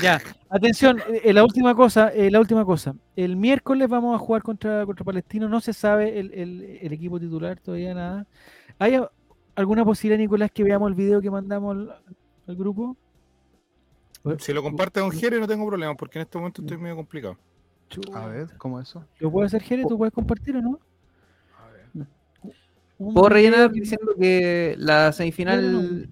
Ya, 0.00 0.18
atención, 0.48 0.98
eh, 1.22 1.32
la 1.34 1.44
última 1.44 1.74
cosa, 1.74 2.08
eh, 2.08 2.30
la 2.30 2.40
última 2.40 2.64
cosa. 2.64 2.94
El 3.16 3.36
miércoles 3.36 3.86
vamos 3.88 4.14
a 4.14 4.18
jugar 4.18 4.42
contra, 4.42 4.86
contra 4.86 5.04
Palestino, 5.04 5.46
no 5.48 5.60
se 5.60 5.74
sabe 5.74 6.18
el, 6.18 6.32
el- 6.32 6.78
el 6.80 6.92
equipo 6.92 7.20
titular 7.20 7.60
todavía 7.60 7.92
nada. 7.92 8.26
¿Hay 8.78 8.98
alguna 9.56 9.84
posibilidad, 9.84 10.18
Nicolás, 10.18 10.50
que 10.52 10.64
veamos 10.64 10.88
el 10.88 10.94
video 10.94 11.20
que 11.20 11.30
mandamos 11.30 11.76
al, 11.76 11.94
al 12.48 12.56
grupo? 12.56 12.96
Si 14.38 14.54
lo 14.54 14.62
comparte 14.62 15.00
con 15.00 15.10
Jero 15.12 15.38
no 15.38 15.46
tengo 15.46 15.66
problema, 15.66 15.94
porque 15.94 16.18
en 16.18 16.22
este 16.22 16.38
momento 16.38 16.62
estoy 16.62 16.78
medio 16.78 16.96
complicado. 16.96 17.36
A 18.14 18.26
ver, 18.26 18.48
¿cómo 18.58 18.80
eso? 18.80 19.04
¿Lo 19.20 19.30
puede 19.30 19.46
hacer 19.46 19.62
Jere? 19.62 19.84
¿Tú 19.86 19.96
puedes 19.96 20.12
compartir 20.12 20.56
o 20.56 20.62
no? 20.62 20.80
Un 22.96 23.12
Puedo 23.12 23.28
rellenar 23.28 23.72
diciendo 23.72 24.14
que 24.18 24.76
la 24.78 25.12
semifinal, 25.12 26.08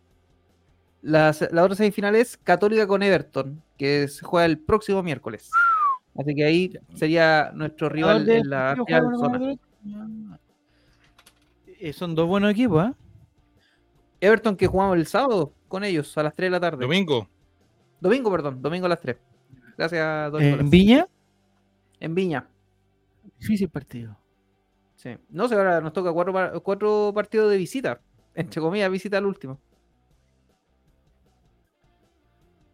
la, 1.00 1.30
otra 1.62 1.76
semifinal 1.76 2.16
es 2.16 2.36
Católica 2.36 2.86
con 2.86 3.02
Everton, 3.02 3.62
que 3.78 4.08
se 4.08 4.24
juega 4.24 4.46
el 4.46 4.58
próximo 4.58 5.02
miércoles. 5.02 5.50
Así 6.18 6.34
que 6.34 6.44
ahí 6.44 6.78
sería 6.94 7.52
nuestro 7.54 7.88
rival 7.88 8.26
de- 8.26 8.38
en 8.38 8.50
la 8.50 8.76
final 8.84 9.16
zona. 9.16 9.54
Eh, 11.66 11.92
son 11.92 12.14
dos 12.14 12.28
buenos 12.28 12.50
equipos, 12.50 12.84
¿ah? 12.84 12.94
Everton 14.20 14.56
que 14.56 14.66
jugamos 14.66 14.96
el 14.96 15.06
sábado 15.06 15.52
con 15.68 15.84
ellos 15.84 16.16
a 16.18 16.22
las 16.22 16.34
3 16.34 16.46
de 16.46 16.50
la 16.50 16.60
tarde. 16.60 16.82
Domingo, 16.82 17.28
Domingo, 18.00 18.30
perdón, 18.30 18.60
domingo 18.60 18.86
a 18.86 18.88
las 18.88 19.00
3. 19.00 19.16
Gracias, 19.78 20.32
don 20.32 20.42
En. 20.42 20.70
Viña, 20.70 21.08
En 22.02 22.16
Viña. 22.16 22.48
difícil 23.38 23.68
partido. 23.68 24.18
Sí. 24.96 25.16
No 25.28 25.46
sé, 25.46 25.54
ahora 25.54 25.80
nos 25.80 25.92
toca 25.92 26.12
cuatro, 26.12 26.60
cuatro 26.60 27.12
partidos 27.14 27.48
de 27.52 27.56
visita. 27.56 28.00
Entre 28.34 28.60
comillas, 28.60 28.90
visita 28.90 29.18
al 29.18 29.26
último. 29.26 29.60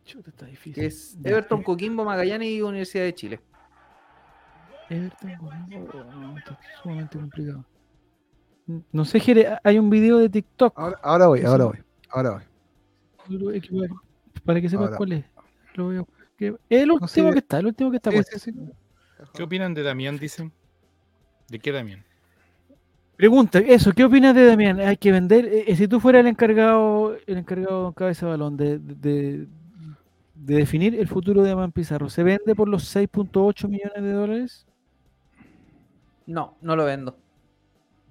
Chuta, 0.07 0.31
está 0.31 0.47
difícil. 0.47 0.83
Es. 0.83 1.19
Everton, 1.23 1.63
Coquimbo, 1.63 2.07
Magallanes 2.07 2.49
y 2.49 2.63
Universidad 2.63 3.05
de 3.05 3.15
Chile. 3.15 3.41
Everton, 4.89 5.37
Coquimbo, 5.37 5.91
oh, 5.93 6.05
no, 6.05 6.39
está 6.39 6.59
sumamente 6.83 7.19
complicado. 7.19 7.67
No 8.93 9.05
sé, 9.05 9.21
Jere, 9.21 9.59
hay 9.63 9.79
un 9.79 9.91
video 9.91 10.19
de 10.19 10.31
TikTok 10.31 10.73
Ahora, 10.79 10.99
ahora 11.03 11.27
voy, 11.27 11.43
ahora 11.43 11.65
voy, 11.67 11.79
ahora 12.09 12.43
voy. 13.27 13.63
Para 14.45 14.61
que 14.63 14.71
sepas 14.71 14.97
cuál 14.97 15.13
es. 15.13 15.25
Lo 15.75 16.07
que- 16.39 16.57
el 16.71 16.91
último 16.91 17.09
sé. 17.09 17.33
que 17.33 17.39
está, 17.41 17.59
el 17.59 17.67
último 17.67 17.91
que 17.91 17.97
está 17.97 18.11
Sí, 18.39 18.53
¿qué 19.35 19.43
opinan 19.43 19.75
de 19.75 19.83
Damián, 19.83 20.19
dicen? 20.19 20.53
¿De 21.49 21.59
qué 21.59 21.73
Damián? 21.73 22.05
Pregunta, 23.17 23.59
eso, 23.59 23.93
¿qué 23.93 24.05
opinas 24.05 24.35
de 24.35 24.47
Damián? 24.47 24.79
Hay 24.81 24.97
que 24.97 25.11
vender, 25.11 25.47
eh, 25.47 25.65
eh, 25.67 25.77
si 25.77 25.89
tú 25.89 25.99
fueras 25.99 26.21
el 26.21 26.29
encargado, 26.29 27.17
el 27.27 27.39
encargado 27.39 27.83
don 27.83 27.93
cabeza 27.93 28.27
de 28.27 28.31
balón 28.31 28.57
de, 28.57 28.79
de, 28.79 29.47
de 30.35 30.55
definir 30.55 30.95
el 30.95 31.09
futuro 31.09 31.43
de 31.43 31.49
Damián 31.51 31.73
Pizarro, 31.73 32.09
¿se 32.09 32.23
vende 32.23 32.55
por 32.55 32.69
los 32.69 32.95
6.8 32.95 33.69
millones 33.69 34.03
de 34.03 34.13
dólares? 34.13 34.67
No, 36.27 36.57
no 36.61 36.77
lo 36.77 36.85
vendo. 36.85 37.19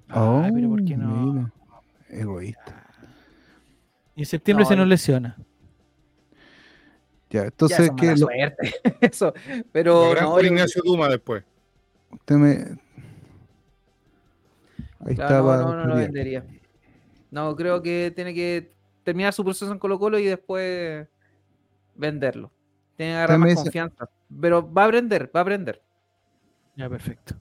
Ay, 0.09 0.51
pero 0.53 0.69
¿por 0.69 0.83
qué 0.83 0.95
Oh, 0.95 0.97
no? 0.97 1.33
mira, 1.33 1.53
Egoísta. 2.09 2.83
Y 4.15 4.21
en 4.21 4.25
septiembre 4.25 4.63
No, 4.63 4.69
se 4.69 4.75
nos 4.75 4.87
lesiona. 4.87 5.37
Ya, 7.37 7.43
Ya, 7.43 7.47
entonces, 7.47 7.79
eso 7.79 7.93
es 7.93 7.99
¿qué? 7.99 8.05
mala 8.07 8.17
Lo- 8.19 8.25
suerte. 8.27 8.73
Eso. 9.01 9.33
Pero 9.71 10.09
gran 10.11 10.23
no, 10.25 10.39
yo- 10.41 10.47
Ignacio 10.47 10.81
Duma 10.83 11.07
después. 11.09 11.43
usted 12.11 12.35
me... 12.35 12.49
Ahí 15.05 15.15
claro, 15.15 15.35
estaba. 15.35 15.57
no, 15.57 15.75
no, 15.75 15.75
no 15.83 15.85
lo 15.87 15.95
vendería. 15.95 16.43
No, 17.31 17.55
creo 17.55 17.81
que 17.81 18.11
tiene 18.15 18.33
que 18.33 18.73
terminar 19.03 19.31
su 19.33 19.43
proceso 19.43 19.71
en 19.71 19.79
Colo 19.79 19.99
Colo 19.99 20.17
y 20.19 20.25
después 20.25 21.07
venderlo. 21.95 22.51
Tiene 22.95 23.11
que 23.13 23.17
agarrar 23.17 23.37
más 23.39 23.55
confianza. 23.55 24.09
Pero 24.41 24.73
va 24.73 24.83
a 24.83 24.85
aprender, 24.87 25.31
va 25.33 25.39
a 25.39 25.43
aprender. 25.43 25.81
Ya, 26.75 26.89
perfecto. 26.89 27.35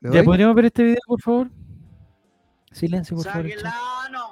¿Le 0.00 0.10
¿Ya 0.12 0.22
podríamos 0.24 0.56
ver 0.56 0.64
este 0.66 0.82
video, 0.82 1.00
por 1.06 1.20
favor? 1.20 1.48
Silencio, 2.72 3.16
por 3.16 3.26
favor. 3.26 3.46
el 3.46 3.52
chat. 3.52 3.60
Sáquenla, 3.72 4.08
no, 4.12 4.30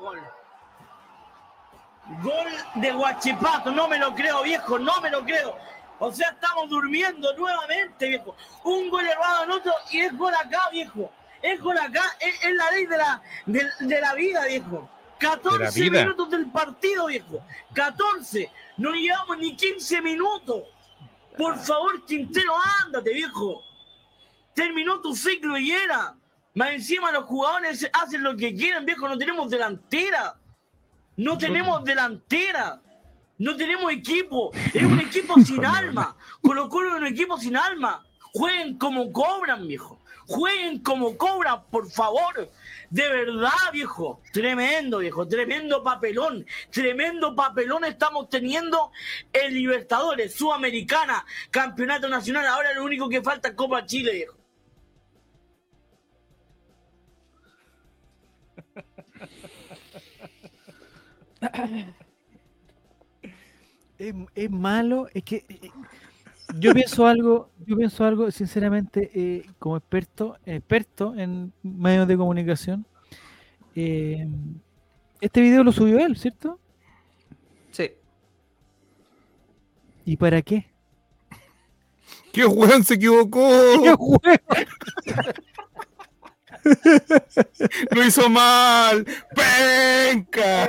gol. 2.23 2.49
De 2.75 2.93
Guachipato, 2.93 3.71
no 3.71 3.89
me 3.89 3.99
lo 3.99 4.15
creo, 4.15 4.43
viejo, 4.43 4.79
no 4.79 5.01
me 5.01 5.11
lo 5.11 5.25
creo. 5.25 5.57
O 5.99 6.13
sea, 6.13 6.31
estamos 6.31 6.69
durmiendo 6.69 7.35
nuevamente, 7.37 8.09
viejo. 8.09 8.37
Un 8.65 8.89
gol 8.89 9.07
errado 9.07 9.45
en 9.45 9.51
otro 9.51 9.73
y 9.91 10.01
es 10.01 10.17
gol 10.17 10.35
acá, 10.35 10.69
viejo. 10.71 11.11
Es 11.43 11.61
gol 11.61 11.79
acá, 11.79 12.03
es, 12.21 12.45
es 12.45 12.55
la 12.55 12.71
ley 12.71 12.87
de 12.87 12.97
la, 12.97 13.23
de, 13.47 13.67
de 13.81 14.01
la 14.01 14.15
vida, 14.15 14.45
viejo. 14.47 14.89
14 15.19 15.81
vida. 15.81 16.03
minutos 16.03 16.31
del 16.31 16.51
partido, 16.51 17.07
viejo. 17.07 17.45
14. 17.75 18.51
No 18.77 18.93
llevamos 18.93 19.39
ni 19.39 19.57
15 19.57 20.01
minutos. 20.01 20.63
Por 21.37 21.59
favor, 21.59 22.05
Quintero, 22.07 22.53
ándate, 22.85 23.13
viejo. 23.13 23.63
Terminó 24.55 25.01
tu 25.01 25.15
ciclo 25.15 25.59
y 25.59 25.71
era. 25.73 26.15
Más 26.55 26.71
encima 26.71 27.13
los 27.13 27.25
jugadores 27.25 27.89
hacen 27.93 28.23
lo 28.23 28.37
que 28.37 28.55
quieren, 28.55 28.85
viejo. 28.85 29.09
No 29.09 29.19
tenemos 29.19 29.51
delantera. 29.51 30.37
No 31.19 31.37
tenemos 31.37 31.85
delantera. 31.85 32.81
No 33.39 33.57
tenemos 33.57 33.93
equipo. 33.93 34.53
Es 34.73 34.85
un 34.85 35.01
equipo 35.01 35.35
sin 35.41 35.65
alma. 35.65 36.17
Colo 36.41 36.69
Colo 36.69 36.91
es 36.91 37.01
un 37.01 37.07
equipo 37.07 37.37
sin 37.37 37.57
alma. 37.57 38.07
Jueguen 38.33 38.79
como 38.79 39.13
cobran, 39.13 39.67
viejo. 39.67 40.01
Jueguen 40.29 40.79
como 40.79 41.17
cobran, 41.17 41.65
por 41.71 41.91
favor. 41.91 42.49
De 42.91 43.09
verdad, 43.09 43.73
viejo. 43.73 44.21
Tremendo, 44.33 44.99
viejo. 44.99 45.27
Tremendo 45.27 45.83
papelón. 45.83 46.47
Tremendo 46.71 47.35
papelón 47.35 47.85
estamos 47.85 48.29
teniendo 48.29 48.93
en 49.33 49.55
Libertadores, 49.55 50.37
Sudamericana, 50.37 51.27
Campeonato 51.51 52.09
Nacional. 52.09 52.47
Ahora 52.47 52.73
lo 52.75 52.85
único 52.85 53.09
que 53.09 53.23
falta 53.23 53.49
es 53.49 53.55
Copa 53.55 53.85
Chile, 53.87 54.13
viejo. 54.13 54.38
Es, 63.99 64.15
es 64.35 64.51
malo, 64.51 65.09
es 65.13 65.25
que 65.25 65.45
eh, 65.49 65.71
yo 66.59 66.73
pienso 66.75 67.07
algo, 67.07 67.51
yo 67.67 67.77
pienso 67.77 68.05
algo, 68.05 68.31
sinceramente, 68.31 69.11
eh, 69.15 69.47
como 69.59 69.77
experto, 69.77 70.37
experto 70.47 71.15
en 71.17 71.53
medios 71.63 72.07
de 72.09 72.17
comunicación. 72.17 72.87
eh, 73.75 74.27
este 75.21 75.41
video 75.41 75.65
lo 75.65 75.73
subió 75.73 75.99
él, 76.01 76.17
¿cierto? 76.17 76.61
Sí. 77.71 77.93
¿Y 80.05 80.17
para 80.17 80.43
qué? 80.43 80.67
¡Qué 82.33 82.47
weón 82.47 82.85
se 82.85 82.95
equivocó! 82.95 83.41
¡Qué! 85.05 85.48
¡Lo 87.91 88.05
hizo 88.05 88.29
mal! 88.29 89.05
¡Penca! 89.35 90.69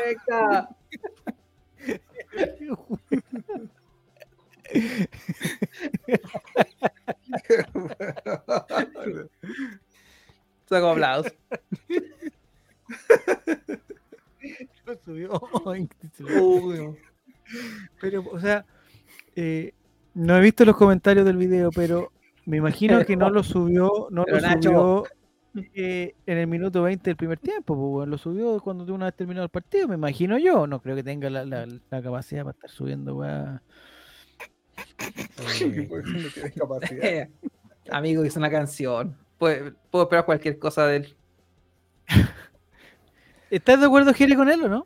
Saco 10.67 10.89
aplausos. 10.89 11.34
Lo 14.85 14.97
subió. 15.05 15.41
Uy, 16.41 16.97
Pero, 17.99 18.23
o 18.31 18.39
sea, 18.39 18.65
eh, 19.35 19.73
no 20.13 20.38
he 20.38 20.41
visto 20.41 20.65
los 20.65 20.77
comentarios 20.77 21.26
del 21.26 21.38
video, 21.38 21.71
pero 21.71 22.11
me 22.45 22.57
imagino 22.57 23.03
que 23.05 23.15
no 23.15 23.30
lo 23.30 23.43
subió, 23.43 24.07
no 24.11 24.26
Pero 24.26 24.38
lo 24.38 24.41
Nacho. 24.47 24.69
subió 24.69 25.05
eh, 25.05 25.09
en 25.55 26.13
el 26.26 26.47
minuto 26.47 26.84
20 26.84 27.09
del 27.09 27.15
primer 27.17 27.39
tiempo, 27.39 27.76
pues, 27.76 27.88
weón. 27.97 28.09
lo 28.09 28.17
subió 28.17 28.59
cuando 28.61 28.85
de 28.85 28.91
una 28.91 29.05
vez 29.05 29.15
terminado 29.15 29.43
el 29.45 29.49
partido, 29.49 29.88
me 29.88 29.95
imagino 29.95 30.38
yo. 30.38 30.67
No 30.67 30.81
creo 30.81 30.95
que 30.95 31.03
tenga 31.03 31.30
la, 31.30 31.43
la- 31.45 31.65
la 31.65 32.01
capacidad 32.01 32.43
para 32.43 32.53
estar 32.55 32.69
subiendo, 32.69 33.15
weá. 33.15 33.61
Eh, 37.01 37.27
Amigo, 37.91 38.23
hizo 38.26 38.39
una 38.39 38.49
canción. 38.49 39.15
Puedo, 39.38 39.73
puedo 39.89 40.03
esperar 40.03 40.26
cualquier 40.26 40.59
cosa 40.59 40.85
de 40.88 40.97
él. 40.97 41.15
¿Estás 43.49 43.80
de 43.80 43.85
acuerdo, 43.88 44.13
Jere, 44.13 44.35
con 44.35 44.49
él 44.49 44.61
o 44.63 44.69
no? 44.69 44.85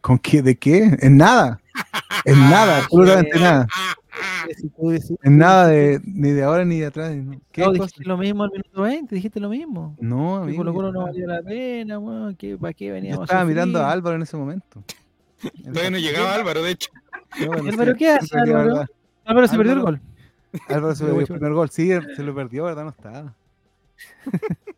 ¿Con 0.00 0.18
qué? 0.18 0.42
¿De 0.42 0.56
qué? 0.56 0.96
En 1.00 1.16
nada. 1.16 1.60
En 2.24 2.38
nada, 2.50 2.78
absolutamente 2.78 3.38
nada. 3.38 3.66
Decís- 4.48 5.16
En 5.22 5.38
nada 5.38 5.66
de, 5.68 6.00
ni 6.04 6.30
de 6.30 6.42
ahora 6.42 6.64
ni 6.64 6.80
de 6.80 6.86
atrás. 6.86 7.14
¿no? 7.14 7.40
¿Qué 7.52 7.62
No, 7.62 7.72
dijiste 7.72 8.04
lo 8.04 8.16
mismo 8.16 8.44
al 8.44 8.50
minuto 8.50 8.82
20, 8.82 9.14
dijiste 9.14 9.40
lo 9.40 9.48
mismo. 9.48 9.96
No, 10.00 10.38
Que 10.38 10.44
amigo, 10.44 10.58
Colo 10.58 10.74
Colo 10.74 10.92
no 10.92 11.00
yo 11.00 11.06
valió 11.06 11.26
la 11.26 11.42
pena, 11.42 12.34
que 12.36 12.56
¿para 12.56 12.72
qué 12.72 12.86
yo 12.86 12.92
veníamos 12.94 13.20
a 13.20 13.24
estaba 13.24 13.44
mirando 13.44 13.80
a? 13.80 13.90
Álvaro 13.92 14.16
en 14.16 14.22
ese 14.22 14.36
momento. 14.36 14.82
Todavía 15.64 15.90
no 15.90 15.98
llegaba 15.98 16.34
Álvaro, 16.34 16.62
de 16.62 16.70
hecho. 16.72 16.90
No, 17.40 17.46
bueno, 17.48 17.70
Álvaro, 17.70 17.92
sí, 17.92 17.98
¿qué 17.98 18.08
hace, 18.10 18.38
Álvaro? 18.38 18.60
Álvaro. 18.70 18.90
Álvaro 19.24 19.48
se 19.48 19.56
perdió 19.56 19.72
el 19.74 19.80
gol. 19.80 20.00
Álvaro 20.68 20.94
se 20.94 21.04
perdió 21.04 21.20
el 21.20 21.26
bueno. 21.26 21.34
primer 21.38 21.52
gol. 21.54 21.70
Sí, 21.70 21.90
se 22.16 22.22
lo 22.22 22.34
perdió, 22.34 22.64
¿verdad? 22.64 22.84
No 22.84 22.90
estaba. 22.90 23.34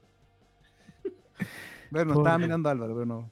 Bueno, 1.90 2.14
no 2.14 2.20
estaba 2.20 2.39
mirando 2.39 2.69
a 2.70 2.73
Álvaro, 2.73 2.94
pero 2.94 3.05
no. 3.05 3.31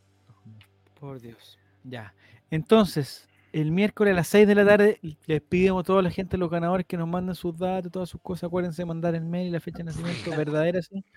Por 1.01 1.19
Dios. 1.19 1.59
Ya. 1.83 2.13
Entonces, 2.51 3.27
el 3.53 3.73
miércoles 3.73 4.13
a 4.13 4.17
las 4.17 4.29
6 4.29 4.47
de 4.47 4.55
la 4.55 4.65
tarde 4.65 4.99
les 5.27 5.41
pedimos 5.43 5.83
a 5.83 5.87
toda 5.87 6.03
la 6.03 6.11
gente, 6.11 6.37
los 6.37 6.51
ganadores, 6.51 6.87
que 6.87 6.97
nos 6.97 7.09
manden 7.09 7.35
sus 7.35 7.57
datos, 7.59 7.91
todas 7.91 8.09
sus 8.09 8.21
cosas. 8.21 8.45
Acuérdense 8.45 8.83
de 8.83 8.87
mandar 8.87 9.15
el 9.15 9.25
mail 9.25 9.49
y 9.49 9.51
la 9.51 9.61
fecha 9.61 9.79
de 9.79 9.85
nacimiento 9.85 10.31
verdadera, 10.37 10.81
sí. 10.83 11.05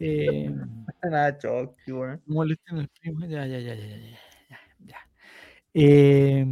Eh, 0.00 0.50
bueno. 0.50 0.86
no 2.26 2.34
molesten 2.34 2.78
al 2.78 2.88
primo. 3.00 3.24
Ya, 3.26 3.46
ya, 3.46 3.58
ya, 3.60 3.74
ya, 3.74 3.86
ya, 3.86 3.96
ya, 4.50 4.58
ya. 4.86 4.96
Eh, 5.72 6.44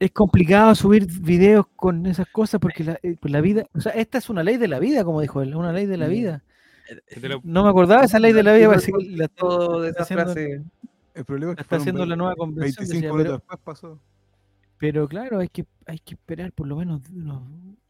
es 0.00 0.10
complicado 0.12 0.74
subir 0.74 1.06
videos 1.20 1.66
con 1.76 2.06
esas 2.06 2.28
cosas 2.28 2.60
porque 2.60 2.84
la, 2.84 2.98
eh, 3.02 3.16
pues 3.20 3.32
la 3.32 3.40
vida, 3.40 3.66
o 3.74 3.80
sea, 3.80 3.92
esta 3.92 4.18
es 4.18 4.30
una 4.30 4.42
ley 4.42 4.56
de 4.56 4.68
la 4.68 4.78
vida, 4.78 5.04
como 5.04 5.20
dijo 5.20 5.42
él, 5.42 5.54
una 5.54 5.72
ley 5.72 5.86
de 5.86 5.96
la 5.96 6.06
vida. 6.08 6.42
Te 7.20 7.28
lo- 7.28 7.40
No 7.44 7.64
me 7.64 7.70
acordaba 7.70 8.00
de 8.00 8.06
esa 8.06 8.18
ley 8.18 8.32
de 8.32 8.42
la 8.42 8.54
vida, 8.54 8.68
todo 9.36 9.82
de 9.82 9.90
esa 9.90 10.04
frase. 10.06 10.62
El 11.18 11.24
problema 11.24 11.52
es 11.52 11.56
que 11.56 11.62
está 11.62 11.76
haciendo 11.76 12.00
la 12.06 12.14
20 12.14 12.16
nueva 12.16 12.36
convención. 12.36 12.86
25 12.86 12.94
decía, 12.94 13.08
minutos 13.12 13.24
pero- 13.24 13.32
después 13.38 13.58
pasó. 13.64 14.00
Pero 14.78 15.08
claro, 15.08 15.38
hay 15.40 15.48
que, 15.48 15.66
hay 15.86 15.98
que 15.98 16.14
esperar 16.14 16.52
por 16.52 16.66
lo 16.68 16.76
menos 16.76 17.02
unos- 17.10 17.42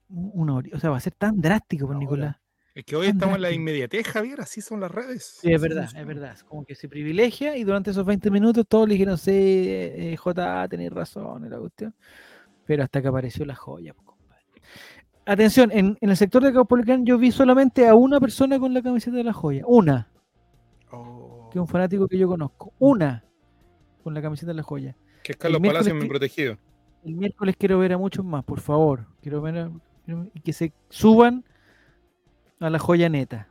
una 0.09 0.55
hora. 0.55 0.69
O 0.75 0.79
sea, 0.81 0.91
va 0.91 0.97
a 0.97 1.01
ser 1.01 1.13
tan 1.15 1.41
drástico, 1.41 1.87
por 1.87 1.97
Una 1.97 2.01
Nicolás. 2.05 2.37
Es 2.75 2.85
que 2.85 2.97
hoy 2.97 3.09
estamos 3.09 3.37
en 3.37 3.43
la 3.43 3.51
inmediatez, 3.51 4.07
Javier, 4.07 4.41
así 4.41 4.61
son 4.61 4.81
las 4.81 4.91
redes. 4.91 5.39
Sí, 5.41 5.49
es 5.53 5.57
Así 5.61 5.69
verdad, 5.69 5.89
son. 5.89 6.01
es 6.01 6.07
verdad. 6.07 6.33
Es 6.33 6.45
como 6.45 6.65
que 6.65 6.75
se 6.77 6.89
privilegia 6.89 7.57
y 7.57 7.65
durante 7.65 7.91
esos 7.91 8.07
20 8.07 8.31
minutos 8.31 8.65
todos 8.69 8.87
le 8.89 8.95
dijeron, 8.95 9.19
sí, 9.19 9.33
eh, 9.35 10.17
J, 10.17 10.69
tenéis 10.69 10.91
razón, 10.93 11.45
y 11.45 11.49
la 11.49 11.59
cuestión. 11.59 11.95
Pero 12.65 12.85
hasta 12.85 13.03
que 13.03 13.09
apareció 13.09 13.45
la 13.45 13.55
joya, 13.57 13.93
pues, 13.95 14.07
compadre. 14.07 14.45
Atención, 15.27 15.71
en, 15.73 15.99
en 16.01 16.09
el 16.11 16.17
sector 16.17 16.43
de 16.43 16.53
Caupolicán 16.53 17.05
yo 17.05 17.19
vi 17.19 17.33
solamente 17.33 17.87
a 17.87 17.95
una 17.95 18.21
persona 18.21 18.59
con 18.59 18.73
la 18.73 18.81
camiseta 18.81 19.17
de 19.17 19.25
la 19.25 19.33
joya. 19.33 19.65
Una. 19.67 20.09
Que 21.51 21.59
es 21.59 21.61
un 21.61 21.69
fanático 21.69 22.07
que 22.09 22.19
yo 22.19 22.29
conozco. 22.29 22.73
Una 22.79 23.25
con 24.03 24.15
la 24.15 24.23
camiseta 24.23 24.51
de 24.53 24.57
la 24.57 24.63
joya. 24.63 24.97
Que 25.23 25.33
es 25.33 25.39
Carlos 25.39 25.61
Palacio, 25.61 25.95
mi 25.95 26.07
protegido. 26.09 26.57
El 27.05 27.15
miércoles 27.15 27.57
quiero 27.59 27.79
ver 27.79 27.93
a 27.93 27.99
muchos 27.99 28.25
más, 28.25 28.45
por 28.45 28.61
favor. 28.61 29.07
Quiero 29.21 29.41
ver 29.43 29.59
a- 29.59 29.71
que 30.43 30.53
se 30.53 30.73
suban 30.89 31.45
a 32.61 32.71
la 32.71 32.79
joya 32.79 33.09
neta. 33.09 33.49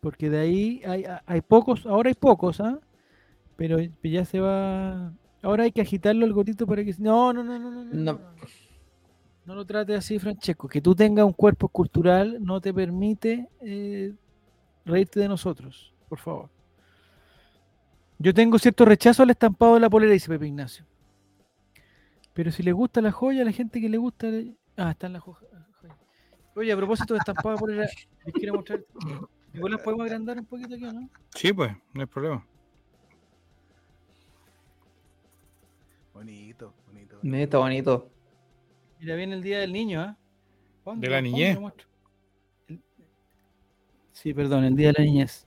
Porque 0.00 0.28
de 0.28 0.38
ahí 0.38 0.82
hay, 0.86 1.04
hay 1.24 1.40
pocos, 1.40 1.86
ahora 1.86 2.08
hay 2.08 2.14
pocos, 2.14 2.60
¿ah? 2.60 2.78
Pero 3.56 3.78
ya 4.02 4.24
se 4.24 4.40
va. 4.40 5.12
Ahora 5.42 5.64
hay 5.64 5.72
que 5.72 5.80
agitarlo 5.80 6.26
el 6.26 6.32
gotito 6.32 6.66
para 6.66 6.84
que. 6.84 6.94
No, 6.98 7.32
no, 7.32 7.42
no, 7.44 7.58
no, 7.58 7.70
no. 7.70 7.84
No, 7.84 7.92
No. 7.92 8.12
no, 8.12 8.18
no. 8.18 8.64
No 9.46 9.54
lo 9.54 9.64
trates 9.66 9.98
así, 9.98 10.18
Francesco. 10.18 10.66
Que 10.68 10.80
tú 10.80 10.94
tengas 10.94 11.24
un 11.26 11.32
cuerpo 11.34 11.68
cultural 11.68 12.38
no 12.42 12.60
te 12.62 12.72
permite 12.72 13.48
eh, 13.60 14.12
reírte 14.86 15.20
de 15.20 15.28
nosotros, 15.28 15.92
por 16.08 16.18
favor. 16.18 16.48
Yo 18.18 18.32
tengo 18.32 18.58
cierto 18.58 18.84
rechazo 18.84 19.22
al 19.22 19.30
estampado 19.30 19.74
de 19.74 19.80
la 19.80 19.90
polera, 19.90 20.12
dice 20.12 20.28
Pepe 20.28 20.46
Ignacio. 20.46 20.86
Pero 22.32 22.50
si 22.50 22.62
le 22.62 22.72
gusta 22.72 23.00
la 23.00 23.12
joya, 23.12 23.42
a 23.42 23.44
la 23.44 23.52
gente 23.52 23.80
que 23.80 23.88
le 23.88 23.96
gusta. 23.98 24.28
le- 24.28 24.54
Ah, 24.76 24.90
está 24.90 25.06
en 25.06 25.12
la 25.14 25.20
joya. 25.20 25.48
Oye, 26.56 26.72
a 26.72 26.76
propósito 26.76 27.14
de 27.14 27.18
estampado 27.18 27.50
de 27.56 27.58
polera, 27.60 27.86
les 28.24 28.34
quiero 28.34 28.54
mostrar. 28.54 28.80
Nicolás, 29.52 29.80
¿podemos 29.82 30.04
agrandar 30.04 30.38
un 30.38 30.46
poquito 30.46 30.74
aquí 30.74 30.84
o 30.84 30.92
no? 30.92 31.08
Sí, 31.34 31.52
pues, 31.52 31.72
no 31.92 32.00
hay 32.00 32.06
problema. 32.06 32.44
Bonito, 36.12 36.74
bonito. 36.86 37.18
Bonito, 37.22 37.58
bonito. 37.60 38.10
Mira, 39.00 39.16
viene 39.16 39.34
el 39.34 39.42
día 39.42 39.58
del 39.60 39.72
niño, 39.72 40.00
¿ah? 40.00 40.16
De 40.96 41.08
la 41.08 41.20
¿Cuándo 41.20 41.20
niñez. 41.20 41.58
Sí, 44.12 44.32
perdón, 44.32 44.64
el 44.64 44.76
día 44.76 44.88
de 44.88 44.92
la 44.98 45.04
niñez. 45.04 45.46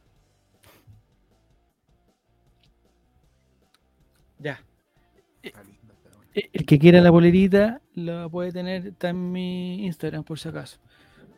El 6.53 6.65
que 6.65 6.77
quiera 6.77 7.01
la 7.01 7.11
polerita 7.11 7.81
la 7.95 8.29
puede 8.29 8.51
tener, 8.51 8.87
está 8.87 9.09
en 9.09 9.31
mi 9.31 9.85
Instagram 9.85 10.23
por 10.23 10.37
si 10.39 10.49
acaso. 10.49 10.77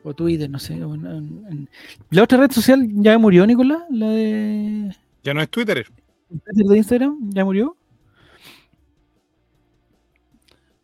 O 0.04 0.14
Twitter, 0.14 0.50
no 0.50 0.60
sé. 0.60 0.74
en- 0.74 1.06
en- 1.06 1.70
La 2.10 2.24
otra 2.24 2.38
red 2.38 2.52
social 2.52 2.88
ya 2.92 3.18
murió, 3.18 3.46
Nicolás. 3.46 3.84
La 3.90 4.10
de, 4.10 4.96
Ya 5.24 5.34
no 5.34 5.42
es 5.42 5.50
Twitter. 5.50 5.86
Twitter 6.30 6.66
de 6.66 6.78
Instagram, 6.78 7.18
ya 7.34 7.44
murió. 7.46 7.76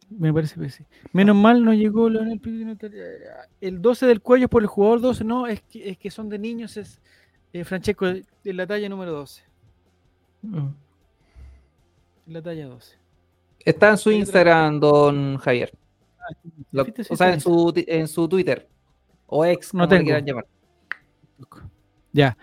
Me 0.10 0.32
parece 0.34 0.60
que 0.60 0.70
sí. 0.70 0.86
Menos 1.14 1.36
mal 1.36 1.64
no 1.64 1.74
llegó 1.74 2.10
Leonel 2.10 2.40
te- 2.78 2.92
El 3.60 3.82
12 3.82 4.06
del 4.06 4.22
cuello 4.22 4.46
es 4.46 4.50
por 4.50 4.62
el 4.62 4.68
jugador 4.68 5.02
12, 5.02 5.24
no, 5.24 5.48
es 5.48 5.62
que, 5.62 5.90
es 5.90 5.98
que 5.98 6.10
son 6.12 6.30
de 6.30 6.40
niños, 6.40 6.78
es 6.78 7.02
eh, 7.54 7.64
Francesco, 7.64 8.06
de 8.06 8.54
la 8.54 8.68
talla 8.68 8.88
número 8.88 9.12
12. 9.12 9.44
La 12.28 12.42
talla 12.42 12.68
12. 12.68 12.98
Está 13.66 13.90
en 13.90 13.98
su 13.98 14.12
Instagram, 14.12 14.80
don 14.80 15.38
Javier. 15.38 15.72
Lo- 16.72 16.86
¿Viste? 16.86 17.04
Sí, 17.04 17.14
o 17.14 17.18
sea, 17.18 17.34
en 17.34 17.42
su, 17.42 17.74
en 17.76 18.08
su 18.08 18.28
Twitter. 18.30 18.70
O 19.28 19.44
ex, 19.44 19.74
No 19.74 19.88
tengo. 19.88 20.04
quieran 20.06 20.24
llamar. 20.26 20.46
Ya. 22.14 22.38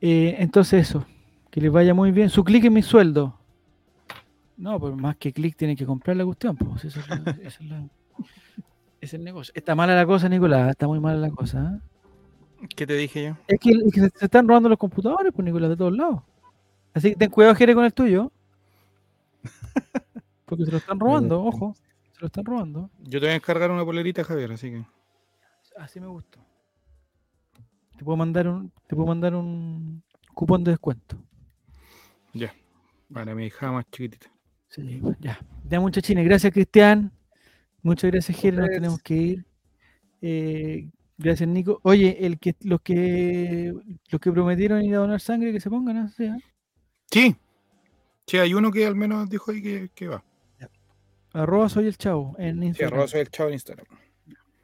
Eh, 0.00 0.36
entonces 0.38 0.88
eso. 0.90 1.06
Que 1.50 1.60
les 1.60 1.70
vaya 1.72 1.94
muy 1.94 2.10
bien. 2.10 2.28
Su 2.28 2.42
clic 2.44 2.64
en 2.64 2.72
mi 2.72 2.82
sueldo. 2.82 3.38
No, 4.56 4.78
pues 4.78 4.94
más 4.94 5.16
que 5.16 5.32
clic 5.32 5.56
tiene 5.56 5.76
que 5.76 5.86
comprar 5.86 6.16
la 6.16 6.24
cuestión. 6.24 6.56
Pues, 6.56 6.84
eso 6.84 7.00
es, 7.00 7.08
la- 7.08 7.14
eso 7.42 7.62
es 7.62 7.70
la- 7.70 7.88
es 9.00 9.14
el 9.14 9.22
negocio. 9.24 9.52
Está 9.56 9.74
mala 9.74 9.94
la 9.94 10.06
cosa, 10.06 10.28
Nicolás. 10.28 10.70
Está 10.70 10.86
muy 10.88 10.98
mala 11.00 11.18
la 11.18 11.30
cosa. 11.30 11.80
¿eh? 12.60 12.66
¿Qué 12.74 12.86
te 12.86 12.94
dije 12.94 13.24
yo? 13.24 13.36
Es 13.46 13.60
que, 13.60 13.70
es 13.70 13.92
que 13.92 14.00
se, 14.00 14.10
se 14.10 14.24
están 14.24 14.48
robando 14.48 14.68
los 14.68 14.78
computadores, 14.78 15.32
pues, 15.34 15.44
Nicolás, 15.44 15.70
de 15.70 15.76
todos 15.76 15.96
lados. 15.96 16.22
Así 16.94 17.10
que 17.10 17.16
ten 17.16 17.30
cuidado, 17.30 17.54
Jere, 17.54 17.74
con 17.74 17.84
el 17.84 17.92
tuyo. 17.92 18.30
Porque 20.56 20.66
se 20.66 20.72
lo 20.72 20.78
están 20.78 21.00
robando, 21.00 21.42
ojo. 21.42 21.74
Se 22.12 22.20
lo 22.20 22.26
están 22.28 22.44
robando. 22.44 22.90
Yo 23.00 23.18
te 23.20 23.26
voy 23.26 23.32
a 23.32 23.36
encargar 23.36 23.70
una 23.70 23.84
polerita, 23.84 24.22
Javier, 24.22 24.52
así 24.52 24.70
que. 24.70 24.84
Así 25.76 25.98
me 25.98 26.06
gustó. 26.06 26.38
Te 27.96 28.04
puedo 28.04 28.16
mandar 28.16 28.46
un, 28.48 28.70
te 28.86 28.94
puedo 28.94 29.08
mandar 29.08 29.34
un 29.34 30.02
cupón 30.32 30.62
de 30.62 30.72
descuento. 30.72 31.16
Ya. 32.32 32.54
Para 33.12 33.34
mi 33.34 33.46
hija 33.46 33.72
más 33.72 33.84
chiquitita. 33.90 34.30
Sí, 34.68 35.00
ya. 35.20 35.38
Ya, 35.68 35.80
muchachines. 35.80 36.24
Gracias, 36.24 36.52
Cristian. 36.52 37.12
Muchas 37.82 38.10
gracias, 38.10 38.38
Jere. 38.38 38.56
Nos 38.56 38.70
tenemos 38.70 39.02
que 39.02 39.14
ir. 39.14 39.44
Eh, 40.20 40.88
gracias, 41.18 41.48
Nico. 41.48 41.80
Oye, 41.82 42.24
el 42.26 42.38
que, 42.38 42.54
los 42.62 42.80
que 42.80 43.74
los 44.10 44.20
que 44.20 44.32
prometieron 44.32 44.82
ir 44.82 44.94
a 44.94 44.98
donar 44.98 45.20
sangre, 45.20 45.52
que 45.52 45.60
se 45.60 45.70
pongan 45.70 45.96
así, 45.98 46.24
¿eh? 46.24 46.38
Sí. 47.10 47.36
Sí, 48.26 48.38
hay 48.38 48.54
uno 48.54 48.72
que 48.72 48.86
al 48.86 48.96
menos 48.96 49.28
dijo 49.28 49.50
ahí 49.50 49.62
que, 49.62 49.90
que 49.94 50.08
va. 50.08 50.24
Arroba 51.34 51.68
soy 51.68 51.86
el 51.86 51.98
chavo 51.98 52.34
en 52.38 52.60
Sí, 52.60 52.66
Instagram. 52.68 52.92
arroba 52.94 53.08
soy 53.08 53.20
el 53.20 53.28
chavo 53.30 53.48
en 53.48 53.54
Instagram. 53.54 53.86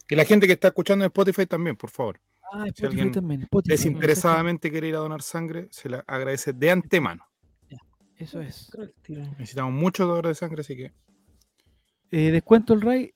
Y 0.09 0.15
la 0.17 0.25
gente 0.25 0.47
que 0.47 0.55
está 0.55 0.69
escuchando 0.69 1.05
en 1.05 1.09
Spotify 1.09 1.47
también, 1.47 1.77
por 1.77 1.91
favor. 1.91 2.21
Ah, 2.53 2.65
si 2.75 2.85
alguien 2.87 3.13
también. 3.13 3.43
Spotify, 3.43 3.71
Desinteresadamente 3.73 4.71
quiere 4.71 4.89
ir 4.89 4.95
a 4.97 4.99
donar 4.99 5.23
sangre, 5.23 5.69
se 5.71 5.89
le 5.89 6.03
agradece 6.07 6.53
de 6.53 6.71
antemano. 6.71 7.25
Eso 8.17 8.41
es. 8.41 8.71
Necesitamos 9.39 9.73
muchos 9.73 10.07
donadores 10.07 10.31
de 10.31 10.35
sangre, 10.35 10.61
así 10.61 10.77
que 10.77 10.93
Eh, 12.11 12.31
¿Descuento 12.33 12.75
el 12.75 12.81
RAI? 12.83 13.15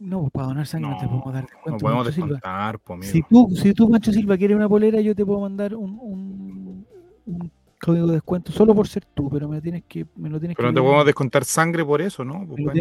No, 0.00 0.22
pues 0.22 0.32
para 0.32 0.46
donar 0.48 0.66
sangre 0.66 0.90
no, 0.90 0.96
te 0.96 1.04
No, 1.04 1.10
podemos 1.10 1.32
dar 1.34 1.42
no 1.44 1.48
descuento. 1.50 1.78
podemos 1.78 2.04
Pancho 2.04 2.12
Silva. 2.14 2.26
descontar, 2.34 2.78
po. 2.80 3.02
Si 3.02 3.22
tú, 3.22 3.48
si 3.54 3.72
tú, 3.74 3.90
Pancho 3.90 4.12
Silva, 4.12 4.36
quieres 4.36 4.56
una 4.56 4.68
polera, 4.68 5.00
yo 5.00 5.14
te 5.14 5.24
puedo 5.24 5.40
mandar 5.40 5.74
un, 5.76 5.96
un, 6.00 6.86
un 7.26 7.52
código 7.84 8.06
de 8.06 8.12
descuento 8.14 8.52
solo 8.52 8.74
por 8.74 8.86
ser 8.86 9.04
tú, 9.06 9.28
pero 9.28 9.48
me 9.48 9.60
tienes 9.60 9.82
que, 9.88 10.06
me 10.16 10.30
lo 10.30 10.38
tienes 10.38 10.56
Pero 10.56 10.68
no 10.68 10.74
te 10.74 10.80
podemos 10.80 11.04
descontar 11.04 11.44
sangre 11.44 11.84
por 11.84 12.00
eso, 12.00 12.24
¿no? 12.24 12.46
Pues, 12.46 12.62
lo 12.64 12.70
a 12.70 12.74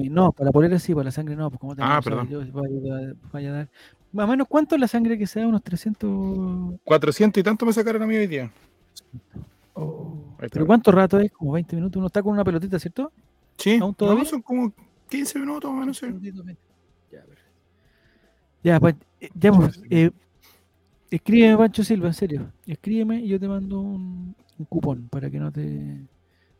mí. 0.00 0.08
No, 0.08 0.30
para 0.30 0.46
la 0.46 0.52
polera 0.52 0.78
sí, 0.78 0.94
para 0.94 1.06
la 1.06 1.10
sangre 1.10 1.34
no, 1.34 1.50
pues 1.50 1.60
como 1.60 1.74
te 1.74 1.82
Ah, 1.82 2.00
perdón. 2.02 2.28
yo, 2.28 2.40
vaya, 2.52 3.10
a- 3.10 3.14
vaya 3.32 3.50
a 3.50 3.52
dar. 3.52 3.68
Más 4.12 4.26
o 4.26 4.30
menos, 4.30 4.46
¿cuánto 4.48 4.76
es 4.76 4.80
la 4.80 4.86
sangre 4.86 5.18
que 5.18 5.26
sea? 5.26 5.46
Unos 5.46 5.60
300. 5.62 6.78
400 6.84 7.40
y 7.40 7.42
tanto 7.42 7.66
me 7.66 7.72
sacaron 7.72 8.02
a 8.02 8.06
mí 8.06 8.14
hoy 8.14 8.28
día. 8.28 8.48
Oh. 9.72 10.36
¿Pero 10.38 10.66
cuánto 10.66 10.92
rato 10.92 11.18
es? 11.18 11.32
Como 11.32 11.50
20 11.52 11.74
minutos. 11.74 11.96
Uno 11.96 12.06
está 12.06 12.22
con 12.22 12.32
una 12.32 12.44
pelotita, 12.44 12.78
¿cierto? 12.78 13.10
Sí, 13.56 13.78
¿Aún 13.80 13.94
todavía? 13.94 14.22
no, 14.22 14.28
son 14.28 14.42
como 14.42 14.72
15 15.08 15.38
minutos 15.40 15.68
más 15.72 16.00
o 16.02 16.06
menos. 16.06 16.22
Ya. 17.10 17.24
Ya, 18.62 18.78
pues, 18.80 18.94
eh, 19.20 19.30
ya, 19.34 19.52
pues, 19.52 19.82
eh, 19.90 20.10
escríbeme, 21.10 21.56
Pancho 21.56 21.82
Silva, 21.82 22.06
en 22.06 22.14
serio. 22.14 22.52
Escríbeme 22.66 23.18
y 23.20 23.28
yo 23.28 23.40
te 23.40 23.48
mando 23.48 23.80
un, 23.80 24.36
un 24.58 24.64
cupón 24.66 25.08
para 25.08 25.30
que 25.30 25.38
no 25.38 25.50
te. 25.52 26.06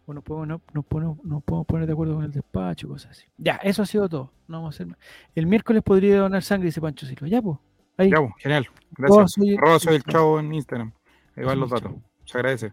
Bueno, 0.06 0.20
podemos, 0.20 0.48
no, 0.48 0.60
nos, 0.74 0.84
ponemos, 0.84 1.24
nos 1.24 1.42
podemos 1.42 1.66
poner 1.66 1.86
de 1.86 1.92
acuerdo 1.94 2.16
con 2.16 2.24
el 2.24 2.32
despacho, 2.32 2.88
cosas 2.88 3.12
así. 3.12 3.24
Ya, 3.38 3.54
eso 3.56 3.82
ha 3.82 3.86
sido 3.86 4.08
todo. 4.08 4.32
No 4.48 4.58
vamos 4.58 4.74
a 4.74 4.76
hacer 4.76 4.86
más. 4.88 4.98
El 5.34 5.46
miércoles 5.46 5.82
podría 5.82 6.18
donar 6.18 6.42
sangre, 6.42 6.66
dice 6.66 6.80
Pancho 6.80 7.06
Silva. 7.06 7.26
Ya, 7.28 7.40
pues. 7.40 7.58
Ahí. 7.96 8.10
Ya, 8.10 8.18
pues, 8.18 8.32
genial. 8.38 8.66
Gracias. 8.98 9.32
soy 9.32 9.50
el- 9.50 9.58
Arroba 9.58 9.78
soy 9.78 9.94
el 9.96 10.02
chavo 10.04 10.40
en 10.40 10.52
Instagram. 10.52 10.92
Ahí 11.36 11.44
van 11.44 11.58
los 11.60 11.70
datos. 11.70 11.90
chavo. 11.92 12.02
Se 12.26 12.38
agradece. 12.38 12.72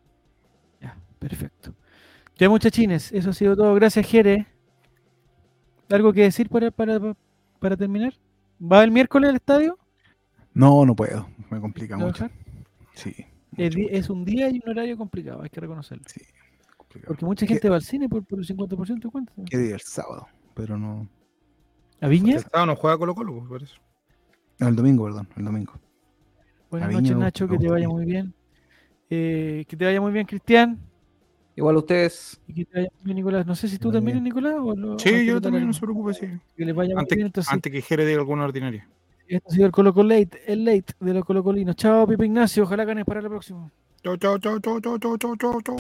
Ya, 0.82 0.98
perfecto. 1.20 1.74
Ya, 2.38 2.50
muchachines, 2.50 3.12
eso 3.14 3.30
ha 3.30 3.34
sido 3.34 3.56
todo. 3.56 3.74
Gracias, 3.76 4.06
Jere. 4.08 4.48
¿Algo 5.90 6.12
que 6.14 6.22
decir 6.24 6.50
para, 6.50 6.72
para, 6.72 7.00
para 7.60 7.78
terminar? 7.78 8.14
¿Va 8.62 8.84
el 8.84 8.92
miércoles 8.92 9.30
al 9.30 9.36
estadio? 9.36 9.78
No, 10.54 10.86
no 10.86 10.96
puedo. 10.96 11.28
Me 11.50 11.60
complica 11.62 11.96
¿Lo 11.96 12.00
va 12.00 12.04
a 12.06 12.08
mucho. 12.08 12.24
dejar? 12.26 12.38
Sí. 12.94 13.26
Es, 13.66 13.70
mucho, 13.76 13.78
di- 13.78 13.84
mucho, 13.84 13.96
es 13.96 14.10
un 14.10 14.26
día 14.26 14.50
y 14.50 14.62
un 14.64 14.70
horario 14.70 14.98
complicado, 14.98 15.42
hay 15.42 15.50
que 15.50 15.60
reconocerlo. 15.60 16.04
complicado. 16.78 17.08
Porque 17.08 17.26
mucha 17.26 17.46
¿Qué- 17.46 17.54
gente 17.54 17.70
va 17.70 17.76
al 17.78 17.82
cine 17.84 18.10
por, 18.10 18.24
por 18.26 18.40
el 18.40 18.46
50% 18.46 19.08
de 19.08 19.10
cuenta. 19.12 19.34
¿Qué 19.50 19.58
día? 19.58 19.76
El 19.76 19.82
sábado. 19.82 20.28
Pero 20.54 20.78
no. 20.78 21.08
¿A 22.02 22.08
Viña? 22.08 22.36
El 22.36 22.42
sábado 22.42 22.66
no 22.66 22.76
juega 22.76 22.98
Colo 22.98 23.16
Colo, 23.16 23.34
pues, 23.36 23.48
por 23.48 23.64
eso. 23.64 23.76
no, 24.60 24.68
el 24.68 24.76
domingo, 24.76 25.04
perdón. 25.06 25.28
El 25.38 25.46
domingo. 25.46 25.74
Buenas 26.70 26.92
noches, 26.92 27.16
Nacho, 27.18 27.48
que 27.48 27.58
te 27.58 27.68
vaya 27.70 27.88
muy 27.90 28.06
bien. 28.06 28.34
Eh, 29.10 29.66
que 29.68 29.76
te 29.76 29.86
vaya 29.86 30.00
muy 30.00 30.12
bien, 30.14 30.26
Cristian. 30.26 30.80
Igual 31.56 31.76
ustedes. 31.78 32.40
Y 32.48 32.54
que 32.54 32.66
te 32.66 32.78
vaya 32.80 32.90
muy 33.00 33.04
bien, 33.06 33.18
Nicolás. 33.18 33.46
No 33.46 33.56
sé 33.56 33.68
si 33.68 33.78
tú 33.78 33.92
también. 33.92 34.24
Nicolás. 34.24 34.56
O 34.60 34.74
lo- 34.76 34.98
Sí, 34.98 35.26
yo 35.26 35.42
también, 35.42 35.68
no 35.68 35.74
se 35.74 35.82
preocupe, 35.82 36.14
sí. 36.14 36.28
Que 36.56 36.64
les 36.66 36.74
vaya 36.74 36.94
muy 36.96 37.02
Antes, 37.02 37.16
bien. 37.18 37.26
Entonces, 37.28 37.52
antes 37.52 37.72
que 37.72 37.82
Jere 37.82 38.06
diga 38.06 38.20
alguna 38.20 38.46
ordinaria. 38.46 38.88
Esto 39.32 39.48
ha 39.50 39.54
sido 39.54 39.66
el 39.66 39.72
Colo 39.72 39.94
Late, 40.04 40.44
el 40.46 40.66
late 40.66 40.94
de 41.00 41.14
los 41.14 41.24
colocolinos. 41.24 41.78
Chao, 41.78 42.06
Pipe 42.06 42.26
Ignacio. 42.26 42.64
Ojalá 42.64 42.84
ganes 42.84 43.06
para 43.06 43.22
la 43.22 43.30
próxima. 43.30 43.72
Chao, 44.04 44.18
chao, 44.18 44.38
chao, 44.40 44.60
chao, 44.60 44.82
chao, 44.82 44.98
chao, 45.00 45.18
chao, 45.38 45.62
chao. 45.62 45.78